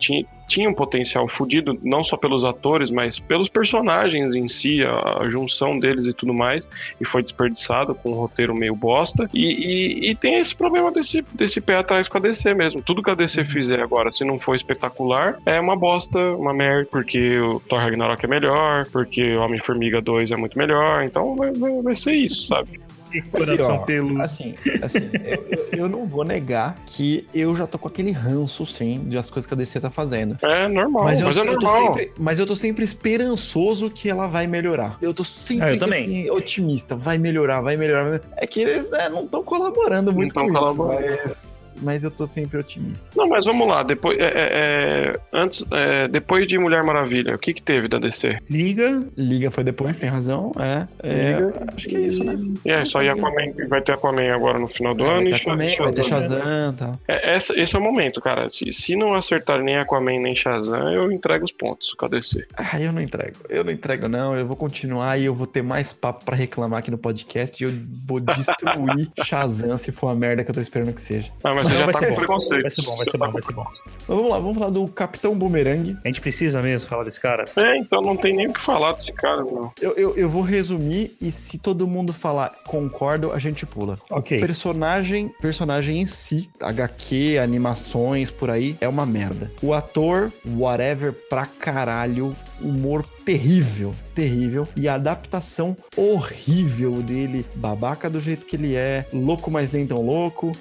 tinha, 0.53 0.69
um 0.69 0.73
potencial 0.73 1.27
fudido, 1.27 1.77
não 1.83 2.03
só 2.03 2.15
pelos 2.15 2.45
atores, 2.45 2.91
mas 2.91 3.19
pelos 3.19 3.49
personagens 3.49 4.35
em 4.35 4.47
si, 4.47 4.83
a, 4.83 5.23
a 5.23 5.29
junção 5.29 5.79
deles 5.79 6.05
e 6.05 6.13
tudo 6.13 6.33
mais, 6.33 6.67
e 7.01 7.05
foi 7.05 7.23
desperdiçado 7.23 7.95
com 7.95 8.11
um 8.11 8.15
roteiro 8.15 8.53
meio 8.55 8.75
bosta. 8.75 9.29
E, 9.33 9.45
e- 9.45 10.11
e 10.11 10.15
tem 10.15 10.37
esse 10.39 10.55
problema 10.55 10.91
desse, 10.91 11.23
desse 11.33 11.59
pé 11.59 11.75
atrás 11.77 12.07
com 12.07 12.17
a 12.17 12.21
DC 12.21 12.53
mesmo. 12.53 12.81
Tudo 12.81 13.01
que 13.01 13.09
a 13.09 13.15
DC 13.15 13.43
fizer 13.43 13.81
agora, 13.81 14.13
se 14.13 14.23
não 14.23 14.37
for 14.37 14.55
espetacular, 14.55 15.37
é 15.45 15.59
uma 15.59 15.75
bosta, 15.75 16.19
uma 16.35 16.53
merda, 16.53 16.87
porque 16.91 17.39
o 17.39 17.59
Thor 17.59 17.79
Ragnarok 17.79 18.23
é 18.23 18.27
melhor, 18.27 18.85
porque 18.91 19.35
o 19.35 19.41
Homem-Formiga 19.41 20.01
2 20.01 20.31
é 20.31 20.35
muito 20.35 20.57
melhor, 20.57 21.03
então 21.03 21.35
vai, 21.35 21.51
vai, 21.53 21.81
vai 21.81 21.95
ser 21.95 22.13
isso, 22.13 22.47
sabe? 22.47 22.79
Coração 23.21 23.75
ó, 23.75 23.77
peludo. 23.79 24.21
Assim, 24.21 24.55
assim 24.81 25.09
eu, 25.23 25.45
eu- 25.49 25.67
eu 25.83 25.89
não 25.89 26.05
vou 26.05 26.23
negar 26.23 26.75
que 26.85 27.25
eu 27.33 27.55
já 27.55 27.65
tô 27.67 27.77
com 27.77 27.87
aquele 27.87 28.11
ranço, 28.11 28.65
sim, 28.65 29.03
de 29.07 29.17
as 29.17 29.29
coisas 29.29 29.47
que 29.47 29.53
a 29.53 29.57
DC 29.57 29.79
tá 29.79 29.89
fazendo. 29.89 30.37
É 30.41 30.67
normal, 30.67 31.03
Mas, 31.05 31.21
mas, 31.21 31.37
eu, 31.37 31.43
é 31.43 31.47
eu 31.47 31.59
tô 31.59 31.65
normal. 31.65 31.93
sempre, 31.93 32.11
mas 32.17 32.39
eu 32.39 32.45
tô 32.45 32.55
sempre 32.55 32.83
esperançoso 32.83 33.89
que 33.89 34.09
ela 34.09 34.27
vai 34.27 34.47
melhorar. 34.47 34.97
Eu 35.01 35.13
tô 35.13 35.23
sempre 35.23 35.73
eu 35.75 35.79
também. 35.79 36.03
assim, 36.03 36.29
otimista. 36.29 36.95
Vai 36.95 37.17
melhorar, 37.17 37.61
vai 37.61 37.75
melhorar. 37.77 38.21
É 38.37 38.45
que 38.47 38.61
eles 38.61 38.89
né, 38.89 39.09
não 39.09 39.25
estão 39.25 39.43
colaborando 39.43 40.13
muito 40.13 40.33
tão 40.33 40.43
com 40.43 40.49
isso. 40.49 40.59
colaborando. 40.59 41.05
Mas 41.25 41.62
mas, 41.81 41.93
mas 41.93 42.03
eu 42.03 42.11
tô 42.11 42.25
sempre 42.27 42.57
otimista. 42.57 43.09
Não, 43.15 43.27
mas 43.27 43.45
vamos 43.45 43.67
lá. 43.67 43.83
Depois, 43.83 44.17
é, 44.17 44.23
é, 44.23 44.29
é, 44.33 45.19
antes, 45.31 45.65
é, 45.71 46.07
depois 46.07 46.47
de 46.47 46.57
Mulher 46.57 46.83
Maravilha, 46.83 47.35
o 47.35 47.37
que 47.39 47.53
que 47.53 47.61
teve 47.61 47.87
da 47.87 47.97
DC? 47.99 48.39
Liga. 48.49 49.03
Liga 49.17 49.49
foi 49.51 49.63
depois, 49.63 49.97
tem 49.99 50.09
razão. 50.09 50.51
É, 50.59 50.85
é 51.03 51.37
acho 51.75 51.87
que 51.87 51.95
é 51.95 51.99
isso, 52.01 52.23
né? 52.23 52.37
E 52.65 52.71
é, 52.71 52.85
só 52.85 53.01
ir 53.03 53.09
Aquaman, 53.09 53.53
vai 53.69 53.81
ter 53.81 53.93
Aquaman 53.93 54.33
agora 54.33 54.59
no 54.59 54.67
final 54.67 54.93
do 54.93 55.03
ano. 55.03 55.29
Vai 55.29 55.39
ter 55.39 55.47
Aquaman, 55.47 55.75
vai 55.77 55.93
ter 55.93 56.03
Shazam. 56.03 56.39
Shazam 56.39 56.71
e 56.71 56.75
tal. 56.75 56.99
É, 57.07 57.35
essa- 57.35 57.59
esse 57.59 57.75
é 57.75 57.79
o 57.79 57.81
momento, 57.81 58.19
cara. 58.21 58.49
Se, 58.49 58.71
se 58.71 58.95
não 58.95 59.13
acertar 59.13 59.61
nem 59.61 59.77
Aquaman 59.77 60.19
nem 60.19 60.35
Shazam, 60.35 60.91
eu 60.91 61.11
entrego 61.11 61.45
os 61.45 61.51
pontos 61.51 61.93
com 61.93 62.05
a 62.05 62.09
DC. 62.09 62.45
Ah, 62.57 62.79
eu 62.79 62.91
não 62.91 63.01
entrego. 63.01 63.37
Eu 63.49 63.63
não 63.63 63.71
entrego, 63.71 64.07
não. 64.07 64.35
Eu 64.35 64.45
vou 64.45 64.55
continuar 64.57 65.17
e 65.19 65.25
eu 65.25 65.33
vou 65.33 65.47
ter 65.47 65.61
mais 65.61 65.93
papo 65.93 66.25
pra 66.25 66.35
reclamar 66.35 66.79
aqui 66.79 66.91
no 66.91 66.97
podcast 66.97 67.63
e 67.63 67.67
eu 67.67 67.73
vou 68.07 68.19
destruir 68.19 69.09
Shazam 69.23 69.77
se 69.77 69.91
for 69.91 70.09
a 70.09 70.15
merda 70.15 70.43
que 70.43 70.49
eu 70.51 70.55
tô 70.55 70.61
esperando 70.61 70.93
que 70.93 71.01
seja. 71.01 71.31
Ah, 71.43 71.53
mas 71.53 71.62
você 71.63 71.71
Não, 71.73 71.79
já 71.79 71.85
vai 71.85 71.93
tá 71.93 71.99
ser 71.99 72.05
com 72.07 72.11
bom. 72.13 72.17
preconceito. 72.19 72.61
Vai 72.61 72.71
ser 72.71 72.81
bom, 72.83 72.95
vai 72.97 73.07
ser 73.09 73.17
bom, 73.17 73.31
vai 73.31 73.41
ser 73.41 73.53
bom. 73.53 73.65
Mas 74.05 74.17
vamos 74.17 74.29
lá, 74.31 74.39
vamos 74.39 74.57
falar 74.57 74.69
do 74.71 74.87
Capitão 74.87 75.35
Boomerang. 75.35 75.95
A 76.03 76.07
gente 76.07 76.21
precisa 76.21 76.61
mesmo 76.61 76.89
falar 76.89 77.03
desse 77.03 77.19
cara? 77.19 77.45
É, 77.55 77.77
então 77.77 78.01
não 78.01 78.17
tem 78.17 78.35
nem 78.35 78.47
o 78.47 78.53
que 78.53 78.61
falar 78.61 78.93
desse 78.93 79.11
cara, 79.13 79.37
não. 79.43 79.71
Eu, 79.81 79.93
eu, 79.93 80.15
eu 80.15 80.29
vou 80.29 80.41
resumir 80.41 81.15
e 81.21 81.31
se 81.31 81.57
todo 81.57 81.87
mundo 81.87 82.13
falar 82.13 82.53
concordo, 82.65 83.31
a 83.31 83.39
gente 83.39 83.65
pula. 83.65 83.97
Ok. 84.09 84.39
Personagem, 84.39 85.29
personagem 85.41 86.01
em 86.01 86.05
si, 86.05 86.49
HQ, 86.59 87.37
animações, 87.39 88.29
por 88.29 88.49
aí, 88.49 88.77
é 88.81 88.87
uma 88.87 89.05
merda. 89.05 89.51
O 89.61 89.73
ator, 89.73 90.31
whatever 90.45 91.13
pra 91.29 91.45
caralho, 91.45 92.35
humor 92.63 93.05
terrível, 93.25 93.93
terrível. 94.15 94.67
E 94.75 94.87
a 94.87 94.95
adaptação 94.95 95.75
horrível 95.95 97.01
dele, 97.01 97.45
babaca 97.55 98.09
do 98.09 98.19
jeito 98.19 98.45
que 98.45 98.55
ele 98.55 98.75
é, 98.75 99.05
louco, 99.13 99.51
mas 99.51 99.71
nem 99.71 99.85
tão 99.85 100.01
louco. 100.01 100.51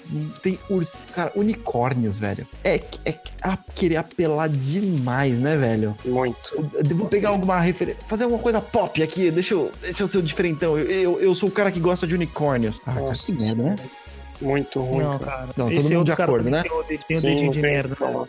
Tem 0.42 0.58
urs... 0.68 1.04
Cara, 1.14 1.32
unicórnios, 1.34 2.18
velho. 2.18 2.46
É, 2.64 2.80
é 3.04 3.14
ah, 3.42 3.58
querer 3.74 3.96
apelar 3.96 4.48
demais, 4.48 5.38
né, 5.38 5.56
velho? 5.56 5.96
Muito. 6.04 6.70
Eu 6.74 6.82
devo 6.82 7.06
pegar 7.06 7.30
alguma 7.30 7.58
referência. 7.60 8.02
Fazer 8.06 8.24
alguma 8.24 8.42
coisa 8.42 8.60
pop 8.60 9.02
aqui. 9.02 9.30
Deixa 9.30 9.54
eu, 9.54 9.72
deixa 9.80 10.02
eu 10.02 10.08
ser 10.08 10.18
o 10.18 10.22
diferentão. 10.22 10.78
Eu, 10.78 10.86
eu, 10.90 11.20
eu 11.20 11.34
sou 11.34 11.48
o 11.48 11.52
cara 11.52 11.70
que 11.70 11.80
gosta 11.80 12.06
de 12.06 12.14
unicórnios. 12.14 12.80
Ah, 12.86 12.92
cara, 12.92 13.06
Nossa. 13.06 13.26
que 13.26 13.32
merda, 13.32 13.62
né? 13.62 13.76
Muito 14.40 14.80
ruim, 14.80 15.04
Não, 15.04 15.18
cara. 15.18 15.30
cara. 15.30 15.46
Não, 15.56 15.68
todo 15.68 15.72
Esse 15.72 15.82
mundo 15.84 15.98
outro 15.98 16.12
de 16.12 16.16
cara 16.16 16.30
acordo, 16.30 16.50
né? 16.50 16.62
Tem 16.62 17.16
o, 17.16 17.20
Sim, 17.20 17.26
dedinho 17.26 17.46
não 17.46 17.52
de 17.52 17.60
merda. 17.60 17.94
falar. 17.94 18.26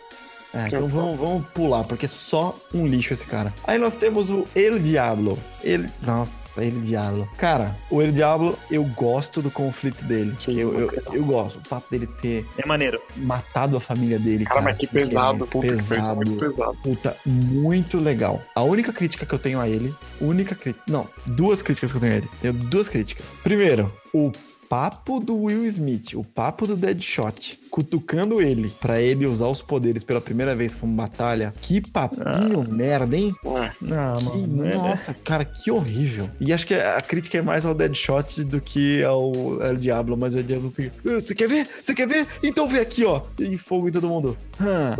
É, 0.54 0.68
então 0.68 0.86
vamos, 0.86 1.18
vamos 1.18 1.46
pular, 1.48 1.82
porque 1.84 2.06
é 2.06 2.08
só 2.08 2.56
um 2.72 2.86
lixo 2.86 3.12
esse 3.12 3.24
cara. 3.26 3.52
Aí 3.66 3.78
nós 3.78 3.94
temos 3.96 4.30
o 4.30 4.46
El 4.54 4.78
Diablo. 4.78 5.36
Ele, 5.62 5.88
nossa, 6.02 6.64
El 6.64 6.80
Diablo. 6.82 7.28
Cara, 7.36 7.74
o 7.90 8.00
El 8.00 8.12
Diablo, 8.12 8.56
eu 8.70 8.84
gosto 8.84 9.42
do 9.42 9.50
conflito 9.50 10.04
dele. 10.04 10.34
Sim, 10.38 10.58
eu, 10.58 10.72
eu, 10.78 10.90
eu 11.12 11.24
gosto. 11.24 11.58
O 11.58 11.68
fato 11.68 11.90
dele 11.90 12.06
ter 12.06 12.46
É 12.56 12.66
maneiro. 12.66 13.00
matado 13.16 13.76
a 13.76 13.80
família 13.80 14.18
dele, 14.18 14.44
Cara, 14.44 14.60
cara. 14.60 14.64
mas 14.70 14.78
que 14.78 14.86
assim, 14.86 14.98
é 14.98 15.06
pesado. 15.06 15.46
Puta, 15.46 15.66
que 15.66 15.72
pesado. 15.72 16.16
muito 16.16 16.38
pesado. 16.38 16.74
Puta, 16.82 17.16
muito 17.26 17.98
legal. 17.98 18.40
A 18.54 18.62
única 18.62 18.92
crítica 18.92 19.24
que 19.26 19.34
eu 19.34 19.38
tenho 19.38 19.58
a 19.60 19.68
ele, 19.68 19.92
única 20.20 20.54
crítica, 20.54 20.84
não, 20.86 21.08
duas 21.26 21.62
críticas 21.62 21.90
que 21.90 21.96
eu 21.96 22.00
tenho 22.00 22.12
a 22.12 22.16
ele. 22.18 22.28
Tenho 22.40 22.52
duas 22.52 22.88
críticas. 22.88 23.34
Primeiro, 23.42 23.90
o 24.12 24.30
papo 24.68 25.18
do 25.20 25.36
Will 25.36 25.64
Smith, 25.66 26.14
o 26.14 26.22
papo 26.24 26.66
do 26.66 26.76
Deadshot, 26.76 27.58
cutucando 27.74 28.40
ele 28.40 28.72
pra 28.80 29.00
ele 29.00 29.26
usar 29.26 29.48
os 29.48 29.60
poderes 29.60 30.04
pela 30.04 30.20
primeira 30.20 30.54
vez 30.54 30.76
como 30.76 30.94
batalha. 30.94 31.52
Que 31.60 31.80
papinho 31.80 32.62
merda, 32.70 33.16
hein? 33.16 33.34
É. 33.44 33.70
Não, 33.80 34.16
Que- 34.18 34.46
mano. 34.46 34.64
é- 34.66 34.74
nossa, 34.76 35.12
cara, 35.24 35.44
que 35.44 35.72
horrível. 35.72 36.30
E 36.40 36.52
acho 36.52 36.64
que 36.68 36.74
a 36.74 37.00
crítica 37.00 37.38
é 37.38 37.42
mais 37.42 37.66
ao 37.66 37.74
Deadshot 37.74 38.44
do 38.44 38.60
que 38.60 39.02
ao 39.02 39.60
El 39.60 39.76
Diablo, 39.76 40.16
mas 40.16 40.34
o 40.34 40.38
El 40.38 40.44
Diablo 40.44 40.70
fica. 40.70 40.92
"Ah, 41.04 41.20
Você 41.20 41.34
quer 41.34 41.48
ver? 41.48 41.66
Você 41.82 41.92
quer 41.96 42.06
ver? 42.06 42.28
Então 42.44 42.68
vê 42.68 42.78
aqui, 42.78 43.04
ó. 43.04 43.22
E 43.40 43.58
fogo 43.58 43.88
em 43.88 43.92
todo 43.92 44.08
mundo. 44.08 44.36
Ah, 44.60 44.94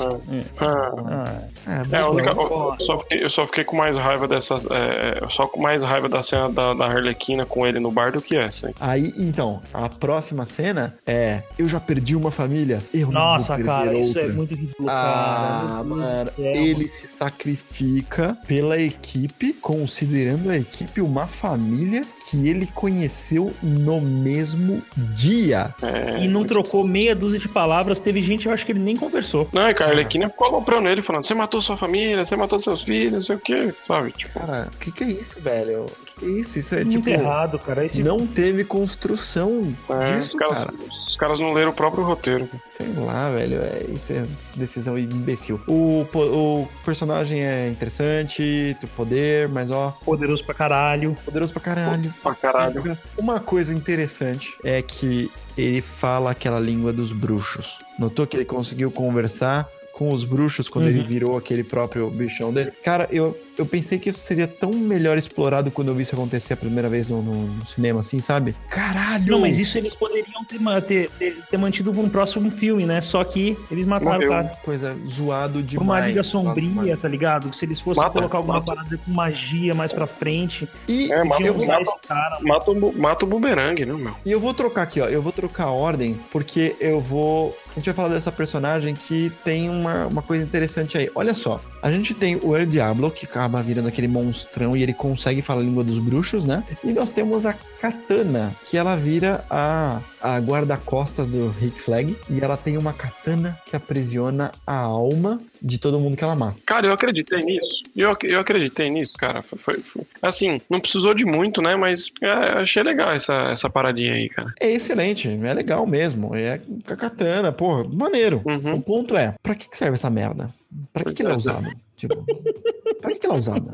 Ah, 0.59 1.41
Ah, 1.67 1.85
É, 1.93 1.97
a 1.99 2.05
bom. 2.07 2.15
única, 2.17 2.31
eu, 2.31 2.77
só 2.87 2.99
fiquei, 3.01 3.25
eu 3.25 3.31
só 3.31 3.47
fiquei 3.47 3.65
com 3.65 3.77
mais 3.77 3.97
raiva 3.97 4.27
dessas. 4.27 4.67
É, 4.67 5.21
só 5.31 5.47
com 5.47 5.61
mais 5.61 5.83
raiva 5.83 6.09
da 6.09 6.23
cena 6.23 6.49
da, 6.51 6.75
da 6.75 6.87
Harlequina 6.87 7.47
com 7.47 7.65
ele 7.67 7.79
no 7.79 7.91
bar 7.93 8.11
do 8.13 8.21
que 8.21 8.37
essa, 8.37 8.69
hein? 8.69 8.75
Aí, 8.81 9.15
então, 9.17 9.63
a 9.73 9.89
próxima 9.89 10.45
cena 10.45 10.95
é: 11.07 11.43
Eu 11.57 11.69
já 11.69 11.79
perdi 11.79 12.17
uma 12.17 12.31
família, 12.33 12.64
eu 12.93 13.11
Nossa, 13.11 13.57
não 13.59 13.65
vou 13.65 13.75
perder 13.75 13.87
cara, 13.91 13.99
isso 14.01 14.19
é 14.19 14.23
outra. 14.23 14.37
muito 14.37 14.55
ridículo, 14.55 14.89
Ah, 14.91 15.67
cara. 15.71 15.85
Mano, 15.85 16.31
ele 16.39 16.89
se 16.89 17.07
sacrifica 17.07 18.37
pela 18.47 18.79
equipe, 18.81 19.53
considerando 19.55 20.51
a 20.51 20.57
equipe 20.57 21.01
uma 21.01 21.27
família 21.27 22.03
que 22.31 22.49
ele 22.49 22.67
conheceu 22.67 23.53
no 23.63 24.01
mesmo 24.01 24.83
dia. 25.15 25.75
É, 25.83 26.23
E 26.25 26.29
não 26.29 26.45
trocou 26.45 26.87
meia 26.87 27.15
dúzia 27.15 27.39
de 27.39 27.49
palavras. 27.49 28.01
Teve 28.01 28.21
gente, 28.23 28.47
eu 28.47 28.53
acho 28.53 28.65
que 28.65 28.73
ele 28.73 28.81
nem 28.81 28.97
conversou. 28.97 29.49
Não, 29.53 29.69
e 29.69 29.75
que 29.75 29.83
a 29.83 29.87
Arlequina 29.87 30.29
ficou 30.29 30.47
aloprando 30.47 30.89
ele, 30.89 31.03
falando: 31.03 31.27
você 31.27 31.35
matou 31.35 31.61
sua 31.61 31.77
família, 31.77 32.25
você 32.25 32.37
matou 32.37 32.59
seus 32.59 32.83
filhos, 32.83 33.13
não 33.13 33.23
sei 33.23 33.37
o 33.37 33.41
quê, 33.41 33.75
sabe? 33.87 34.13
Tipo, 34.13 34.39
Cara, 34.39 34.69
o 34.75 34.79
que, 34.79 34.91
que 34.91 35.05
é 35.05 35.09
isso, 35.09 35.41
velho? 35.41 35.85
O 35.85 36.05
que, 36.05 36.21
que 36.21 36.25
é 36.27 36.29
isso? 36.41 36.59
Isso 36.59 36.75
é 36.75 36.85
Muito 36.85 36.99
tipo. 36.99 37.11
errado, 37.11 37.59
cara. 37.59 37.85
Esse 37.85 38.03
Não 38.03 38.27
teve 38.27 38.65
construção 38.65 39.75
é, 39.89 40.05
disso, 40.17 40.35
os, 40.35 40.39
caras, 40.41 40.55
cara. 40.55 40.75
Os 41.15 41.17
caras 41.17 41.39
não 41.39 41.53
leram 41.53 41.71
o 41.71 41.75
próprio 41.75 42.03
roteiro. 42.03 42.49
Sei 42.67 42.89
lá, 42.97 43.31
velho. 43.31 43.63
É, 43.63 43.85
isso 43.89 44.13
é 44.13 44.25
decisão 44.57 44.99
imbecil. 44.99 45.61
O, 45.69 46.05
o 46.13 46.69
personagem 46.85 47.45
é 47.45 47.69
interessante, 47.69 48.77
tem 48.81 48.91
poder, 48.97 49.49
mas 49.49 49.71
ó, 49.71 49.97
poderoso 50.05 50.45
pra 50.45 50.55
caralho. 50.55 51.17
poderoso 51.25 51.53
pra 51.53 51.63
caralho. 51.63 52.13
Pra 52.21 52.35
caralho. 52.35 52.99
Uma 53.17 53.39
coisa 53.39 53.73
interessante 53.73 54.53
é 54.65 54.83
que 54.83 55.31
ele 55.57 55.81
fala 55.81 56.33
aquela 56.33 56.59
língua 56.59 56.93
dos 56.93 57.13
bruxos. 57.13 57.79
Notou 57.97 58.27
que 58.27 58.37
ele 58.37 58.45
conseguiu 58.45 58.91
conversar 58.91 59.69
com 59.95 60.13
os 60.13 60.25
bruxos 60.25 60.69
quando 60.69 60.85
Uhum. 60.87 60.91
ele 60.91 61.03
virou 61.05 61.37
aquele 61.37 61.63
próprio 61.63 62.11
bichão 62.11 62.53
dele? 62.53 62.73
Cara, 62.83 63.09
eu, 63.13 63.39
eu 63.57 63.65
pensei 63.65 63.97
que 63.99 64.09
isso 64.09 64.19
seria 64.21 64.49
tão 64.49 64.73
melhor 64.73 65.17
explorado 65.17 65.71
quando 65.71 65.89
eu 65.89 65.95
vi 65.95 66.03
isso 66.03 66.15
acontecer 66.15 66.53
a 66.55 66.57
primeira 66.57 66.89
vez 66.89 67.07
no, 67.07 67.23
no- 67.23 67.47
no 67.47 67.65
cinema, 67.65 68.01
assim, 68.01 68.21
sabe? 68.21 68.57
Caralho! 68.69 69.31
Não, 69.31 69.41
mas 69.41 69.59
isso 69.59 69.79
eles 69.79 69.95
poderiam 69.95 70.45
ter, 70.45 70.59
ter, 70.83 71.11
ter, 71.19 71.37
ter 71.49 71.57
mantido 71.57 71.93
pra 71.93 72.03
um 72.03 72.09
próximo 72.09 72.51
filme, 72.51 72.85
né? 72.85 73.01
Só 73.01 73.23
que 73.23 73.57
eles 73.71 73.87
mataram 73.87 74.15
Morreu. 74.15 74.29
o 74.31 74.33
cara. 74.33 74.49
Coisa 74.65 74.97
zoado 75.07 75.63
demais. 75.63 75.87
uma 76.01 76.07
liga 76.09 76.23
sombria, 76.25 76.69
demais. 76.69 77.01
tá 77.01 77.09
ligado? 77.09 77.55
Se 77.55 77.65
eles 77.65 77.79
fossem 77.81 78.03
Mata, 78.03 78.15
colocar 78.19 78.39
alguma 78.39 78.55
mata. 78.61 78.67
parada 78.75 78.99
com 78.99 79.11
magia 79.13 79.75
mais 79.75 79.93
pra 79.93 80.07
frente, 80.09 80.69
E 80.89 81.13
É, 81.13 81.23
mata- 81.23 81.41
eu 81.43 81.53
que 81.55 81.59
vou 81.59 81.63
usar 81.69 81.79
mata- 81.81 81.91
esse 81.99 82.09
cara. 82.09 82.39
Mata 82.43 82.71
o, 82.73 82.99
mata 82.99 83.25
o 83.25 83.29
bumerangue, 83.29 83.87
né, 83.87 83.93
meu? 83.95 84.15
E 84.27 84.33
eu 84.33 84.41
vou 84.41 84.53
trocar 84.53 84.83
aqui, 84.83 85.01
ó. 85.01 85.07
Eu 85.07 85.23
vou 85.23 85.31
trocar 85.33 85.65
a 85.67 85.71
ordem, 85.71 86.19
porque 86.33 86.75
eu 86.81 87.01
vou. 87.01 87.57
A 87.75 87.81
gente 87.81 87.87
vai 87.87 87.95
falar 87.95 88.09
dessa 88.11 88.31
personagem 88.31 88.95
que 88.95 89.33
tem 89.45 89.69
uma, 89.69 90.07
uma 90.07 90.23
coisa 90.23 90.45
interessante 90.45 90.97
aí. 90.97 91.11
Olha 91.13 91.35
só, 91.35 91.61
a 91.83 91.91
gente 91.91 92.15
tem 92.15 92.37
o 92.41 92.57
El 92.57 92.67
Diablo, 92.67 93.11
que 93.11 93.27
acaba 93.27 93.61
virando 93.61 93.89
aquele 93.89 94.07
monstrão 94.07 94.77
e 94.77 94.83
ele 94.83 94.95
consegue 94.95 95.43
falar 95.43 95.61
a 95.61 95.65
língua 95.65 95.83
dos 95.83 95.99
bruxos, 95.99 96.45
né? 96.45 96.63
E 96.85 96.93
nós 96.93 97.11
temos 97.11 97.45
a 97.45 97.53
Katana, 97.53 98.55
que 98.65 98.77
ela 98.77 98.95
vira 98.95 99.45
a, 99.51 100.01
a 100.25 100.39
guarda-costas 100.41 101.29
do 101.29 101.49
Rick 101.51 101.79
Flag. 101.83 102.17
E 102.31 102.41
ela 102.41 102.57
tem 102.57 102.79
uma 102.79 102.95
katana 102.95 103.59
que 103.67 103.77
aprisiona 103.77 104.51
a 104.67 104.75
alma 104.79 105.39
de 105.61 105.79
todo 105.79 106.01
mundo 106.01 106.17
que 106.17 106.25
ela 106.25 106.35
mata. 106.35 106.57
Cara, 106.65 106.87
eu 106.87 106.93
acreditei 106.95 107.41
nisso. 107.41 107.83
Eu, 107.95 108.17
eu 108.23 108.41
acreditei 108.41 108.89
nisso, 108.89 109.19
cara. 109.19 109.43
Foi, 109.43 109.59
foi- 109.59 109.81
foi- 109.83 110.03
Assim, 110.23 110.61
não 110.71 110.81
precisou 110.81 111.13
de 111.13 111.27
muito, 111.27 111.61
né? 111.61 111.77
Mas 111.77 112.11
é, 112.23 112.29
achei 112.61 112.83
legal 112.83 113.13
essa, 113.13 113.35
essa 113.51 113.69
paradinha 113.69 114.15
aí, 114.15 114.29
cara. 114.31 114.53
É 114.61 114.71
excelente, 114.71 115.29
é 115.29 115.53
legal 115.53 115.87
mesmo. 115.87 116.35
É 116.35 116.59
com 116.59 116.93
a 116.93 116.97
katana, 116.97 117.53
porra, 117.53 117.85
maneiro. 117.85 118.41
Uhum. 118.47 118.75
O 118.77 118.81
ponto 118.83 119.17
é, 119.17 119.35
pra 119.43 119.55
que 119.55 119.69
que 119.69 119.77
serve 119.77 119.95
essa 119.95 120.09
merda? 120.09 120.49
Pra 120.93 121.05
que, 121.05 121.13
que 121.15 121.23
ela 121.23 121.33
é 121.35 121.37
usada? 121.37 121.71
Tipo, 122.09 123.01
pra 123.01 123.11
que, 123.13 123.19
que 123.19 123.27
ela 123.27 123.35
é 123.35 123.39
usada? 123.39 123.71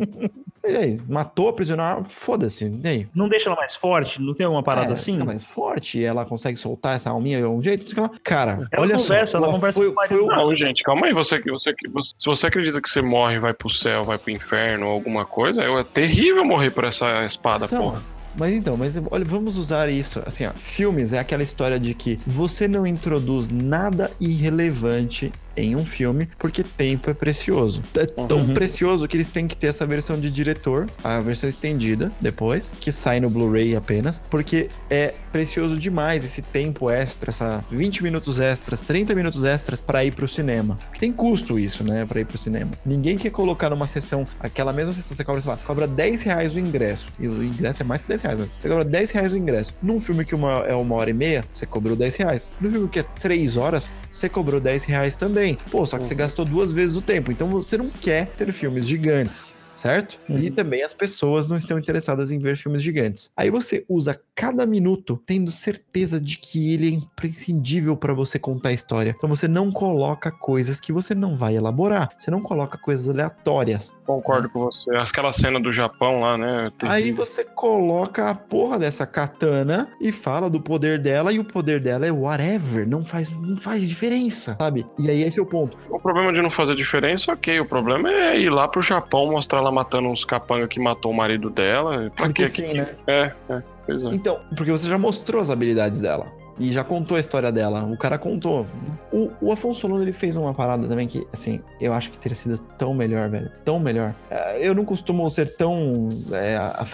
E 0.67 0.77
aí, 0.77 1.01
matou, 1.09 1.49
aprisionar, 1.49 2.05
foda-se. 2.05 2.71
E 2.85 2.87
aí? 2.89 3.09
Não 3.15 3.29
deixa 3.29 3.49
ela 3.49 3.57
mais 3.57 3.75
forte? 3.75 4.21
Não 4.21 4.35
tem 4.35 4.45
alguma 4.45 4.63
parada 4.63 4.91
É, 4.91 4.93
assim? 4.93 5.13
fica 5.15 5.25
mais 5.25 5.43
forte, 5.45 6.05
ela 6.05 6.25
consegue 6.27 6.59
soltar 6.59 6.97
essa 6.97 7.11
alminha 7.11 7.39
de 7.39 7.45
um 7.47 7.63
jeito, 7.63 7.99
lá. 8.01 8.11
Cara, 8.23 8.69
Ela 8.71 8.83
olha 8.83 8.97
conversa, 8.97 9.33
só. 9.33 9.39
ela 9.39 9.49
ó, 9.49 9.53
conversa 9.53 9.79
foi, 9.79 9.93
com 9.93 10.01
o 10.03 10.07
foi. 10.07 10.27
Não, 10.27 10.55
gente, 10.57 10.83
calma 10.83 11.07
aí. 11.07 11.13
Você, 11.15 11.41
você, 11.41 11.73
você- 11.91 12.11
se 12.19 12.27
você 12.27 12.47
acredita 12.47 12.81
que 12.81 12.89
você 12.91 13.01
morre, 13.01 13.39
vai 13.39 13.55
pro 13.55 13.71
céu, 13.71 14.05
vai 14.05 14.19
pro 14.19 14.31
inferno 14.31 14.87
ou 14.87 14.93
alguma 14.93 15.25
coisa, 15.25 15.63
é 15.63 15.85
terrível 15.85 16.45
morrer 16.45 16.71
por 16.71 16.85
essa 16.85 17.25
espada, 17.25 17.65
Então, 17.65 17.83
porra. 17.83 18.03
mas 18.37 18.53
então, 18.55 18.77
mas 18.77 18.95
olha, 19.11 19.25
vamos 19.25 19.57
usar 19.57 19.89
isso. 19.89 20.23
Assim, 20.27 20.45
ó, 20.47 20.51
filmes 20.55 21.15
é 21.15 21.19
aquela 21.19 21.43
história 21.43 21.81
de 21.81 21.95
que 21.95 22.21
você 22.27 22.69
não 22.69 22.87
introduz 22.87 23.49
nada 23.49 24.11
irrelevante 24.21 25.33
em 25.57 25.77
um 25.77 25.85
filme 25.85 26.29
porque 26.39 26.63
tempo 26.63 27.11
é 27.11 27.15
precioso. 27.15 27.83
É 27.97 28.07
tão 28.07 28.39
Uhum. 28.41 28.55
precioso 28.55 29.07
que 29.09 29.17
eles 29.17 29.29
têm 29.29 29.47
que 29.47 29.57
ter 29.57 29.69
essa 29.69 29.85
versão 29.87 30.19
de 30.19 30.31
diretor, 30.31 30.87
a 31.03 31.21
versão 31.21 31.49
estendida 31.49 32.11
depois, 32.21 32.73
que 32.81 32.91
sai 32.93 33.21
no 33.21 33.29
Blu-ray 33.31 33.75
apenas, 33.77 34.23
porque 34.31 34.71
é 34.89 35.15
precioso 35.33 35.79
demais 35.79 36.25
esse 36.25 36.43
tempo 36.43 36.91
extra, 36.91 37.31
essa 37.31 37.65
20 37.71 38.03
minutos 38.03 38.41
extras, 38.41 38.81
30 38.83 39.15
minutos 39.15 39.45
extras 39.45 39.81
pra 39.83 40.05
ir 40.05 40.13
pro 40.13 40.27
cinema. 40.29 40.79
Porque 40.87 41.01
tem 41.01 41.13
custo 41.13 41.59
isso, 41.59 41.85
né, 41.85 42.07
Pra 42.07 42.21
ir 42.21 42.25
pro 42.25 42.39
cinema. 42.39 42.71
Ninguém 42.85 43.17
quer 43.17 43.31
colocar 43.31 43.71
numa 43.71 43.87
sessão, 43.87 44.27
aquela 44.41 44.73
mesma 44.73 44.93
sessão, 44.93 45.17
você 45.17 45.23
cobra, 45.25 45.41
sei 45.41 45.51
lá, 45.51 45.57
cobra 45.59 45.87
10 45.87 46.23
reais 46.23 46.55
o 46.55 46.59
ingresso. 46.59 47.09
E 47.19 47.29
o 47.29 47.43
ingresso 47.45 47.83
é 47.83 47.85
mais 47.85 48.03
que 48.03 48.09
10 48.09 48.23
reais, 48.23 48.39
mas 48.41 48.53
você 48.59 48.69
cobra 48.69 48.85
10 48.85 49.11
reais 49.13 49.33
o 49.33 49.37
ingresso. 49.37 49.75
Num 49.83 50.01
filme 50.01 50.25
que 50.25 50.35
uma, 50.35 50.65
é 50.67 50.75
uma 50.75 50.95
hora 50.97 51.11
e 51.11 51.13
meia, 51.15 51.45
você 51.53 51.67
cobrou 51.67 51.95
10 51.97 52.17
reais. 52.17 52.47
No 52.61 52.71
filme 52.71 52.89
que 52.89 52.99
é 53.01 53.03
3 53.03 53.57
horas, 53.57 53.89
você 54.11 54.29
cobrou 54.29 54.61
10 54.61 54.85
reais 54.85 55.17
também. 55.17 55.59
Pô, 55.71 55.87
só 55.87 55.99
que 55.99 56.07
você 56.07 56.15
gastou 56.15 56.45
duas 56.45 56.73
vezes 56.73 56.97
o 56.97 57.03
tempo. 57.03 57.31
Então 57.31 57.49
você 57.49 57.77
não 57.77 57.91
quer 57.91 58.27
ter 58.37 58.53
filmes 58.53 58.87
gigantes 58.87 59.60
certo? 59.81 60.21
Uhum. 60.29 60.39
E 60.39 60.51
também 60.51 60.83
as 60.83 60.93
pessoas 60.93 61.49
não 61.49 61.57
estão 61.57 61.79
interessadas 61.79 62.31
em 62.31 62.39
ver 62.39 62.57
filmes 62.57 62.83
gigantes. 62.83 63.33
Aí 63.37 63.51
você 63.51 63.85
usa 63.89 64.21
cada 64.35 64.67
minuto 64.67 65.21
tendo 65.25 65.51
certeza 65.51 66.21
de 66.21 66.37
que 66.37 66.75
ele 66.75 66.89
é 66.89 66.91
imprescindível 66.91 67.97
para 67.97 68.13
você 68.13 68.39
contar 68.39 68.71
a 68.71 68.73
história. 68.73 69.15
Então 69.17 69.29
você 69.29 69.49
não 69.49 69.73
coloca 69.73 70.31
coisas 70.31 70.81
que 70.81 70.93
você 70.93 71.15
não 71.15 71.37
vai 71.37 71.57
elaborar. 71.57 72.11
Você 72.19 72.31
não 72.31 72.43
coloca 72.43 72.77
coisas 72.77 73.09
aleatórias. 73.09 73.95
Concordo 74.05 74.51
com 74.51 74.61
você. 74.61 74.91
Aquela 74.97 75.33
cena 75.33 75.59
do 75.59 75.73
Japão 75.73 76.21
lá, 76.21 76.37
né? 76.37 76.71
Aí 76.83 77.11
você 77.13 77.45
coloca 77.45 78.29
a 78.29 78.35
porra 78.35 78.79
dessa 78.79 79.07
katana 79.07 79.89
e 80.01 80.13
fala 80.13 80.51
do 80.51 80.61
poder 80.61 80.99
dela 80.99 81.33
e 81.33 81.39
o 81.39 81.45
poder 81.45 81.81
dela 81.81 82.07
é 82.07 82.13
whatever, 82.13 82.87
não 82.87 83.05
faz 83.05 83.31
não 83.31 83.57
faz 83.57 83.89
diferença, 83.89 84.57
sabe? 84.59 84.87
E 84.99 85.11
aí 85.11 85.23
esse 85.23 85.39
é 85.39 85.43
o 85.43 85.47
ponto. 85.47 85.79
O 85.89 85.99
problema 85.99 86.33
de 86.33 86.43
não 86.43 86.51
fazer 86.51 86.75
diferença, 86.75 87.33
ok. 87.33 87.61
O 87.61 87.65
problema 87.65 88.11
é 88.11 88.39
ir 88.39 88.51
lá 88.51 88.69
pro 88.69 88.83
Japão 88.83 89.31
mostrar 89.31 89.61
ela 89.71 89.73
matando 89.73 90.09
uns 90.09 90.25
capanga 90.25 90.67
que 90.67 90.81
matou 90.81 91.13
o 91.13 91.15
marido 91.15 91.49
dela. 91.49 92.11
Pra 92.11 92.27
Porque 92.27 92.43
que 92.43 92.49
sim, 92.49 92.75
né? 92.75 92.95
É, 93.07 93.33
é, 93.49 93.63
pois 93.87 94.05
é. 94.05 94.09
Então, 94.09 94.41
porque 94.57 94.71
você 94.71 94.89
já 94.89 94.99
mostrou 94.99 95.41
as 95.41 95.49
habilidades 95.49 96.01
dela. 96.01 96.31
E 96.59 96.71
já 96.71 96.85
contou 96.85 97.17
a 97.17 97.21
história 97.21 97.51
dela. 97.51 97.85
O 97.85 97.97
cara 97.97 98.19
contou. 98.19 98.67
O, 99.11 99.31
o 99.41 99.51
Afonso 99.51 99.81
Solano, 99.81 100.03
ele 100.03 100.13
fez 100.13 100.37
uma 100.37 100.53
parada 100.53 100.87
também 100.87 101.09
que, 101.09 101.27
assim, 101.33 101.63
eu 101.81 101.95
acho 101.95 102.11
que 102.11 102.19
teria 102.19 102.37
sido 102.37 102.59
tão 102.77 102.93
melhor, 102.93 103.31
velho. 103.31 103.51
Tão 103.65 103.81
melhor. 103.81 104.15
É, 104.29 104.69
Eu 104.69 104.75
não 104.75 104.85
costumo 104.85 105.29
ser 105.31 105.57
tão. 105.57 106.11
É, 106.33 106.57
a 106.57 106.85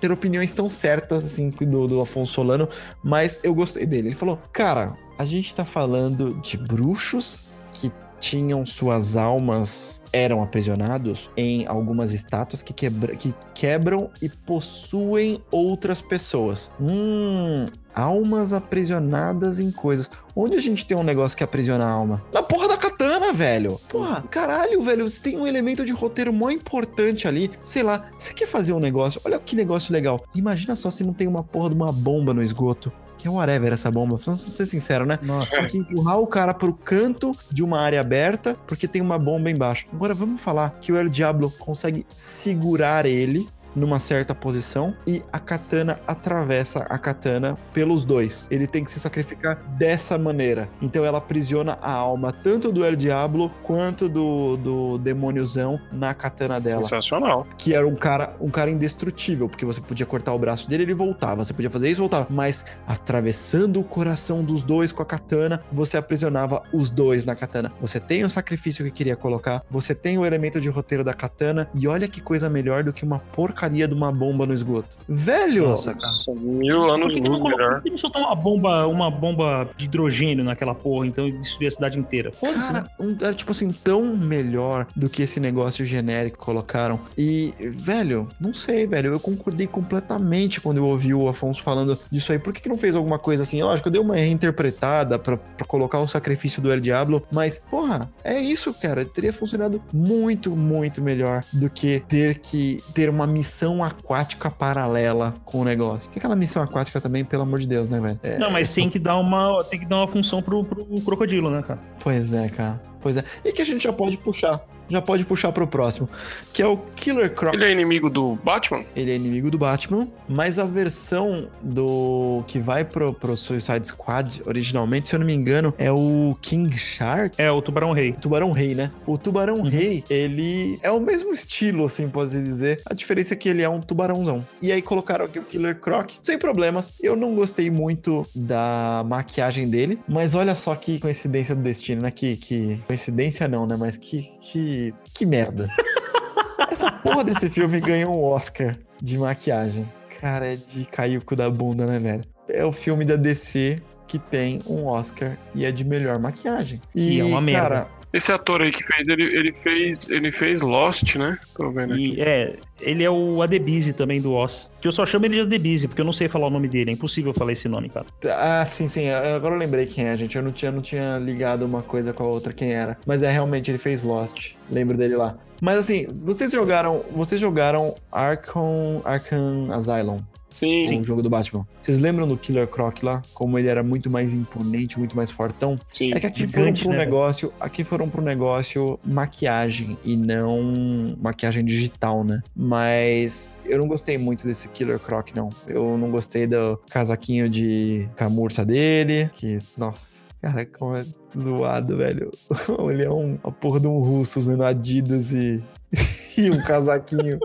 ter 0.00 0.10
opiniões 0.10 0.50
tão 0.50 0.70
certas, 0.70 1.26
assim, 1.26 1.50
do, 1.50 1.86
do 1.86 2.00
Afonso 2.00 2.32
Solano, 2.32 2.66
mas 3.04 3.38
eu 3.42 3.54
gostei 3.54 3.84
dele. 3.84 4.08
Ele 4.08 4.14
falou: 4.14 4.38
Cara, 4.50 4.94
a 5.18 5.26
gente 5.26 5.54
tá 5.54 5.66
falando 5.66 6.32
de 6.40 6.56
bruxos 6.56 7.44
que 7.72 7.92
tinham 8.18 8.64
suas 8.64 9.16
almas 9.16 10.00
eram 10.12 10.42
aprisionados 10.42 11.30
em 11.36 11.66
algumas 11.66 12.12
estátuas 12.12 12.62
que, 12.62 12.72
quebra, 12.72 13.14
que 13.16 13.34
quebram 13.54 14.10
e 14.20 14.28
possuem 14.28 15.42
outras 15.50 16.00
pessoas. 16.00 16.70
Hum, 16.80 17.66
almas 17.94 18.52
aprisionadas 18.52 19.58
em 19.58 19.70
coisas. 19.70 20.10
Onde 20.34 20.56
a 20.56 20.60
gente 20.60 20.84
tem 20.84 20.96
um 20.96 21.02
negócio 21.02 21.36
que 21.36 21.42
aprisiona 21.44 21.84
a 21.84 21.90
alma? 21.90 22.22
Na 22.32 22.42
porra 22.42 22.68
da 22.68 22.76
katana, 22.76 23.32
velho. 23.32 23.80
Porra, 23.88 24.22
caralho, 24.22 24.82
velho, 24.82 25.08
você 25.08 25.20
tem 25.20 25.38
um 25.38 25.46
elemento 25.46 25.84
de 25.84 25.92
roteiro 25.92 26.32
mó 26.32 26.50
importante 26.50 27.26
ali. 27.26 27.50
Sei 27.62 27.82
lá, 27.82 28.10
você 28.18 28.34
quer 28.34 28.46
fazer 28.46 28.74
um 28.74 28.80
negócio? 28.80 29.20
Olha 29.24 29.38
que 29.38 29.56
negócio 29.56 29.92
legal. 29.92 30.22
Imagina 30.34 30.76
só 30.76 30.90
se 30.90 31.04
não 31.04 31.14
tem 31.14 31.26
uma 31.26 31.42
porra 31.42 31.70
de 31.70 31.74
uma 31.74 31.90
bomba 31.90 32.34
no 32.34 32.42
esgoto. 32.42 32.92
Que 33.26 33.28
é 33.28 33.32
whatever 33.32 33.72
essa 33.72 33.90
bomba. 33.90 34.18
Vamos 34.24 34.40
ser 34.40 34.66
sincero, 34.66 35.04
né? 35.04 35.18
Nossa. 35.20 35.50
Tem 35.50 35.66
que 35.66 35.78
empurrar 35.78 36.20
o 36.20 36.28
cara 36.28 36.54
pro 36.54 36.72
canto 36.72 37.32
de 37.50 37.64
uma 37.64 37.80
área 37.80 38.00
aberta, 38.00 38.56
porque 38.68 38.86
tem 38.86 39.02
uma 39.02 39.18
bomba 39.18 39.50
embaixo. 39.50 39.84
Agora 39.92 40.14
vamos 40.14 40.40
falar 40.40 40.70
que 40.80 40.92
o 40.92 40.96
El 40.96 41.08
Diablo 41.08 41.50
consegue 41.58 42.06
segurar 42.08 43.04
ele 43.04 43.48
numa 43.76 44.00
certa 44.00 44.34
posição 44.34 44.96
e 45.06 45.22
a 45.30 45.38
katana 45.38 46.00
atravessa 46.06 46.80
a 46.88 46.98
katana 46.98 47.56
pelos 47.74 48.02
dois. 48.02 48.48
Ele 48.50 48.66
tem 48.66 48.82
que 48.82 48.90
se 48.90 48.98
sacrificar 48.98 49.62
dessa 49.76 50.16
maneira. 50.16 50.68
Então 50.80 51.04
ela 51.04 51.18
aprisiona 51.18 51.78
a 51.82 51.92
alma 51.92 52.32
tanto 52.32 52.72
do 52.72 52.84
El 52.84 52.96
Diablo 52.96 53.50
quanto 53.62 54.08
do, 54.08 54.56
do 54.56 54.98
demôniozão 54.98 55.78
na 55.92 56.14
katana 56.14 56.58
dela 56.58 56.82
Sensacional. 56.84 57.46
que 57.58 57.74
era 57.74 57.86
um 57.86 57.94
cara, 57.94 58.34
um 58.40 58.48
cara 58.48 58.70
indestrutível, 58.70 59.48
porque 59.48 59.66
você 59.66 59.80
podia 59.80 60.06
cortar 60.06 60.32
o 60.32 60.38
braço 60.38 60.68
dele 60.68 60.84
e 60.84 60.86
ele 60.86 60.94
voltava, 60.94 61.44
você 61.44 61.52
podia 61.52 61.70
fazer 61.70 61.90
isso 61.90 62.00
e 62.00 62.02
voltava, 62.02 62.26
mas 62.30 62.64
atravessando 62.86 63.80
o 63.80 63.84
coração 63.84 64.42
dos 64.42 64.62
dois 64.62 64.92
com 64.92 65.02
a 65.02 65.06
katana, 65.06 65.62
você 65.70 65.96
aprisionava 65.96 66.62
os 66.72 66.88
dois 66.88 67.24
na 67.24 67.36
katana. 67.36 67.72
Você 67.80 68.00
tem 68.00 68.24
o 68.24 68.30
sacrifício 68.30 68.84
que 68.84 68.90
queria 68.90 69.16
colocar, 69.16 69.62
você 69.70 69.94
tem 69.94 70.16
o 70.16 70.24
elemento 70.24 70.60
de 70.60 70.68
roteiro 70.70 71.04
da 71.04 71.12
katana, 71.12 71.68
e 71.74 71.86
olha 71.86 72.08
que 72.08 72.20
coisa 72.20 72.48
melhor 72.48 72.82
do 72.82 72.92
que 72.92 73.04
uma 73.04 73.18
porcaria 73.18 73.65
de 73.68 73.94
uma 73.94 74.12
bomba 74.12 74.46
no 74.46 74.54
esgoto. 74.54 74.96
Velho! 75.08 75.68
Nossa, 75.68 75.94
cara. 75.94 76.12
Mil 76.36 76.80
Por 76.80 76.90
anos 76.90 77.14
que, 77.14 77.20
que 77.20 77.28
não 77.28 77.40
colocou? 77.40 77.58
melhor. 77.58 77.74
Por 77.74 77.82
que 77.82 77.90
não 77.90 77.98
soltou 77.98 78.22
uma 78.22 78.34
bomba, 78.34 78.86
uma 78.86 79.10
bomba 79.10 79.68
de 79.76 79.86
hidrogênio 79.86 80.44
naquela 80.44 80.74
porra, 80.74 81.06
então 81.06 81.26
e 81.26 81.32
destruir 81.32 81.68
a 81.68 81.70
cidade 81.70 81.98
inteira? 81.98 82.32
Foda-se, 82.32 82.72
né? 82.72 82.80
Cara, 82.80 82.90
um, 83.00 83.16
é 83.20 83.32
tipo 83.32 83.52
assim, 83.52 83.72
tão 83.72 84.16
melhor 84.16 84.86
do 84.94 85.08
que 85.08 85.22
esse 85.22 85.40
negócio 85.40 85.84
genérico 85.84 86.38
que 86.38 86.44
colocaram. 86.44 86.98
E, 87.16 87.54
velho, 87.60 88.28
não 88.40 88.52
sei, 88.52 88.86
velho. 88.86 89.12
Eu 89.12 89.20
concordei 89.20 89.66
completamente 89.66 90.60
quando 90.60 90.78
eu 90.78 90.84
ouvi 90.84 91.14
o 91.14 91.28
Afonso 91.28 91.62
falando 91.62 91.98
disso 92.10 92.32
aí. 92.32 92.38
Por 92.38 92.52
que, 92.52 92.60
que 92.60 92.68
não 92.68 92.78
fez 92.78 92.94
alguma 92.94 93.18
coisa 93.18 93.42
assim? 93.42 93.62
Lógico, 93.62 93.88
eu 93.88 93.92
dei 93.92 94.00
uma 94.00 94.16
reinterpretada 94.16 95.18
pra, 95.18 95.36
pra 95.36 95.66
colocar 95.66 95.98
o 96.00 96.08
sacrifício 96.08 96.60
do 96.62 96.72
El 96.72 96.80
Diablo, 96.80 97.22
mas, 97.32 97.62
porra, 97.70 98.10
é 98.22 98.38
isso, 98.38 98.72
cara. 98.74 99.04
Teria 99.04 99.32
funcionado 99.32 99.82
muito, 99.92 100.56
muito 100.56 101.00
melhor 101.02 101.42
do 101.52 101.70
que 101.70 102.00
ter 102.00 102.38
que 102.38 102.78
ter 102.94 103.08
uma 103.08 103.26
missão 103.26 103.55
aquática 103.82 104.50
paralela 104.50 105.34
com 105.44 105.60
o 105.60 105.64
negócio. 105.64 106.10
Que 106.10 106.18
aquela 106.18 106.36
missão 106.36 106.62
aquática 106.62 107.00
também, 107.00 107.24
pelo 107.24 107.42
amor 107.42 107.58
de 107.58 107.66
Deus, 107.66 107.88
né, 107.88 108.00
velho? 108.00 108.20
É, 108.22 108.38
Não, 108.38 108.50
mas 108.50 108.72
tem 108.72 108.90
que 108.90 108.98
dar 108.98 109.16
uma, 109.16 109.62
tem 109.64 109.78
que 109.78 109.86
dar 109.86 109.98
uma 109.98 110.08
função 110.08 110.42
pro, 110.42 110.64
pro 110.64 110.84
crocodilo, 111.02 111.50
né, 111.50 111.62
cara? 111.62 111.80
Pois 112.02 112.32
é, 112.32 112.48
cara. 112.48 112.80
Pois 113.06 113.16
é. 113.16 113.22
E 113.44 113.52
que 113.52 113.62
a 113.62 113.64
gente 113.64 113.84
já 113.84 113.92
pode 113.92 114.18
puxar. 114.18 114.60
Já 114.88 115.00
pode 115.00 115.24
puxar 115.24 115.52
pro 115.52 115.66
próximo. 115.66 116.08
Que 116.52 116.60
é 116.60 116.66
o 116.66 116.76
Killer 116.76 117.32
Croc. 117.32 117.54
Ele 117.54 117.64
é 117.64 117.70
inimigo 117.70 118.10
do 118.10 118.36
Batman? 118.42 118.84
Ele 118.96 119.12
é 119.12 119.16
inimigo 119.16 119.48
do 119.48 119.58
Batman, 119.58 120.08
mas 120.28 120.58
a 120.58 120.64
versão 120.64 121.48
do 121.62 122.42
que 122.48 122.58
vai 122.58 122.84
pro, 122.84 123.12
pro 123.12 123.36
Suicide 123.36 123.86
Squad 123.86 124.42
originalmente, 124.44 125.08
se 125.08 125.14
eu 125.14 125.20
não 125.20 125.26
me 125.26 125.34
engano, 125.34 125.72
é 125.78 125.90
o 125.90 126.36
King 126.40 126.76
Shark. 126.76 127.40
É, 127.40 127.50
o 127.50 127.62
Tubarão 127.62 127.92
Rei. 127.92 128.12
Tubarão 128.12 128.50
Rei, 128.50 128.74
né? 128.74 128.90
O 129.06 129.16
Tubarão 129.16 129.56
Uhum. 129.56 129.68
Rei, 129.70 130.04
ele 130.10 130.78
é 130.82 130.90
o 130.90 131.00
mesmo 131.00 131.30
estilo, 131.30 131.86
assim, 131.86 132.08
pode 132.08 132.30
se 132.30 132.42
dizer. 132.42 132.80
A 132.84 132.92
diferença 132.92 133.34
é 133.34 133.36
que 133.36 133.48
ele 133.48 133.62
é 133.62 133.68
um 133.68 133.80
tubarãozão. 133.80 134.44
E 134.60 134.70
aí 134.70 134.82
colocaram 134.82 135.24
aqui 135.24 135.38
o 135.38 135.42
Killer 135.42 135.78
Croc, 135.80 136.10
sem 136.22 136.38
problemas. 136.38 136.94
Eu 137.02 137.16
não 137.16 137.34
gostei 137.34 137.70
muito 137.70 138.26
da 138.34 139.04
maquiagem 139.06 139.68
dele, 139.68 139.98
mas 140.08 140.34
olha 140.34 140.54
só 140.54 140.74
que 140.74 140.98
coincidência 140.98 141.54
do 141.54 141.62
destino, 141.62 142.02
né? 142.02 142.10
Que, 142.10 142.36
que... 142.36 142.80
coincidência 142.96 143.46
não, 143.46 143.66
né? 143.66 143.76
Mas 143.78 143.96
que, 143.96 144.22
que, 144.40 144.94
que 145.14 145.26
merda. 145.26 145.68
Essa 146.72 146.90
porra 146.90 147.22
desse 147.22 147.50
filme 147.50 147.78
ganhou 147.78 148.16
um 148.16 148.24
Oscar 148.24 148.74
de 149.00 149.18
maquiagem. 149.18 149.86
Cara, 150.18 150.46
é 150.46 150.56
de 150.56 150.86
cair 150.86 151.18
o 151.18 151.24
cu 151.24 151.36
da 151.36 151.50
bunda, 151.50 151.86
né, 151.86 151.98
velho? 151.98 152.24
É 152.48 152.64
o 152.64 152.72
filme 152.72 153.04
da 153.04 153.16
DC 153.16 153.76
que 154.06 154.18
tem 154.18 154.60
um 154.66 154.86
Oscar 154.86 155.36
e 155.54 155.64
é 155.64 155.72
de 155.72 155.84
melhor 155.84 156.18
maquiagem. 156.18 156.80
E 156.94 157.20
é 157.20 157.24
uma 157.24 157.40
merda. 157.40 157.68
Cara, 157.68 157.88
Esse 158.12 158.32
ator 158.32 158.62
aí 158.62 158.70
que 158.70 158.82
fez, 158.82 159.06
ele, 159.08 159.24
ele 159.24 159.52
fez, 159.52 159.98
ele 160.08 160.32
fez 160.32 160.60
Lost, 160.60 161.16
né? 161.16 161.36
Tô 161.54 161.70
vendo 161.70 161.92
aqui. 161.92 162.14
E 162.16 162.20
é, 162.20 162.56
ele 162.80 163.04
é 163.04 163.10
o 163.10 163.42
Adebise 163.42 163.92
também 163.92 164.20
do 164.22 164.32
Oz. 164.32 164.70
Que 164.80 164.88
eu 164.88 164.92
só 164.92 165.04
chamo 165.04 165.26
ele 165.26 165.34
de 165.34 165.40
Adebise, 165.42 165.86
porque 165.88 166.00
eu 166.00 166.04
não 166.04 166.12
sei 166.12 166.28
falar 166.28 166.46
o 166.46 166.50
nome 166.50 166.68
dele. 166.68 166.90
É 166.90 166.94
impossível 166.94 167.34
falar 167.34 167.52
esse 167.52 167.68
nome, 167.68 167.88
cara. 167.88 168.06
Ah, 168.24 168.64
sim, 168.66 168.88
sim. 168.88 169.10
Agora 169.10 169.54
eu 169.54 169.58
lembrei 169.58 169.86
quem 169.86 170.06
é, 170.06 170.16
gente. 170.16 170.36
Eu 170.36 170.42
não 170.42 170.52
tinha, 170.52 170.70
não 170.70 170.80
tinha 170.80 171.18
ligado 171.18 171.64
uma 171.64 171.82
coisa 171.82 172.12
com 172.12 172.22
a 172.22 172.26
outra 172.26 172.52
quem 172.52 172.72
era. 172.72 172.96
Mas 173.06 173.22
é 173.22 173.30
realmente, 173.30 173.70
ele 173.70 173.78
fez 173.78 174.02
Lost. 174.02 174.52
Lembro 174.70 174.96
dele 174.96 175.16
lá. 175.16 175.36
Mas 175.60 175.78
assim, 175.78 176.06
vocês 176.24 176.52
jogaram. 176.52 177.04
Vocês 177.10 177.40
jogaram 177.40 177.94
Arkham, 178.12 179.02
Arkham 179.04 179.72
Asylum, 179.72 180.18
Sim, 180.56 181.00
o 181.00 181.04
jogo 181.04 181.22
do 181.22 181.28
Batman. 181.28 181.66
Vocês 181.80 181.98
lembram 181.98 182.26
do 182.26 182.36
Killer 182.36 182.66
Croc 182.66 183.02
lá? 183.02 183.20
Como 183.34 183.58
ele 183.58 183.68
era 183.68 183.82
muito 183.82 184.10
mais 184.10 184.32
imponente, 184.32 184.98
muito 184.98 185.16
mais 185.16 185.30
fortão? 185.30 185.78
sim. 185.90 186.12
É 186.14 186.20
que 186.20 186.26
aqui 186.26 186.40
Gigante, 186.40 186.54
foram 186.56 186.72
pro 186.74 186.90
né, 186.90 186.96
negócio. 186.96 187.52
Aqui 187.60 187.84
foram 187.84 188.08
pro 188.08 188.22
negócio 188.22 188.98
maquiagem 189.04 189.98
e 190.04 190.16
não 190.16 191.16
maquiagem 191.20 191.64
digital, 191.64 192.24
né? 192.24 192.40
Mas 192.54 193.50
eu 193.64 193.78
não 193.78 193.86
gostei 193.86 194.16
muito 194.16 194.46
desse 194.46 194.68
Killer 194.68 194.98
Croc, 194.98 195.28
não. 195.34 195.50
Eu 195.66 195.98
não 195.98 196.10
gostei 196.10 196.46
do 196.46 196.78
casaquinho 196.88 197.48
de 197.48 198.08
camurça 198.16 198.64
dele. 198.64 199.30
Que, 199.34 199.60
nossa. 199.76 200.16
Cara, 200.40 200.64
como 200.66 200.96
é 200.96 201.04
zoado, 201.36 201.96
velho. 201.96 202.32
Ele 202.90 203.04
é 203.04 203.10
um, 203.10 203.38
a 203.42 203.50
porra 203.50 203.80
de 203.80 203.86
um 203.88 203.98
russo 203.98 204.38
usando 204.38 204.64
Adidas 204.64 205.32
e, 205.32 205.62
e 206.38 206.50
um 206.50 206.62
casaquinho. 206.62 207.38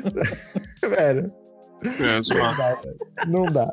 velho, 0.82 1.32
É, 1.84 3.26
não 3.26 3.46
dá. 3.46 3.72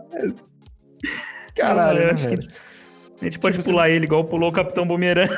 Caralho, 1.56 2.00
eu 2.00 2.06
né, 2.08 2.12
acho 2.14 2.28
que 2.28 2.34
a 3.22 3.26
gente 3.26 3.40
pode 3.40 3.58
Tipo, 3.58 3.70
pular 3.70 3.90
ele 3.90 4.06
igual 4.06 4.26
pulou 4.26 4.50
o 4.50 4.54
Capitão 4.54 4.86
Bumerangue. 4.88 5.34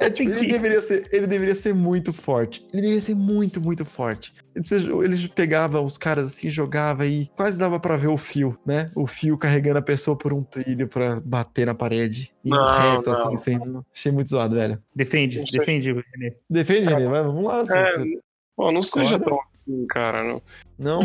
É, 0.00 0.10
tipo, 0.10 0.30
ele, 0.30 0.40
que- 0.40 0.52
deveria 0.52 0.80
ser, 0.80 1.08
ele 1.10 1.26
deveria 1.26 1.54
ser 1.54 1.74
muito 1.74 2.12
forte. 2.12 2.64
Ele 2.72 2.82
deveria 2.82 3.00
ser 3.00 3.14
muito, 3.14 3.60
muito 3.60 3.84
forte. 3.84 4.32
Ele, 4.54 5.28
pegava 5.28 5.80
os 5.80 5.98
caras 5.98 6.26
assim, 6.26 6.48
jogava 6.50 7.04
e 7.06 7.26
quase 7.36 7.58
dava 7.58 7.80
pra 7.80 7.96
ver 7.96 8.08
o 8.08 8.16
fio, 8.16 8.56
né? 8.64 8.90
O 8.94 9.06
fio 9.06 9.36
carregando 9.36 9.78
a 9.78 9.82
pessoa 9.82 10.16
por 10.16 10.32
um 10.32 10.42
trilho 10.42 10.86
pra 10.86 11.18
bater 11.20 11.66
na 11.66 11.74
parede. 11.74 12.30
Indo 12.44 12.56
Não, 12.56 12.78
reto, 12.92 13.10
não. 13.10 13.26
assim, 13.26 13.36
sem... 13.38 13.58
Achei 13.92 14.12
muito 14.12 14.30
zoado, 14.30 14.54
velho. 14.54 14.80
Defende, 14.94 15.42
defende, 15.50 15.92
René. 15.92 16.36
Defende. 16.48 16.84
Vai, 16.90 17.22
vamos 17.22 17.44
lá. 17.44 17.60
É, 17.62 17.64
você- 17.64 18.20
Pô, 18.54 18.70
não 18.70 18.78
Discorda? 18.78 19.08
seja 19.08 19.18
tão. 19.18 19.38
assim, 19.66 19.86
cara. 19.88 20.22
Não, 20.24 20.42
Não? 20.78 21.00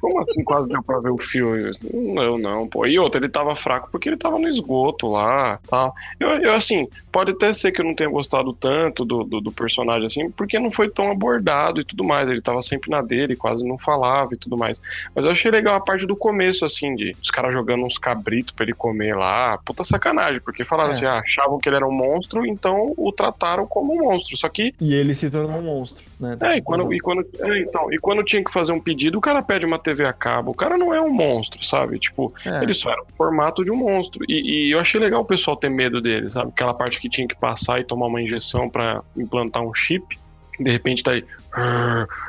Como 0.00 0.18
assim 0.20 0.42
quase 0.44 0.68
deu 0.68 0.82
pra 0.82 0.98
ver 1.00 1.10
o 1.10 1.18
filme? 1.18 1.70
Não, 1.92 2.22
eu 2.22 2.38
não, 2.38 2.66
pô. 2.66 2.86
E 2.86 2.98
outro, 2.98 3.20
ele 3.20 3.28
tava 3.28 3.54
fraco 3.54 3.88
porque 3.92 4.08
ele 4.08 4.16
tava 4.16 4.38
no 4.38 4.48
esgoto 4.48 5.08
lá, 5.08 5.58
tal. 5.68 5.94
Eu, 6.18 6.28
eu, 6.40 6.52
assim, 6.52 6.88
pode 7.12 7.32
até 7.32 7.52
ser 7.52 7.70
que 7.72 7.80
eu 7.80 7.84
não 7.84 7.94
tenha 7.94 8.08
gostado 8.08 8.52
tanto 8.54 9.04
do, 9.04 9.22
do, 9.24 9.40
do 9.40 9.52
personagem, 9.52 10.06
assim, 10.06 10.30
porque 10.30 10.58
não 10.58 10.70
foi 10.70 10.88
tão 10.88 11.10
abordado 11.10 11.80
e 11.80 11.84
tudo 11.84 12.02
mais. 12.04 12.28
Ele 12.28 12.40
tava 12.40 12.62
sempre 12.62 12.90
na 12.90 13.02
dele, 13.02 13.36
quase 13.36 13.66
não 13.66 13.76
falava 13.76 14.30
e 14.32 14.36
tudo 14.38 14.56
mais. 14.56 14.80
Mas 15.14 15.24
eu 15.24 15.30
achei 15.30 15.50
legal 15.50 15.74
a 15.76 15.80
parte 15.80 16.06
do 16.06 16.16
começo, 16.16 16.64
assim, 16.64 16.94
de 16.94 17.14
os 17.22 17.30
caras 17.30 17.52
jogando 17.52 17.84
uns 17.84 17.98
cabritos 17.98 18.52
pra 18.54 18.64
ele 18.64 18.74
comer 18.74 19.14
lá. 19.16 19.58
Puta 19.58 19.84
sacanagem, 19.84 20.40
porque 20.40 20.64
falaram 20.64 20.92
É. 20.92 20.94
assim, 20.94 21.04
ah, 21.04 21.18
achavam 21.24 21.58
que 21.58 21.68
ele 21.68 21.76
era 21.76 21.86
um 21.86 21.92
monstro, 21.92 22.46
então 22.46 22.94
o 22.96 23.12
trataram 23.12 23.66
como 23.66 23.92
um 23.92 24.04
monstro. 24.10 24.36
Só 24.36 24.48
que 24.48 24.74
E 24.80 24.94
ele 24.94 25.14
se 25.14 25.30
tornou 25.30 25.58
um 25.58 25.62
monstro, 25.62 26.04
né? 26.18 26.36
é, 26.40 26.56
e 26.56 26.62
quando, 26.62 26.92
e, 26.94 26.98
quando, 27.00 27.26
é, 27.40 27.58
então, 27.60 27.92
e 27.92 27.98
quando 27.98 28.24
tinha 28.24 28.42
que 28.42 28.52
fazer 28.52 28.72
um 28.72 28.80
pedido, 28.80 29.09
o 29.16 29.20
cara 29.20 29.42
pede 29.42 29.64
uma 29.66 29.78
TV 29.78 30.04
a 30.04 30.12
cabo. 30.12 30.50
O 30.50 30.54
cara 30.54 30.76
não 30.78 30.94
é 30.94 31.00
um 31.00 31.10
monstro, 31.10 31.64
sabe? 31.64 31.98
Tipo, 31.98 32.32
É. 32.44 32.62
ele 32.62 32.74
só 32.74 32.90
era 32.90 33.02
o 33.02 33.06
formato 33.16 33.64
de 33.64 33.70
um 33.70 33.76
monstro. 33.76 34.24
E, 34.28 34.68
e 34.68 34.70
eu 34.72 34.78
achei 34.80 35.00
legal 35.00 35.20
o 35.22 35.24
pessoal 35.24 35.56
ter 35.56 35.68
medo 35.70 36.00
dele, 36.00 36.28
sabe? 36.30 36.48
Aquela 36.48 36.74
parte 36.74 37.00
que 37.00 37.08
tinha 37.08 37.26
que 37.26 37.34
passar 37.38 37.80
e 37.80 37.84
tomar 37.84 38.06
uma 38.06 38.20
injeção 38.22 38.68
pra 38.68 39.02
implantar 39.16 39.62
um 39.62 39.74
chip. 39.74 40.18
De 40.58 40.70
repente 40.70 41.02
tá 41.02 41.12
aí. 41.12 41.24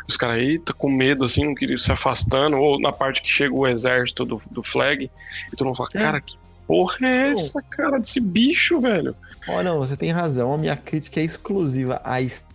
Os 0.07 0.17
caras 0.17 0.37
aí 0.37 0.57
tá 0.59 0.73
com 0.73 0.89
medo, 0.89 1.25
assim, 1.25 1.45
não 1.45 1.55
queria 1.55 1.77
se 1.77 1.91
afastando. 1.91 2.57
Ou 2.57 2.79
na 2.79 2.91
parte 2.91 3.21
que 3.21 3.29
chega 3.29 3.53
o 3.53 3.67
exército 3.67 4.25
do, 4.25 4.41
do 4.49 4.63
flag. 4.63 5.09
E 5.51 5.55
todo 5.55 5.67
mundo 5.67 5.75
fala, 5.77 5.89
É. 5.93 5.97
cara, 5.99 6.21
que 6.21 6.35
porra 6.67 6.97
é 7.07 7.31
essa, 7.31 7.61
cara, 7.61 7.99
desse 7.99 8.19
bicho, 8.19 8.79
velho? 8.79 9.13
Ó, 9.47 9.61
não, 9.63 9.79
você 9.79 9.97
tem 9.97 10.11
razão. 10.11 10.53
A 10.53 10.57
minha 10.57 10.75
crítica 10.77 11.19
é 11.19 11.23
exclusiva 11.23 11.99
à 12.03 12.21
estética 12.21 12.50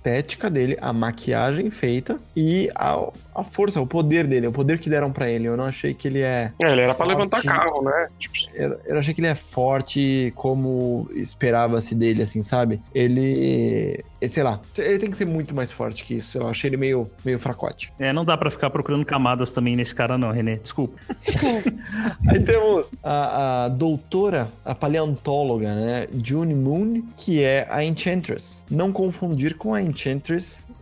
dele, 0.51 0.77
à 0.81 0.93
maquiagem 0.93 1.71
feita 1.71 2.17
e 2.37 2.71
ao, 2.75 3.13
à 3.35 3.43
força, 3.45 3.79
ao 3.79 3.87
poder 3.87 4.27
dele, 4.27 4.47
o 4.47 4.53
poder 4.53 4.79
que 4.79 4.89
deram 4.89 5.11
pra 5.11 5.29
ele. 5.29 5.47
Eu 5.47 5.57
não 5.57 5.65
achei 5.65 5.93
que 5.95 6.07
ele 6.09 6.21
é. 6.21 6.51
É, 6.63 6.71
ele 6.73 6.81
era 6.83 6.95
pra 6.95 7.05
Forte. 7.05 7.17
levantar 7.19 7.43
carro, 7.43 7.83
né? 7.83 8.07
Tipo, 8.19 8.35
Eu, 8.55 8.81
eu 8.87 8.99
achei 8.99 9.13
que 9.13 9.21
ele 9.21 9.29
é 9.29 9.35
forte 9.35 10.33
como 10.37 11.09
esperava-se 11.15 11.95
dele, 11.95 12.23
assim, 12.23 12.43
sabe? 12.43 12.81
Ele. 12.95 14.03
Sei 14.29 14.43
lá, 14.43 14.61
ele 14.79 14.99
tem 14.99 15.11
que 15.11 15.17
ser 15.17 15.27
muito 15.27 15.55
mais 15.55 15.71
forte 15.71 16.03
que 16.03 16.15
isso. 16.15 16.29
sei 16.33 16.41
lá, 16.41 16.47
Eu 16.47 16.51
achei 16.51 16.69
ele 16.71 16.77
meio, 16.77 17.11
meio 17.25 17.39
fracote. 17.39 17.93
É, 17.99 18.13
não 18.13 18.25
dá 18.25 18.37
pra 18.37 18.51
ficar 18.51 18.71
procurando 18.71 19.05
camadas 19.05 19.53
também 19.53 19.77
nesse 19.77 19.95
cara, 19.95 20.17
não, 20.17 20.31
Renê. 20.33 20.57
Desculpa. 20.57 20.99
Aí 22.31 22.41
temos 22.41 22.95
a, 23.03 23.65
a 23.65 23.69
doutora, 23.69 24.49
a 24.65 24.75
paleontóloga, 24.75 25.75
né? 25.75 26.07
June 26.25 26.55
Moon, 26.55 27.03
que 27.17 27.43
é 27.43 27.67
a 27.71 27.85
Enchantress. 27.85 28.65
Não 28.71 28.91
confundir 28.93 29.57
com 29.57 29.75
a 29.75 29.83
Enchantress 29.83 29.96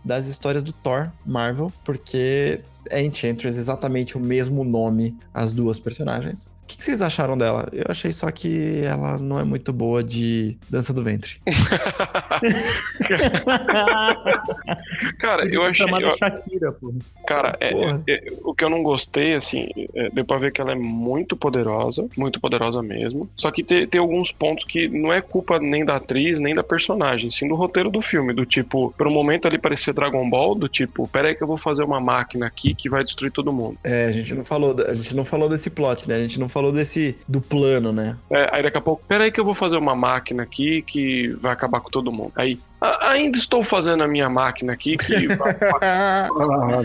das 0.04 0.26
histórias 0.26 0.62
do 0.62 0.72
Thor 0.72 1.10
Marvel, 1.26 1.72
porque 1.84 2.60
é 2.90 3.02
Enchantress 3.02 3.58
exatamente 3.58 4.16
o 4.16 4.20
mesmo 4.20 4.64
nome 4.64 5.16
as 5.32 5.52
duas 5.52 5.78
personagens. 5.80 6.53
O 6.64 6.66
que, 6.66 6.78
que 6.78 6.84
vocês 6.84 7.02
acharam 7.02 7.36
dela? 7.36 7.68
Eu 7.72 7.84
achei 7.90 8.10
só 8.10 8.30
que 8.30 8.80
ela 8.82 9.18
não 9.18 9.38
é 9.38 9.44
muito 9.44 9.70
boa 9.70 10.02
de 10.02 10.56
dança 10.70 10.94
do 10.94 11.02
ventre. 11.02 11.36
cara, 15.18 15.44
eu 15.46 15.62
achei. 15.62 15.84
Chamada 15.86 16.06
eu- 16.06 16.16
Shakira, 16.16 16.72
pô. 16.72 16.94
Cara, 17.26 17.54
é- 17.60 17.70
Porra. 17.70 18.02
é- 18.08 18.14
é- 18.14 18.32
o 18.42 18.54
que 18.54 18.64
eu 18.64 18.70
não 18.70 18.82
gostei, 18.82 19.34
assim, 19.34 19.68
é, 19.94 20.08
deu 20.10 20.24
pra 20.24 20.38
ver 20.38 20.52
que 20.52 20.60
ela 20.60 20.72
é 20.72 20.74
muito 20.74 21.36
poderosa, 21.36 22.06
muito 22.16 22.40
poderosa 22.40 22.82
mesmo. 22.82 23.28
Só 23.36 23.50
que 23.50 23.62
tem, 23.62 23.86
tem 23.86 24.00
alguns 24.00 24.32
pontos 24.32 24.64
que 24.64 24.88
não 24.88 25.12
é 25.12 25.20
culpa 25.20 25.58
nem 25.58 25.84
da 25.84 25.96
atriz, 25.96 26.38
nem 26.38 26.54
da 26.54 26.64
personagem, 26.64 27.30
sim 27.30 27.46
do 27.46 27.54
roteiro 27.54 27.90
do 27.90 28.00
filme. 28.00 28.32
Do 28.32 28.46
tipo, 28.46 28.92
por 28.96 29.06
um 29.06 29.12
momento 29.12 29.46
ali 29.46 29.58
parecia 29.58 29.92
Dragon 29.92 30.28
Ball, 30.30 30.54
do 30.54 30.68
tipo, 30.68 31.06
peraí 31.08 31.34
que 31.34 31.42
eu 31.42 31.46
vou 31.46 31.58
fazer 31.58 31.82
uma 31.82 32.00
máquina 32.00 32.46
aqui 32.46 32.74
que 32.74 32.88
vai 32.88 33.04
destruir 33.04 33.30
todo 33.30 33.52
mundo. 33.52 33.76
É, 33.84 34.06
a 34.06 34.12
gente 34.12 34.34
não 34.34 34.44
falou, 34.44 34.74
a 34.88 34.94
gente 34.94 35.14
não 35.14 35.24
falou 35.26 35.48
desse 35.48 35.68
plot, 35.68 36.08
né? 36.08 36.16
A 36.16 36.20
gente 36.20 36.40
não 36.40 36.48
falou 36.54 36.70
desse 36.70 37.18
do 37.28 37.40
plano, 37.40 37.92
né? 37.92 38.16
É, 38.30 38.48
aí 38.52 38.62
daqui 38.62 38.78
a 38.78 38.80
pouco, 38.80 39.04
peraí 39.08 39.32
que 39.32 39.40
eu 39.40 39.44
vou 39.44 39.54
fazer 39.54 39.76
uma 39.76 39.96
máquina 39.96 40.44
aqui 40.44 40.82
que 40.82 41.36
vai 41.40 41.52
acabar 41.52 41.80
com 41.80 41.90
todo 41.90 42.12
mundo. 42.12 42.32
Aí, 42.36 42.60
"A- 42.84 43.10
ainda 43.12 43.38
estou 43.38 43.62
fazendo 43.64 44.02
a 44.04 44.08
minha 44.08 44.28
máquina 44.28 44.72
aqui 44.72 44.96
que 44.96 45.14
Ah, 45.82 46.28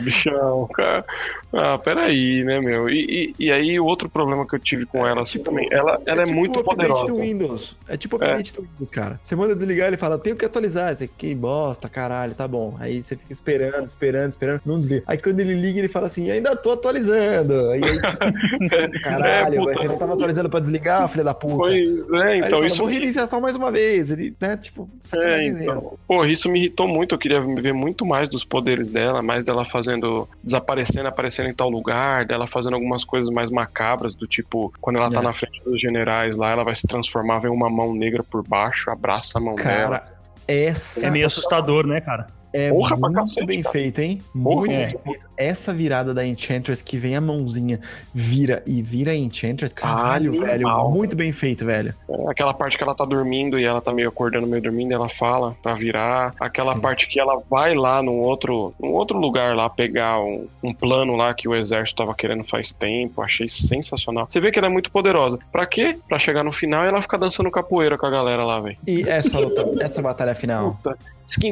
bichão, 0.02 0.68
cara. 0.74 1.06
Ah, 1.52 1.78
peraí, 1.78 2.44
né, 2.44 2.60
meu? 2.60 2.88
E, 2.90 3.34
e, 3.40 3.46
e 3.48 3.52
aí, 3.52 3.80
o 3.80 3.86
outro 3.86 4.08
problema 4.08 4.48
que 4.48 4.56
eu 4.56 4.60
tive 4.60 4.86
com 4.86 5.06
ela, 5.06 5.22
assim, 5.24 5.40
tipo, 5.40 5.46
também, 5.46 5.68
ela, 5.72 6.00
ela 6.06 6.22
é, 6.22 6.26
tipo 6.26 6.38
muito 6.38 6.58
o 6.58 6.60
update 6.60 6.76
poderosa. 6.90 7.06
do 7.08 7.18
Windows. 7.18 7.76
É 7.88 7.98
tipo 7.98 8.16
o 8.18 8.20
update 8.24 8.54
do 8.54 8.62
Windows, 8.62 8.90
cara. 8.92 9.20
Você 9.22 9.36
manda 9.36 9.54
desligar, 9.56 9.88
ele 9.88 9.98
fala, 9.98 10.18
tenho 10.20 10.36
que 10.36 10.46
atualizar. 10.46 10.96
Você, 10.96 11.08
que 11.08 11.34
bosta, 11.34 11.90
caralho, 11.90 12.36
tá 12.36 12.48
bom. 12.48 12.76
Aí 12.80 13.02
você 13.02 13.16
fica 13.16 13.34
esperando, 13.34 13.86
esperando, 13.88 14.30
esperando, 14.32 14.62
não 14.66 14.78
desliga. 14.78 15.04
Aí 15.08 15.18
quando 15.18 15.40
ele 15.40 15.56
liga, 15.56 15.80
ele 15.80 15.88
fala 15.88 16.06
assim, 16.06 16.30
ainda 16.30 16.56
tô 16.56 16.72
atualizando. 16.72 17.72
Aí, 17.72 17.82
tipo, 17.82 19.00
caralho, 19.04 19.70
É, 19.70 19.76
você 19.76 19.88
não 19.88 19.98
tava 19.98 20.14
atualizando 20.14 20.50
pra 20.50 20.60
desligar, 20.60 21.10
filha 21.10 21.24
da 21.24 21.34
puta. 21.34 21.56
Pois 21.58 21.74
é, 21.74 21.82
Aí 22.24 22.38
ele 22.38 22.38
então, 22.40 22.50
fala, 22.60 22.68
isso. 22.68 22.78
vou 22.78 22.88
reiniciar 22.88 23.28
só 23.28 23.40
mais 23.42 23.56
uma 23.56 23.72
vez. 23.72 24.12
Ele, 24.12 24.36
né, 24.40 24.56
tipo, 24.58 24.84
É, 24.84 24.98
sacanagem 25.02 25.54
mesmo. 25.54 25.64
então. 25.64 25.89
Pô, 26.08 26.26
isso 26.26 26.50
me 26.50 26.60
irritou 26.60 26.88
muito. 26.88 27.16
Eu 27.16 27.20
queria 27.20 27.42
ver 27.42 27.74
muito 27.74 28.06
mais 28.06 28.30
dos 28.30 28.44
poderes 28.44 28.90
dela, 28.90 29.22
mais 29.22 29.46
dela 29.46 29.64
fazendo. 29.66 30.28
desaparecendo, 30.44 31.08
aparecendo 31.08 31.50
em 31.50 31.54
tal 31.54 31.70
lugar, 31.70 32.26
dela 32.26 32.48
fazendo 32.48 32.74
algumas 32.76 33.04
coisas 33.04 33.30
mais 33.30 33.50
macabras, 33.50 34.16
do 34.16 34.28
tipo, 34.28 34.74
quando 34.82 34.98
ela 34.98 35.10
tá 35.12 35.20
É. 35.20 35.24
na 35.24 35.34
frente 35.34 35.64
dos 35.64 35.80
generais 35.80 36.36
lá, 36.38 36.52
ela 36.52 36.64
vai 36.64 36.76
se 36.76 36.88
transformar, 36.88 37.40
vem 37.40 37.52
uma 37.52 37.70
mão 37.70 37.94
negra 37.94 38.24
por 38.24 38.48
baixo, 38.48 38.90
abraça 38.90 39.38
a 39.38 39.42
mão 39.42 39.56
dela. 39.56 40.00
Cara, 40.00 40.14
essa 40.48 41.06
É 41.06 41.10
meio 41.12 41.28
assustador, 41.28 41.86
né, 41.86 42.02
cara? 42.02 42.28
É 42.52 42.70
Porra, 42.72 42.96
muito 42.96 43.14
cacete, 43.14 43.46
bem 43.46 43.62
cara. 43.62 43.72
feita, 43.74 44.04
hein? 44.04 44.22
Porra. 44.34 44.56
Muito 44.56 44.72
É. 44.72 44.88
bem 44.88 44.98
feita. 44.98 45.30
Essa 45.38 45.74
virada 45.74 46.14
da 46.14 46.26
Enchantress 46.26 46.84
que 46.84 46.98
vem 46.98 47.16
a 47.16 47.22
mãozinha, 47.22 47.80
vira 48.14 48.62
e 48.66 48.82
vira 48.82 49.12
a 49.12 49.16
Enchantress. 49.16 49.74
Caralho, 49.74 50.32
Animal. 50.32 50.48
velho. 50.88 50.90
Muito 50.96 51.16
bem 51.16 51.32
feito, 51.32 51.64
velho. 51.66 51.94
É, 52.10 52.30
Aquela 52.32 52.54
parte 52.54 52.78
que 52.78 52.84
ela 52.84 52.96
tá 52.96 53.06
dormindo 53.06 53.60
e 53.60 53.64
ela 53.66 53.80
tá 53.82 53.94
meio 53.94 54.10
acordando, 54.10 54.48
meio 54.48 54.62
dormindo, 54.62 54.92
e 54.92 54.94
ela 54.94 55.08
fala 55.08 55.56
pra 55.62 55.76
virar. 55.76 56.34
Aquela 56.40 56.74
Sim. 56.76 56.82
parte 56.82 57.08
que 57.08 57.20
ela 57.20 57.42
vai 57.50 57.74
lá 57.76 58.02
num 58.02 58.20
outro, 58.20 58.74
num 58.80 58.92
outro 58.94 59.18
lugar 59.20 59.56
lá 59.56 59.70
pegar 59.70 60.20
um, 60.20 60.46
um 60.64 60.74
plano 60.74 61.16
lá 61.16 61.34
que 61.34 61.48
o 61.48 61.56
exército 61.56 62.04
tava 62.04 62.16
querendo 62.16 62.44
faz 62.44 62.72
tempo. 62.74 63.22
Achei 63.22 63.48
sensacional. 63.48 64.26
Você 64.28 64.40
vê 64.40 64.52
que 64.52 64.58
ela 64.60 64.68
é 64.68 64.72
muito 64.72 64.92
poderosa. 64.92 65.38
Pra 65.52 65.66
quê? 65.66 65.98
Pra 66.08 66.18
chegar 66.20 66.44
no 66.44 66.52
final 66.52 66.84
e 66.84 66.88
ela 66.88 67.02
ficar 67.02 67.18
dançando 67.18 67.50
capoeira 67.52 67.98
com 67.98 68.06
a 68.06 68.10
galera 68.10 68.44
lá, 68.44 68.60
velho. 68.60 68.76
E 68.88 69.04
essa 69.08 69.40
luta, 69.40 69.66
essa 69.82 70.02
batalha 70.02 70.34
final. 70.36 70.74
Puta. 70.84 70.98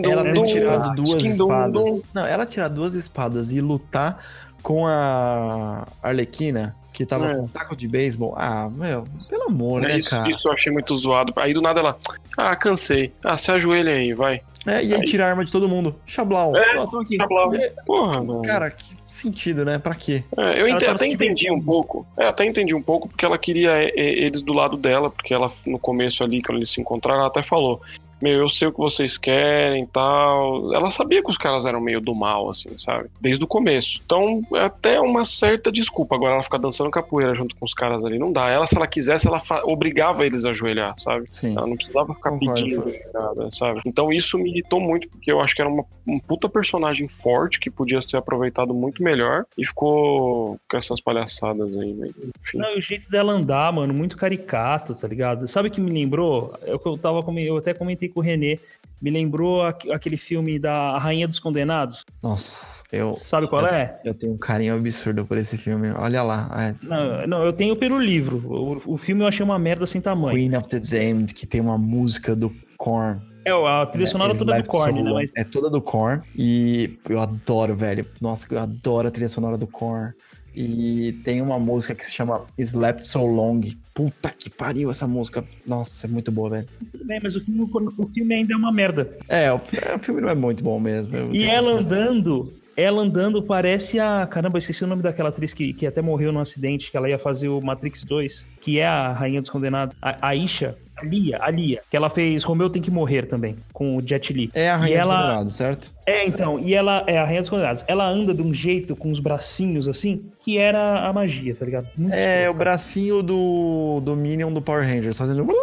Ela 0.03 0.23
ter 0.23 0.43
tirado 0.43 0.95
duas 0.95 1.23
espadas. 1.25 2.03
Não, 2.13 2.25
ela 2.25 2.45
tirar 2.45 2.67
duas 2.67 2.93
espadas 2.95 3.51
e 3.51 3.61
lutar 3.61 4.19
com 4.63 4.85
a 4.87 5.85
Arlequina, 6.01 6.75
que 6.91 7.05
tava 7.05 7.31
É. 7.31 7.35
com 7.35 7.43
um 7.43 7.47
taco 7.47 7.75
de 7.75 7.87
beisebol. 7.87 8.33
Ah, 8.37 8.69
meu, 8.73 9.05
pelo 9.29 9.43
amor, 9.43 9.81
né, 9.81 9.99
Isso, 9.99 10.09
cara? 10.09 10.29
isso 10.29 10.47
eu 10.47 10.51
achei 10.51 10.71
muito 10.73 10.95
zoado. 10.97 11.31
Aí 11.37 11.53
do 11.53 11.61
nada 11.61 11.79
ela. 11.79 11.97
Ah, 12.37 12.55
cansei. 12.55 13.13
Ah, 13.23 13.37
se 13.37 13.51
ajoelha 13.51 13.91
aí, 13.93 14.13
vai. 14.13 14.41
É, 14.65 14.83
e 14.83 14.93
aí 14.93 14.95
Aí- 14.95 15.01
tira 15.05 15.25
a 15.25 15.29
arma 15.29 15.45
de 15.45 15.51
todo 15.51 15.67
mundo. 15.69 15.95
Xablau. 16.05 16.55
É, 16.57 16.77
Ó, 16.79 16.85
tô 16.85 16.99
aqui. 16.99 17.15
Xablau. 17.15 17.53
É, 17.55 17.71
Porra, 17.85 18.23
mano. 18.23 18.41
Cara, 18.41 18.69
que 18.69 18.95
sentido, 19.07 19.63
né? 19.63 19.79
Pra 19.79 19.95
quê? 19.95 20.23
É, 20.37 20.61
eu 20.61 20.77
tava 20.77 20.91
até 20.93 21.07
entendi 21.07 21.51
um 21.51 21.61
pouco. 21.61 22.05
É, 22.17 22.27
até 22.27 22.45
entendi 22.45 22.75
um 22.75 22.81
pouco 22.81 23.07
porque 23.07 23.25
ela 23.25 23.37
queria 23.37 23.71
é, 23.71 23.85
é, 23.95 24.05
eles 24.25 24.41
do 24.41 24.53
lado 24.53 24.75
dela, 24.77 25.09
porque 25.09 25.33
ela 25.33 25.51
no 25.65 25.79
começo 25.79 26.23
ali, 26.23 26.41
quando 26.43 26.57
eles 26.59 26.69
se 26.69 26.79
encontraram, 26.81 27.21
ela 27.21 27.29
até 27.29 27.41
falou: 27.41 27.81
Meu, 28.21 28.33
eu 28.39 28.49
sei 28.49 28.67
o 28.67 28.71
que 28.71 28.77
vocês 28.79 29.17
querem 29.17 29.83
e 29.83 29.87
tal. 29.87 30.73
Ela 30.73 30.89
sabia 30.89 31.21
que 31.21 31.29
os 31.29 31.37
caras 31.37 31.65
eram 31.65 31.79
meio 31.79 32.01
do 32.01 32.15
mal, 32.15 32.49
assim, 32.49 32.77
sabe? 32.77 33.05
Desde 33.21 33.43
o 33.43 33.47
começo. 33.47 33.99
Então, 34.05 34.41
é 34.55 34.61
até 34.61 34.99
uma 34.99 35.23
certa 35.25 35.71
desculpa. 35.71 36.15
Agora 36.15 36.33
ela 36.33 36.43
ficar 36.43 36.57
dançando 36.57 36.89
capoeira 36.89 37.35
junto 37.35 37.55
com 37.55 37.65
os 37.65 37.73
caras 37.73 38.03
ali. 38.03 38.17
Não 38.17 38.31
dá. 38.31 38.49
Ela, 38.49 38.65
se 38.65 38.75
ela 38.75 38.87
quisesse, 38.87 39.27
ela 39.27 39.41
obrigava 39.65 40.25
eles 40.25 40.45
a 40.45 40.49
ajoelhar, 40.51 40.93
sabe? 40.97 41.25
Sim. 41.29 41.55
Ela 41.57 41.67
não 41.67 41.75
precisava 41.75 42.13
ficar 42.13 42.31
Concordo, 42.31 42.53
pedindo 42.63 42.93
nada, 43.13 43.49
sabe? 43.51 43.81
Então 43.85 44.11
isso 44.11 44.37
me 44.37 44.49
irritou 44.49 44.79
muito, 44.81 45.07
porque 45.09 45.31
eu 45.31 45.39
acho 45.39 45.55
que 45.55 45.61
era 45.61 45.69
uma, 45.69 45.85
um 46.07 46.19
puta 46.19 46.49
personagem 46.49 47.07
forte 47.07 47.59
que 47.59 47.69
podia 47.69 48.01
ser 48.01 48.17
aproveitado 48.17 48.73
muito 48.73 49.03
melhor 49.03 49.45
e 49.57 49.65
ficou 49.65 50.59
com 50.69 50.77
essas 50.77 50.99
palhaçadas 51.01 51.75
aí, 51.77 51.93
né? 51.93 52.09
Enfim. 52.17 52.57
Não, 52.57 52.77
o 52.77 52.81
jeito 52.81 53.09
dela 53.09 53.33
andar, 53.33 53.71
mano, 53.71 53.93
muito 53.93 54.17
caricato, 54.17 54.95
tá 54.95 55.07
ligado? 55.07 55.47
Sabe 55.47 55.69
o 55.69 55.71
que 55.71 55.79
me 55.81 55.91
lembrou? 55.91 56.53
É 56.65 56.73
o 56.73 56.79
que 56.79 56.87
eu 56.87 56.97
tava 56.97 57.21
com- 57.23 57.37
eu 57.37 57.57
até 57.57 57.73
comentei 57.73 58.06
com 58.09 58.19
o 58.19 58.23
Renê. 58.23 58.59
Me 58.99 59.11
lembrou 59.11 59.61
aqu- 59.61 59.91
aquele 59.91 60.17
filme 60.17 60.57
da 60.57 60.97
Rainha 60.97 61.27
dos 61.27 61.37
Condenados. 61.37 62.03
Nossa, 62.23 62.83
eu, 62.91 63.13
Sabe 63.13 63.47
qual 63.47 63.63
é? 63.67 63.99
eu 64.03 64.11
tenho 64.13 64.33
um 64.33 64.37
carinho 64.39 64.73
absurdo 64.75 65.23
por 65.23 65.37
esse 65.37 65.55
filme. 65.55 65.91
Olha 65.91 66.23
lá. 66.23 66.49
É, 66.57 66.75
Não, 66.83 67.27
não, 67.27 67.43
eu 67.43 67.53
tenho 67.53 67.75
pelo 67.75 67.99
livro. 67.99 68.41
O, 68.47 68.93
o 68.93 68.97
filme 68.97 69.21
eu 69.21 69.27
achei 69.27 69.43
uma 69.45 69.59
merda 69.59 69.85
sem 69.85 70.01
tamanho. 70.01 70.35
Queen 70.35 70.55
of 70.57 70.67
the 70.67 70.79
Damned, 70.79 71.35
que 71.35 71.45
tem 71.45 71.61
uma 71.61 71.77
música 71.77 72.35
do 72.35 72.51
Korn. 72.75 73.21
É, 73.45 73.51
a 73.51 73.85
trilha 73.85 74.07
sonora 74.07 74.35
toda 74.35 74.59
do 74.59 74.67
Korn, 74.67 75.03
né? 75.03 75.11
Mas 75.13 75.31
É 75.37 75.43
toda 75.43 75.69
do 75.69 75.79
Korn. 75.81 76.23
E 76.35 76.97
eu 77.07 77.19
adoro, 77.21 77.75
velho. 77.75 78.03
Nossa, 78.19 78.47
eu 78.49 78.59
adoro 78.59 79.07
a 79.07 79.11
trilha 79.11 79.29
sonora 79.29 79.57
do 79.59 79.67
Korn. 79.67 80.11
E 80.55 81.11
tem 81.23 81.39
uma 81.39 81.59
música 81.59 81.93
que 81.93 82.03
se 82.03 82.11
chama 82.11 82.45
Slept 82.57 83.05
So 83.07 83.23
Long. 83.27 83.61
Puta 83.97 84.29
que 84.29 84.47
pariu 84.47 84.91
essa 84.91 85.07
música. 85.07 85.43
Nossa, 85.65 86.05
é 86.05 86.07
muito 86.07 86.31
boa, 86.31 86.51
velho. 86.51 86.67
bem, 87.03 87.19
mas 87.19 87.35
o 87.35 87.41
filme, 87.41 87.61
o 87.63 88.07
filme 88.13 88.35
ainda 88.35 88.53
é 88.53 88.55
uma 88.55 88.71
merda. 88.71 89.09
É, 89.27 89.51
o, 89.51 89.59
é, 89.73 89.95
o 89.95 89.97
filme 89.97 90.21
não 90.21 90.29
é 90.29 90.35
muito 90.35 90.63
bom 90.63 90.79
mesmo. 90.79 91.33
E 91.33 91.43
ela 91.45 91.71
andando 91.71 92.53
ela 92.77 93.01
andando 93.01 93.41
parece 93.41 93.99
a. 93.99 94.25
Caramba, 94.29 94.59
esqueci 94.59 94.83
o 94.83 94.87
nome 94.87 95.01
daquela 95.01 95.29
atriz 95.29 95.53
que, 95.53 95.73
que 95.73 95.85
até 95.87 96.01
morreu 96.01 96.31
num 96.31 96.39
acidente, 96.39 96.89
que 96.91 96.95
ela 96.95 97.09
ia 97.09 97.17
fazer 97.19 97.49
o 97.49 97.59
Matrix 97.59 98.03
2, 98.05 98.45
que 98.61 98.79
é 98.79 98.85
a 98.87 99.11
Rainha 99.11 99.41
dos 99.41 99.49
Condenados. 99.49 99.95
A 100.01 100.27
Aisha. 100.27 100.77
A 100.95 101.05
Lia, 101.05 101.37
a 101.41 101.51
Lia. 101.51 101.81
Que 101.91 101.95
ela 101.97 102.09
fez 102.09 102.43
Romeu 102.43 102.69
Tem 102.71 102.81
Que 102.81 102.89
Morrer 102.89 103.27
também, 103.27 103.55
com 103.71 103.97
o 103.97 104.01
Jet 104.07 104.33
Li. 104.33 104.49
É 104.53 104.69
a 104.69 104.75
E 104.75 104.77
Rainha 104.79 104.97
dos 105.01 105.05
ela- 105.07 105.21
Condenados, 105.21 105.55
certo? 105.55 105.93
É, 106.07 106.25
então, 106.25 106.59
e 106.59 106.73
ela 106.73 107.03
é 107.05 107.17
a 107.19 107.23
Rainha 107.25 107.41
dos 107.41 107.49
Condenados. 107.51 107.83
Ela 107.87 108.07
anda 108.07 108.33
de 108.33 108.41
um 108.41 108.51
jeito, 108.53 108.95
com 108.95 109.11
os 109.11 109.19
bracinhos 109.19 109.87
assim, 109.87 110.25
que 110.39 110.57
era 110.57 111.07
a 111.07 111.13
magia, 111.13 111.53
tá 111.53 111.65
ligado? 111.65 111.87
Muito 111.95 112.13
É 112.15 112.37
o 112.37 112.39
escroto. 112.41 112.57
bracinho 112.57 113.21
do, 113.21 114.01
do 114.03 114.15
Minion 114.15 114.51
do 114.51 114.61
Power 114.61 114.87
Rangers, 114.87 115.17
fazendo... 115.17 115.45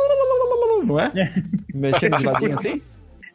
Não 0.85 1.01
é? 1.01 1.11
Mexendo 1.74 2.19
de 2.19 2.27
ladinho 2.27 2.53
assim? 2.59 2.82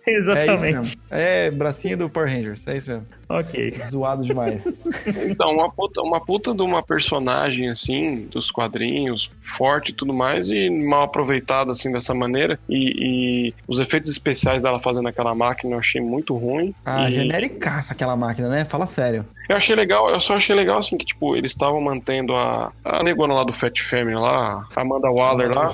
É 0.20 0.22
isso 0.22 0.32
Exatamente. 0.32 0.76
mesmo. 0.78 1.02
É 1.10 1.52
bracinho 1.52 1.98
do 1.98 2.10
Power 2.10 2.30
Rangers, 2.30 2.66
é 2.68 2.78
isso 2.78 2.90
mesmo. 2.90 3.06
ok. 3.28 3.76
Zoado 3.90 4.24
demais. 4.24 4.78
Então, 5.30 5.54
uma 5.54 5.70
puta, 5.72 6.02
uma 6.02 6.20
puta 6.20 6.54
de 6.54 6.62
uma 6.62 6.82
personagem, 6.82 7.70
assim, 7.70 8.28
dos 8.32 8.52
quadrinhos, 8.52 9.32
forte 9.40 9.90
e 9.90 9.94
tudo 9.94 10.14
mais, 10.14 10.50
e 10.50 10.70
mal 10.70 11.04
aproveitada, 11.04 11.72
assim, 11.72 11.92
dessa 11.92 12.14
maneira. 12.14 12.60
E, 12.68 13.50
e 13.50 13.54
os 13.68 13.80
efeitos 13.80 14.10
especiais 14.10 14.64
dela 14.64 14.80
fazendo 14.80 15.08
aquela 15.08 15.34
máquina 15.36 15.76
eu 15.76 15.80
achei 15.80 16.02
muito 16.02 16.36
ruim. 16.36 16.74
Ah, 16.86 17.10
e 17.10 17.14
genericaça 17.14 17.94
aquela 17.94 18.16
máquina, 18.16 18.50
né? 18.50 18.66
Fala 18.66 18.86
sério. 18.88 19.26
Eu 19.48 19.56
achei 19.56 19.76
legal, 19.76 20.10
eu 20.10 20.20
só 20.20 20.36
achei 20.36 20.56
legal, 20.56 20.78
assim, 20.78 20.98
que, 20.98 21.06
tipo, 21.06 21.36
eles 21.36 21.52
estavam 21.52 21.82
mantendo 21.82 22.36
a, 22.36 22.72
a 22.84 23.04
negona 23.04 23.34
lá 23.34 23.44
do 23.44 23.54
Fat 23.54 23.80
Family 23.82 24.16
lá, 24.16 24.68
a 24.76 24.82
Amanda 24.82 25.10
Waller 25.10 25.52
lá, 25.52 25.72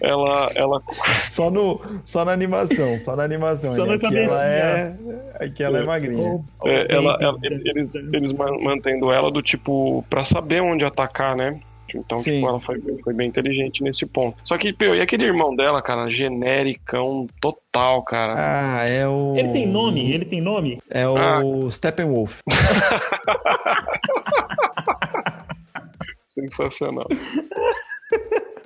ela, 0.00 0.50
ela 0.54 0.82
Só, 1.28 1.50
no, 1.50 1.80
só 2.04 2.24
na 2.24 2.32
animação, 2.32 2.98
só 2.98 3.14
na 3.16 3.22
animação. 3.24 3.74
Só 3.74 3.84
né? 3.84 3.96
na 3.96 4.08
Aqui 4.08 4.18
ela 4.18 4.44
é, 4.46 4.94
aqui 5.40 5.62
ela 5.62 5.78
é 5.78 5.82
magrinha. 5.84 6.40
É, 6.64 6.94
ela, 6.94 7.18
ela- 7.20 7.38
eles, 7.42 7.94
eles 7.94 8.32
man- 8.32 8.56
mantendo 8.62 9.10
ela 9.12 9.30
do 9.30 9.42
tipo 9.42 10.04
pra 10.08 10.24
saber 10.24 10.60
onde 10.62 10.84
atacar, 10.84 11.34
né? 11.36 11.60
Então, 11.92 12.18
Sim. 12.18 12.34
tipo, 12.36 12.48
ela 12.48 12.60
foi, 12.60 12.80
foi 13.02 13.12
bem 13.12 13.26
inteligente 13.26 13.82
nesse 13.82 14.06
ponto. 14.06 14.36
Só 14.44 14.56
que, 14.56 14.72
pô, 14.72 14.84
e 14.94 15.00
aquele 15.00 15.24
irmão 15.24 15.56
dela, 15.56 15.82
cara, 15.82 16.08
genericão 16.08 17.26
total, 17.40 18.04
cara. 18.04 18.34
Ah, 18.36 18.84
é 18.84 19.08
o. 19.08 19.34
Ele 19.36 19.48
tem 19.48 19.66
nome? 19.66 20.12
Ele 20.12 20.24
tem 20.24 20.40
nome? 20.40 20.78
É 20.88 21.08
o 21.08 21.16
Ah. 21.18 21.40
Steppenwolf. 21.70 22.38
Sensacional. 26.28 27.08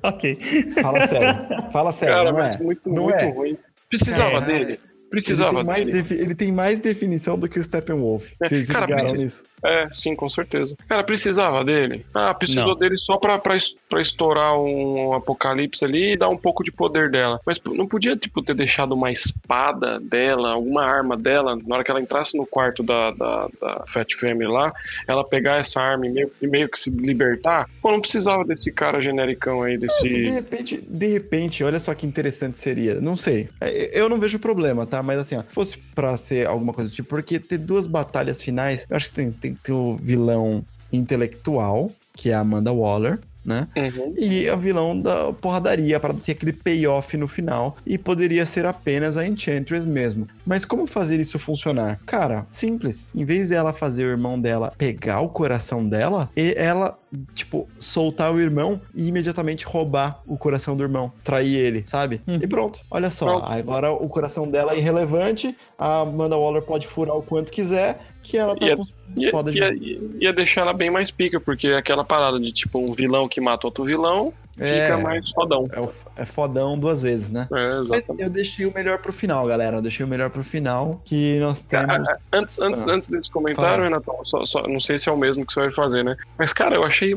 Ok. 0.05 0.39
Fala 0.83 1.07
sério. 1.07 1.71
Fala 1.73 1.93
sério, 1.93 2.15
cara, 2.15 2.33
não 2.33 2.41
é? 2.43 2.59
muito, 2.59 2.81
não 2.89 3.03
muito 3.05 3.25
é. 3.25 3.31
ruim. 3.31 3.59
Precisava 3.89 4.37
É. 4.37 4.41
dele? 4.43 4.81
Ele 5.15 5.23
Precisava 5.23 5.55
tem, 5.57 5.65
mais 5.65 5.87
dele. 5.87 6.03
defi- 6.03 6.15
ele 6.15 6.35
tem 6.35 6.53
mais 6.53 6.79
definição 6.79 7.39
do 7.39 7.49
que 7.49 7.59
o 7.59 7.63
Steppenwolf. 7.65 8.27
Vocês 8.43 8.67
se 8.67 8.73
Cara, 8.73 8.87
ligaram 8.87 9.13
nisso? 9.15 9.43
É, 9.65 9.89
sim, 9.95 10.15
com 10.15 10.29
certeza. 10.29 10.77
Cara, 10.89 11.03
precisava 11.03 11.65
dele. 11.65 12.05
Ah, 12.13 12.35
precisou 12.35 12.69
Não. 12.69 12.77
dele 12.77 12.97
só 12.99 13.17
pra, 13.17 13.39
pra, 13.39 13.57
pra 13.89 14.01
estourar 14.01 14.59
um 14.61 15.15
apocalipse 15.15 15.83
ali 15.85 16.13
e 16.13 16.17
dar 16.19 16.29
um 16.29 16.37
pouco 16.37 16.63
de 16.63 16.71
poder 16.71 17.11
dela. 17.11 17.41
Mas 17.47 17.59
não 17.65 17.87
podia, 17.87 18.15
tipo, 18.15 18.43
ter 18.43 18.55
deixado 18.55 18.93
uma 18.93 19.11
espada 19.11 19.99
dela, 20.01 20.51
alguma 20.53 20.85
arma 20.85 21.17
dela, 21.17 21.57
na 21.67 21.77
hora 21.77 21.85
que 21.85 21.91
ela 21.91 22.01
entrasse 22.01 22.37
no 22.37 22.45
quarto 22.47 22.83
da, 22.83 23.11
da, 23.13 23.49
da 23.61 23.85
Fat 23.89 24.13
Family 24.15 24.51
lá, 24.51 24.71
ela 25.09 25.25
pegar 25.27 25.57
essa 25.59 25.81
arma 25.81 26.07
e 26.07 26.11
meio, 26.11 26.31
e 26.43 26.47
meio 26.47 26.69
que 26.69 26.79
se 26.79 26.91
libertar. 26.91 27.67
Pô, 27.81 27.91
não 27.91 28.01
precisava 28.03 28.45
desse 28.45 28.71
cara 28.71 29.01
genericão 29.01 29.63
aí, 29.63 29.79
Mas, 29.79 29.89
de 30.03 30.15
desse... 30.19 30.31
repente, 30.31 30.77
de 30.87 31.07
repente, 31.07 31.65
olha 31.65 31.81
só 31.81 31.95
que 31.95 32.07
interessante 32.07 32.59
seria. 32.59 33.01
Não 33.01 33.17
sei. 33.17 33.49
É, 33.63 33.99
Eu 33.99 34.09
não 34.11 34.19
vejo 34.21 34.39
problema, 34.39 34.85
tá? 34.87 35.03
Mas 35.05 35.19
assim, 35.19 35.37
ó, 35.37 35.43
se 35.43 35.51
fosse 35.51 35.79
pra 35.95 36.17
ser 36.17 36.47
alguma 36.47 36.73
coisa 36.73 36.91
do 36.91 36.95
tipo, 36.95 37.09
porque 37.09 37.39
ter 37.39 37.59
duas 37.59 37.87
batalhas 37.87 38.43
finais, 38.43 38.87
eu 38.89 38.97
acho 38.97 39.11
que 39.11 39.15
tem, 39.15 39.31
tem 39.31 39.55
que 39.55 39.61
ter 39.61 39.73
o 39.73 39.97
vilão 39.97 40.65
intelectual, 40.93 41.91
que 42.15 42.31
é 42.31 42.35
a 42.35 42.41
Amanda 42.41 42.73
Waller, 42.73 43.21
né? 43.45 43.69
Uhum. 43.77 44.15
E 44.17 44.49
a 44.49 44.57
vilão 44.57 44.99
da 44.99 45.33
porradaria, 45.33 46.01
para 46.01 46.15
ter 46.15 46.33
aquele 46.33 46.53
payoff 46.53 47.17
no 47.17 47.29
final. 47.29 47.77
E 47.87 47.99
poderia 47.99 48.47
ser 48.47 48.67
apenas 48.67 49.17
a 49.17 49.27
Enchantress 49.27 49.87
mesmo. 49.87 50.27
Mas 50.47 50.65
como 50.65 50.87
fazer 50.87 51.21
isso 51.21 51.39
funcionar? 51.39 52.01
Cara, 52.07 52.47
simples. 52.51 53.07
Em 53.15 53.25
vez 53.25 53.51
dela 53.51 53.73
fazer 53.73 54.07
o 54.07 54.11
irmão 54.11 54.41
dela 54.41 54.73
pegar 54.77 55.21
o 55.21 55.29
coração 55.29 55.87
dela, 55.87 56.31
e 56.37 56.55
ela, 56.57 56.99
tipo, 57.35 57.69
soltar 57.79 58.33
o 58.33 58.41
irmão 58.41 58.81
e 58.95 59.09
imediatamente 59.09 59.67
roubar 59.67 60.23
o 60.27 60.37
coração 60.37 60.77
do 60.77 60.83
irmão. 60.83 61.13
Trair 61.23 61.59
ele, 61.59 61.85
sabe? 61.87 62.21
Uhum. 62.27 62.39
E 62.43 62.47
pronto. 62.47 62.81
Olha 62.91 63.11
só. 63.11 63.27
Pronto. 63.27 63.53
Agora 63.53 63.93
o 63.93 64.09
coração 64.09 64.51
dela 64.51 64.73
é 64.73 64.79
irrelevante. 64.79 65.57
A 65.79 66.01
Amanda 66.01 66.37
Waller 66.37 66.63
pode 66.63 66.87
furar 66.87 67.17
o 67.17 67.23
quanto 67.23 67.53
quiser. 67.53 68.01
Que 68.25 68.37
ela 68.39 68.57
tá 68.57 68.67
Ia- 68.67 68.77
com 68.77 68.83
Ia, 69.17 69.31
foda 69.31 69.53
de 69.53 69.59
ia, 69.61 70.01
ia 70.19 70.33
deixar 70.33 70.63
ela 70.63 70.73
bem 70.73 70.91
mais 70.91 71.11
pica, 71.13 71.39
porque 71.39 71.69
aquela 71.69 72.03
parada 72.05 72.41
de, 72.41 72.51
tipo, 72.51 72.79
um 72.81 72.91
vilão 72.93 73.29
que 73.29 73.41
mata 73.41 73.67
outro 73.69 73.85
vilão, 73.85 74.33
fica 74.55 74.67
É. 74.67 74.97
mais 74.97 75.29
fodão. 75.31 75.69
É, 75.73 75.81
o- 75.81 75.93
é 76.17 76.25
fodão 76.25 76.77
duas 76.79 77.03
vezes, 77.03 77.31
né? 77.31 77.47
É, 77.53 77.81
Mas 77.89 78.09
eu 78.19 78.31
deixei 78.31 78.67
o 78.67 78.73
melhor 78.75 78.99
pro 78.99 79.13
final, 79.13 79.47
galera. 79.47 79.77
Eu 79.77 79.83
deixei 79.83 80.05
o 80.05 80.09
melhor 80.09 80.31
pro 80.31 80.43
final, 80.43 81.01
que 81.05 81.39
nós 81.39 81.65
temos... 81.65 82.09
Antes, 82.33 82.59
antes, 82.61 82.83
Ah. 82.83 82.87
antes 82.91 83.09
desse 83.09 83.31
comentário, 83.31 83.71
Fala. 83.77 83.85
Renatão, 83.85 84.17
só, 84.25 84.47
só- 84.47 84.67
não 84.67 84.81
sei 84.81 84.97
se 84.99 85.09
é 85.09 85.13
o 85.13 85.17
mesmo 85.17 85.45
que 85.47 85.53
você 85.53 85.61
vai 85.61 85.71
fazer, 85.71 86.03
né? 86.03 86.17
Mas, 86.39 86.53
cara, 86.53 86.75
eu 86.77 86.83
achei, 86.85 87.17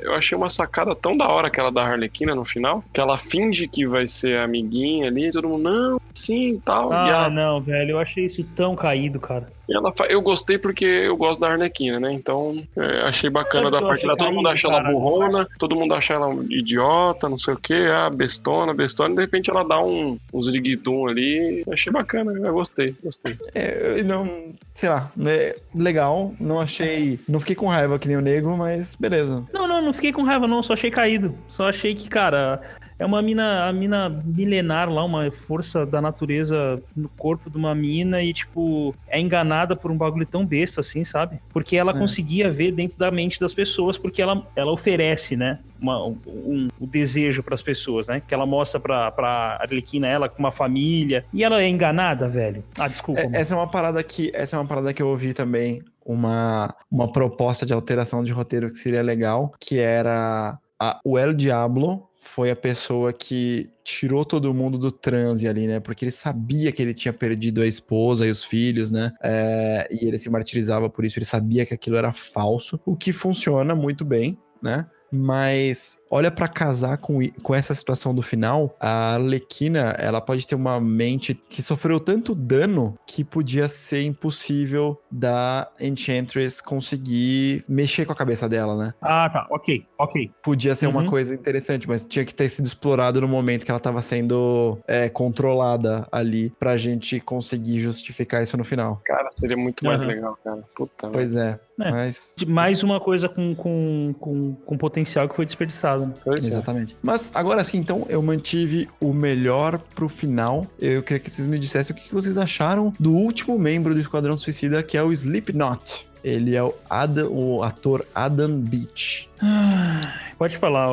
eu 0.00 0.14
achei 0.14 0.36
uma 0.36 0.50
sacada 0.50 0.94
tão 0.94 1.16
da 1.16 1.26
hora 1.28 1.46
aquela 1.48 1.70
da 1.70 1.82
Harlequina 1.84 2.34
no 2.34 2.44
final, 2.44 2.84
que 2.92 3.00
ela 3.00 3.16
finge 3.16 3.66
que 3.66 3.86
vai 3.86 4.06
ser 4.06 4.38
amiguinha 4.38 5.06
ali, 5.08 5.28
e 5.28 5.32
todo 5.32 5.48
mundo, 5.48 5.62
não, 5.64 6.00
sim 6.12 6.50
e 6.54 6.60
tal. 6.60 6.90
e 6.90 6.94
Ah, 6.94 7.08
ela, 7.08 7.30
não, 7.30 7.60
velho. 7.60 7.92
Eu 7.92 7.98
achei 7.98 8.26
isso 8.26 8.44
tão 8.54 8.74
caído, 8.76 9.18
cara. 9.20 9.48
E 9.68 9.74
ela 9.76 9.92
fa- 9.92 10.06
eu 10.06 10.20
gostei 10.20 10.58
porque 10.58 10.84
eu 10.84 11.16
gosto 11.16 11.40
da 11.40 11.48
Harlequina, 11.50 11.98
né? 12.00 12.12
Então, 12.12 12.62
é, 12.76 13.00
achei 13.02 13.30
bacana 13.30 13.70
da 13.70 13.80
parte 13.80 14.02
dela. 14.02 14.16
Todo 14.16 14.32
mundo 14.32 14.48
acha 14.48 14.66
ela 14.68 14.80
burrona, 14.82 15.48
todo 15.58 15.76
mundo 15.76 15.94
acha 15.94 16.14
ela 16.14 16.34
idiota, 16.50 17.28
não 17.28 17.38
sei 17.38 17.54
o 17.54 17.56
que, 17.56 17.74
ah, 17.74 18.10
bestona, 18.10 18.72
bestona, 18.74 19.12
e 19.12 19.16
de 19.16 19.20
repente 19.22 19.50
ela 19.50 19.64
dá 19.64 19.82
um, 19.82 20.18
uns 20.32 20.48
rigidum 20.48 21.06
ali. 21.06 21.62
Achei 21.72 21.92
bacana, 21.92 22.32
eu 22.32 22.52
gostei, 22.52 22.94
gostei. 23.02 23.36
É, 23.54 24.00
eu 24.00 24.04
não... 24.04 24.54
Sei 24.72 24.88
lá, 24.88 25.10
né, 25.16 25.54
legal. 25.74 26.34
Não 26.40 26.58
achei... 26.60 27.18
Não 27.28 27.38
fiquei 27.38 27.54
com 27.54 27.66
raiva 27.68 27.98
que 27.98 28.08
nem 28.08 28.16
o 28.16 28.20
nego, 28.20 28.56
mas 28.56 28.94
beleza. 28.94 29.44
Não, 29.52 29.68
não, 29.68 29.80
não 29.80 29.92
fiquei 29.92 30.12
com 30.12 30.22
raiva, 30.22 30.48
não. 30.48 30.62
Só 30.62 30.72
achei 30.72 30.90
caído. 30.90 31.34
Só 31.48 31.68
achei 31.68 31.94
que, 31.94 32.08
cara, 32.08 32.60
é 33.04 33.06
uma 33.06 33.20
mina, 33.22 33.68
a 33.68 33.72
mina 33.72 34.08
milenar 34.08 34.88
lá, 34.90 35.04
uma 35.04 35.30
força 35.30 35.84
da 35.84 36.00
natureza 36.00 36.82
no 36.96 37.08
corpo 37.10 37.50
de 37.50 37.56
uma 37.56 37.74
mina 37.74 38.22
e, 38.22 38.32
tipo, 38.32 38.94
é 39.08 39.20
enganada 39.20 39.76
por 39.76 39.90
um 39.90 39.96
bagulho 39.96 40.26
tão 40.26 40.44
besta 40.44 40.80
assim, 40.80 41.04
sabe? 41.04 41.38
Porque 41.52 41.76
ela 41.76 41.92
É. 41.92 41.98
conseguia 41.98 42.50
ver 42.50 42.72
dentro 42.72 42.98
da 42.98 43.10
mente 43.10 43.38
das 43.38 43.52
pessoas, 43.54 43.98
porque 43.98 44.22
ela, 44.22 44.46
ela 44.56 44.72
oferece, 44.72 45.36
né? 45.36 45.58
Uma, 45.80 46.02
um, 46.06 46.16
um- 46.26 46.68
o 46.80 46.86
desejo 46.86 47.42
pras 47.42 47.60
pessoas, 47.60 48.08
né? 48.08 48.22
Que 48.26 48.32
ela 48.32 48.46
mostra 48.46 48.80
pra, 48.80 49.10
pra 49.10 49.58
Arlequina 49.60 50.06
ela 50.08 50.28
com 50.28 50.38
uma 50.38 50.52
família. 50.52 51.24
E 51.32 51.44
ela 51.44 51.60
é 51.62 51.68
enganada, 51.68 52.26
velho. 52.28 52.64
Ah, 52.78 52.88
desculpa. 52.88 53.20
É, 53.20 53.28
essa 53.34 53.52
é 53.54 53.56
uma 53.56 53.68
parada 53.70 54.02
que... 54.02 54.30
Essa 54.32 54.56
é 54.56 54.58
uma 54.58 54.66
parada 54.66 54.94
que 54.94 55.02
eu 55.02 55.08
ouvi 55.08 55.34
também. 55.34 55.82
Uma, 56.06 56.74
uma 56.90 57.10
proposta 57.10 57.66
de 57.66 57.72
alteração 57.74 58.22
de 58.24 58.32
roteiro 58.32 58.70
que 58.70 58.78
seria 58.78 59.02
legal, 59.02 59.52
que 59.60 59.78
era... 59.78 60.58
a- 60.84 61.00
o 61.04 61.18
El 61.18 61.34
Diablo 61.34 62.08
foi 62.16 62.50
a 62.50 62.56
pessoa 62.56 63.12
que 63.12 63.70
tirou 63.82 64.24
todo 64.24 64.52
mundo 64.52 64.78
do 64.78 64.90
transe 64.90 65.46
ali, 65.48 65.66
né? 65.66 65.80
Porque 65.80 66.04
ele 66.04 66.12
sabia 66.12 66.72
que 66.72 66.82
ele 66.82 66.92
tinha 66.94 67.12
perdido 67.12 67.62
a 67.62 67.66
esposa 67.66 68.26
e 68.26 68.30
os 68.30 68.44
filhos, 68.44 68.90
né? 68.90 69.12
É, 69.22 69.88
e 69.90 70.06
ele 70.06 70.18
se 70.18 70.28
martirizava 70.28 70.88
por 70.90 71.04
isso, 71.04 71.18
ele 71.18 71.26
sabia 71.26 71.64
que 71.64 71.74
aquilo 71.74 71.96
era 71.96 72.12
falso, 72.12 72.78
o 72.84 72.96
que 72.96 73.12
funciona 73.12 73.74
muito 73.74 74.04
bem, 74.04 74.38
né? 74.62 74.86
Mas 75.12 75.98
olha 76.16 76.30
pra 76.30 76.46
casar 76.46 76.96
com, 76.98 77.18
com 77.42 77.52
essa 77.52 77.74
situação 77.74 78.14
do 78.14 78.22
final, 78.22 78.76
a 78.78 79.14
Arlequina, 79.14 79.96
ela 79.98 80.20
pode 80.20 80.46
ter 80.46 80.54
uma 80.54 80.78
mente 80.80 81.34
que 81.34 81.60
sofreu 81.60 81.98
tanto 81.98 82.36
dano 82.36 82.96
que 83.04 83.24
podia 83.24 83.66
ser 83.66 84.02
impossível 84.04 84.96
da 85.10 85.68
Enchantress 85.80 86.62
conseguir 86.62 87.64
mexer 87.68 88.04
com 88.06 88.12
a 88.12 88.16
cabeça 88.16 88.48
dela, 88.48 88.76
né? 88.76 88.94
Ah, 89.02 89.28
tá. 89.28 89.46
Ok, 89.50 89.84
ok. 89.98 90.30
Podia 90.40 90.74
ser 90.76 90.86
uma 90.86 91.00
Uhum. 91.02 91.10
coisa 91.10 91.34
interessante, 91.34 91.88
mas 91.88 92.04
tinha 92.04 92.24
que 92.24 92.32
ter 92.32 92.48
sido 92.48 92.66
explorado 92.66 93.20
no 93.20 93.26
momento 93.26 93.64
que 93.64 93.70
ela 93.72 93.80
tava 93.80 94.00
sendo 94.00 94.78
é, 94.86 95.08
controlada 95.08 96.06
ali 96.12 96.50
pra 96.60 96.76
gente 96.76 97.18
conseguir 97.18 97.80
justificar 97.80 98.40
isso 98.42 98.56
no 98.56 98.62
final. 98.62 99.00
Cara, 99.04 99.30
seria 99.40 99.56
muito 99.56 99.84
mais 99.84 100.00
Aham. 100.00 100.08
legal, 100.12 100.38
cara. 100.44 100.62
Puta. 100.76 101.08
Pois 101.10 101.34
é, 101.34 101.58
É. 101.80 101.90
mas... 101.90 102.34
Mais 102.46 102.82
uma 102.84 103.00
coisa 103.00 103.28
com, 103.28 103.52
com, 103.54 104.14
com, 104.20 104.54
com 104.54 104.78
potencial 104.78 105.28
que 105.28 105.34
foi 105.34 105.44
desperdiçado. 105.44 106.03
Pois 106.24 106.42
é. 106.42 106.48
Exatamente. 106.48 106.96
Mas 107.02 107.30
agora 107.34 107.62
sim, 107.64 107.78
então, 107.78 108.06
eu 108.08 108.22
mantive 108.22 108.88
o 109.00 109.12
melhor 109.12 109.78
pro 109.94 110.08
final. 110.08 110.66
Eu 110.78 111.02
queria 111.02 111.20
que 111.20 111.30
vocês 111.30 111.46
me 111.46 111.58
dissessem 111.58 111.94
o 111.94 111.98
que 111.98 112.12
vocês 112.12 112.36
acharam 112.36 112.92
do 112.98 113.12
último 113.12 113.58
membro 113.58 113.94
do 113.94 114.00
Esquadrão 114.00 114.36
Suicida, 114.36 114.82
que 114.82 114.96
é 114.96 115.02
o 115.02 115.12
Slipknot. 115.12 116.06
Ele 116.22 116.56
é 116.56 116.62
o, 116.62 116.74
Adam, 116.88 117.30
o 117.30 117.62
ator 117.62 118.06
Adam 118.14 118.58
Beach. 118.58 119.28
Pode 120.38 120.56
falar. 120.56 120.88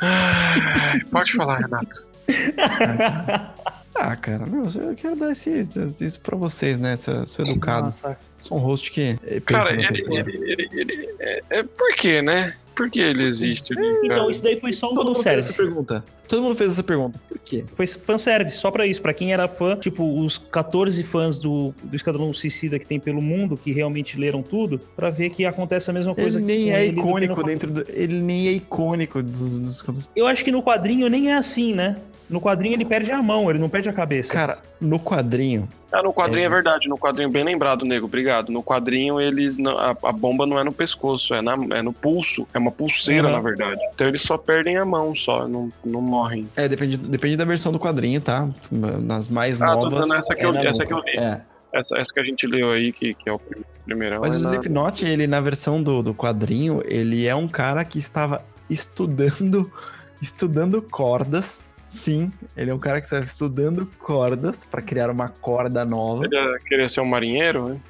Ai, 0.00 1.00
pode 1.10 1.32
falar, 1.32 1.58
Renato. 1.60 2.06
Ah, 3.94 4.16
cara, 4.16 4.46
não, 4.46 4.64
eu 4.64 4.94
quero 4.96 5.14
dar 5.14 5.32
esse, 5.32 5.68
isso 6.00 6.20
pra 6.20 6.36
vocês, 6.36 6.80
né? 6.80 6.96
Sou 6.96 7.46
educado. 7.46 7.86
Nossa. 7.86 8.16
Sou 8.38 8.58
um 8.58 8.60
host 8.60 8.90
que 8.90 9.16
pensa 9.20 9.40
Cara, 9.44 9.72
ele, 9.74 9.86
ele, 9.86 10.50
ele, 10.50 10.68
ele, 10.72 11.14
é, 11.20 11.42
é, 11.50 11.62
por 11.62 11.94
quê, 11.94 12.22
né? 12.22 12.54
Por 12.74 12.90
que 12.90 13.00
ele 13.00 13.24
existe? 13.24 13.74
Então, 14.02 14.30
isso 14.30 14.42
daí 14.42 14.58
foi 14.58 14.72
só 14.72 14.90
um 14.90 14.94
Todo 14.94 15.06
mundo 15.06 15.22
fez 15.22 15.48
essa 15.48 15.62
pergunta. 15.62 16.04
Todo 16.28 16.42
mundo 16.42 16.56
fez 16.56 16.72
essa 16.72 16.82
pergunta. 16.82 17.20
Por 17.28 17.38
quê? 17.38 17.64
Foi 17.74 17.86
fanservice, 17.86 18.56
só 18.56 18.70
pra 18.70 18.86
isso. 18.86 19.02
Pra 19.02 19.12
quem 19.12 19.32
era 19.32 19.46
fã, 19.46 19.76
tipo, 19.76 20.18
os 20.20 20.38
14 20.38 21.02
fãs 21.02 21.38
do, 21.38 21.74
do 21.82 21.94
Esquadrão 21.94 22.32
Suicida 22.32 22.78
que 22.78 22.86
tem 22.86 22.98
pelo 22.98 23.20
mundo, 23.20 23.56
que 23.56 23.72
realmente 23.72 24.18
leram 24.18 24.42
tudo, 24.42 24.80
pra 24.96 25.10
ver 25.10 25.30
que 25.30 25.44
acontece 25.44 25.90
a 25.90 25.92
mesma 25.92 26.14
coisa. 26.14 26.38
Ele 26.38 26.46
nem 26.46 26.72
é 26.72 26.86
icônico 26.86 27.42
dentro 27.42 27.70
do... 27.70 27.84
Ele 27.88 28.20
nem 28.20 28.48
é 28.48 28.52
icônico 28.52 29.22
dos, 29.22 29.60
dos... 29.60 30.08
Eu 30.16 30.26
acho 30.26 30.42
que 30.42 30.50
no 30.50 30.62
quadrinho 30.62 31.08
nem 31.08 31.30
é 31.30 31.36
assim, 31.36 31.74
né? 31.74 31.98
No 32.32 32.40
quadrinho 32.40 32.74
ele 32.74 32.84
perde 32.86 33.12
a 33.12 33.22
mão, 33.22 33.50
ele 33.50 33.58
não 33.58 33.68
perde 33.68 33.90
a 33.90 33.92
cabeça. 33.92 34.32
Cara, 34.32 34.58
no 34.80 34.98
quadrinho. 34.98 35.68
Ah, 35.92 36.02
no 36.02 36.14
quadrinho 36.14 36.44
é, 36.44 36.46
é 36.46 36.48
verdade, 36.48 36.88
no 36.88 36.96
quadrinho 36.96 37.28
bem 37.28 37.44
lembrado, 37.44 37.84
nego, 37.84 38.06
obrigado. 38.06 38.50
No 38.50 38.62
quadrinho 38.62 39.20
eles 39.20 39.58
não, 39.58 39.76
a, 39.76 39.90
a, 39.90 40.12
bomba 40.12 40.46
não 40.46 40.58
é 40.58 40.64
no 40.64 40.72
pescoço, 40.72 41.34
é, 41.34 41.42
na, 41.42 41.52
é 41.76 41.82
no 41.82 41.92
pulso, 41.92 42.48
é 42.54 42.58
uma 42.58 42.72
pulseira 42.72 43.28
uhum. 43.28 43.34
na 43.34 43.40
verdade. 43.40 43.80
Então 43.94 44.08
eles 44.08 44.22
só 44.22 44.38
perdem 44.38 44.78
a 44.78 44.84
mão, 44.86 45.14
só, 45.14 45.46
não, 45.46 45.70
não 45.84 46.00
morrem. 46.00 46.48
É, 46.56 46.66
depende, 46.66 46.96
depende 46.96 47.36
da 47.36 47.44
versão 47.44 47.70
do 47.70 47.78
quadrinho, 47.78 48.22
tá? 48.22 48.48
Nas 48.70 49.28
mais 49.28 49.60
ah, 49.60 49.66
novas. 49.66 50.10
Essa 50.10 50.34
que, 50.34 50.46
eu, 50.46 50.54
é 50.54 50.66
essa 50.66 50.86
que 50.86 50.92
eu 50.94 51.00
li. 51.00 51.18
É. 51.18 51.40
Essa, 51.74 51.96
essa, 51.98 52.12
que 52.12 52.20
a 52.20 52.24
gente 52.24 52.46
leu 52.46 52.70
aí, 52.70 52.92
que, 52.92 53.12
que 53.12 53.28
é 53.28 53.32
o 53.32 53.40
primeiro. 53.84 54.20
Mas 54.20 54.34
é 54.34 54.38
o 54.38 54.40
Slipknot, 54.40 55.04
ele 55.04 55.26
na 55.26 55.40
versão 55.40 55.82
do, 55.82 56.02
do 56.02 56.14
quadrinho, 56.14 56.82
ele 56.86 57.26
é 57.26 57.34
um 57.34 57.48
cara 57.48 57.84
que 57.84 57.98
estava 57.98 58.42
estudando, 58.70 59.70
estudando 60.22 60.80
cordas 60.80 61.70
Sim, 61.92 62.32
ele 62.56 62.70
é 62.70 62.74
um 62.74 62.78
cara 62.78 63.00
que 63.02 63.06
estava 63.06 63.22
estudando 63.22 63.86
cordas 63.98 64.64
para 64.64 64.80
criar 64.80 65.10
uma 65.10 65.28
corda 65.28 65.84
nova. 65.84 66.24
Ele 66.24 66.58
queria 66.60 66.88
ser 66.88 67.02
um 67.02 67.04
marinheiro, 67.04 67.68
né? 67.68 67.80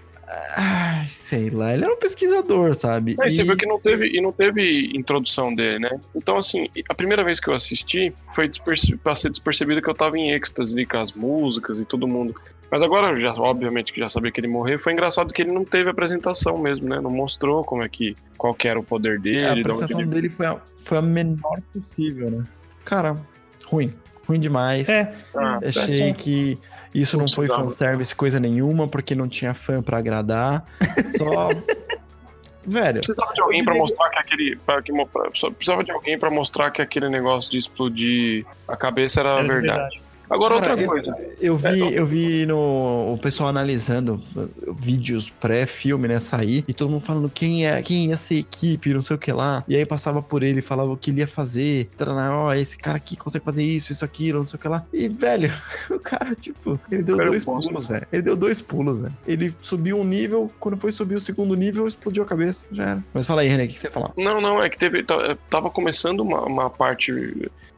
Ah, 0.56 1.04
sei 1.06 1.50
lá, 1.50 1.72
ele 1.72 1.84
era 1.84 1.92
um 1.92 1.98
pesquisador, 1.98 2.74
sabe? 2.74 3.14
É, 3.20 3.28
e... 3.28 3.36
Você 3.36 3.44
viu 3.44 3.56
que 3.56 3.64
não 3.64 3.78
teve, 3.78 4.08
e 4.08 4.20
não 4.20 4.32
teve 4.32 4.90
introdução 4.92 5.54
dele, 5.54 5.78
né? 5.78 6.00
Então, 6.16 6.36
assim, 6.36 6.68
a 6.88 6.94
primeira 6.94 7.22
vez 7.22 7.38
que 7.38 7.48
eu 7.48 7.54
assisti 7.54 8.12
foi 8.34 8.50
para 9.04 9.14
ser 9.14 9.30
despercebido 9.30 9.80
que 9.80 9.88
eu 9.88 9.94
tava 9.94 10.18
em 10.18 10.32
êxtase 10.32 10.84
com 10.84 10.96
as 10.96 11.12
músicas 11.12 11.78
e 11.78 11.84
todo 11.84 12.08
mundo. 12.08 12.34
Mas 12.72 12.82
agora, 12.82 13.14
já, 13.20 13.32
obviamente, 13.34 13.92
que 13.92 14.00
já 14.00 14.08
sabia 14.08 14.32
que 14.32 14.40
ele 14.40 14.48
morreu, 14.48 14.80
foi 14.80 14.94
engraçado 14.94 15.32
que 15.32 15.42
ele 15.42 15.52
não 15.52 15.64
teve 15.64 15.90
apresentação 15.90 16.58
mesmo, 16.58 16.88
né? 16.88 17.00
Não 17.00 17.10
mostrou 17.10 17.62
como 17.62 17.84
é 17.84 17.88
que, 17.88 18.16
qual 18.36 18.52
que 18.52 18.66
era 18.66 18.80
o 18.80 18.82
poder 18.82 19.20
dele. 19.20 19.42
É, 19.42 19.48
a 19.48 19.52
apresentação 19.52 20.00
ele... 20.00 20.10
dele 20.10 20.28
foi 20.28 20.46
a, 20.46 20.60
foi 20.76 20.98
a 20.98 21.02
menor 21.02 21.60
possível, 21.72 22.30
né? 22.30 22.44
Cara, 22.84 23.16
ruim. 23.72 23.92
Ruim 24.28 24.38
demais. 24.38 24.88
É. 24.88 25.12
Ah, 25.34 25.58
Achei 25.64 26.10
é. 26.10 26.12
que 26.12 26.58
isso 26.94 27.16
não 27.16 27.30
foi 27.32 27.48
fanservice 27.48 28.14
coisa 28.14 28.38
nenhuma, 28.38 28.86
porque 28.86 29.14
não 29.14 29.26
tinha 29.26 29.54
fã 29.54 29.82
para 29.82 29.98
agradar. 29.98 30.64
Só. 31.06 31.48
Velho. 32.64 33.00
Precisava 33.00 33.32
de 33.34 33.40
alguém 33.40 33.64
para 33.64 33.74
mostrar 33.74 34.10
que 34.10 34.18
aquele. 34.18 34.56
Pra, 34.64 34.82
que, 34.82 34.92
precisava 35.56 35.82
de 35.82 35.90
alguém 35.90 36.18
para 36.18 36.30
mostrar 36.30 36.70
que 36.70 36.80
aquele 36.80 37.08
negócio 37.08 37.50
de 37.50 37.58
explodir 37.58 38.46
a 38.68 38.76
cabeça 38.76 39.20
era, 39.20 39.30
era 39.30 39.42
verdade. 39.42 39.62
verdade. 39.62 40.02
Agora, 40.32 40.58
Cara, 40.58 40.70
outra 40.72 40.86
coisa. 40.86 41.14
Eu, 41.38 41.52
eu 41.52 41.56
vi, 41.56 41.82
é, 41.82 41.98
eu 41.98 42.06
vi 42.06 42.46
no, 42.46 43.12
o 43.12 43.18
pessoal 43.18 43.50
analisando 43.50 44.18
vídeos 44.78 45.28
pré-filme, 45.28 46.08
né? 46.08 46.18
Sair, 46.20 46.64
e 46.66 46.72
todo 46.72 46.90
mundo 46.90 47.02
falando 47.02 47.28
quem 47.28 47.66
é, 47.66 47.82
quem 47.82 48.06
ia 48.06 48.16
ser 48.16 48.36
equipe, 48.36 48.94
não 48.94 49.02
sei 49.02 49.16
o 49.16 49.18
que 49.18 49.30
lá. 49.30 49.62
E 49.68 49.76
aí 49.76 49.84
passava 49.84 50.22
por 50.22 50.42
ele, 50.42 50.62
falava 50.62 50.90
o 50.90 50.96
que 50.96 51.10
ele 51.10 51.20
ia 51.20 51.28
fazer. 51.28 51.90
Ó, 52.00 52.46
oh, 52.46 52.52
esse 52.54 52.78
cara 52.78 52.96
aqui 52.96 53.14
consegue 53.14 53.44
fazer 53.44 53.62
isso, 53.62 53.92
isso, 53.92 54.04
aquilo, 54.06 54.38
não 54.38 54.46
sei 54.46 54.56
o 54.56 54.60
que 54.60 54.68
lá. 54.68 54.86
E, 54.90 55.06
velho, 55.06 55.52
o 55.90 56.00
cara, 56.00 56.34
tipo, 56.34 56.80
ele 56.90 57.02
deu 57.02 57.18
dois 57.18 57.44
pulos, 57.44 57.86
velho. 57.86 58.06
Ele 58.10 58.22
deu 58.22 58.36
dois 58.36 58.62
pulos, 58.62 59.00
velho. 59.00 59.16
Ele 59.26 59.54
subiu 59.60 59.98
um 59.98 60.04
nível, 60.04 60.50
quando 60.58 60.78
foi 60.78 60.92
subir 60.92 61.16
o 61.16 61.20
segundo 61.20 61.54
nível, 61.54 61.86
explodiu 61.86 62.22
a 62.22 62.26
cabeça. 62.26 62.66
Já 62.72 62.84
era. 62.84 63.04
Mas 63.12 63.26
fala 63.26 63.42
aí, 63.42 63.48
René, 63.48 63.64
o 63.64 63.68
que 63.68 63.78
você 63.78 63.88
ia 63.88 63.90
falar? 63.90 64.12
Não, 64.16 64.40
não, 64.40 64.62
é 64.62 64.70
que 64.70 64.78
teve. 64.78 65.04
Tava 65.50 65.68
começando 65.68 66.20
uma, 66.20 66.40
uma 66.42 66.70
parte 66.70 67.12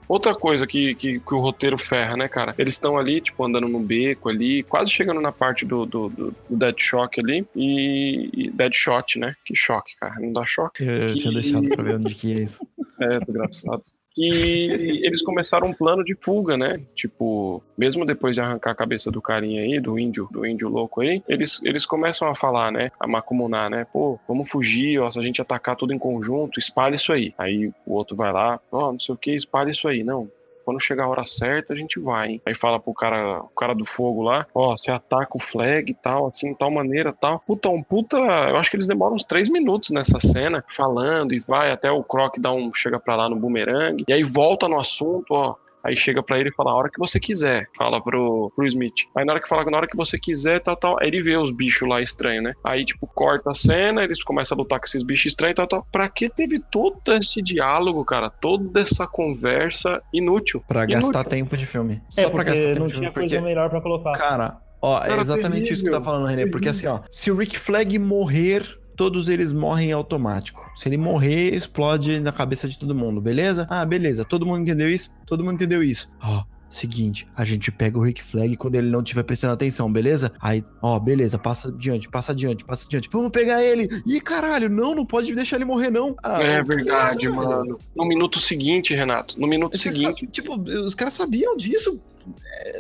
Outra 0.09 0.35
coisa 0.35 0.67
que, 0.67 0.95
que, 0.95 1.21
que, 1.21 1.35
o 1.35 1.41
roteiro 1.41 1.79
ferra, 1.79 2.17
né, 2.17 2.29
cara? 2.29 2.55
Eles 2.59 2.75
estão 2.75 2.97
ali, 2.97 3.21
tipo, 3.21 3.45
andando 3.45 3.69
no 3.69 3.81
beco 3.81 4.29
ali, 4.29 4.63
quase 4.63 4.91
chegando 4.91 5.21
na 5.21 5.33
parte 5.33 5.65
do, 5.65 5.87
do, 5.87 6.09
do, 6.09 6.35
do 6.49 6.57
Dead 6.57 6.75
Shock 6.79 7.21
ali. 7.21 7.47
E, 7.55 8.31
e, 8.33 8.51
Dead 8.51 8.73
Shot, 8.75 9.19
né? 9.19 9.35
Que 9.45 9.55
choque, 9.55 9.97
cara. 9.97 10.21
Não 10.21 10.33
dá 10.33 10.45
choque. 10.47 10.85
Eu, 10.85 10.93
eu 10.93 11.09
que... 11.09 11.19
tinha 11.19 11.33
deixado 11.33 11.69
pra 11.69 11.83
ver 11.83 11.97
onde 11.97 12.15
que 12.15 12.33
é 12.33 12.43
isso. 12.43 12.67
É, 13.01 13.19
engraçado 13.29 13.83
que 14.15 15.01
eles 15.03 15.23
começaram 15.23 15.69
um 15.69 15.73
plano 15.73 16.05
de 16.05 16.15
fuga, 16.15 16.57
né? 16.57 16.81
Tipo, 16.95 17.63
mesmo 17.77 18.07
depois 18.07 18.35
de 18.35 18.41
arrancar 18.41 18.71
a 18.71 18.75
cabeça 18.75 19.11
do 19.11 19.21
carinha 19.21 19.63
aí, 19.63 19.81
do 19.81 19.99
índio, 19.99 20.29
do 20.31 20.47
índio 20.47 20.69
louco 20.69 21.01
aí, 21.01 21.23
eles, 21.29 21.61
eles 21.65 21.85
começam 21.85 22.29
a 22.29 22.35
falar, 22.35 22.71
né? 22.71 22.91
A 23.01 23.07
macumunar, 23.07 23.69
né? 23.69 23.87
Pô, 23.93 24.19
vamos 24.29 24.49
fugir, 24.49 25.01
ó, 25.01 25.11
se 25.11 25.19
a 25.19 25.23
gente 25.23 25.43
atacar 25.43 25.77
tudo 25.77 25.93
em 25.93 25.99
conjunto, 25.99 26.59
espalha 26.59 26.95
isso 26.95 27.13
aí. 27.13 27.35
Aí 27.37 27.73
o 27.85 27.95
outro 27.95 28.17
vai 28.17 28.33
lá, 28.33 28.61
ó, 28.71 28.89
oh, 28.89 28.93
não 28.93 28.99
sei 28.99 29.15
o 29.15 29.19
que, 29.19 29.33
espalha 29.33 29.71
isso 29.71 29.89
aí. 29.89 30.05
Não, 30.05 30.31
quando 30.65 30.81
chegar 30.81 31.05
a 31.05 31.09
hora 31.09 31.25
certa, 31.25 31.73
a 31.73 31.77
gente 31.77 32.01
vai. 32.01 32.41
Aí 32.47 32.55
fala 32.55 32.81
pro 32.81 32.95
cara, 32.95 33.41
o 33.43 33.49
cara 33.49 33.75
do 33.75 33.85
fogo 33.85 34.23
lá, 34.23 34.47
ó, 34.55 34.77
você 34.77 34.91
ataca 34.91 35.37
o 35.37 35.41
flag 35.41 35.91
e 35.91 35.95
tal, 35.95 36.29
assim, 36.29 36.55
tal 36.55 36.71
maneira 36.71 37.13
tal. 37.13 37.41
Puta, 37.47 37.69
um 37.69 37.83
puta. 37.83 38.17
Eu 38.17 38.57
acho 38.57 38.71
que 38.71 38.77
eles 38.77 38.87
demoram 38.87 39.17
uns 39.17 39.25
três 39.25 39.49
minutos 39.51 39.91
nessa 39.91 40.19
cena, 40.19 40.65
falando 40.77 41.35
e 41.35 41.41
vai 41.41 41.71
até 41.71 41.91
o 41.91 42.03
Croc 42.03 42.39
dar 42.39 42.53
um. 42.53 42.73
chega 42.75 42.99
pra 42.99 43.17
lá 43.17 43.29
no 43.29 43.37
boomerang. 43.37 44.05
E 44.09 44.13
aí 44.13 44.23
volta 44.23 44.69
no 44.69 44.81
assunto, 44.81 45.33
ó. 45.33 45.57
Aí 45.85 45.97
chega 45.97 46.23
para 46.23 46.39
ele 46.39 46.49
e 46.49 46.53
fala 46.53 46.71
a 46.71 46.75
hora 46.75 46.91
que 46.91 46.99
você 46.99 47.21
quiser. 47.21 47.69
Fala 47.77 48.03
pro, 48.03 48.51
pro 48.57 48.67
Smith. 48.67 48.95
Aí 49.15 49.25
na 49.25 49.33
hora 49.35 49.43
que 49.43 49.49
fala 49.49 49.65
na 49.71 49.77
hora 49.77 49.87
que 49.87 49.97
você 49.97 50.19
quiser, 50.19 50.61
tal, 50.61 50.77
tal. 50.77 50.97
Aí 51.01 51.09
ele 51.09 51.21
vê 51.21 51.37
os 51.37 51.51
bichos 51.51 51.89
lá 51.89 52.01
estranhos, 52.01 52.45
né? 52.45 52.55
Aí, 52.65 52.85
tipo, 52.85 53.07
corta 53.07 53.51
a 53.53 53.55
cena, 53.55 54.03
eles 54.03 54.23
começam 54.23 54.57
a 54.57 54.59
lutar 54.59 54.79
com 54.81 54.87
esses 54.87 55.03
bichos 55.03 55.27
estranhos, 55.27 55.57
tal, 55.57 55.67
tal. 55.67 55.87
Pra 55.93 56.09
que 56.09 56.29
teve 56.29 56.59
todo 56.59 57.01
esse 57.13 57.43
diálogo, 57.43 58.05
cara? 58.05 58.31
Toda 58.31 58.81
essa 58.81 59.07
conversa 59.07 60.03
inútil. 60.13 60.63
Pra 60.67 60.85
inútil. 60.85 61.01
gastar 61.01 61.25
tempo 61.25 61.57
de 61.57 61.67
filme. 61.67 62.01
É, 62.17 62.23
Só 62.23 62.31
pra 62.31 62.43
gastar 62.43 62.63
tempo 62.63 62.81
não 62.81 62.87
de 62.87 62.95
tinha 62.95 63.11
filme. 63.11 63.15
coisa 63.15 63.35
porque... 63.35 63.49
melhor 63.49 63.69
pra 63.69 63.81
colocar. 63.81 64.13
Cara, 64.13 64.57
ó, 64.81 65.05
é 65.05 65.21
exatamente 65.21 65.73
isso 65.73 65.85
que 65.85 65.91
tu 65.91 65.97
tá 65.97 66.01
falando, 66.01 66.27
René. 66.27 66.47
Porque 66.47 66.69
assim, 66.69 66.87
ó, 66.87 67.01
se 67.11 67.31
o 67.31 67.37
Rick 67.37 67.59
Flag 67.59 67.99
morrer 67.99 68.63
todos 68.97 69.29
eles 69.29 69.53
morrem 69.53 69.93
automático. 69.93 70.71
Se 70.75 70.89
ele 70.89 70.97
morrer, 70.97 71.55
explode 71.55 72.21
na 72.21 72.33
cabeça 72.33 72.69
de 72.69 72.79
todo 72.79 72.95
mundo, 72.95 73.21
beleza? 73.21 73.67
Ah, 73.71 73.85
beleza. 73.85 74.25
Todo 74.25 74.47
mundo 74.47 74.63
entendeu 74.63 74.91
isso? 74.91 75.11
Todo 75.27 75.45
mundo 75.45 75.55
entendeu 75.55 75.83
isso. 75.83 76.09
Ó, 76.23 76.45
seguinte, 76.69 77.27
a 77.37 77.45
gente 77.45 77.71
pega 77.71 77.99
o 77.99 78.03
Rick 78.03 78.23
Flag 78.23 78.57
quando 78.57 78.75
ele 78.75 78.91
não 78.91 79.01
estiver 79.01 79.23
prestando 79.23 79.55
atenção, 79.55 79.91
beleza? 79.91 80.33
Aí, 80.41 80.63
ó, 80.83 80.99
beleza, 80.99 81.39
passa 81.39 81.69
adiante, 81.69 82.09
passa 82.09 82.33
adiante, 82.33 82.65
passa 82.65 82.87
adiante. 82.87 83.09
Vamos 83.11 83.31
pegar 83.31 83.63
ele. 83.63 83.89
Ih, 84.07 84.21
caralho, 84.21 84.69
não, 84.69 84.95
não 84.95 85.07
pode 85.07 85.35
deixar 85.35 85.57
ele 85.57 85.65
morrer, 85.65 85.91
não. 85.91 86.17
Ah, 86.23 86.43
é 86.43 86.63
verdade, 86.63 87.29
mano. 87.29 87.79
No 87.95 88.05
minuto 88.05 88.39
seguinte, 88.41 88.95
Renato, 88.95 89.39
no 89.39 89.47
minuto 89.47 89.77
Você 89.77 89.93
seguinte. 89.93 90.21
Sabe, 90.21 90.33
tipo, 90.33 90.61
os 90.61 90.95
caras 90.95 91.15
sabiam 91.15 91.57
disso 91.57 92.01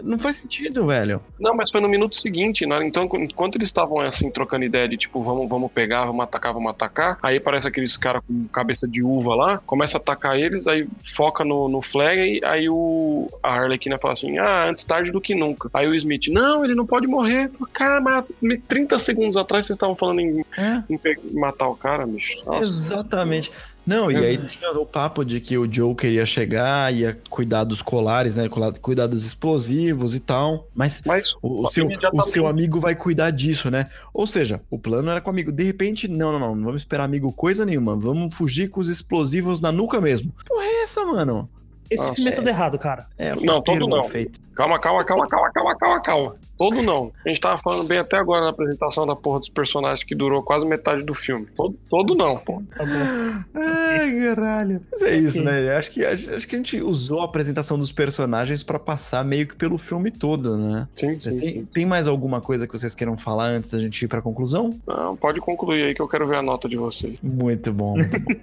não 0.03 0.19
faz 0.19 0.37
sentido, 0.37 0.87
velho. 0.87 1.21
Não, 1.39 1.55
mas 1.55 1.71
foi 1.71 1.81
no 1.81 1.89
minuto 1.89 2.17
seguinte, 2.17 2.67
né? 2.67 2.85
Então, 2.87 3.09
enquanto 3.15 3.57
eles 3.57 3.69
estavam 3.69 4.01
assim, 4.01 4.31
trocando 4.31 4.65
ideia 4.65 4.89
de 4.89 4.97
tipo, 4.97 5.23
vamos, 5.23 5.49
vamos 5.49 5.71
pegar, 5.71 6.07
vamos 6.07 6.23
atacar, 6.23 6.53
vamos 6.53 6.71
atacar, 6.71 7.19
aí 7.23 7.39
parece 7.39 7.69
aqueles 7.69 7.97
caras 7.97 8.23
com 8.27 8.47
cabeça 8.49 8.87
de 8.89 9.03
uva 9.03 9.35
lá, 9.35 9.59
começa 9.67 9.99
a 9.99 10.01
atacar 10.01 10.39
eles, 10.39 10.67
aí 10.67 10.87
foca 11.03 11.45
no, 11.45 11.69
no 11.69 11.83
flag, 11.83 12.41
aí 12.45 12.69
o, 12.69 13.29
a 13.43 13.55
Arlequina 13.55 13.99
fala 13.99 14.15
assim: 14.15 14.39
ah, 14.39 14.69
antes 14.69 14.85
tarde 14.85 15.11
do 15.11 15.21
que 15.21 15.35
nunca. 15.35 15.69
Aí 15.73 15.87
o 15.87 15.95
Smith, 15.95 16.29
não, 16.29 16.65
ele 16.65 16.75
não 16.75 16.87
pode 16.87 17.07
morrer. 17.07 17.51
Cara, 17.73 18.01
mas 18.01 18.25
30 18.69 18.99
segundos 18.99 19.37
atrás 19.37 19.67
vocês 19.67 19.77
estavam 19.77 19.97
falando 19.97 20.21
em, 20.21 20.45
é? 20.57 20.83
em 20.89 20.99
matar 21.33 21.69
o 21.69 21.77
cara, 21.77 22.07
bicho. 22.07 22.45
Nossa. 22.47 22.63
Exatamente. 22.63 23.51
Não, 23.87 24.11
e 24.11 24.17
aí 24.17 24.39
tinha 24.39 24.71
o 24.73 24.87
papo 24.87 25.25
de 25.25 25.41
que 25.41 25.59
o 25.59 25.71
Joe 25.71 25.95
queria 25.95 26.25
chegar, 26.25 26.93
ia 26.93 27.19
cuidar 27.29 27.65
dos 27.65 27.83
colares, 27.83 28.35
né? 28.35 28.49
Cuidar 28.81 29.07
dos 29.07 29.27
explosivos 29.27 30.15
e 30.15 30.21
tal. 30.21 30.69
Mas, 30.75 31.03
mas 31.05 31.27
o, 31.43 31.63
o 31.63 31.67
seu, 31.67 31.87
o 32.13 32.23
seu 32.23 32.47
amigo 32.47 32.81
vai 32.81 32.95
cuidar 32.95 33.31
disso, 33.31 33.71
né? 33.71 33.89
Ou 34.13 34.27
seja, 34.27 34.61
o 34.71 34.79
plano 34.79 35.11
era 35.11 35.21
com 35.21 35.29
o 35.29 35.33
amigo. 35.33 35.53
De 35.53 35.65
repente, 35.65 36.09
não, 36.09 36.33
não, 36.33 36.39
não, 36.39 36.55
não 36.55 36.65
vamos 36.65 36.83
esperar 36.83 37.05
amigo 37.05 37.33
coisa 37.33 37.67
nenhuma. 37.67 37.95
Vamos 37.95 38.35
fugir 38.35 38.69
com 38.69 38.81
os 38.81 38.89
explosivos 38.89 39.61
na 39.61 39.71
nuca 39.71 40.01
mesmo. 40.01 40.33
Porra, 40.47 40.65
é 40.65 40.83
essa, 40.83 41.05
mano? 41.05 41.49
Esse 41.91 42.03
Nossa, 42.03 42.15
filme 42.17 42.31
é 42.31 42.35
tudo 42.35 42.49
errado, 42.49 42.79
cara. 42.79 43.07
É, 43.19 43.35
não, 43.35 43.63
todo 43.63 43.87
não. 43.87 44.05
Feito. 44.05 44.41
Calma, 44.55 44.79
calma, 44.79 45.05
calma, 45.05 45.29
calma, 45.29 45.51
calma, 45.53 45.77
calma, 45.77 46.01
calma. 46.01 46.37
Todo 46.57 46.83
não. 46.83 47.11
A 47.25 47.29
gente 47.29 47.41
tava 47.41 47.57
falando 47.59 47.89
bem 47.89 47.99
até 47.99 48.17
agora 48.17 48.43
na 48.43 48.51
apresentação 48.51 49.05
da 49.05 49.17
porra 49.17 49.41
dos 49.41 49.49
personagens 49.49 50.05
que 50.05 50.15
durou 50.15 50.41
quase 50.43 50.65
metade 50.65 51.03
do 51.03 51.13
filme. 51.13 51.47
Todo, 51.57 51.77
todo 51.91 52.15
não, 52.15 52.37
pô. 52.39 52.63
Ai, 53.55 54.13
caralho. 54.21 54.81
Mas 54.93 55.03
é 55.03 55.17
isso, 55.17 55.43
né? 55.43 55.77
Acho 55.77 55.91
que, 55.91 56.05
acho, 56.05 56.33
acho, 56.33 56.47
que 56.47 56.55
a 56.55 56.59
gente 56.59 56.81
usou 56.81 57.23
a 57.23 57.25
apresentação 57.25 57.77
dos 57.77 57.91
personagens 57.91 58.63
para 58.63 58.79
passar 58.79 59.25
meio 59.25 59.49
que 59.49 59.57
pelo 59.57 59.79
filme 59.79 60.13
todo, 60.13 60.57
né? 60.57 60.87
Sim, 60.95 61.19
sim 61.21 61.39
tem, 61.39 61.49
sim. 61.49 61.69
tem, 61.75 61.85
mais 61.85 62.07
alguma 62.07 62.41
coisa 62.41 62.69
que 62.69 62.79
vocês 62.79 62.95
queiram 62.95 63.19
falar 63.19 63.47
antes 63.47 63.73
da 63.73 63.79
gente 63.79 64.05
ir 64.05 64.09
pra 64.09 64.23
conclusão? 64.23 64.79
Não, 64.87 65.17
pode 65.17 65.41
concluir 65.41 65.83
aí 65.83 65.95
que 65.95 66.01
eu 66.01 66.09
quero 66.09 66.27
ver 66.27 66.37
a 66.37 66.43
nota 66.43 66.69
de 66.69 66.77
vocês. 66.77 67.19
Muito 67.21 67.73
bom, 67.73 67.95
muito 67.95 68.21
bom. 68.21 68.35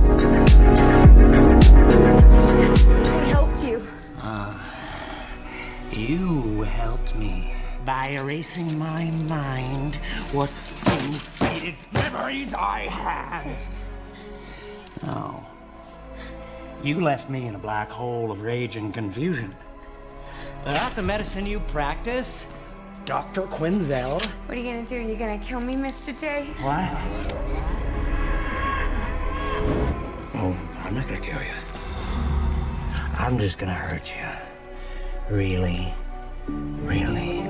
by 7.84 8.08
erasing 8.08 8.78
my 8.78 9.04
mind 9.04 9.96
what 10.32 10.50
faded 10.50 11.74
memories 11.92 12.52
I 12.54 12.88
had. 12.88 13.56
Oh. 15.04 15.46
You 16.82 17.00
left 17.00 17.30
me 17.30 17.46
in 17.46 17.54
a 17.54 17.58
black 17.58 17.90
hole 17.90 18.30
of 18.30 18.42
rage 18.42 18.76
and 18.76 18.92
confusion. 18.92 19.54
That 20.64 20.94
the 20.94 21.02
medicine 21.02 21.46
you 21.46 21.60
practice? 21.60 22.44
Dr. 23.06 23.42
Quinzel? 23.42 24.22
What 24.46 24.58
are 24.58 24.60
you 24.60 24.64
gonna 24.64 24.86
do? 24.86 24.96
Are 24.96 25.00
You 25.00 25.16
gonna 25.16 25.38
kill 25.38 25.60
me, 25.60 25.74
Mr. 25.74 26.18
J? 26.18 26.44
What? 26.60 26.90
Oh, 30.34 30.56
I'm 30.80 30.94
not 30.94 31.06
gonna 31.06 31.20
kill 31.20 31.40
you. 31.40 31.54
I'm 33.18 33.38
just 33.38 33.58
gonna 33.58 33.72
hurt 33.72 34.10
you. 34.10 34.53
Really, 35.30 35.92
really 36.84 37.48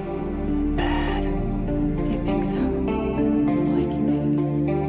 bad. 0.76 1.24
You 1.24 2.22
think 2.24 2.44
so? 2.44 2.54
Well, 2.54 3.74
I 3.74 3.84
can 3.90 4.06
take 4.06 4.38
it. 4.70 4.84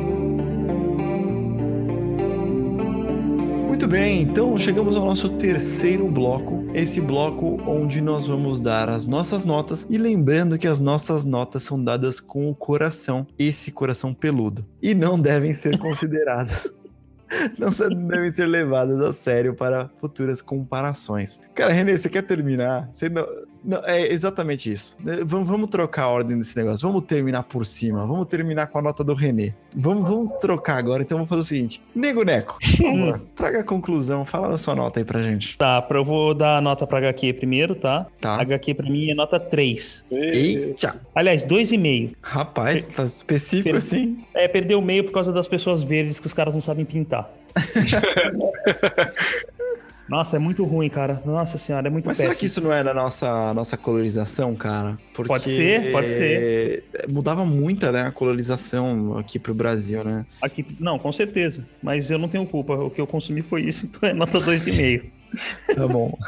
Muito 3.68 3.88
bem, 3.88 4.22
então 4.22 4.56
chegamos 4.56 4.96
ao 4.96 5.04
nosso 5.04 5.30
terceiro 5.30 6.08
bloco. 6.08 6.64
Esse 6.76 7.02
bloco 7.02 7.58
onde 7.66 8.02
nós 8.02 8.28
vamos 8.28 8.60
dar 8.62 8.88
as 8.88 9.08
nossas 9.08 9.44
notas 9.46 9.88
e 9.90 9.98
lembrando 9.98 10.56
que 10.56 10.68
as 10.68 10.80
nossas 10.80 11.26
notas 11.26 11.64
são 11.64 11.84
dadas 11.84 12.20
com 12.20 12.48
o 12.50 12.56
coração, 12.56 13.26
esse 13.40 13.72
coração 13.72 14.14
peludo, 14.14 14.64
e 14.80 14.94
não 14.94 15.20
devem 15.20 15.54
ser 15.54 15.78
consideradas. 15.80 16.72
Não 17.58 17.70
devem 18.08 18.32
ser 18.32 18.46
levadas 18.46 19.00
a 19.02 19.12
sério 19.12 19.54
para 19.54 19.90
futuras 20.00 20.42
comparações. 20.42 21.42
Cara, 21.54 21.74
Renê, 21.74 21.98
você 21.98 22.10
quer 22.10 22.22
terminar? 22.22 22.90
Você 22.94 23.10
não, 23.10 23.26
não- 23.66 23.82
é 23.86 24.12
exatamente 24.12 24.72
isso. 24.72 24.98
né? 25.04 25.20
Vamos, 25.26 25.48
vamos 25.48 25.68
trocar 25.70 26.04
a 26.04 26.10
ordem 26.10 26.38
desse 26.38 26.56
negócio. 26.56 26.88
Vamos 26.88 27.04
terminar 27.04 27.44
por 27.44 27.66
cima. 27.66 28.06
Vamos 28.06 28.28
terminar 28.28 28.68
com 28.68 28.78
a 28.78 28.82
nota 28.82 29.04
do 29.04 29.14
Renê. 29.14 29.54
Vamos, 29.76 30.08
vamos 30.08 30.38
trocar 30.40 30.78
agora. 30.78 31.04
Então 31.04 31.18
vamos 31.18 31.30
fazer 31.30 31.42
o 31.42 31.44
seguinte: 31.44 31.82
Nego 31.96 32.24
Neco, 32.24 32.58
traga 33.36 33.60
a 33.60 33.64
conclusão. 33.64 34.24
Fala 34.26 34.50
da 34.50 34.58
sua 34.58 34.76
nota 34.76 35.00
aí 35.00 35.06
pra 35.06 35.22
gente. 35.22 35.58
Tá, 35.58 35.82
pra- 35.82 35.98
eu 36.00 36.06
vou 36.06 36.34
dar 36.34 36.58
a 36.58 36.62
nota 36.62 36.86
pra 36.88 37.00
HQ 37.00 37.34
primeiro, 37.34 37.76
tá? 37.76 38.06
Tá. 38.22 38.40
HQ 38.42 38.74
pra 38.76 38.90
mim 38.90 39.10
é 39.10 39.14
nota 39.16 39.40
3. 39.40 40.06
Eita! 40.12 41.02
Aliás, 41.14 41.44
2,5. 41.44 42.12
Rapaz, 42.22 42.88
tá 42.90 43.04
específico 43.04 43.70
Per- 43.70 43.78
assim. 43.78 44.24
É, 44.34 44.48
perdeu 44.48 44.80
o 44.80 44.82
meio 44.82 45.04
por 45.04 45.12
causa 45.12 45.32
das 45.34 45.48
pessoas 45.48 45.84
verdes 45.84 46.20
que 46.20 46.28
os 46.28 46.34
caras 46.34 46.54
não 46.54 46.62
sabem 46.62 46.86
pintar. 46.86 47.30
Nossa, 50.08 50.36
é 50.36 50.40
muito 50.40 50.64
ruim, 50.64 50.88
cara. 50.90 51.22
Nossa 51.26 51.58
senhora, 51.58 51.88
é 51.88 51.90
muito 51.90 52.06
Mas 52.06 52.18
péssimo. 52.18 52.34
será 52.34 52.40
que 52.40 52.46
isso 52.46 52.62
não 52.62 52.72
é 52.72 52.84
da 52.84 52.94
nossa, 52.94 53.54
nossa 53.54 53.76
colorização, 53.76 54.56
cara? 54.56 54.98
Porque 55.14 55.28
Pode 55.30 55.44
ser, 55.46 55.92
pode 55.92 56.12
ser. 56.12 56.84
é, 56.94 57.08
Mudava 57.08 57.44
muito, 57.44 57.92
né, 57.92 58.04
a 58.04 58.12
colorização 58.12 59.18
aqui 59.18 59.40
pro 59.40 59.54
Brasil, 59.54 60.04
né? 60.04 60.26
Aqui, 60.42 60.66
não, 60.80 61.00
com 61.00 61.12
certeza. 61.12 61.66
Mas 61.82 62.12
eu 62.12 62.18
não 62.20 62.28
tenho 62.28 62.46
culpa. 62.46 62.74
O 62.76 62.90
que 62.90 63.02
eu 63.02 63.08
consumi 63.08 63.42
foi 63.42 63.64
isso, 63.64 63.88
então 63.88 64.08
é 64.10 64.14
nota 64.14 64.40
2,5. 64.40 65.04
Tá 65.76 65.88
bom. 65.88 66.16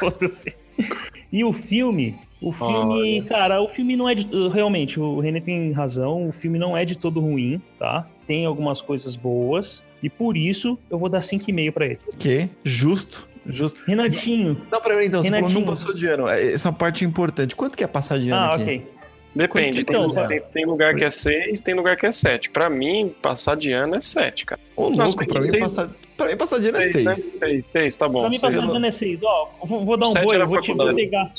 E 1.30 1.44
o 1.44 1.52
filme, 1.52 2.16
o 2.40 2.52
filme, 2.52 3.22
cara, 3.22 3.60
o 3.60 3.68
filme 3.68 3.96
não 3.96 4.08
é 4.08 4.14
de. 4.14 4.26
Realmente, 4.48 4.98
o 4.98 5.20
René 5.20 5.40
tem 5.40 5.72
razão, 5.72 6.28
o 6.28 6.32
filme 6.32 6.58
não 6.58 6.76
é 6.76 6.84
de 6.84 6.96
todo 6.96 7.20
ruim, 7.20 7.60
tá? 7.78 8.08
Tem 8.26 8.46
algumas 8.46 8.80
coisas 8.80 9.14
boas. 9.16 9.82
E 10.02 10.08
por 10.08 10.36
isso 10.36 10.78
eu 10.88 10.98
vou 10.98 11.08
dar 11.08 11.18
5,5 11.20 11.72
pra 11.72 11.84
ele. 11.86 11.98
ok, 12.14 12.48
justo, 12.64 13.28
justo. 13.48 13.80
Renatinho. 13.86 14.60
Não, 14.70 14.80
peraí, 14.80 15.06
então, 15.06 15.22
você 15.22 15.30
falou 15.30 15.50
não 15.50 15.62
passou 15.64 15.94
de 15.94 16.06
ano. 16.06 16.28
É, 16.28 16.52
Essa 16.52 16.72
parte 16.72 17.04
é 17.04 17.08
importante. 17.08 17.56
Quanto 17.56 17.76
que 17.76 17.84
é 17.84 17.86
passar 17.86 18.18
de 18.18 18.30
ano 18.30 18.40
Ah, 18.40 18.54
aqui? 18.54 18.62
ok. 18.62 18.86
Depende, 19.34 19.84
tem, 19.84 19.96
Então, 19.96 20.26
tem, 20.26 20.40
tem 20.52 20.66
lugar 20.66 20.94
que 20.96 21.04
é 21.04 21.10
6, 21.10 21.60
tem 21.60 21.74
lugar 21.74 21.96
que 21.96 22.06
é 22.06 22.10
7. 22.10 22.50
Pra 22.50 22.68
mim, 22.68 23.14
passar 23.22 23.56
de 23.56 23.70
ano 23.70 23.94
é 23.94 24.00
7, 24.00 24.44
cara. 24.46 24.60
Ô, 24.74 24.88
Nossa, 24.90 25.04
louco, 25.04 25.26
pra 25.26 25.40
mim, 25.40 25.50
tem- 25.50 25.60
passar, 25.60 25.90
pra 26.16 26.26
mim 26.26 26.36
passar 26.36 26.58
de 26.58 26.68
ano 26.70 26.78
é 26.78 26.88
Seis, 26.88 27.04
né? 27.04 27.14
6. 27.14 27.36
Seis, 27.38 27.64
seis, 27.70 27.96
tá 27.96 28.08
bom. 28.08 28.20
Pra 28.22 28.30
mim, 28.30 28.38
seis. 28.38 28.54
passar 28.56 28.66
de 28.68 28.76
ano 28.76 28.86
é 28.86 28.90
6. 28.90 29.20
Ó, 29.22 29.48
vou, 29.64 29.84
vou 29.84 29.96
dar 29.96 30.08
um 30.08 30.14
boi, 30.14 30.44
vou, 30.44 30.60
te, 30.60 30.72
vou 30.72 30.94
pegar. 30.94 31.32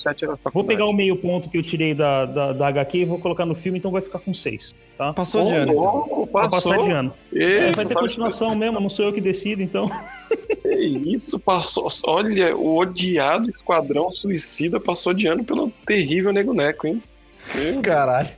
Vou 0.53 0.63
pegar 0.63 0.85
o 0.85 0.93
meio 0.93 1.17
ponto 1.17 1.49
que 1.49 1.57
eu 1.57 1.63
tirei 1.63 1.93
da, 1.93 2.25
da, 2.25 2.53
da 2.53 2.67
HQ 2.67 2.99
e 2.99 3.05
vou 3.05 3.19
colocar 3.19 3.45
no 3.45 3.55
filme, 3.55 3.79
então 3.79 3.91
vai 3.91 4.01
ficar 4.01 4.19
com 4.19 4.33
6. 4.33 4.73
Tá? 4.97 5.11
Passou 5.11 5.43
Ô, 5.43 5.47
de 5.47 5.55
ano, 5.55 5.71
então. 5.73 6.29
Vai 6.31 6.49
passou. 6.49 6.71
passar 6.71 6.85
de 6.85 6.91
ano. 6.91 7.13
É, 7.35 7.43
Eita, 7.43 7.71
vai 7.75 7.85
ter 7.85 7.95
continuação 7.95 8.55
mesmo, 8.55 8.79
não 8.79 8.89
sou 8.89 9.05
eu 9.05 9.11
que 9.13 9.19
decido, 9.19 9.61
então. 9.61 9.89
Que 10.69 11.15
isso, 11.15 11.39
passou. 11.39 11.87
Olha, 12.03 12.55
o 12.55 12.77
odiado 12.77 13.49
Esquadrão 13.49 14.11
Suicida 14.11 14.79
passou 14.79 15.13
de 15.13 15.25
ano 15.25 15.43
pelo 15.43 15.71
terrível 15.85 16.31
Nego 16.31 16.53
Neco, 16.53 16.85
hein? 16.85 17.01
Meu 17.55 17.81
Caralho. 17.81 18.29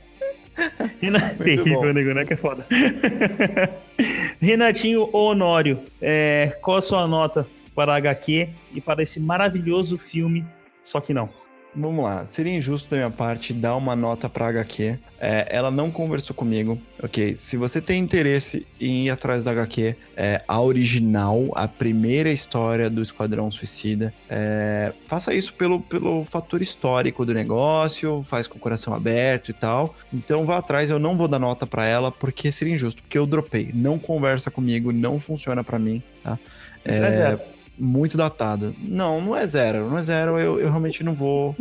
Renan... 1.00 1.18
bom. 1.18 1.44
Terrível, 1.44 1.94
nego, 1.94 2.14
né? 2.14 2.24
Que 2.24 2.34
é 2.34 2.36
foda. 2.36 2.66
Renatinho 4.40 5.08
Honório, 5.12 5.80
é, 6.00 6.58
qual 6.60 6.78
a 6.78 6.82
sua 6.82 7.06
nota 7.06 7.46
para 7.74 7.92
a 7.92 7.96
HQ 7.96 8.48
e 8.74 8.80
para 8.80 9.02
esse 9.02 9.20
maravilhoso 9.20 9.98
filme? 9.98 10.44
Só 10.82 11.00
que 11.00 11.14
não. 11.14 11.28
Vamos 11.74 12.04
lá, 12.04 12.26
seria 12.26 12.54
injusto 12.54 12.90
da 12.90 12.98
minha 12.98 13.10
parte 13.10 13.54
dar 13.54 13.76
uma 13.76 13.96
nota 13.96 14.28
pra 14.28 14.48
HQ. 14.48 14.98
É, 15.18 15.46
ela 15.48 15.70
não 15.70 15.90
conversou 15.90 16.36
comigo, 16.36 16.78
ok? 17.02 17.34
Se 17.34 17.56
você 17.56 17.80
tem 17.80 17.98
interesse 17.98 18.66
em 18.78 19.06
ir 19.06 19.10
atrás 19.10 19.42
da 19.42 19.52
HQ, 19.52 19.96
é, 20.14 20.42
a 20.46 20.60
original, 20.60 21.48
a 21.54 21.66
primeira 21.66 22.30
história 22.30 22.90
do 22.90 23.00
Esquadrão 23.00 23.50
Suicida, 23.50 24.12
é, 24.28 24.92
faça 25.06 25.32
isso 25.32 25.54
pelo, 25.54 25.80
pelo 25.80 26.24
fator 26.26 26.60
histórico 26.60 27.24
do 27.24 27.32
negócio, 27.32 28.22
faz 28.22 28.46
com 28.46 28.58
o 28.58 28.60
coração 28.60 28.92
aberto 28.92 29.50
e 29.50 29.54
tal. 29.54 29.94
Então 30.12 30.44
vá 30.44 30.58
atrás, 30.58 30.90
eu 30.90 30.98
não 30.98 31.16
vou 31.16 31.26
dar 31.26 31.38
nota 31.38 31.66
pra 31.66 31.86
ela 31.86 32.12
porque 32.12 32.52
seria 32.52 32.74
injusto, 32.74 33.02
porque 33.02 33.16
eu 33.16 33.24
dropei. 33.24 33.70
Não 33.72 33.98
conversa 33.98 34.50
comigo, 34.50 34.92
não 34.92 35.18
funciona 35.18 35.64
pra 35.64 35.78
mim, 35.78 36.02
tá? 36.22 36.38
É. 36.84 37.51
muito 37.78 38.16
datado. 38.16 38.74
Não, 38.80 39.20
não 39.20 39.36
é 39.36 39.46
zero. 39.46 39.88
Não 39.88 39.98
é 39.98 40.02
zero. 40.02 40.38
Eu, 40.38 40.60
eu 40.60 40.68
realmente 40.68 41.02
não 41.02 41.14
vou 41.14 41.56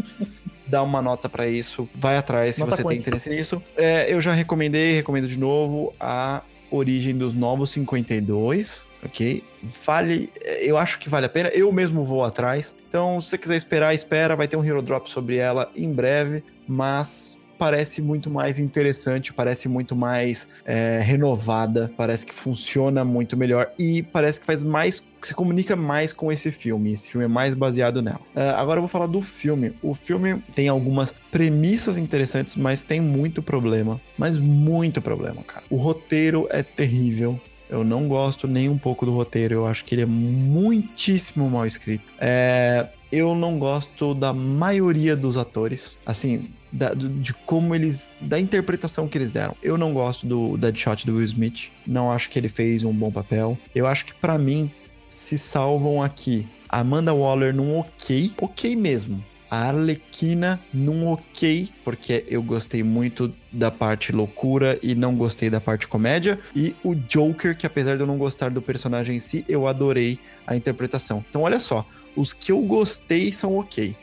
dar 0.68 0.84
uma 0.84 1.02
nota 1.02 1.28
pra 1.28 1.48
isso. 1.48 1.88
Vai 1.96 2.18
atrás 2.18 2.56
se 2.56 2.62
Nota 2.62 2.76
você 2.76 2.82
quanto? 2.84 2.92
tem 2.92 3.00
interesse 3.00 3.30
nisso. 3.30 3.62
É, 3.76 4.12
eu 4.14 4.22
já 4.22 4.32
recomendei, 4.32 4.94
recomendo 4.94 5.28
de 5.28 5.38
novo 5.38 5.94
a 6.00 6.42
Origem 6.70 7.18
dos 7.18 7.34
Novos 7.34 7.72
52, 7.72 8.88
ok? 9.04 9.44
Vale, 9.86 10.32
eu 10.62 10.78
acho 10.78 11.00
que 11.00 11.10
vale 11.10 11.26
a 11.26 11.30
pena. 11.30 11.50
Eu 11.50 11.72
mesmo 11.72 12.06
vou 12.06 12.24
atrás. 12.24 12.74
Então, 12.88 13.20
se 13.20 13.28
você 13.30 13.38
quiser 13.38 13.58
esperar, 13.58 13.94
espera. 13.94 14.36
Vai 14.36 14.48
ter 14.48 14.56
um 14.56 14.64
Hero 14.64 14.82
Drop 14.82 15.10
sobre 15.10 15.36
ela 15.38 15.70
em 15.76 15.92
breve, 15.92 16.44
mas 16.68 17.38
parece 17.62 18.02
muito 18.02 18.28
mais 18.28 18.58
interessante, 18.58 19.32
parece 19.32 19.70
muito 19.70 19.96
mais 19.96 20.48
é, 20.66 21.00
renovada, 21.00 21.92
parece 21.96 22.26
que 22.26 22.34
funciona 22.34 23.06
muito 23.06 23.38
melhor 23.38 23.72
e 23.78 24.02
parece 24.02 24.40
que 24.40 24.48
faz 24.48 24.64
mais, 24.64 25.06
se 25.22 25.36
comunica 25.36 25.76
mais 25.76 26.12
com 26.12 26.32
esse 26.32 26.50
filme. 26.52 26.92
Esse 26.92 27.10
filme 27.10 27.26
é 27.26 27.28
mais 27.28 27.54
baseado 27.54 28.02
nela. 28.02 28.20
É, 28.36 28.50
agora 28.50 28.80
eu 28.80 28.82
vou 28.82 28.88
falar 28.88 29.06
do 29.06 29.22
filme. 29.22 29.76
O 29.84 29.94
filme 29.94 30.42
tem 30.56 30.70
algumas 30.70 31.14
premissas 31.30 32.00
interessantes, 32.00 32.56
mas 32.56 32.84
tem 32.84 33.00
muito 33.00 33.44
problema, 33.44 34.02
mas 34.18 34.40
muito 34.40 35.00
problema, 35.00 35.44
cara. 35.44 35.64
O 35.70 35.76
roteiro 35.76 36.48
é 36.50 36.64
terrível. 36.64 37.40
Eu 37.70 37.84
não 37.84 38.08
gosto 38.08 38.48
nem 38.48 38.70
um 38.70 38.78
pouco 38.78 39.06
do 39.06 39.14
roteiro. 39.14 39.54
Eu 39.54 39.68
acho 39.68 39.86
que 39.86 39.94
ele 39.94 40.02
é 40.02 40.08
muitíssimo 40.08 41.48
mal 41.48 41.68
escrito. 41.68 42.06
É, 42.20 42.88
eu 43.12 43.36
não 43.36 43.60
gosto 43.60 44.16
da 44.16 44.34
maioria 44.34 45.16
dos 45.16 45.38
atores. 45.38 46.00
Assim, 46.04 46.50
da- 46.72 46.92
de 46.94 47.34
como 47.46 47.76
eles. 47.76 48.12
da 48.22 48.40
interpretação 48.40 49.08
que 49.08 49.18
eles 49.18 49.32
deram. 49.32 49.56
Eu 49.62 49.78
não 49.78 49.94
gosto 49.94 50.26
do 50.26 50.58
Deadshot 50.58 51.06
do 51.06 51.16
Will 51.16 51.24
Smith. 51.26 51.70
Não 51.86 52.12
acho 52.12 52.30
que 52.30 52.40
ele 52.40 52.50
fez 52.50 52.84
um 52.84 52.94
bom 52.94 53.12
papel. 53.12 53.58
Eu 53.76 53.86
acho 53.88 54.06
que, 54.06 54.14
pra 54.14 54.38
mim, 54.38 54.72
se 55.08 55.38
salvam 55.38 56.02
aqui 56.02 56.48
Amanda 56.70 57.14
Waller 57.14 57.54
num 57.54 57.78
ok, 57.80 58.34
ok 58.40 58.76
mesmo. 58.76 59.24
A 59.50 59.68
Arlequina 59.68 60.62
num 60.74 61.08
ok, 61.08 61.68
porque 61.84 62.24
eu 62.30 62.42
gostei 62.42 62.82
muito 62.84 63.34
da 63.52 63.70
parte 63.70 64.14
loucura 64.14 64.80
e 64.82 64.96
não 64.96 65.14
gostei 65.14 65.50
da 65.50 65.60
parte 65.60 65.90
comédia. 65.90 66.40
E 66.56 66.74
o 66.82 66.96
Joker, 66.96 67.58
que 67.58 67.66
apesar 67.68 67.96
de 67.98 68.02
eu 68.04 68.08
não 68.08 68.18
gostar 68.18 68.50
do 68.50 68.62
personagem 68.62 69.18
em 69.18 69.20
si, 69.20 69.44
eu 69.50 69.68
adorei 69.68 70.18
a 70.48 70.56
interpretação. 70.56 71.22
Então, 71.30 71.42
olha 71.42 71.60
só, 71.60 71.86
os 72.16 72.32
que 72.32 72.54
eu 72.54 72.62
gostei 72.62 73.30
são 73.34 73.58
ok. 73.58 73.94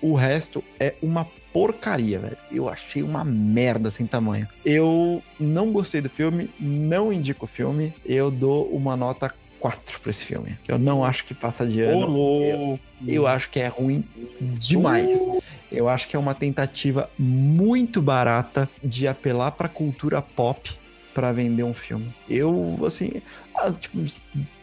O 0.00 0.14
resto 0.14 0.62
é 0.78 0.94
uma 1.02 1.26
porcaria, 1.52 2.18
velho. 2.18 2.36
Eu 2.50 2.68
achei 2.68 3.02
uma 3.02 3.24
merda 3.24 3.90
sem 3.90 4.06
tamanho. 4.06 4.48
Eu 4.64 5.22
não 5.38 5.72
gostei 5.72 6.00
do 6.00 6.08
filme, 6.08 6.50
não 6.58 7.12
indico 7.12 7.44
o 7.44 7.48
filme. 7.48 7.94
Eu 8.04 8.30
dou 8.30 8.66
uma 8.68 8.96
nota 8.96 9.32
4 9.60 10.00
pra 10.00 10.10
esse 10.10 10.24
filme. 10.24 10.58
Eu 10.66 10.78
não 10.78 11.04
acho 11.04 11.24
que 11.24 11.34
passa 11.34 11.66
de 11.66 11.80
ano. 11.82 12.06
louco. 12.06 12.80
Eu 13.06 13.26
acho 13.26 13.48
que 13.48 13.60
é 13.60 13.68
ruim 13.68 14.04
demais. 14.40 15.26
Eu 15.70 15.88
acho 15.88 16.08
que 16.08 16.16
é 16.16 16.18
uma 16.18 16.34
tentativa 16.34 17.08
muito 17.18 18.02
barata 18.02 18.68
de 18.82 19.06
apelar 19.06 19.52
pra 19.52 19.68
cultura 19.68 20.20
pop 20.20 20.70
pra 21.14 21.32
vender 21.32 21.62
um 21.62 21.74
filme. 21.74 22.12
Eu, 22.28 22.78
assim, 22.84 23.22
ah, 23.54 23.70
tipo, 23.70 23.98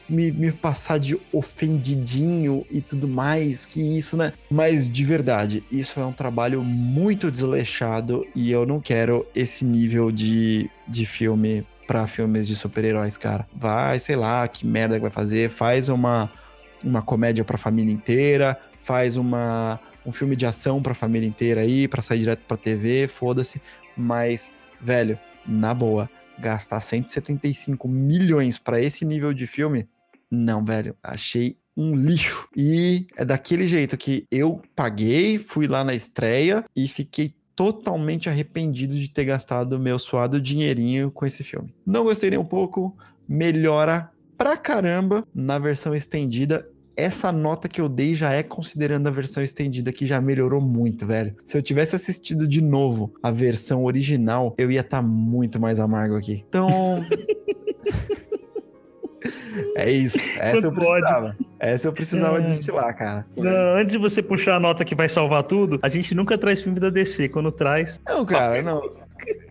me, 0.10 0.32
me 0.32 0.52
passar 0.52 1.00
de 1.00 1.20
ofendidinho 1.32 2.66
e 2.70 2.82
tudo 2.82 3.08
mais, 3.08 3.66
que 3.66 3.82
isso, 3.82 4.18
né? 4.18 4.34
Mas 4.50 4.90
de 4.90 5.04
verdade, 5.04 5.64
isso 5.72 6.00
é 6.00 6.06
um 6.06 6.12
trabalho 6.12 6.64
muito 6.64 7.30
desleixado 7.30 8.26
e 8.36 8.52
eu 8.52 8.66
não 8.66 8.80
quero 8.80 9.26
esse 9.36 9.64
nível 9.64 10.12
de, 10.12 10.70
de 10.88 11.06
filme 11.06 11.66
pra 11.88 12.06
filmes 12.08 12.48
de 12.48 12.56
super-heróis, 12.56 13.18
cara. 13.18 13.48
Vai, 13.54 14.00
sei 14.00 14.16
lá, 14.16 14.48
que 14.48 14.66
merda 14.66 14.96
que 14.96 15.02
vai 15.02 15.12
fazer, 15.12 15.50
faz 15.50 15.90
uma, 15.90 16.30
uma 16.84 17.02
comédia 17.02 17.44
pra 17.44 17.58
família 17.58 17.94
inteira, 17.94 18.60
faz 18.84 19.18
uma, 19.18 19.80
um 20.06 20.12
filme 20.12 20.36
de 20.36 20.46
ação 20.46 20.82
pra 20.82 20.94
família 20.94 21.28
inteira 21.28 21.62
aí, 21.62 21.88
pra 21.88 22.02
sair 22.02 22.20
direto 22.20 22.42
pra 22.48 22.58
TV, 22.58 23.08
foda-se. 23.08 23.62
Mas, 23.98 24.54
velho, 24.80 25.18
na 25.46 25.74
boa, 25.74 26.10
gastar 26.38 26.80
175 26.80 27.88
milhões 27.88 28.58
pra 28.58 28.82
esse 28.82 29.04
nível 29.04 29.34
de 29.34 29.46
filme, 29.46 29.88
não, 30.32 30.64
velho, 30.64 30.96
achei 31.02 31.58
um 31.76 31.96
lixo. 31.96 32.48
E 32.56 33.08
é 33.16 33.24
daquele 33.24 33.68
jeito 33.68 33.98
que 33.98 34.26
eu 34.30 34.62
paguei, 34.76 35.38
fui 35.38 35.68
lá 35.68 35.84
na 35.84 35.94
estreia 35.94 36.64
e 36.76 36.88
fiquei 36.88 37.34
totalmente 37.56 38.30
arrependido 38.30 38.96
de 38.96 39.12
ter 39.12 39.26
gastado 39.26 39.80
meu 39.80 39.98
suado 40.00 40.40
dinheirinho 40.40 41.12
com 41.12 41.26
esse 41.26 41.44
filme. 41.44 41.74
Não 41.86 42.04
gostei 42.04 42.30
nem 42.30 42.40
um 42.40 42.46
pouco, 42.46 42.96
melhora 43.28 44.10
pra 44.38 44.56
caramba 44.56 45.26
na 45.34 45.60
versão 45.60 45.96
estendida. 45.96 46.70
Essa 46.96 47.32
nota 47.32 47.70
que 47.70 47.80
eu 47.80 47.88
dei 47.88 48.14
já 48.14 48.34
é 48.34 48.44
considerando 48.44 49.08
a 49.08 49.12
versão 49.12 49.42
estendida, 49.42 49.92
que 49.92 50.06
já 50.06 50.20
melhorou 50.20 50.62
muito, 50.62 51.08
velho. 51.08 51.36
Se 51.46 51.58
eu 51.58 51.62
tivesse 51.62 51.96
assistido 51.96 52.46
de 52.46 52.62
novo 52.62 53.14
a 53.24 53.32
versão 53.32 53.86
original, 53.86 54.54
eu 54.58 54.70
ia 54.70 54.82
estar 54.82 54.98
tá 54.98 55.04
muito 55.04 55.60
mais 55.60 55.80
amargo 55.80 56.16
aqui. 56.16 56.44
Então. 56.48 57.06
é 59.76 59.92
isso. 59.92 60.18
Essa 60.40 60.68
eu 60.68 60.72
precisava. 60.72 61.38
Essa 61.60 61.88
eu 61.88 61.94
precisava 61.94 62.38
É. 62.40 62.42
destilar, 62.42 62.96
cara. 62.96 63.26
Não, 63.36 63.76
antes 63.76 63.92
de 63.92 63.98
você 63.98 64.22
puxar 64.22 64.56
a 64.56 64.60
nota 64.60 64.86
que 64.86 64.96
vai 64.96 65.10
salvar 65.10 65.44
tudo, 65.44 65.80
a 65.82 65.90
gente 65.90 66.14
nunca 66.16 66.38
traz 66.38 66.62
filme 66.62 66.80
da 66.80 66.90
DC. 66.90 67.30
Quando 67.30 67.52
traz, 67.52 68.00
Não, 68.08 68.26
cara, 68.26 68.62
não. 68.62 68.82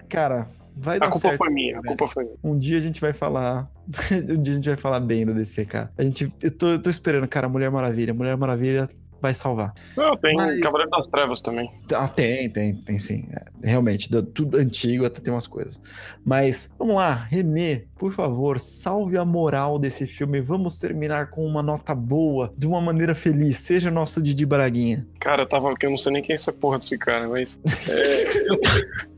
Cara, 0.08 0.48
vai 0.76 0.96
A 0.96 1.00
dar 1.00 1.06
culpa 1.10 1.28
certo. 1.28 1.38
foi 1.38 1.50
minha, 1.52 1.78
a 1.78 1.82
culpa 1.82 2.08
foi 2.08 2.24
minha. 2.24 2.36
Um 2.42 2.58
dia 2.58 2.78
a 2.78 2.80
gente 2.80 3.00
vai 3.00 3.12
falar. 3.12 3.68
um 4.30 4.42
dia 4.42 4.52
a 4.52 4.56
gente 4.56 4.68
vai 4.68 4.76
falar 4.78 5.00
bem 5.00 5.26
do 5.26 5.34
DC, 5.34 5.64
cara. 5.66 5.90
A 5.98 6.02
gente. 6.02 6.32
Eu 6.42 6.50
tô, 6.50 6.68
eu 6.68 6.78
tô 6.82 6.88
esperando, 6.90 7.28
cara, 7.28 7.48
Mulher 7.48 7.70
Maravilha. 7.70 8.14
Mulher 8.14 8.36
Maravilha 8.36 8.88
vai 9.20 9.34
salvar. 9.34 9.72
Não, 9.96 10.16
tem 10.16 10.34
Mas- 10.36 10.60
Cavaleiro 10.60 10.90
das 10.90 11.06
Trevas 11.08 11.40
também. 11.40 11.70
Ah, 11.94 12.08
tem, 12.08 12.48
tem, 12.50 12.74
tem 12.74 12.98
sim. 12.98 13.26
É, 13.32 13.68
realmente, 13.68 14.10
do- 14.10 14.22
tudo 14.22 14.56
antigo 14.56 15.04
até 15.04 15.20
tem 15.20 15.32
umas 15.32 15.46
coisas. 15.46 15.80
Mas 16.24 16.74
vamos 16.78 16.94
lá, 16.96 17.14
Renê, 17.14 17.84
por 17.96 18.12
favor, 18.12 18.58
salve 18.60 19.16
a 19.18 19.24
moral 19.24 19.78
desse 19.78 20.06
filme. 20.06 20.40
Vamos 20.40 20.78
terminar 20.78 21.30
com 21.30 21.44
uma 21.44 21.62
nota 21.62 21.94
boa, 21.94 22.52
de 22.56 22.66
uma 22.66 22.80
maneira 22.80 23.14
feliz. 23.14 23.58
Seja 23.58 23.90
nosso 23.90 24.22
Didi 24.22 24.46
Braguinha. 24.46 25.06
Cara, 25.20 25.42
eu 25.42 25.46
tava. 25.46 25.74
Eu 25.82 25.90
não 25.90 25.96
sei 25.98 26.12
nem 26.12 26.22
quem 26.22 26.32
é 26.32 26.34
essa 26.36 26.52
porra 26.52 26.78
desse 26.78 26.96
cara, 26.98 27.28
mas. 27.28 27.58
é, 27.88 29.08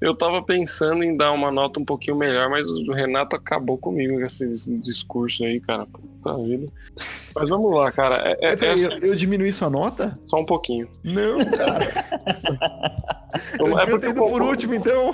eu, 0.00 0.08
eu 0.08 0.14
tava 0.14 0.42
pensando 0.42 1.02
em 1.02 1.16
dar 1.16 1.32
uma 1.32 1.50
nota 1.50 1.80
um 1.80 1.84
pouquinho 1.84 2.16
melhor, 2.16 2.48
mas 2.50 2.68
o 2.68 2.92
Renato 2.92 3.36
acabou 3.36 3.78
comigo 3.78 4.14
com 4.18 4.24
esse 4.24 4.46
discurso 4.80 5.44
aí, 5.44 5.60
cara. 5.60 5.86
Puta 5.86 6.36
vida. 6.42 6.66
Mas 7.34 7.48
vamos 7.48 7.74
lá, 7.74 7.90
cara. 7.92 8.22
É, 8.40 8.52
é- 8.52 8.56
peraí, 8.56 8.84
é 8.84 8.86
eu, 8.86 8.98
eu 8.98 9.14
diminuí 9.14 9.52
sua 9.52 9.70
nota? 9.70 10.18
só 10.26 10.38
um 10.40 10.44
pouquinho. 10.44 10.88
Não, 11.04 11.38
cara. 11.50 11.86
Eu 13.58 13.78
É 13.78 13.84
porque 13.84 14.06
ter 14.12 14.16
eu 14.18 14.24
por 14.24 14.40
último, 14.40 14.74
então. 14.74 15.10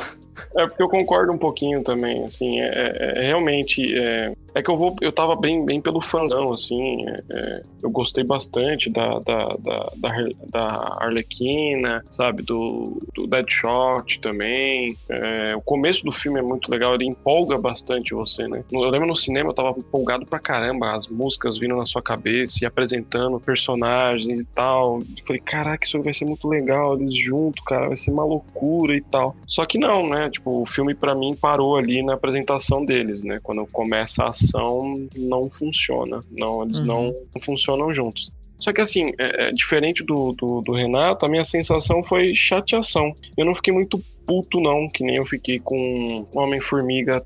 É 0.57 0.67
porque 0.67 0.83
eu 0.83 0.89
concordo 0.89 1.33
um 1.33 1.39
pouquinho 1.39 1.83
também, 1.83 2.25
assim, 2.25 2.61
é, 2.61 2.67
é- 2.69 3.19
é 3.19 3.27
realmente, 3.27 3.83
é, 3.99 4.33
é 4.55 4.63
que 4.63 4.71
eu 4.71 4.77
vou, 4.77 4.95
eu 5.01 5.13
tava 5.13 5.35
bem, 5.37 5.65
bem 5.65 5.81
pelo 5.81 6.01
fãzão, 6.01 6.53
assim, 6.53 7.07
é- 7.09 7.23
é, 7.31 7.63
eu 7.83 7.91
gostei 7.91 8.25
bastante 8.25 8.91
da, 8.91 9.19
da, 9.21 9.49
da, 9.59 9.93
da, 9.97 10.25
da 10.51 10.97
Arlequina, 11.01 12.03
sabe, 12.11 12.43
do, 12.43 13.01
do 13.15 13.27
Deadshot 13.27 14.21
também, 14.21 14.97
é, 15.09 15.55
o 15.57 15.61
começo 15.63 16.05
do 16.05 16.13
filme 16.13 16.39
é 16.39 16.43
muito 16.43 16.71
legal, 16.71 16.95
ele 16.95 17.07
empolga 17.07 17.59
bastante 17.59 18.15
você, 18.15 18.47
né, 18.49 18.65
eu 18.71 18.81
lembro 18.91 19.07
no 19.09 19.17
cinema 19.17 19.51
eu 19.51 19.55
tava 19.55 19.75
empolgado 19.79 20.27
pra 20.27 20.39
caramba, 20.39 20.95
as 20.95 21.09
músicas 21.09 21.59
vindo 21.59 21.77
na 21.77 21.85
sua 21.87 22.03
cabeça 22.03 22.59
e 22.63 22.67
apresentando 22.67 23.41
personagens 23.41 24.41
e 24.41 24.47
tal, 24.55 25.01
eu 25.01 25.07
falei, 25.27 25.41
caraca, 25.45 25.87
isso 25.87 26.03
vai 26.03 26.13
ser 26.15 26.25
muito 26.25 26.49
legal, 26.49 26.95
eles 26.99 27.15
juntos, 27.17 27.63
cara, 27.67 27.89
vai 27.89 27.97
ser 27.97 28.11
uma 28.11 28.25
loucura 28.25 28.95
e 28.97 29.01
tal, 29.01 29.37
só 29.47 29.65
que 29.65 29.79
não, 29.79 30.09
né, 30.09 30.31
tipo, 30.31 30.63
o 30.63 30.67
filme 30.67 30.95
pra 30.95 31.15
mim 31.15 31.35
parou 31.41 31.77
ali 31.77 32.03
na 32.03 32.15
apresentação 32.15 32.85
deles, 32.85 33.23
né? 33.23 33.39
Quando 33.43 33.67
começa 33.67 34.25
a 34.25 34.33
ação, 34.43 35.09
não 35.17 35.49
funciona. 35.51 36.21
Não, 36.31 36.63
eles 36.65 36.81
Uhum. 36.81 36.87
não, 36.87 37.03
não 37.35 37.41
funcionam 37.43 37.93
juntos. 37.93 38.31
Só 38.59 38.73
que 38.73 38.81
assim, 38.81 39.13
é, 39.19 39.49
é 39.49 39.53
diferente 39.53 40.05
do, 40.05 40.33
do, 40.33 40.61
do 40.61 40.73
Renato, 40.73 41.27
a 41.27 41.29
minha 41.29 41.43
sensação 41.45 42.03
foi 42.05 42.33
chateação. 42.35 43.13
Eu 43.37 43.45
não 43.45 43.55
fiquei 43.55 43.73
muito 43.75 44.03
puto, 44.27 44.61
não, 44.61 44.89
que 44.89 45.05
nem 45.05 45.17
eu 45.17 45.27
fiquei 45.27 45.59
com 45.59 46.27
Homem-Formiga 46.35 47.25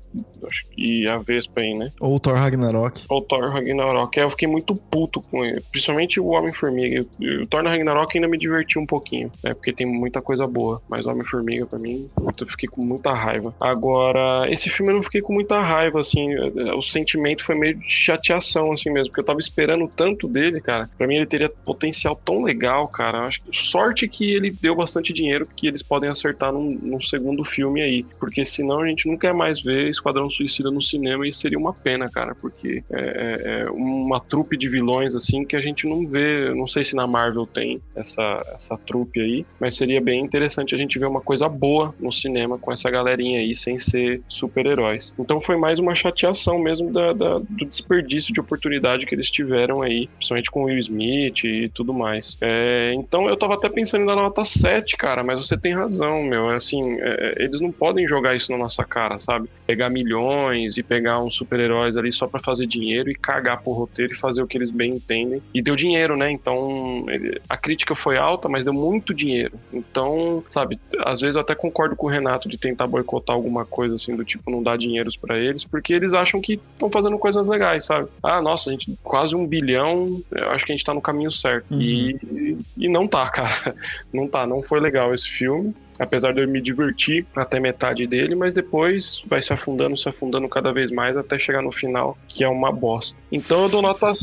e 0.77 1.07
a 1.07 1.17
Vespa 1.17 1.61
aí, 1.61 1.73
né? 1.73 1.91
Ou 1.99 2.19
Thor 2.19 2.35
Ragnarok. 2.35 3.03
Ou 3.09 3.21
Thor 3.21 3.49
Ragnarok. 3.49 4.19
Aí 4.19 4.25
eu 4.25 4.29
fiquei 4.29 4.47
muito 4.47 4.75
puto 4.75 5.21
com 5.21 5.43
ele. 5.43 5.63
Principalmente 5.71 6.19
o 6.19 6.27
Homem-Formiga. 6.27 7.05
O 7.41 7.47
Thor 7.47 7.63
Ragnarok 7.63 8.17
ainda 8.17 8.27
me 8.27 8.37
divertiu 8.37 8.81
um 8.81 8.85
pouquinho, 8.85 9.31
né? 9.43 9.53
Porque 9.53 9.73
tem 9.73 9.87
muita 9.87 10.21
coisa 10.21 10.47
boa. 10.47 10.81
Mas 10.89 11.05
o 11.05 11.09
Homem-Formiga, 11.09 11.65
pra 11.65 11.79
mim, 11.79 12.09
eu 12.17 12.47
fiquei 12.47 12.69
com 12.69 12.81
muita 12.81 13.13
raiva. 13.13 13.53
Agora, 13.59 14.49
esse 14.51 14.69
filme 14.69 14.91
eu 14.91 14.97
não 14.97 15.03
fiquei 15.03 15.21
com 15.21 15.33
muita 15.33 15.61
raiva, 15.61 15.99
assim. 15.99 16.35
O 16.75 16.81
sentimento 16.81 17.43
foi 17.43 17.55
meio 17.55 17.75
de 17.75 17.89
chateação, 17.89 18.71
assim 18.71 18.91
mesmo. 18.91 19.09
Porque 19.09 19.21
eu 19.21 19.25
tava 19.25 19.39
esperando 19.39 19.87
tanto 19.87 20.27
dele, 20.27 20.61
cara. 20.61 20.89
Pra 20.97 21.07
mim 21.07 21.15
ele 21.15 21.25
teria 21.25 21.49
potencial 21.49 22.15
tão 22.15 22.41
legal, 22.41 22.87
cara. 22.87 23.27
Acho 23.27 23.41
que 23.41 23.57
sorte 23.57 24.07
que 24.07 24.31
ele 24.31 24.51
deu 24.51 24.75
bastante 24.75 25.13
dinheiro 25.13 25.47
que 25.55 25.67
eles 25.67 25.83
podem 25.83 26.09
acertar 26.09 26.51
num, 26.51 26.77
num 26.87 27.01
segundo 27.01 27.43
filme 27.43 27.81
aí. 27.81 28.05
Porque 28.19 28.43
senão 28.45 28.81
a 28.81 28.87
gente 28.87 29.07
nunca 29.07 29.33
mais 29.33 29.61
vê 29.61 29.89
Esquadrão 29.89 30.29
Suicida 30.29 30.71
no 30.71 30.81
cinema 30.81 31.27
e 31.27 31.33
seria 31.33 31.57
uma 31.57 31.73
pena, 31.73 32.09
cara. 32.09 32.35
Porque 32.35 32.83
é, 32.91 33.63
é 33.65 33.71
uma 33.71 34.19
trupe 34.19 34.57
de 34.57 34.69
vilões 34.69 35.15
assim 35.15 35.45
que 35.45 35.55
a 35.55 35.61
gente 35.61 35.87
não 35.87 36.07
vê. 36.07 36.53
Não 36.53 36.67
sei 36.67 36.83
se 36.83 36.95
na 36.95 37.07
Marvel 37.07 37.45
tem 37.45 37.81
essa, 37.95 38.43
essa 38.55 38.77
trupe 38.77 39.19
aí, 39.19 39.45
mas 39.59 39.75
seria 39.75 40.01
bem 40.01 40.21
interessante 40.23 40.73
a 40.73 40.77
gente 40.77 40.97
ver 40.99 41.05
uma 41.07 41.21
coisa 41.21 41.47
boa 41.49 41.93
no 41.99 42.11
cinema 42.11 42.57
com 42.57 42.71
essa 42.71 42.89
galerinha 42.89 43.39
aí, 43.39 43.55
sem 43.55 43.77
ser 43.77 44.21
super-heróis. 44.27 45.13
Então 45.19 45.41
foi 45.41 45.57
mais 45.57 45.79
uma 45.79 45.95
chateação 45.95 46.59
mesmo 46.59 46.91
da, 46.91 47.13
da- 47.13 47.39
do 47.39 47.65
desperdício 47.69 48.33
de 48.33 48.39
oportunidade 48.39 49.05
que 49.05 49.13
eles 49.15 49.29
tiveram 49.31 49.81
aí, 49.81 50.07
principalmente 50.15 50.49
com 50.51 50.63
Will 50.63 50.79
Smith 50.79 51.43
e 51.43 51.69
tudo 51.73 51.93
mais. 51.93 52.37
É, 52.41 52.93
então 52.95 53.27
eu 53.27 53.35
tava 53.37 53.55
até 53.55 53.69
pensando 53.69 54.03
em 54.03 54.05
dar 54.05 54.15
nota 54.15 54.43
7, 54.43 54.95
cara, 54.97 55.23
mas 55.23 55.39
você 55.45 55.57
tem 55.57 55.73
razão, 55.73 56.23
meu. 56.23 56.49
É 56.51 56.55
Assim, 56.81 56.97
é, 57.01 57.35
eles 57.43 57.59
não 57.61 57.71
podem 57.71 58.07
jogar 58.07 58.35
isso 58.35 58.51
na 58.51 58.57
nossa 58.57 58.83
cara, 58.83 59.19
sabe? 59.19 59.49
Pegar 59.65 59.89
milhões 59.89 60.77
e 60.77 60.83
pegar 60.83 61.19
uns 61.19 61.35
super-heróis 61.35 61.97
ali 61.97 62.11
só 62.11 62.27
pra 62.27 62.39
fazer 62.39 62.67
dinheiro 62.67 63.09
e 63.09 63.15
cagar 63.15 63.61
pro 63.61 63.71
roteiro 63.73 64.13
e 64.13 64.17
fazer 64.17 64.41
o 64.41 64.47
que 64.47 64.57
eles 64.57 64.71
bem 64.71 64.91
entendem. 64.93 65.41
E 65.53 65.61
deu 65.61 65.75
dinheiro, 65.75 66.15
né? 66.17 66.31
Então 66.31 67.05
ele- 67.09 67.39
a 67.49 67.57
crítica 67.57 67.95
foi 67.95 68.17
alta, 68.17 68.47
mas 68.49 68.65
deu 68.65 68.73
muito 68.73 69.13
dinheiro. 69.13 69.53
Então, 69.73 70.43
sabe, 70.49 70.79
às 70.99 71.21
vezes 71.21 71.35
eu 71.35 71.41
até 71.41 71.55
concordo 71.55 71.95
com 71.95 72.07
o 72.07 72.09
Renato 72.09 72.47
de 72.49 72.57
tentar 72.57 72.87
boicotar 72.87 73.35
alguma 73.35 73.65
coisa 73.65 73.95
assim 73.95 74.15
do 74.15 74.23
tipo 74.25 74.49
não 74.51 74.61
dar 74.63 74.77
dinheiros 74.77 75.15
pra 75.15 75.37
eles, 75.37 75.65
porque 75.65 75.93
eles 75.93 76.13
acham 76.13 76.39
que 76.41 76.53
estão 76.73 76.89
fazendo 76.89 77.17
coisas 77.17 77.47
legais, 77.47 77.85
sabe? 77.85 78.07
Ah, 78.23 78.41
nossa, 78.41 78.69
a 78.69 78.73
gente 78.73 78.93
quase 79.03 79.35
um 79.35 79.45
bilhão, 79.45 80.21
eu 80.31 80.49
acho 80.51 80.65
que 80.65 80.71
a 80.71 80.75
gente 80.75 80.85
tá 80.85 80.93
no 80.93 81.01
caminho 81.01 81.31
certo. 81.31 81.65
Uhum. 81.71 81.81
E, 81.81 82.57
e 82.77 82.89
não 82.89 83.07
tá, 83.07 83.29
cara. 83.31 83.75
Não 84.13 84.27
tá, 84.27 84.45
não 84.45 84.61
foi 84.63 84.79
legal 84.79 85.13
esse 85.13 85.27
filme. 85.29 85.73
Apesar 85.99 86.31
de 86.33 86.41
eu 86.41 86.47
me 86.47 86.61
divertir 86.61 87.25
até 87.35 87.59
metade 87.59 88.05
dele, 88.05 88.35
mas 88.35 88.53
depois 88.53 89.23
vai 89.27 89.41
se 89.41 89.51
afundando, 89.51 89.97
se 89.97 90.07
afundando 90.07 90.47
cada 90.47 90.71
vez 90.71 90.91
mais 90.91 91.17
até 91.17 91.39
chegar 91.39 91.61
no 91.61 91.71
final, 91.71 92.17
que 92.27 92.43
é 92.43 92.47
uma 92.49 92.71
bosta. 92.71 93.17
Então 93.31 93.63
eu 93.63 93.69
dou 93.69 93.81
nota 93.81 94.13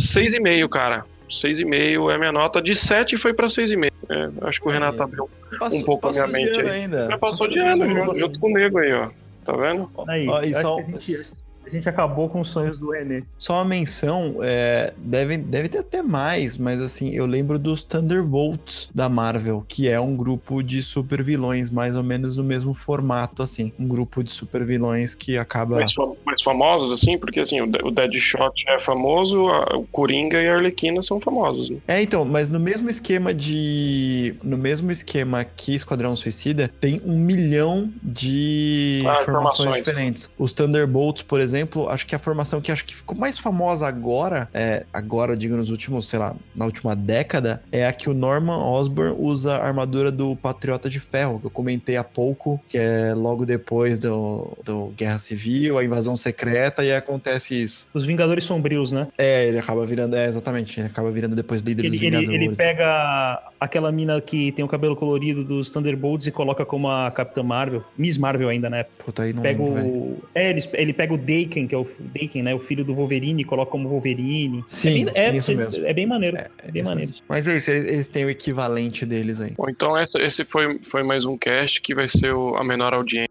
6,5, 0.00 0.68
cara. 0.68 1.04
6,5 1.30 2.10
é 2.12 2.18
minha 2.18 2.32
nota. 2.32 2.60
De 2.60 2.74
7 2.74 3.16
foi 3.16 3.32
pra 3.32 3.46
6,5. 3.48 3.90
É, 4.10 4.46
acho 4.46 4.60
que 4.60 4.68
o 4.68 4.70
Renato 4.70 5.00
É. 5.00 5.04
abriu 5.04 5.30
Passou, 5.58 5.78
um 5.78 5.82
pouco 5.82 6.08
a 6.08 6.10
minha 6.10 6.22
passou 6.24 6.38
de 6.38 6.44
mente 6.44 6.60
ano 6.60 6.68
aí. 6.68 6.80
ainda. 6.82 7.06
Já 7.06 7.18
passou 7.18 7.48
de 7.48 7.54
de 7.54 7.60
ano, 7.60 7.82
ano. 7.84 8.00
junto, 8.06 8.18
junto 8.18 8.38
com 8.40 8.48
o 8.48 8.52
nego 8.52 8.78
aí, 8.78 8.92
ó. 8.92 9.08
Tá 9.44 9.56
vendo? 9.56 9.90
aí, 10.08 10.28
Ó, 10.28 10.42
e 10.42 10.52
eu 10.52 10.60
só- 10.60 10.78
a 10.78 10.82
gente, 10.82 11.32
a 11.64 11.70
gente 11.70 11.88
acabou 11.88 12.28
com 12.28 12.40
os 12.40 12.50
sonhos 12.50 12.78
do 12.78 12.90
René. 12.90 13.22
Só 13.38 13.54
uma 13.54 13.64
menção, 13.64 14.36
é, 14.42 14.92
deve, 14.96 15.36
deve 15.38 15.68
ter 15.68 15.78
até 15.78 16.02
mais, 16.02 16.56
mas 16.56 16.80
assim, 16.80 17.10
eu 17.14 17.24
lembro 17.26 17.58
dos 17.58 17.82
Thunderbolts 17.84 18.88
da 18.94 19.08
Marvel, 19.08 19.64
que 19.66 19.88
é 19.88 20.00
um 20.00 20.16
grupo 20.16 20.62
de 20.62 20.82
super 20.82 21.22
vilões, 21.22 21.70
mais 21.70 21.96
ou 21.96 22.02
menos 22.02 22.36
no 22.36 22.44
mesmo 22.44 22.74
formato, 22.74 23.42
assim. 23.42 23.72
Um 23.78 23.86
grupo 23.86 24.22
de 24.22 24.30
super 24.32 24.64
vilões 24.64 25.14
que 25.14 25.38
acaba. 25.38 25.76
Mais, 25.76 25.92
mais 26.24 26.42
famosos, 26.42 26.92
assim, 26.92 27.16
porque 27.18 27.40
assim, 27.40 27.60
o 27.60 27.90
Deadshot 27.90 28.52
é 28.68 28.80
famoso, 28.80 29.48
a- 29.48 29.76
o 29.76 29.84
Coringa 29.86 30.40
e 30.42 30.48
a 30.48 30.56
Arlequina 30.56 31.02
são 31.02 31.20
famosos. 31.20 31.70
Né? 31.70 31.78
É, 31.88 32.02
então, 32.02 32.24
mas 32.24 32.50
no 32.50 32.58
mesmo 32.60 32.88
esquema 32.88 33.32
de. 33.32 34.34
No 34.42 34.56
mesmo 34.58 34.90
esquema 34.90 35.44
que 35.44 35.74
Esquadrão 35.74 36.14
Suicida, 36.16 36.68
tem 36.80 37.00
um 37.04 37.18
milhão 37.18 37.90
de 38.02 39.02
Ah, 39.06 39.12
informações 39.22 39.32
informações. 39.42 39.74
diferentes. 39.76 40.30
Os 40.38 40.52
Thunderbolts, 40.52 41.22
por 41.22 41.40
exemplo, 41.40 41.51
exemplo, 41.52 41.88
acho 41.88 42.06
que 42.06 42.14
a 42.14 42.18
formação 42.18 42.60
que 42.60 42.72
acho 42.72 42.84
que 42.84 42.96
ficou 42.96 43.16
mais 43.16 43.38
famosa 43.38 43.86
agora, 43.86 44.48
é, 44.52 44.84
agora, 44.92 45.36
digo, 45.36 45.56
nos 45.56 45.70
últimos, 45.70 46.08
sei 46.08 46.18
lá, 46.18 46.34
na 46.54 46.64
última 46.64 46.96
década, 46.96 47.62
é 47.70 47.86
a 47.86 47.92
que 47.92 48.08
o 48.08 48.14
Norman 48.14 48.58
Osborn 48.58 49.16
usa 49.18 49.56
a 49.56 49.66
armadura 49.66 50.10
do 50.10 50.34
Patriota 50.36 50.88
de 50.88 50.98
Ferro, 50.98 51.38
que 51.38 51.46
eu 51.46 51.50
comentei 51.50 51.96
há 51.96 52.04
pouco, 52.04 52.60
que 52.68 52.78
é 52.78 53.14
logo 53.14 53.44
depois 53.44 53.98
do, 53.98 54.56
do 54.64 54.92
Guerra 54.96 55.18
Civil, 55.18 55.78
a 55.78 55.84
invasão 55.84 56.16
secreta, 56.16 56.84
e 56.84 56.92
acontece 56.92 57.60
isso. 57.60 57.88
Os 57.92 58.04
Vingadores 58.04 58.44
Sombrios, 58.44 58.92
né? 58.92 59.08
É, 59.16 59.46
ele 59.46 59.58
acaba 59.58 59.84
virando, 59.86 60.16
é, 60.16 60.26
exatamente, 60.26 60.80
ele 60.80 60.86
acaba 60.88 61.10
virando 61.10 61.36
depois 61.36 61.60
líder 61.60 61.82
dos 61.82 61.92
Ele, 61.92 62.06
ele, 62.06 62.16
Vingadores. 62.16 62.42
ele 62.42 62.56
pega 62.56 63.52
aquela 63.60 63.92
mina 63.92 64.20
que 64.20 64.52
tem 64.52 64.64
o 64.64 64.68
cabelo 64.68 64.96
colorido 64.96 65.44
dos 65.44 65.70
Thunderbolts 65.70 66.26
e 66.26 66.32
coloca 66.32 66.64
como 66.64 66.88
a 66.88 67.10
Capitã 67.10 67.42
Marvel, 67.42 67.84
Miss 67.96 68.16
Marvel 68.16 68.48
ainda, 68.48 68.68
né? 68.68 68.84
Puta, 69.04 69.22
aí 69.22 69.32
não 69.32 69.42
Pega 69.42 69.62
lembro, 69.62 69.82
o. 69.82 70.22
É, 70.34 70.50
ele, 70.50 70.62
ele 70.74 70.92
pega 70.92 71.14
o 71.14 71.18
Daken, 71.44 71.66
que 71.66 71.74
é 71.74 71.78
o 71.78 71.86
Daken, 71.98 72.42
né? 72.42 72.54
O 72.54 72.58
filho 72.60 72.84
do 72.84 72.94
Wolverine, 72.94 73.42
e 73.42 73.44
coloca 73.44 73.70
como 73.70 73.88
Wolverine. 73.88 74.64
Sim, 74.66 75.06
é 75.14 75.30
bem, 75.30 75.40
sim, 75.40 75.52
isso 75.52 75.54
mesmo. 75.56 75.86
É 75.86 75.92
bem 75.92 76.06
maneiro. 76.06 76.36
É, 76.36 76.48
É, 76.64 76.70
bem 76.70 76.82
maneiro. 76.82 77.10
mesmo. 77.10 77.24
Mas 77.28 77.46
é 77.46 77.56
isso, 77.56 77.70
eles, 77.70 77.84
eles 77.90 78.08
têm 78.08 78.24
o 78.24 78.30
equivalente 78.30 79.04
deles 79.06 79.40
aí. 79.40 79.52
Bom, 79.56 79.68
então 79.68 79.96
essa- 79.96 80.18
esse 80.20 80.44
foi, 80.44 80.78
foi 80.82 81.02
mais 81.02 81.24
um 81.24 81.36
cast 81.36 81.80
que 81.80 81.94
vai 81.94 82.08
ser 82.08 82.32
o- 82.34 82.56
a 82.56 82.64
menor 82.64 82.94
audiência. 82.94 83.28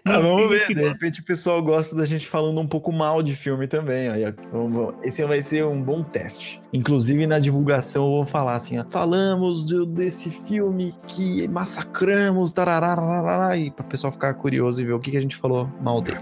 Ah, 0.05 0.19
vamos 0.19 0.49
ver, 0.49 0.67
de 0.67 0.73
repente 0.73 1.21
o 1.21 1.23
pessoal 1.23 1.61
gosta 1.61 1.95
da 1.95 2.05
gente 2.05 2.27
falando 2.27 2.59
um 2.59 2.67
pouco 2.67 2.91
mal 2.91 3.21
de 3.21 3.35
filme 3.35 3.67
também. 3.67 4.09
Ó. 4.09 4.93
Esse 5.03 5.23
vai 5.25 5.41
ser 5.41 5.65
um 5.65 5.81
bom 5.81 6.03
teste. 6.03 6.59
Inclusive 6.73 7.27
na 7.27 7.39
divulgação 7.39 8.05
eu 8.05 8.11
vou 8.11 8.25
falar 8.25 8.55
assim, 8.55 8.79
ó. 8.79 8.85
Falamos 8.89 9.65
de- 9.65 9.85
desse 9.85 10.29
filme 10.29 10.93
que 11.07 11.47
massacramos, 11.47 12.51
tarará, 12.51 13.55
e 13.57 13.71
para 13.71 13.85
o 13.85 13.89
pessoal 13.89 14.11
ficar 14.11 14.33
curioso 14.33 14.81
e 14.81 14.85
ver 14.85 14.93
o 14.93 14.99
que, 14.99 15.11
que 15.11 15.17
a 15.17 15.21
gente 15.21 15.35
falou 15.35 15.69
mal 15.81 16.01
dele. 16.01 16.19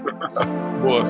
Boa. 0.82 1.04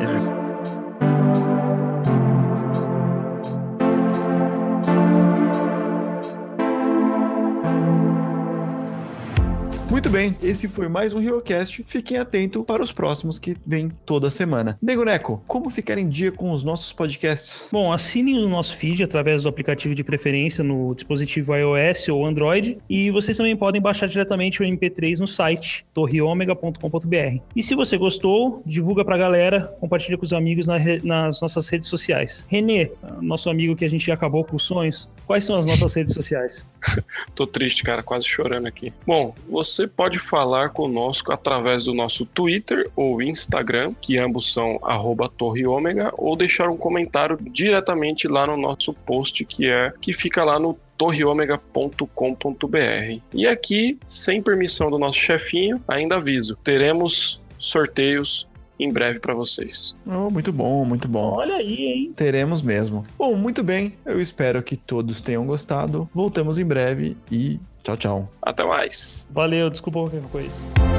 Muito 9.90 10.10
bem, 10.10 10.36
esse 10.44 10.68
foi 10.68 10.90
mais 10.90 11.14
um 11.14 11.22
HeroCast. 11.22 11.82
Fiquem 11.88 12.18
atentos 12.18 12.62
para 12.66 12.84
os 12.84 12.92
próximos 12.92 13.40
que 13.40 13.56
vem 13.66 13.90
toda 14.06 14.30
semana. 14.30 14.78
Nego 14.82 15.06
Neco, 15.06 15.42
como 15.48 15.70
ficar 15.70 15.98
em 15.98 16.08
dia 16.10 16.30
com 16.30 16.52
os 16.52 16.62
nossos 16.62 16.92
podcasts? 16.92 17.70
Bom, 17.72 17.92
assine 17.94 18.38
o 18.38 18.50
nosso 18.50 18.76
feed 18.78 19.02
através 19.02 19.44
do 19.44 19.50
aplicativo 19.50 19.96
de 19.96 20.04
preferência 20.04 20.62
no 20.62 20.94
dispositivo 20.94 21.56
iOS 21.56 22.10
ou 22.10 22.26
Android 22.26 22.78
e 22.90 23.10
vocês 23.12 23.38
também 23.38 23.56
podem 23.56 23.82
baixar 23.82 24.08
diretamente 24.08 24.62
o 24.62 24.66
MP3 24.66 25.20
no 25.20 25.28
site 25.28 25.86
torreomega.com.br. 25.94 27.42
E 27.56 27.64
se 27.64 27.74
você 27.74 27.98
gostou, 27.98 28.62
divulga 28.66 29.06
pra 29.06 29.18
galera, 29.18 29.74
compartilha 29.80 30.18
com 30.18 30.26
os 30.26 30.34
amigos 30.34 30.68
na 30.68 30.78
re- 30.78 31.02
nas 31.04 31.40
nossas 31.42 31.68
redes 31.70 31.88
sociais. 31.88 32.46
Renê, 32.50 32.92
nosso 33.22 33.50
amigo 33.50 33.76
que 33.76 33.86
a 33.86 33.90
gente 33.90 34.12
acabou 34.12 34.44
com 34.44 34.58
os 34.58 34.64
sonhos, 34.64 35.10
quais 35.28 35.44
são 35.44 35.60
as 35.60 35.66
nossas 35.66 35.94
redes 35.94 36.14
sociais? 36.14 36.66
Tô 37.36 37.46
triste, 37.46 37.84
cara, 37.84 38.02
quase 38.02 38.26
chorando 38.26 38.66
aqui. 38.66 38.94
Bom, 39.06 39.36
você 39.48 39.86
pode 39.86 40.18
falar 40.18 40.70
conosco 40.70 41.32
através 41.32 41.84
do 41.84 41.94
nosso 41.94 42.26
Twitter 42.26 42.90
ou 42.96 43.22
Instagram, 43.22 43.92
que 44.02 44.18
ambos 44.18 44.54
são 44.54 44.80
arroba 44.82 45.30
Torre 45.30 45.68
Ômega, 45.68 46.12
ou 46.18 46.36
deixar 46.36 46.70
um 46.70 46.78
comentário 46.78 47.38
diretamente 47.52 48.28
lá 48.28 48.48
no 48.48 48.56
nosso 48.56 48.94
post, 48.94 49.44
que 49.44 49.68
é 49.68 49.92
que 50.02 50.14
fica 50.14 50.44
lá 50.44 50.58
no 50.58 50.80
torreomega.com.br. 50.98 53.22
E 53.34 53.46
aqui, 53.46 54.00
sem 54.08 54.42
permissão 54.42 54.90
do 54.90 54.98
nosso 54.98 55.20
chefinho, 55.20 55.84
ainda 55.88 56.16
aviso, 56.16 56.56
teremos 56.64 57.42
sorteios 57.60 58.48
em 58.80 58.92
breve 58.92 59.20
para 59.20 59.34
vocês. 59.34 59.96
Oh, 60.06 60.30
muito 60.30 60.52
bom, 60.52 60.86
muito 60.86 61.08
bom. 61.08 61.34
Olha 61.34 61.56
aí, 61.56 61.76
hein? 61.76 62.14
Teremos 62.16 62.62
mesmo. 62.62 63.06
Bom, 63.18 63.36
muito 63.36 63.64
bem. 63.64 63.94
Eu 64.06 64.22
espero 64.22 64.62
que 64.62 64.76
todos 64.76 65.22
tenham 65.22 65.46
gostado. 65.46 66.10
Voltamos 66.14 66.58
em 66.60 66.66
breve 66.66 67.18
e 67.32 67.60
tchau, 67.84 67.98
tchau. 67.98 68.32
Até 68.42 68.64
mais! 68.64 69.28
Valeu, 69.32 69.70
desculpa 69.70 70.00
qualquer 70.00 70.22
coisa. 70.24 70.97